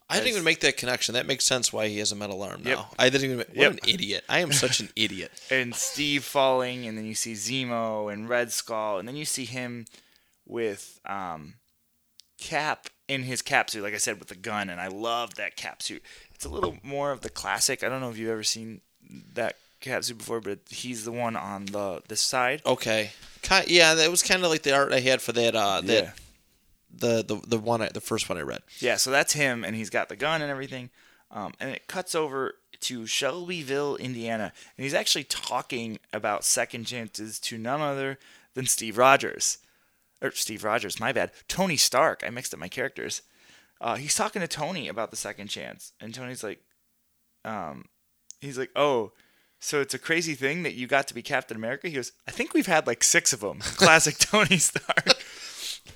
I 0.10 0.16
didn't 0.20 0.30
even 0.30 0.46
make 0.46 0.62
that 0.62 0.78
connection. 0.78 1.16
That 1.16 1.28
makes 1.28 1.44
sense 1.46 1.74
why 1.74 1.90
he 1.90 1.98
has 2.00 2.14
a 2.14 2.16
metal 2.16 2.42
arm 2.42 2.62
now. 2.64 2.70
Yep. 2.70 2.86
I 2.98 3.10
didn't 3.10 3.26
even. 3.26 3.38
What 3.40 3.56
Yep. 3.58 3.72
an 3.74 3.80
idiot! 3.90 4.24
I 4.30 4.40
am 4.40 4.54
such 4.54 4.80
an 4.80 4.88
idiot. 4.96 5.32
and 5.52 5.76
Steve 5.76 6.24
falling, 6.24 6.88
and 6.88 6.98
then 6.98 7.04
you 7.06 7.14
see 7.16 7.34
Zemo 7.34 8.12
and 8.12 8.30
Red 8.30 8.54
Skull, 8.54 9.00
and 9.00 9.06
then 9.08 9.18
you 9.18 9.26
see 9.26 9.46
him 9.46 9.86
with 10.48 11.00
um, 11.06 11.56
Cap 12.38 12.88
in 13.12 13.24
his 13.24 13.42
cap 13.42 13.70
suit, 13.70 13.84
like 13.84 13.94
I 13.94 13.98
said, 13.98 14.20
with 14.20 14.30
the 14.30 14.36
gun, 14.36 14.70
and 14.70 14.80
I 14.80 14.88
love 14.88 15.36
that 15.36 15.56
cap 15.56 15.82
suit. 15.82 16.02
It's 16.34 16.46
a 16.46 16.50
little 16.50 16.78
more 16.84 17.12
of 17.12 17.22
the 17.22 17.30
classic. 17.30 17.84
I 17.84 17.90
don't 17.90 18.02
know 18.02 18.10
if 18.10 18.18
you've 18.18 18.30
ever 18.30 18.44
seen 18.44 18.82
that 19.34 19.56
cap 19.82 20.04
suit 20.04 20.18
before, 20.20 20.40
but 20.42 20.60
he's 20.70 21.04
the 21.06 21.12
one 21.12 21.36
on 21.36 21.66
the 21.66 22.02
this 22.08 22.22
side. 22.22 22.62
Okay. 22.66 23.12
Ki 23.42 23.62
yeah, 23.68 23.94
that 23.96 24.10
was 24.10 24.24
kind 24.24 24.44
of 24.44 24.50
like 24.50 24.64
the 24.64 24.74
art 24.76 24.94
I 24.94 25.00
had 25.02 25.22
for 25.22 25.34
that. 25.34 25.56
Uh, 25.56 25.82
that 25.82 26.04
Yeah. 26.04 26.12
the 26.94 27.24
the 27.24 27.42
the 27.48 27.58
one 27.60 27.82
I, 27.82 27.90
the 27.90 28.02
first 28.02 28.30
one 28.30 28.38
I 28.38 28.42
read. 28.42 28.62
Yeah, 28.80 28.96
so 28.98 29.12
that's 29.12 29.34
him, 29.34 29.64
and 29.64 29.76
he's 29.76 29.90
got 29.90 30.08
the 30.10 30.16
gun 30.16 30.42
and 30.42 30.50
everything. 30.52 30.90
Um, 31.32 31.54
and 31.60 31.70
it 31.70 31.88
cuts 31.88 32.14
over 32.16 32.56
to 32.82 33.06
Shelbyville, 33.06 33.96
Indiana, 33.98 34.52
and 34.78 34.84
he's 34.84 34.94
actually 34.94 35.24
talking 35.26 36.00
about 36.14 36.44
second 36.44 36.86
chances 36.86 37.40
to 37.40 37.58
none 37.58 37.80
other 37.82 38.18
than 38.54 38.66
Steve 38.66 38.98
Rogers. 38.98 39.58
Or 40.22 40.32
Steve 40.32 40.64
Rogers, 40.64 41.00
my 41.00 41.12
bad. 41.12 41.32
Tony 41.48 41.78
Stark. 41.78 42.24
I 42.26 42.30
mixed 42.30 42.54
up 42.54 42.60
my 42.60 42.68
characters. 42.68 43.22
Uh, 43.80 43.96
he's 43.96 44.16
talking 44.16 44.42
to 44.42 44.48
Tony 44.48 44.88
about 44.88 45.10
the 45.10 45.18
second 45.18 45.48
chance, 45.48 45.94
and 46.00 46.14
Tony's 46.14 46.44
like, 46.44 46.62
um, 47.44 47.86
he's 48.40 48.58
like, 48.58 48.70
oh, 48.76 49.12
so 49.60 49.82
it's 49.82 49.94
a 49.94 50.00
crazy 50.00 50.36
thing 50.36 50.64
that 50.64 50.74
you 50.74 50.88
got 50.88 51.08
to 51.08 51.14
be 51.14 51.22
Captain 51.22 51.58
America. 51.58 51.88
He 51.88 51.96
goes, 51.96 52.12
I 52.28 52.32
think 52.32 52.54
we've 52.54 52.68
had 52.68 52.88
like 52.88 53.04
six 53.04 53.34
of 53.34 53.40
them. 53.40 53.60
Classic 53.62 54.18
Tony 54.18 54.58
Stark. 54.58 55.24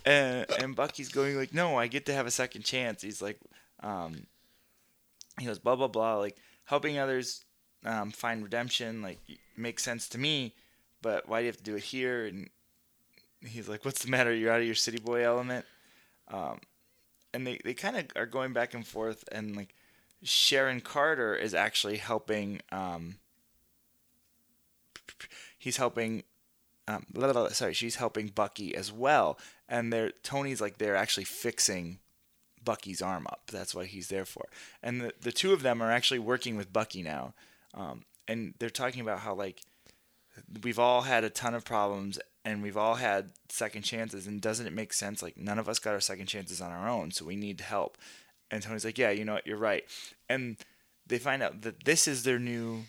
and, 0.06 0.46
and 0.60 0.76
Bucky's 0.76 1.10
going 1.10 1.36
like, 1.36 1.54
no, 1.54 1.78
I 1.78 1.88
get 1.88 2.06
to 2.08 2.14
have 2.14 2.28
a 2.28 2.32
second 2.32 2.64
chance. 2.64 3.02
He's 3.02 3.22
like, 3.22 3.40
um, 3.82 4.28
he 5.40 5.46
goes 5.46 5.60
blah 5.60 5.76
blah 5.76 5.88
blah, 5.88 6.16
like 6.16 6.38
helping 6.66 6.98
others 6.98 7.44
um, 7.86 8.12
find 8.12 8.44
redemption, 8.44 9.02
like 9.02 9.20
makes 9.58 9.84
sense 9.84 10.10
to 10.10 10.18
me, 10.18 10.56
but 11.02 11.28
why 11.28 11.40
do 11.40 11.46
you 11.46 11.50
have 11.50 11.58
to 11.58 11.64
do 11.64 11.76
it 11.76 11.84
here? 11.84 12.26
And 12.26 12.50
he's 13.48 13.68
like, 13.68 13.86
what's 13.86 14.04
the 14.04 14.12
matter? 14.12 14.34
You're 14.34 14.52
out 14.52 14.62
of 14.62 14.66
your 14.66 14.76
city 14.76 15.00
boy 15.00 15.24
element. 15.24 15.66
Um, 16.28 16.60
and 17.34 17.46
they, 17.46 17.60
they 17.64 17.74
kind 17.74 17.98
of 17.98 18.06
are 18.16 18.26
going 18.26 18.54
back 18.54 18.74
and 18.74 18.86
forth, 18.86 19.24
and 19.32 19.56
like 19.56 19.76
Sharon 20.24 20.82
Carter 20.82 21.36
is 21.36 21.54
actually 21.54 21.98
helping. 21.98 22.62
Um, 22.72 23.16
he's 25.58 25.78
helping 25.78 26.24
um, 26.88 27.06
blah, 27.12 27.32
blah, 27.32 27.42
blah, 27.42 27.50
sorry, 27.50 27.74
she's 27.74 27.96
helping 27.96 28.28
Bucky 28.28 28.76
as 28.76 28.92
well, 28.92 29.38
and 29.68 29.92
they're 29.92 30.12
Tony's 30.24 30.62
like 30.62 30.78
they're 30.78 30.96
actually 30.96 31.26
fixing 31.26 32.00
Bucky's 32.64 33.02
arm 33.02 33.28
up. 33.28 33.42
That's 33.52 33.76
what 33.76 33.88
he's 33.88 34.08
there 34.08 34.26
for, 34.26 34.46
and 34.82 35.02
the 35.02 35.14
the 35.22 35.32
two 35.32 35.52
of 35.52 35.62
them 35.62 35.82
are 35.82 35.92
actually 35.92 36.20
working 36.20 36.56
with 36.56 36.72
Bucky 36.72 37.04
now, 37.04 37.34
um, 37.74 38.06
and 38.28 38.54
they're 38.60 38.70
talking 38.70 39.02
about 39.02 39.20
how 39.20 39.34
like 39.34 39.62
we've 40.64 40.80
all 40.80 41.02
had 41.02 41.24
a 41.24 41.30
ton 41.30 41.54
of 41.54 41.66
problems 41.66 42.20
and 42.46 42.64
we've 42.64 42.78
all 42.78 42.96
had 42.96 43.32
second 43.50 43.82
chances, 43.82 44.28
and 44.28 44.40
doesn't 44.40 44.68
it 44.68 44.74
make 44.74 44.94
sense? 44.94 45.22
Like 45.22 45.36
none 45.36 45.60
of 45.60 45.68
us 45.68 45.80
got 45.80 45.94
our 45.94 46.00
second 46.00 46.28
chances 46.28 46.62
on 46.62 46.72
our 46.72 46.88
own, 46.88 47.12
so 47.12 47.26
we 47.26 47.36
need 47.36 47.60
help. 47.60 47.98
And 48.50 48.64
Tony's 48.64 48.86
like, 48.86 48.98
yeah, 48.98 49.10
you 49.10 49.26
know 49.26 49.34
what, 49.34 49.48
you're 49.48 49.58
right, 49.58 49.84
and 50.30 50.56
they 51.06 51.18
find 51.18 51.44
out 51.44 51.64
that 51.64 51.84
this 51.84 52.08
is 52.08 52.24
their 52.24 52.40
new 52.40 52.84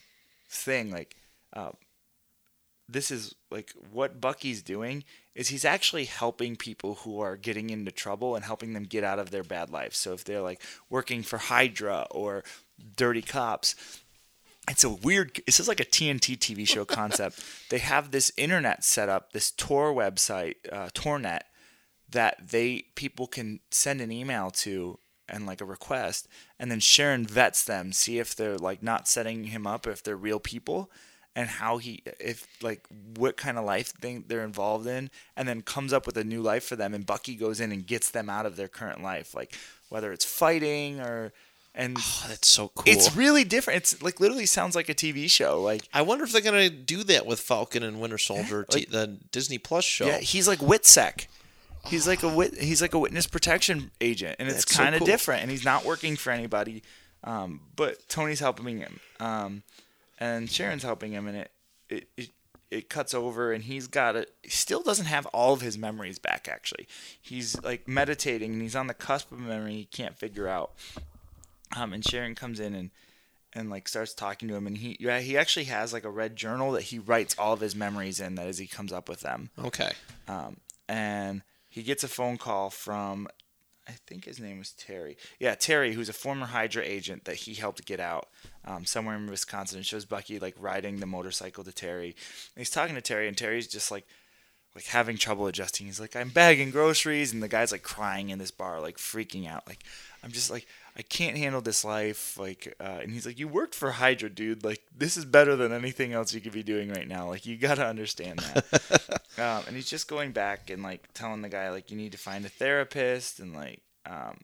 thing, 0.48 0.92
like. 0.92 1.16
Uh, 1.52 1.70
this 2.88 3.10
is 3.10 3.34
like 3.50 3.72
what 3.90 4.20
Bucky's 4.20 4.62
doing 4.62 5.02
is 5.34 5.48
he's 5.48 5.64
actually 5.64 6.04
helping 6.04 6.54
people 6.56 6.96
who 6.96 7.20
are 7.20 7.36
getting 7.36 7.70
into 7.70 7.90
trouble 7.90 8.36
and 8.36 8.44
helping 8.44 8.74
them 8.74 8.84
get 8.84 9.04
out 9.04 9.18
of 9.18 9.30
their 9.30 9.42
bad 9.42 9.70
life. 9.70 9.92
So 9.94 10.12
if 10.12 10.24
they're 10.24 10.40
like 10.40 10.62
working 10.88 11.22
for 11.22 11.38
Hydra 11.38 12.06
or 12.10 12.44
dirty 12.96 13.22
cops, 13.22 13.74
it's 14.68 14.84
a 14.84 14.90
weird 14.90 15.40
this 15.46 15.60
is 15.60 15.68
like 15.68 15.80
a 15.80 15.84
TNT 15.84 16.38
TV 16.38 16.66
show 16.66 16.84
concept. 17.00 17.42
they 17.70 17.78
have 17.78 18.10
this 18.10 18.32
internet 18.36 18.84
set 18.84 19.08
up, 19.08 19.32
this 19.32 19.50
Tor 19.50 19.94
website, 19.94 20.56
uh, 20.72 20.88
Tornet 20.94 21.42
that 22.08 22.48
they 22.50 22.84
people 22.94 23.26
can 23.26 23.60
send 23.70 24.00
an 24.00 24.12
email 24.12 24.50
to 24.50 24.98
and 25.28 25.44
like 25.44 25.60
a 25.60 25.64
request 25.64 26.28
and 26.58 26.70
then 26.70 26.80
Sharon 26.80 27.26
vets 27.26 27.64
them, 27.64 27.92
see 27.92 28.18
if 28.18 28.34
they're 28.34 28.58
like 28.58 28.82
not 28.82 29.08
setting 29.08 29.44
him 29.44 29.66
up, 29.66 29.86
if 29.86 30.02
they're 30.02 30.16
real 30.16 30.40
people 30.40 30.90
and 31.36 31.50
how 31.50 31.76
he 31.76 32.02
if 32.18 32.48
like 32.62 32.86
what 33.16 33.36
kind 33.36 33.58
of 33.58 33.64
life 33.64 33.88
thing 33.88 34.24
they're 34.26 34.42
involved 34.42 34.86
in 34.86 35.10
and 35.36 35.46
then 35.46 35.60
comes 35.60 35.92
up 35.92 36.06
with 36.06 36.16
a 36.16 36.24
new 36.24 36.40
life 36.40 36.64
for 36.64 36.74
them 36.74 36.94
and 36.94 37.06
Bucky 37.06 37.36
goes 37.36 37.60
in 37.60 37.70
and 37.70 37.86
gets 37.86 38.10
them 38.10 38.30
out 38.30 38.46
of 38.46 38.56
their 38.56 38.68
current 38.68 39.02
life 39.02 39.34
like 39.34 39.54
whether 39.90 40.12
it's 40.12 40.24
fighting 40.24 40.98
or 40.98 41.32
and 41.76 41.96
Oh, 42.00 42.24
that's 42.28 42.48
so 42.48 42.68
cool. 42.74 42.84
it's 42.86 43.14
really 43.14 43.44
different 43.44 43.76
it's 43.78 44.02
like 44.02 44.18
literally 44.20 44.46
sounds 44.46 44.74
like 44.74 44.88
a 44.88 44.94
TV 44.94 45.30
show 45.30 45.60
like 45.62 45.82
I 45.92 46.02
wonder 46.02 46.24
if 46.24 46.32
they're 46.32 46.40
gonna 46.40 46.70
do 46.70 47.04
that 47.04 47.26
with 47.26 47.38
Falcon 47.40 47.82
and 47.82 48.00
Winter 48.00 48.18
Soldier, 48.18 48.64
t- 48.68 48.80
like- 48.80 48.90
the 48.90 49.18
Disney 49.30 49.58
Plus 49.58 49.84
show. 49.84 50.06
yeah 50.06 50.18
he's 50.18 50.48
like 50.48 50.58
witsec 50.60 51.26
he's 51.86 52.08
like 52.08 52.22
a 52.22 52.28
wit 52.28 52.58
he's 52.58 52.82
like 52.82 52.94
a 52.94 52.98
witness 52.98 53.26
protection 53.26 53.90
agent 54.00 54.36
and 54.38 54.48
it's 54.48 54.64
kind 54.64 54.94
of 54.94 55.00
cool. 55.00 55.06
different 55.06 55.42
and 55.42 55.50
he's 55.50 55.64
not 55.64 55.84
working 55.84 56.16
for 56.16 56.30
anybody 56.32 56.82
um, 57.24 57.60
but 57.76 58.08
Tony's 58.08 58.40
helping 58.40 58.78
him 58.78 58.98
um, 59.20 59.62
and 60.18 60.50
Sharon's 60.50 60.82
helping 60.82 61.12
him 61.12 61.26
and 61.28 61.36
it 61.36 61.50
it, 61.88 62.08
it 62.16 62.30
it 62.68 62.88
cuts 62.88 63.14
over 63.14 63.52
and 63.52 63.62
he's 63.64 63.86
got 63.86 64.16
it 64.16 64.32
he 64.42 64.50
still 64.50 64.82
doesn't 64.82 65.06
have 65.06 65.26
all 65.26 65.52
of 65.52 65.60
his 65.60 65.78
memories 65.78 66.18
back 66.18 66.48
actually 66.50 66.88
he's 67.22 67.60
like 67.62 67.86
meditating 67.86 68.52
and 68.54 68.60
he's 68.62 68.74
on 68.74 68.88
the 68.88 68.94
cusp 68.94 69.30
of 69.30 69.38
memory 69.38 69.74
he 69.74 69.84
can't 69.84 70.18
figure 70.18 70.48
out 70.48 70.72
um, 71.74 71.92
and 71.92 72.04
Sharon 72.06 72.34
comes 72.34 72.60
in 72.60 72.74
and 72.74 72.90
and 73.54 73.70
like 73.70 73.88
starts 73.88 74.12
talking 74.12 74.48
to 74.48 74.54
him 74.54 74.66
and 74.66 74.76
he 74.76 74.96
yeah 75.00 75.18
he 75.20 75.38
actually 75.38 75.64
has 75.64 75.92
like 75.92 76.04
a 76.04 76.10
red 76.10 76.36
journal 76.36 76.72
that 76.72 76.82
he 76.82 76.98
writes 76.98 77.34
all 77.38 77.54
of 77.54 77.60
his 77.60 77.74
memories 77.74 78.20
in 78.20 78.34
that 78.34 78.46
as 78.46 78.58
he 78.58 78.66
comes 78.66 78.92
up 78.92 79.08
with 79.08 79.20
them 79.20 79.48
Okay. 79.64 79.92
um, 80.28 80.58
and 80.88 81.40
he 81.70 81.82
gets 81.82 82.04
a 82.04 82.08
phone 82.08 82.36
call 82.36 82.68
from 82.70 83.28
I 83.88 83.92
think 84.08 84.24
his 84.24 84.40
name 84.40 84.58
was 84.58 84.72
Terry. 84.72 85.16
Yeah, 85.38 85.54
Terry, 85.54 85.92
who's 85.94 86.08
a 86.08 86.12
former 86.12 86.46
Hydra 86.46 86.82
agent 86.84 87.24
that 87.26 87.36
he 87.36 87.54
helped 87.54 87.86
get 87.86 88.00
out 88.00 88.28
um, 88.64 88.84
somewhere 88.84 89.14
in 89.14 89.28
Wisconsin. 89.30 89.78
It 89.78 89.86
shows 89.86 90.04
Bucky 90.04 90.40
like 90.40 90.56
riding 90.58 90.98
the 90.98 91.06
motorcycle 91.06 91.62
to 91.62 91.70
Terry. 91.72 92.08
And 92.08 92.58
he's 92.58 92.68
talking 92.70 92.96
to 92.96 93.00
Terry, 93.00 93.28
and 93.28 93.36
Terry's 93.36 93.68
just 93.68 93.92
like, 93.92 94.04
like 94.74 94.86
having 94.86 95.16
trouble 95.16 95.46
adjusting. 95.46 95.86
He's 95.86 96.00
like, 96.00 96.16
I'm 96.16 96.30
bagging 96.30 96.72
groceries, 96.72 97.32
and 97.32 97.40
the 97.40 97.46
guy's 97.46 97.70
like 97.70 97.84
crying 97.84 98.30
in 98.30 98.40
this 98.40 98.50
bar, 98.50 98.80
like 98.80 98.96
freaking 98.96 99.46
out. 99.48 99.68
Like, 99.68 99.84
I'm 100.24 100.32
just 100.32 100.50
like, 100.50 100.66
I 100.98 101.02
can't 101.02 101.36
handle 101.36 101.60
this 101.60 101.84
life. 101.84 102.38
Like, 102.38 102.74
uh, 102.80 103.00
and 103.02 103.12
he's 103.12 103.26
like, 103.26 103.38
you 103.38 103.48
worked 103.48 103.74
for 103.74 103.90
Hydra, 103.90 104.30
dude. 104.30 104.64
Like, 104.64 104.82
this 104.96 105.16
is 105.16 105.24
better 105.26 105.54
than 105.54 105.70
anything 105.72 106.12
else 106.14 106.32
you 106.32 106.40
could 106.40 106.52
be 106.52 106.62
doing 106.62 106.88
right 106.90 107.06
now. 107.06 107.28
Like, 107.28 107.44
you 107.44 107.56
gotta 107.58 107.84
understand 107.86 108.38
that. 108.38 109.20
um, 109.38 109.64
and 109.66 109.76
he's 109.76 109.90
just 109.90 110.08
going 110.08 110.32
back 110.32 110.70
and 110.70 110.82
like 110.82 111.12
telling 111.12 111.42
the 111.42 111.48
guy 111.50 111.70
like, 111.70 111.90
you 111.90 111.96
need 111.96 112.12
to 112.12 112.18
find 112.18 112.44
a 112.46 112.48
therapist, 112.48 113.40
and 113.40 113.54
like, 113.54 113.82
um, 114.06 114.38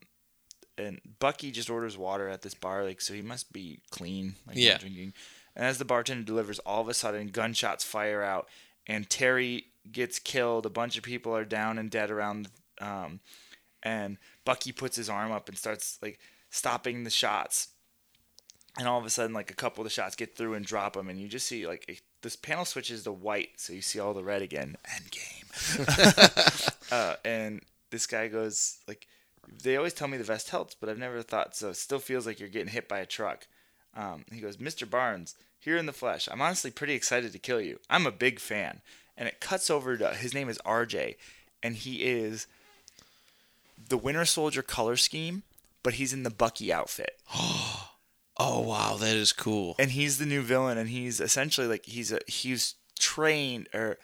and 0.76 1.00
Bucky 1.18 1.50
just 1.50 1.70
orders 1.70 1.96
water 1.96 2.28
at 2.28 2.42
this 2.42 2.54
bar, 2.54 2.84
like, 2.84 3.00
so 3.00 3.14
he 3.14 3.22
must 3.22 3.52
be 3.52 3.80
clean, 3.90 4.34
like, 4.46 4.56
Yeah. 4.56 4.78
drinking. 4.78 5.14
And 5.54 5.64
as 5.66 5.78
the 5.78 5.84
bartender 5.84 6.24
delivers, 6.24 6.58
all 6.60 6.80
of 6.80 6.88
a 6.88 6.94
sudden 6.94 7.28
gunshots 7.28 7.84
fire 7.84 8.22
out, 8.22 8.48
and 8.86 9.08
Terry 9.08 9.66
gets 9.90 10.18
killed. 10.18 10.64
A 10.66 10.70
bunch 10.70 10.96
of 10.98 11.04
people 11.04 11.34
are 11.36 11.44
down 11.44 11.78
and 11.78 11.90
dead 11.90 12.10
around, 12.10 12.48
um, 12.80 13.20
and 13.82 14.16
Bucky 14.44 14.72
puts 14.72 14.96
his 14.96 15.08
arm 15.10 15.30
up 15.32 15.48
and 15.48 15.58
starts 15.58 15.98
like 16.02 16.18
stopping 16.52 17.02
the 17.02 17.10
shots. 17.10 17.68
And 18.78 18.86
all 18.86 18.98
of 18.98 19.04
a 19.04 19.10
sudden, 19.10 19.34
like 19.34 19.50
a 19.50 19.54
couple 19.54 19.82
of 19.82 19.86
the 19.86 19.90
shots 19.90 20.14
get 20.14 20.36
through 20.36 20.54
and 20.54 20.64
drop 20.64 20.94
them, 20.94 21.08
and 21.08 21.20
you 21.20 21.28
just 21.28 21.46
see 21.46 21.66
like 21.66 21.84
a, 21.88 21.98
this 22.22 22.36
panel 22.36 22.64
switches 22.64 23.02
to 23.04 23.12
white, 23.12 23.50
so 23.56 23.72
you 23.72 23.82
see 23.82 23.98
all 23.98 24.14
the 24.14 24.24
red 24.24 24.40
again. 24.40 24.76
End 24.94 25.10
game. 25.10 25.86
uh, 26.92 27.16
and 27.24 27.62
this 27.90 28.06
guy 28.06 28.28
goes 28.28 28.78
like, 28.86 29.06
they 29.62 29.76
always 29.76 29.92
tell 29.92 30.08
me 30.08 30.16
the 30.16 30.24
vest 30.24 30.50
helps, 30.50 30.74
but 30.74 30.88
I've 30.88 30.98
never 30.98 31.20
thought 31.22 31.56
so. 31.56 31.70
It 31.70 31.76
still 31.76 31.98
feels 31.98 32.26
like 32.26 32.40
you're 32.40 32.48
getting 32.48 32.72
hit 32.72 32.88
by 32.88 33.00
a 33.00 33.06
truck. 33.06 33.46
Um, 33.94 34.24
he 34.32 34.40
goes, 34.40 34.56
Mr. 34.56 34.88
Barnes, 34.88 35.34
here 35.58 35.76
in 35.76 35.84
the 35.84 35.92
flesh. 35.92 36.28
I'm 36.30 36.40
honestly 36.40 36.70
pretty 36.70 36.94
excited 36.94 37.32
to 37.32 37.38
kill 37.38 37.60
you. 37.60 37.78
I'm 37.90 38.06
a 38.06 38.12
big 38.12 38.40
fan. 38.40 38.80
And 39.16 39.28
it 39.28 39.40
cuts 39.40 39.68
over 39.68 39.98
to 39.98 40.14
his 40.14 40.32
name 40.32 40.48
is 40.48 40.58
RJ, 40.64 41.16
and 41.62 41.76
he 41.76 41.96
is 41.96 42.46
the 43.88 43.98
Winter 43.98 44.24
Soldier 44.24 44.62
color 44.62 44.96
scheme, 44.96 45.42
but 45.82 45.94
he's 45.94 46.12
in 46.12 46.22
the 46.22 46.30
Bucky 46.30 46.72
outfit. 46.72 47.16
Oh 48.38 48.60
wow, 48.60 48.96
that 48.98 49.14
is 49.14 49.30
cool. 49.32 49.76
and 49.78 49.90
he's 49.90 50.16
the 50.18 50.24
new 50.24 50.40
villain 50.40 50.78
and 50.78 50.88
he's 50.88 51.20
essentially 51.20 51.66
like 51.66 51.84
he's 51.84 52.10
a 52.10 52.18
he's 52.26 52.74
trained 52.98 53.68
or 53.74 53.98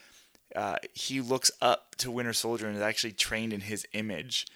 uh, 0.55 0.77
he 0.93 1.21
looks 1.23 1.51
up 1.63 1.95
to 1.97 2.11
Winter 2.11 2.35
Soldier 2.35 2.67
and 2.67 2.77
is 2.77 2.83
actually 2.83 3.13
trained 3.13 3.53
in 3.55 3.63
his 3.63 3.87
image. 3.95 4.47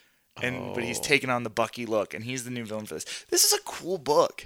And 0.43 0.75
but 0.75 0.85
he's 0.85 0.99
Oh. 0.99 1.03
taken 1.03 1.31
on 1.31 1.43
the 1.43 1.51
Bucky 1.51 1.87
look 1.87 2.13
and 2.13 2.23
he's 2.25 2.45
the 2.45 2.51
new 2.51 2.65
villain 2.67 2.85
for 2.87 2.95
this. 2.95 3.25
This 3.31 3.45
is 3.45 3.53
a 3.55 3.63
cool 3.65 3.97
book. 3.99 4.45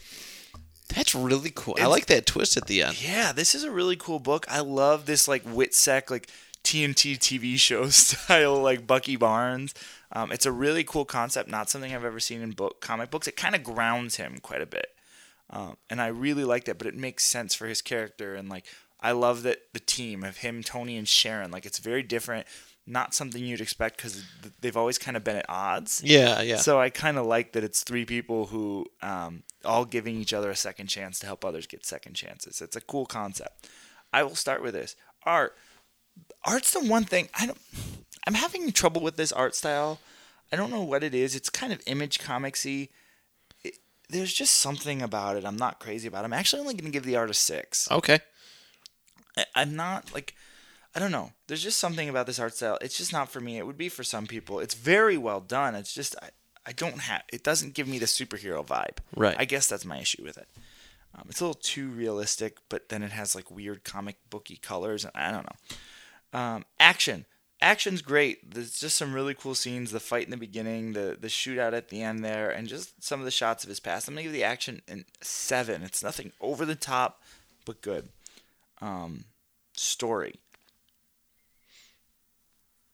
That's 0.94 1.14
really 1.14 1.52
cool. 1.54 1.76
I 1.80 1.86
like 1.86 2.06
that 2.06 2.24
twist 2.26 2.56
at 2.56 2.66
the 2.68 2.82
end. 2.84 3.02
Yeah, 3.02 3.32
this 3.32 3.54
is 3.54 3.64
a 3.64 3.70
really 3.70 3.96
cool 3.96 4.20
book. 4.20 4.46
I 4.48 4.60
love 4.60 5.06
this 5.06 5.26
like 5.26 5.44
Witsec 5.44 6.08
like 6.08 6.30
TNT 6.66 7.16
TV 7.16 7.56
show 7.56 7.88
style 7.90 8.60
like 8.60 8.86
Bucky 8.86 9.16
Barnes. 9.16 9.72
Um, 10.10 10.32
it's 10.32 10.46
a 10.46 10.52
really 10.52 10.82
cool 10.82 11.04
concept, 11.04 11.48
not 11.48 11.70
something 11.70 11.94
I've 11.94 12.04
ever 12.04 12.20
seen 12.20 12.42
in 12.42 12.50
book 12.50 12.80
comic 12.80 13.10
books. 13.10 13.28
It 13.28 13.36
kind 13.36 13.54
of 13.54 13.62
grounds 13.62 14.16
him 14.16 14.38
quite 14.42 14.60
a 14.60 14.66
bit, 14.66 14.88
um, 15.48 15.76
and 15.88 16.00
I 16.00 16.08
really 16.08 16.44
like 16.44 16.64
that. 16.64 16.76
But 16.76 16.88
it 16.88 16.96
makes 16.96 17.22
sense 17.24 17.54
for 17.54 17.66
his 17.66 17.82
character, 17.82 18.34
and 18.34 18.48
like 18.48 18.66
I 19.00 19.12
love 19.12 19.44
that 19.44 19.58
the 19.74 19.80
team 19.80 20.24
of 20.24 20.38
him, 20.38 20.64
Tony, 20.64 20.96
and 20.96 21.06
Sharon. 21.06 21.52
Like 21.52 21.66
it's 21.66 21.78
very 21.78 22.02
different. 22.02 22.46
Not 22.88 23.14
something 23.14 23.44
you'd 23.44 23.60
expect 23.60 23.96
because 23.96 24.24
they've 24.60 24.76
always 24.76 24.98
kind 24.98 25.16
of 25.16 25.24
been 25.24 25.36
at 25.36 25.46
odds. 25.48 26.02
Yeah, 26.04 26.40
yeah. 26.42 26.56
So 26.56 26.80
I 26.80 26.90
kind 26.90 27.16
of 27.16 27.26
like 27.26 27.52
that 27.52 27.64
it's 27.64 27.82
three 27.82 28.04
people 28.04 28.46
who 28.46 28.86
um, 29.02 29.42
all 29.64 29.84
giving 29.84 30.16
each 30.16 30.32
other 30.32 30.50
a 30.50 30.56
second 30.56 30.86
chance 30.86 31.18
to 31.20 31.26
help 31.26 31.44
others 31.44 31.66
get 31.66 31.84
second 31.84 32.14
chances. 32.14 32.60
It's 32.60 32.76
a 32.76 32.80
cool 32.80 33.06
concept. 33.06 33.68
I 34.12 34.22
will 34.22 34.36
start 34.36 34.62
with 34.62 34.74
this 34.74 34.94
art. 35.24 35.56
Art's 36.44 36.72
the 36.72 36.80
one 36.80 37.04
thing 37.04 37.28
I 37.34 37.46
don't. 37.46 37.58
I'm 38.26 38.34
having 38.34 38.70
trouble 38.72 39.02
with 39.02 39.16
this 39.16 39.32
art 39.32 39.54
style. 39.54 40.00
I 40.52 40.56
don't 40.56 40.70
know 40.70 40.82
what 40.82 41.02
it 41.02 41.14
is. 41.14 41.34
It's 41.34 41.50
kind 41.50 41.72
of 41.72 41.82
image 41.86 42.18
comicsy. 42.18 42.88
It, 43.64 43.78
there's 44.08 44.32
just 44.32 44.56
something 44.56 45.02
about 45.02 45.36
it 45.36 45.44
I'm 45.44 45.56
not 45.56 45.80
crazy 45.80 46.08
about. 46.08 46.24
I'm 46.24 46.32
actually 46.32 46.60
only 46.60 46.74
going 46.74 46.84
to 46.84 46.90
give 46.90 47.04
the 47.04 47.16
art 47.16 47.30
a 47.30 47.34
six. 47.34 47.90
okay. 47.90 48.20
I, 49.36 49.44
I'm 49.54 49.76
not 49.76 50.14
like 50.14 50.34
I 50.94 50.98
don't 50.98 51.12
know. 51.12 51.32
There's 51.46 51.62
just 51.62 51.78
something 51.78 52.08
about 52.08 52.26
this 52.26 52.38
art 52.38 52.54
style. 52.54 52.78
It's 52.80 52.96
just 52.96 53.12
not 53.12 53.28
for 53.28 53.38
me. 53.38 53.58
It 53.58 53.66
would 53.66 53.76
be 53.76 53.90
for 53.90 54.02
some 54.02 54.26
people. 54.26 54.60
It's 54.60 54.74
very 54.74 55.18
well 55.18 55.40
done. 55.40 55.74
It's 55.74 55.92
just 55.92 56.16
I, 56.22 56.30
I 56.64 56.72
don't 56.72 57.00
have. 57.00 57.22
It 57.30 57.42
doesn't 57.42 57.74
give 57.74 57.86
me 57.86 57.98
the 57.98 58.06
superhero 58.06 58.66
vibe. 58.66 58.98
Right. 59.14 59.36
I 59.38 59.44
guess 59.44 59.66
that's 59.66 59.84
my 59.84 59.98
issue 59.98 60.24
with 60.24 60.38
it. 60.38 60.48
Um, 61.14 61.26
it's 61.28 61.40
a 61.40 61.44
little 61.44 61.60
too 61.60 61.88
realistic, 61.88 62.58
but 62.70 62.88
then 62.88 63.02
it 63.02 63.12
has 63.12 63.34
like 63.34 63.50
weird 63.50 63.84
comic 63.84 64.16
booky 64.30 64.56
colors, 64.56 65.04
and 65.04 65.12
I 65.14 65.30
don't 65.30 65.44
know. 65.44 65.76
Um, 66.36 66.66
action. 66.78 67.24
Action's 67.62 68.02
great. 68.02 68.54
There's 68.54 68.78
just 68.78 68.98
some 68.98 69.14
really 69.14 69.32
cool 69.32 69.54
scenes. 69.54 69.90
The 69.90 70.00
fight 70.00 70.26
in 70.26 70.30
the 70.30 70.36
beginning, 70.36 70.92
the 70.92 71.16
the 71.18 71.28
shootout 71.28 71.72
at 71.72 71.88
the 71.88 72.02
end 72.02 72.22
there, 72.22 72.50
and 72.50 72.68
just 72.68 73.02
some 73.02 73.20
of 73.20 73.24
the 73.24 73.30
shots 73.30 73.64
of 73.64 73.70
his 73.70 73.80
past. 73.80 74.06
I'm 74.06 74.14
gonna 74.14 74.24
give 74.24 74.32
the 74.34 74.44
action 74.44 74.82
an 74.86 75.06
seven. 75.22 75.82
It's 75.82 76.02
nothing 76.02 76.32
over 76.42 76.66
the 76.66 76.74
top, 76.74 77.22
but 77.64 77.80
good. 77.80 78.10
Um, 78.82 79.24
story. 79.72 80.34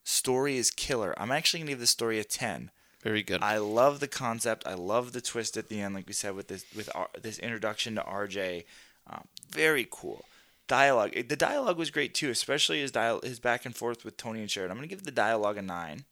Story 0.05 0.57
is 0.57 0.71
killer. 0.71 1.13
I'm 1.19 1.33
actually 1.33 1.61
gonna 1.61 1.73
give 1.73 1.81
the 1.81 1.87
story 1.89 2.21
a 2.21 2.25
ten. 2.25 2.71
Very 3.03 3.25
good. 3.25 3.43
I 3.43 3.59
love 3.59 3.99
the 3.99 4.07
concept. 4.07 4.65
I 4.65 4.75
love 4.75 5.13
the 5.13 5.21
twist 5.21 5.57
at 5.57 5.69
the 5.69 5.81
end, 5.81 5.97
like 5.97 6.07
we 6.07 6.13
said 6.13 6.37
with 6.37 6.47
this 6.47 6.65
with 6.77 6.89
R, 6.95 7.09
this 7.21 7.41
introduction 7.41 7.97
to 7.97 8.03
RJ. 8.03 8.63
Um, 9.11 9.27
very 9.51 9.89
cool 9.91 10.25
dialogue. 10.73 11.13
The 11.29 11.37
dialogue 11.37 11.77
was 11.77 11.91
great 11.91 12.15
too, 12.15 12.31
especially 12.31 12.81
his 12.81 12.91
dial 12.91 13.21
his 13.23 13.39
back 13.39 13.67
and 13.67 13.77
forth 13.77 14.07
with 14.07 14.17
Tony 14.17 14.41
and 14.41 14.51
Sharon. 14.51 14.71
I'm 14.71 14.79
gonna 14.79 14.87
give 14.87 15.05
the 15.05 15.11
dialogue 15.11 15.59
a 15.59 15.63
nine. 15.63 16.05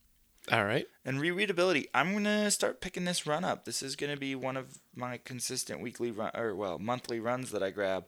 All 0.52 0.64
right. 0.64 0.86
And 1.02 1.18
rereadability, 1.18 1.88
I'm 1.94 2.12
gonna 2.12 2.50
start 2.50 2.82
picking 2.82 3.06
this 3.06 3.26
run 3.26 3.42
up. 3.42 3.64
This 3.64 3.82
is 3.82 3.96
gonna 3.96 4.18
be 4.18 4.34
one 4.34 4.58
of 4.58 4.76
my 4.94 5.18
consistent 5.24 5.80
weekly 5.80 6.10
run 6.10 6.32
or 6.34 6.54
well 6.54 6.78
monthly 6.78 7.20
runs 7.20 7.52
that 7.52 7.62
I 7.62 7.70
grab. 7.70 8.04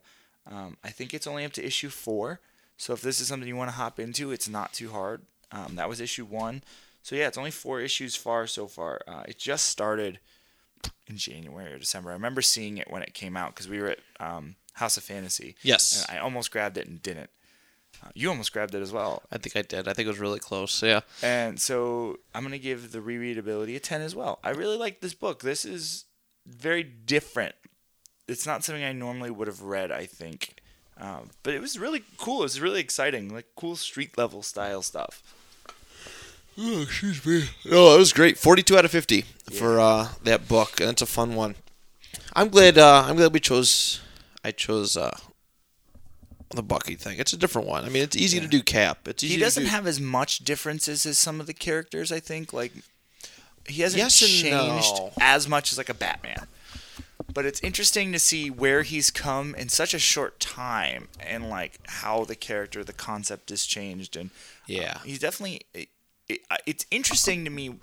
Um, 0.46 0.76
I 0.84 0.90
think 0.90 1.14
it's 1.14 1.26
only 1.26 1.46
up 1.46 1.52
to 1.54 1.64
issue 1.64 1.88
four, 1.88 2.40
so 2.76 2.92
if 2.92 3.00
this 3.00 3.18
is 3.18 3.28
something 3.28 3.48
you 3.48 3.56
want 3.56 3.70
to 3.70 3.76
hop 3.76 3.98
into, 3.98 4.30
it's 4.30 4.48
not 4.48 4.74
too 4.74 4.90
hard. 4.90 5.22
Um, 5.52 5.76
that 5.76 5.88
was 5.88 6.02
issue 6.02 6.26
one, 6.26 6.62
so 7.02 7.16
yeah, 7.16 7.28
it's 7.28 7.38
only 7.38 7.50
four 7.50 7.80
issues 7.80 8.14
far 8.14 8.46
so 8.46 8.66
far. 8.66 9.00
Uh, 9.08 9.22
it 9.26 9.38
just 9.38 9.68
started 9.68 10.18
in 11.06 11.16
January 11.16 11.72
or 11.72 11.78
December. 11.78 12.10
I 12.10 12.14
remember 12.14 12.42
seeing 12.42 12.76
it 12.76 12.90
when 12.90 13.02
it 13.02 13.14
came 13.14 13.38
out 13.38 13.54
because 13.54 13.68
we 13.68 13.80
were 13.80 13.90
at 13.90 14.00
um, 14.20 14.56
House 14.74 14.96
of 14.96 15.02
Fantasy. 15.04 15.56
Yes. 15.62 16.04
and 16.08 16.18
I 16.18 16.20
almost 16.20 16.50
grabbed 16.50 16.76
it 16.78 16.86
and 16.86 17.02
didn't. 17.02 17.30
Uh, 18.04 18.08
you 18.14 18.28
almost 18.30 18.52
grabbed 18.52 18.74
it 18.74 18.82
as 18.82 18.92
well. 18.92 19.22
I 19.30 19.38
think 19.38 19.56
I 19.56 19.62
did. 19.62 19.86
I 19.86 19.92
think 19.92 20.06
it 20.06 20.10
was 20.10 20.18
really 20.18 20.40
close. 20.40 20.82
Yeah. 20.82 21.00
And 21.22 21.60
so 21.60 22.18
I'm 22.34 22.42
going 22.42 22.52
to 22.52 22.58
give 22.58 22.92
the 22.92 22.98
rereadability 23.00 23.76
a 23.76 23.80
10 23.80 24.00
as 24.00 24.14
well. 24.14 24.38
I 24.42 24.50
really 24.50 24.76
like 24.76 25.00
this 25.00 25.14
book. 25.14 25.42
This 25.42 25.64
is 25.64 26.04
very 26.46 26.82
different. 26.82 27.54
It's 28.26 28.46
not 28.46 28.64
something 28.64 28.82
I 28.82 28.92
normally 28.92 29.30
would 29.30 29.46
have 29.46 29.62
read, 29.62 29.92
I 29.92 30.06
think. 30.06 30.54
Um, 30.98 31.30
but 31.42 31.54
it 31.54 31.60
was 31.60 31.78
really 31.78 32.02
cool. 32.16 32.40
It 32.40 32.44
was 32.44 32.60
really 32.60 32.80
exciting. 32.80 33.32
Like 33.32 33.46
cool 33.56 33.76
street 33.76 34.16
level 34.16 34.42
style 34.42 34.82
stuff. 34.82 35.22
Oh, 36.58 36.82
excuse 36.82 37.24
me. 37.24 37.48
No, 37.64 37.94
it 37.94 37.98
was 37.98 38.12
great. 38.12 38.36
Forty-two 38.36 38.76
out 38.76 38.84
of 38.84 38.90
fifty 38.90 39.22
for 39.58 39.80
uh, 39.80 40.08
that 40.24 40.48
book, 40.48 40.80
and 40.80 40.90
it's 40.90 41.00
a 41.02 41.06
fun 41.06 41.34
one. 41.34 41.54
I'm 42.34 42.48
glad. 42.50 42.76
Uh, 42.78 43.04
I'm 43.06 43.16
glad 43.16 43.32
we 43.32 43.40
chose. 43.40 44.00
I 44.44 44.50
chose 44.50 44.96
uh, 44.96 45.16
the 46.54 46.62
Bucky 46.62 46.94
thing. 46.96 47.18
It's 47.18 47.32
a 47.32 47.36
different 47.36 47.68
one. 47.68 47.84
I 47.84 47.88
mean, 47.88 48.02
it's 48.02 48.16
easy 48.16 48.40
to 48.40 48.46
do 48.46 48.62
Cap. 48.62 49.06
It's 49.08 49.22
easy 49.22 49.34
He 49.34 49.40
doesn't 49.40 49.64
do- 49.64 49.68
have 49.70 49.86
as 49.86 50.00
much 50.00 50.38
differences 50.40 51.06
as 51.06 51.18
some 51.18 51.40
of 51.40 51.46
the 51.46 51.54
characters, 51.54 52.10
I 52.12 52.20
think. 52.20 52.52
Like 52.52 52.72
he 53.66 53.82
hasn't 53.82 53.98
Yes 54.02 54.18
changed 54.18 54.50
no. 54.96 55.12
as 55.20 55.48
much 55.48 55.72
as 55.72 55.78
like 55.78 55.88
a 55.88 55.94
Batman. 55.94 56.46
But 57.32 57.46
it's 57.46 57.60
interesting 57.62 58.12
to 58.12 58.18
see 58.18 58.50
where 58.50 58.82
he's 58.82 59.10
come 59.10 59.54
in 59.54 59.70
such 59.70 59.94
a 59.94 59.98
short 59.98 60.38
time 60.40 61.08
and 61.18 61.48
like 61.48 61.78
how 61.86 62.24
the 62.24 62.34
character, 62.34 62.84
the 62.84 62.92
concept 62.92 63.48
has 63.50 63.64
changed 63.64 64.16
and 64.16 64.28
Yeah. 64.66 64.98
he's 65.04 65.18
definitely 65.20 65.62
it, 65.72 65.88
it, 66.28 66.40
it's 66.66 66.84
interesting 66.90 67.44
to 67.46 67.50
me 67.50 67.76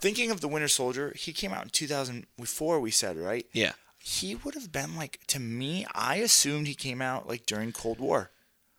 thinking 0.00 0.30
of 0.30 0.40
the 0.42 0.48
winter 0.48 0.68
soldier 0.68 1.14
he 1.16 1.32
came 1.32 1.52
out 1.52 1.64
in 1.64 1.70
2004 1.70 2.80
we 2.80 2.90
said 2.90 3.16
right 3.16 3.46
Yeah. 3.54 3.72
He 4.10 4.34
would 4.34 4.54
have 4.54 4.70
been 4.72 4.96
like 4.96 5.20
to 5.26 5.38
me 5.38 5.86
i 5.94 6.16
assumed 6.16 6.66
he 6.66 6.74
came 6.74 7.02
out 7.02 7.28
like 7.28 7.44
during 7.46 7.72
cold 7.72 7.98
war 8.00 8.30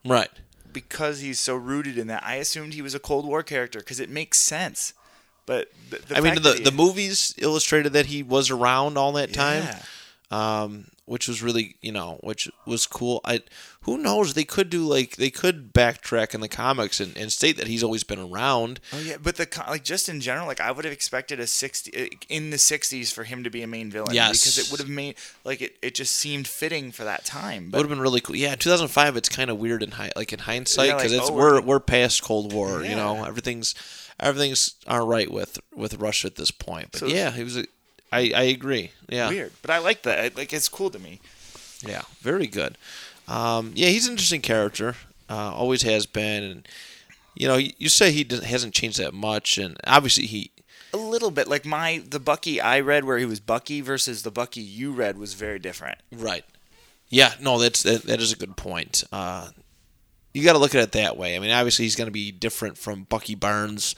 Right. 0.05 0.29
because 0.71 1.19
he's 1.19 1.39
so 1.39 1.55
rooted 1.55 1.97
in 1.97 2.07
that 2.07 2.23
i 2.25 2.35
assumed 2.35 2.73
he 2.73 2.81
was 2.81 2.95
a 2.95 2.99
cold 2.99 3.25
war 3.25 3.43
character 3.43 3.79
because 3.79 3.99
it 3.99 4.09
makes 4.09 4.39
sense 4.39 4.93
but 5.45 5.71
the, 5.89 5.97
the 6.07 6.17
I 6.17 6.21
mean, 6.21 6.41
the 6.41 6.53
he- 6.53 6.63
the 6.63 6.71
movies 6.71 7.33
illustrated 7.37 7.93
that 7.93 8.05
he 8.07 8.21
was 8.23 8.51
around 8.51 8.97
all 8.99 9.13
that 9.13 9.33
time. 9.33 9.63
Yeah. 9.63 9.81
Um, 10.61 10.85
which 11.09 11.27
was 11.27 11.41
really 11.41 11.75
you 11.81 11.91
know 11.91 12.19
which 12.21 12.49
was 12.65 12.85
cool. 12.87 13.19
I 13.25 13.41
who 13.81 13.97
knows 13.97 14.33
they 14.33 14.43
could 14.43 14.69
do 14.69 14.85
like 14.85 15.15
they 15.15 15.29
could 15.31 15.73
backtrack 15.73 16.35
in 16.35 16.41
the 16.41 16.47
comics 16.47 16.99
and, 16.99 17.17
and 17.17 17.31
state 17.31 17.57
that 17.57 17.67
he's 17.67 17.83
always 17.83 18.03
been 18.03 18.19
around. 18.19 18.79
Oh 18.93 18.99
yeah, 18.99 19.17
but 19.21 19.35
the 19.37 19.47
like 19.67 19.83
just 19.83 20.07
in 20.07 20.21
general, 20.21 20.45
like 20.47 20.61
I 20.61 20.71
would 20.71 20.85
have 20.85 20.93
expected 20.93 21.39
a 21.39 21.47
sixty 21.47 21.91
uh, 22.05 22.07
in 22.29 22.51
the 22.51 22.57
'60s 22.57 23.11
for 23.11 23.23
him 23.23 23.43
to 23.43 23.49
be 23.49 23.61
a 23.63 23.67
main 23.67 23.89
villain. 23.89 24.13
Yes. 24.13 24.41
because 24.43 24.57
it 24.59 24.71
would 24.71 24.79
have 24.79 24.89
made 24.89 25.15
like 25.43 25.61
it, 25.61 25.77
it 25.81 25.95
just 25.95 26.15
seemed 26.15 26.47
fitting 26.47 26.91
for 26.91 27.03
that 27.05 27.25
time. 27.25 27.65
It 27.65 27.71
But 27.71 27.77
would 27.79 27.83
have 27.85 27.89
been 27.89 28.01
really 28.01 28.21
cool. 28.21 28.35
Yeah, 28.35 28.55
2005. 28.55 29.17
It's 29.17 29.29
kind 29.29 29.49
of 29.49 29.57
weird 29.57 29.81
in 29.81 29.91
high, 29.91 30.11
like 30.15 30.31
in 30.31 30.39
hindsight, 30.39 30.87
Yeah, 30.87 30.93
like, 30.93 31.03
because 31.03 31.13
it's 31.17 31.29
oh, 31.29 31.33
we're 31.33 31.61
we're- 31.61 31.79
past 31.79 32.21
Cold 32.23 32.53
War. 32.53 32.83
You 32.83 32.95
know, 32.95 33.23
everything's 33.23 33.73
everything's 34.19 34.75
all 34.87 35.07
right 35.07 35.31
with 35.31 35.59
with 35.73 35.95
Russia 35.95 36.27
at 36.27 36.35
this 36.35 36.51
point. 36.51 36.89
But 36.91 36.99
So- 36.99 37.07
yeah, 37.07 37.31
he 37.31 37.43
was. 37.43 37.57
A, 37.57 37.65
I 38.11 38.31
I 38.35 38.43
agree. 38.43 38.91
Yeah, 39.09 39.29
weird, 39.29 39.51
but 39.61 39.71
I 39.71 39.79
like 39.79 40.03
that. 40.03 40.19
I- 40.19 40.31
Like 40.35 40.53
it's 40.53 40.69
cool 40.69 40.89
to 40.91 40.99
me. 40.99 41.19
yeah, 41.85 42.01
very 42.21 42.47
good. 42.47 42.77
Um, 43.27 43.73
yeah, 43.75 43.89
he's 43.89 44.05
an 44.07 44.13
interesting 44.13 44.41
character. 44.41 44.95
Uh, 45.29 45.53
always 45.53 45.83
has 45.83 46.05
been, 46.07 46.43
and 46.43 46.67
you 47.35 47.47
know, 47.47 47.57
you, 47.57 47.71
you 47.77 47.87
say 47.89 48.11
he 48.11 48.23
doesn't, 48.23 48.45
hasn't 48.45 48.73
changed 48.73 48.97
that 48.99 49.13
much, 49.13 49.57
and 49.57 49.77
obviously 49.85 50.25
he. 50.25 50.51
A 50.91 50.97
little 50.97 51.29
bit 51.29 51.47
like 51.47 51.65
my 51.65 52.01
the 52.09 52.19
Bucky 52.19 52.59
I 52.59 52.79
read 52.79 53.03
where 53.05 53.19
he 53.19 53.25
was 53.25 53.39
Bucky 53.39 53.81
versus 53.81 54.23
the 54.23 54.31
Bucky 54.31 54.61
you 54.61 54.91
read 54.91 55.19
was 55.19 55.35
very 55.35 55.59
different. 55.59 55.99
Right. 56.11 56.43
Yeah, 57.09 57.33
no, 57.39 57.59
that's 57.59 57.83
that, 57.83 58.03
that 58.03 58.19
is 58.19 58.31
a 58.31 58.35
good 58.35 58.57
point. 58.57 59.03
Uh, 59.11 59.49
you 60.33 60.43
got 60.43 60.53
to 60.53 60.59
look 60.59 60.73
at 60.73 60.81
it 60.81 60.91
that 60.93 61.15
way. 61.17 61.35
I 61.35 61.39
mean, 61.39 61.51
obviously 61.51 61.85
he's 61.85 61.95
going 61.95 62.07
to 62.07 62.11
be 62.11 62.31
different 62.31 62.77
from 62.77 63.03
Bucky 63.03 63.35
Barnes 63.35 63.95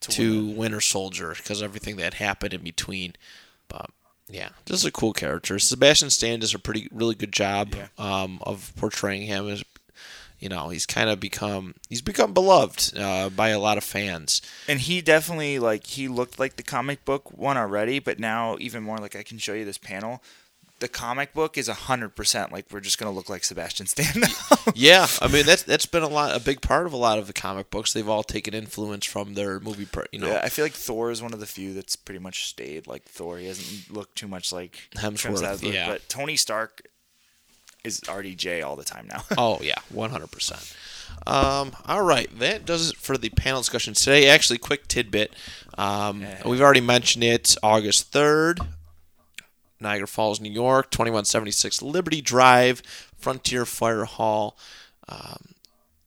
to, 0.00 0.46
Winter 0.48 0.80
Soldier 0.82 1.34
because 1.36 1.62
everything 1.62 1.96
that 1.96 2.14
happened 2.14 2.52
in 2.54 2.62
between. 2.62 3.14
But 3.74 3.90
yeah, 4.28 4.50
just 4.66 4.84
a 4.86 4.90
cool 4.92 5.12
character. 5.12 5.58
Sebastian 5.58 6.10
Stan 6.10 6.40
does 6.40 6.54
a 6.54 6.58
pretty 6.58 6.88
really 6.92 7.14
good 7.14 7.32
job 7.32 7.74
Yeah. 7.74 7.88
um, 7.98 8.38
of 8.42 8.72
portraying 8.76 9.26
him 9.26 9.48
as. 9.48 9.64
You 10.40 10.50
know, 10.50 10.68
he's 10.68 10.84
kind 10.84 11.08
of 11.08 11.20
become 11.20 11.74
he's 11.88 12.02
become 12.02 12.34
beloved 12.34 12.98
uh, 12.98 13.30
by 13.30 13.48
a 13.48 13.58
lot 13.58 13.78
of 13.78 13.84
fans. 13.84 14.42
And 14.68 14.78
he 14.80 15.00
definitely 15.00 15.58
like 15.58 15.86
he 15.86 16.06
looked 16.06 16.38
like 16.38 16.56
the 16.56 16.62
comic 16.62 17.04
book 17.06 17.32
one 17.32 17.56
already, 17.56 17.98
but 17.98 18.18
now 18.18 18.56
even 18.60 18.82
more 18.82 18.98
like 18.98 19.16
I 19.16 19.22
can 19.22 19.38
show 19.38 19.54
you 19.54 19.64
this 19.64 19.78
panel. 19.78 20.22
The 20.80 20.88
comic 20.88 21.32
book 21.32 21.56
is 21.56 21.68
hundred 21.68 22.10
percent 22.16 22.52
like 22.52 22.66
we're 22.70 22.80
just 22.80 22.98
gonna 22.98 23.12
look 23.12 23.30
like 23.30 23.44
Sebastian 23.44 23.86
Stan 23.86 24.20
now. 24.20 24.28
Yeah, 24.74 25.06
I 25.22 25.28
mean 25.28 25.46
that's 25.46 25.62
that's 25.62 25.86
been 25.86 26.02
a 26.02 26.08
lot 26.08 26.34
a 26.36 26.40
big 26.40 26.60
part 26.60 26.84
of 26.86 26.92
a 26.92 26.96
lot 26.96 27.18
of 27.18 27.26
the 27.26 27.32
comic 27.32 27.70
books. 27.70 27.92
They've 27.92 28.08
all 28.08 28.22
taken 28.22 28.52
influence 28.54 29.06
from 29.06 29.34
their 29.34 29.60
movie, 29.60 29.86
you 30.12 30.18
know, 30.18 30.26
Yeah, 30.26 30.40
I 30.42 30.48
feel 30.48 30.64
like 30.64 30.72
Thor 30.72 31.10
is 31.10 31.22
one 31.22 31.32
of 31.32 31.40
the 31.40 31.46
few 31.46 31.72
that's 31.74 31.96
pretty 31.96 32.18
much 32.18 32.46
stayed 32.48 32.86
like 32.86 33.04
Thor. 33.04 33.38
He 33.38 33.46
hasn't 33.46 33.90
looked 33.94 34.16
too 34.16 34.28
much 34.28 34.52
like 34.52 34.88
Hemsworth, 34.96 35.40
Hemsworth, 35.42 35.72
yeah. 35.72 35.86
But 35.88 36.08
Tony 36.08 36.36
Stark 36.36 36.82
is 37.84 38.00
RDJ 38.00 38.64
all 38.64 38.76
the 38.76 38.84
time 38.84 39.06
now. 39.08 39.22
Oh 39.38 39.58
yeah, 39.62 39.78
one 39.90 40.10
hundred 40.10 40.32
percent. 40.32 40.74
Um, 41.26 41.76
all 41.86 42.02
right, 42.02 42.28
that 42.40 42.66
does 42.66 42.90
it 42.90 42.96
for 42.96 43.16
the 43.16 43.30
panel 43.30 43.60
discussion 43.60 43.94
today. 43.94 44.28
Actually, 44.28 44.58
quick 44.58 44.88
tidbit. 44.88 45.32
Um, 45.78 46.22
Yeah. 46.22 46.48
We've 46.48 46.60
already 46.60 46.80
mentioned 46.80 47.24
it. 47.24 47.54
August 47.62 48.10
third, 48.10 48.60
Niagara 49.84 50.08
Falls, 50.08 50.40
New 50.40 50.50
York, 50.50 50.90
twenty 50.90 51.10
one 51.10 51.24
seventy 51.24 51.52
six 51.52 51.80
Liberty 51.80 52.20
Drive, 52.20 52.82
Frontier 53.16 53.64
Fire 53.64 54.04
Hall. 54.04 54.56
Um, 55.08 55.54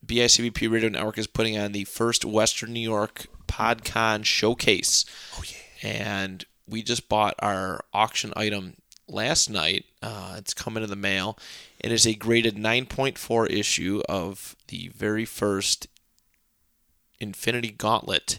BICBP 0.04 0.70
Radio 0.70 0.88
Network 0.88 1.18
is 1.18 1.26
putting 1.26 1.58
on 1.58 1.72
the 1.72 1.84
first 1.84 2.24
Western 2.24 2.72
New 2.72 2.80
York 2.80 3.26
PodCon 3.46 4.24
showcase. 4.24 5.04
oh 5.38 5.42
yeah. 5.44 5.88
and 5.90 6.44
we 6.66 6.82
just 6.82 7.08
bought 7.08 7.34
our 7.40 7.80
auction 7.92 8.32
item 8.36 8.74
last 9.06 9.48
night. 9.50 9.84
Uh, 10.02 10.34
it's 10.38 10.54
coming 10.54 10.82
in 10.82 10.90
the 10.90 10.96
mail. 10.96 11.38
It 11.80 11.92
is 11.92 12.06
a 12.06 12.14
graded 12.14 12.56
9.4 12.56 13.50
issue 13.50 14.02
of 14.08 14.56
the 14.68 14.88
very 14.94 15.24
first 15.24 15.86
Infinity 17.20 17.70
Gauntlet 17.70 18.38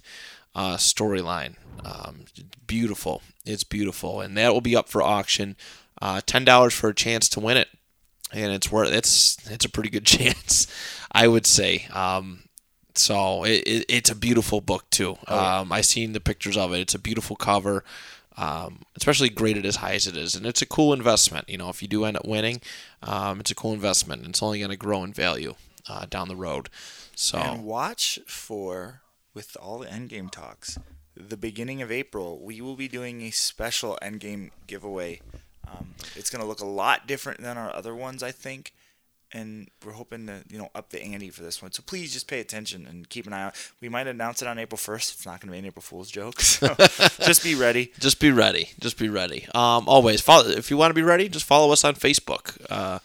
uh, 0.59 0.75
storyline. 0.75 1.55
Um, 1.85 2.25
beautiful. 2.67 3.21
It's 3.45 3.63
beautiful, 3.63 4.19
and 4.19 4.35
that 4.37 4.53
will 4.53 4.61
be 4.61 4.75
up 4.75 4.89
for 4.89 5.01
auction. 5.01 5.55
Uh, 6.01 6.19
Ten 6.25 6.43
dollars 6.43 6.73
for 6.73 6.89
a 6.89 6.93
chance 6.95 7.29
to 7.29 7.39
win 7.39 7.55
it, 7.55 7.69
and 8.33 8.51
it's 8.51 8.69
worth. 8.69 8.91
It's 8.91 9.37
it's 9.49 9.63
a 9.63 9.69
pretty 9.69 9.89
good 9.89 10.05
chance, 10.17 10.67
I 11.13 11.27
would 11.29 11.45
say. 11.45 11.87
Um, 11.93 12.43
so 12.93 13.45
it, 13.45 13.63
it, 13.65 13.85
it's 13.87 14.09
a 14.09 14.15
beautiful 14.15 14.59
book 14.59 14.89
too. 14.89 15.17
Um, 15.27 15.71
I 15.71 15.79
seen 15.79 16.11
the 16.11 16.19
pictures 16.19 16.57
of 16.57 16.73
it. 16.73 16.81
It's 16.81 16.95
a 16.95 16.99
beautiful 16.99 17.37
cover, 17.37 17.85
um, 18.35 18.81
especially 18.97 19.29
graded 19.29 19.65
as 19.65 19.77
high 19.77 19.93
as 19.93 20.07
it 20.07 20.17
is, 20.17 20.35
and 20.35 20.45
it's 20.45 20.61
a 20.61 20.65
cool 20.65 20.91
investment. 20.91 21.47
You 21.49 21.57
know, 21.57 21.69
if 21.69 21.81
you 21.81 21.87
do 21.87 22.03
end 22.03 22.17
up 22.17 22.27
winning, 22.27 22.59
um, 23.01 23.39
it's 23.39 23.51
a 23.51 23.55
cool 23.55 23.71
investment. 23.73 24.27
It's 24.27 24.43
only 24.43 24.59
going 24.59 24.71
to 24.71 24.77
grow 24.77 25.05
in 25.05 25.13
value 25.13 25.55
uh, 25.87 26.05
down 26.09 26.27
the 26.27 26.35
road. 26.35 26.69
So 27.15 27.37
And 27.37 27.63
watch 27.63 28.19
for 28.27 29.01
with 29.39 29.55
all 29.61 29.79
the 29.79 29.85
endgame 29.85 30.29
talks. 30.29 30.77
The 31.15 31.37
beginning 31.37 31.81
of 31.81 31.93
April, 31.93 32.41
we 32.43 32.59
will 32.59 32.75
be 32.75 32.89
doing 32.89 33.21
a 33.21 33.29
special 33.29 33.97
endgame 34.01 34.49
giveaway. 34.67 35.21
Um, 35.65 35.95
it's 36.17 36.29
going 36.29 36.41
to 36.41 36.47
look 36.47 36.59
a 36.59 36.65
lot 36.65 37.07
different 37.07 37.39
than 37.39 37.57
our 37.57 37.73
other 37.73 37.95
ones, 37.95 38.21
I 38.21 38.31
think. 38.31 38.73
And 39.31 39.69
we're 39.85 39.93
hoping 39.93 40.27
to, 40.27 40.43
you 40.49 40.57
know, 40.57 40.67
up 40.75 40.89
the 40.89 41.01
ante 41.01 41.29
for 41.29 41.41
this 41.41 41.61
one. 41.61 41.71
So 41.71 41.81
please 41.85 42.11
just 42.11 42.27
pay 42.27 42.41
attention 42.41 42.85
and 42.85 43.07
keep 43.07 43.27
an 43.27 43.31
eye 43.31 43.43
out. 43.43 43.55
We 43.79 43.87
might 43.87 44.07
announce 44.07 44.41
it 44.41 44.49
on 44.49 44.59
April 44.59 44.77
1st. 44.77 45.13
It's 45.13 45.25
not 45.25 45.39
going 45.39 45.47
to 45.47 45.53
be 45.53 45.59
an 45.59 45.65
April 45.65 45.83
Fool's 45.83 46.11
joke. 46.11 46.41
So 46.41 46.75
just 47.25 47.41
be 47.41 47.55
ready. 47.55 47.93
just 47.97 48.19
be 48.19 48.31
ready. 48.31 48.71
Just 48.81 48.97
be 48.97 49.07
ready. 49.07 49.47
Um, 49.55 49.87
always 49.87 50.19
follow. 50.19 50.49
If 50.49 50.69
you 50.69 50.75
want 50.75 50.89
to 50.89 50.95
be 50.95 51.01
ready, 51.01 51.29
just 51.29 51.45
follow 51.45 51.71
us 51.71 51.85
on 51.85 51.95
Facebook. 51.95 52.57
Uh, 52.69 52.99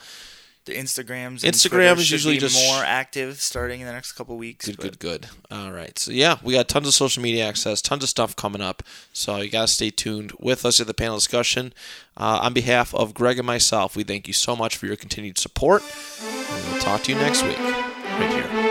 The 0.66 0.74
Instagrams. 0.74 1.40
Instagram 1.40 1.98
is 1.98 2.10
usually 2.10 2.34
be 2.36 2.40
just- 2.40 2.56
more 2.66 2.82
active 2.82 3.40
starting 3.40 3.80
in 3.80 3.86
the 3.86 3.92
next 3.92 4.12
couple 4.12 4.36
weeks. 4.38 4.64
Good, 4.66 4.76
but 4.78 4.98
good, 4.98 4.98
good. 4.98 5.26
All 5.50 5.72
right. 5.72 5.98
So, 5.98 6.10
yeah, 6.10 6.38
we 6.42 6.54
got 6.54 6.68
tons 6.68 6.88
of 6.88 6.94
social 6.94 7.22
media 7.22 7.46
access, 7.46 7.82
tons 7.82 8.02
of 8.02 8.08
stuff 8.08 8.34
coming 8.34 8.62
up. 8.62 8.82
So, 9.12 9.36
you 9.36 9.50
got 9.50 9.68
to 9.68 9.72
stay 9.74 9.90
tuned 9.90 10.32
with 10.40 10.64
us 10.64 10.80
at 10.80 10.86
the 10.86 10.94
panel 10.94 11.16
discussion. 11.16 11.74
Uh, 12.16 12.40
on 12.42 12.54
behalf 12.54 12.94
of 12.94 13.12
Graig 13.12 13.36
and 13.38 13.46
myself, 13.46 13.94
we 13.94 14.04
thank 14.04 14.26
you 14.26 14.32
so 14.34 14.56
much 14.56 14.76
for 14.76 14.86
your 14.86 14.96
continued 14.96 15.36
support. 15.36 15.82
And 16.22 16.72
we'll 16.72 16.80
talk 16.80 17.02
to 17.04 17.12
you 17.12 17.18
next 17.18 17.42
week, 17.42 17.58
right 17.58 18.30
here. 18.30 18.63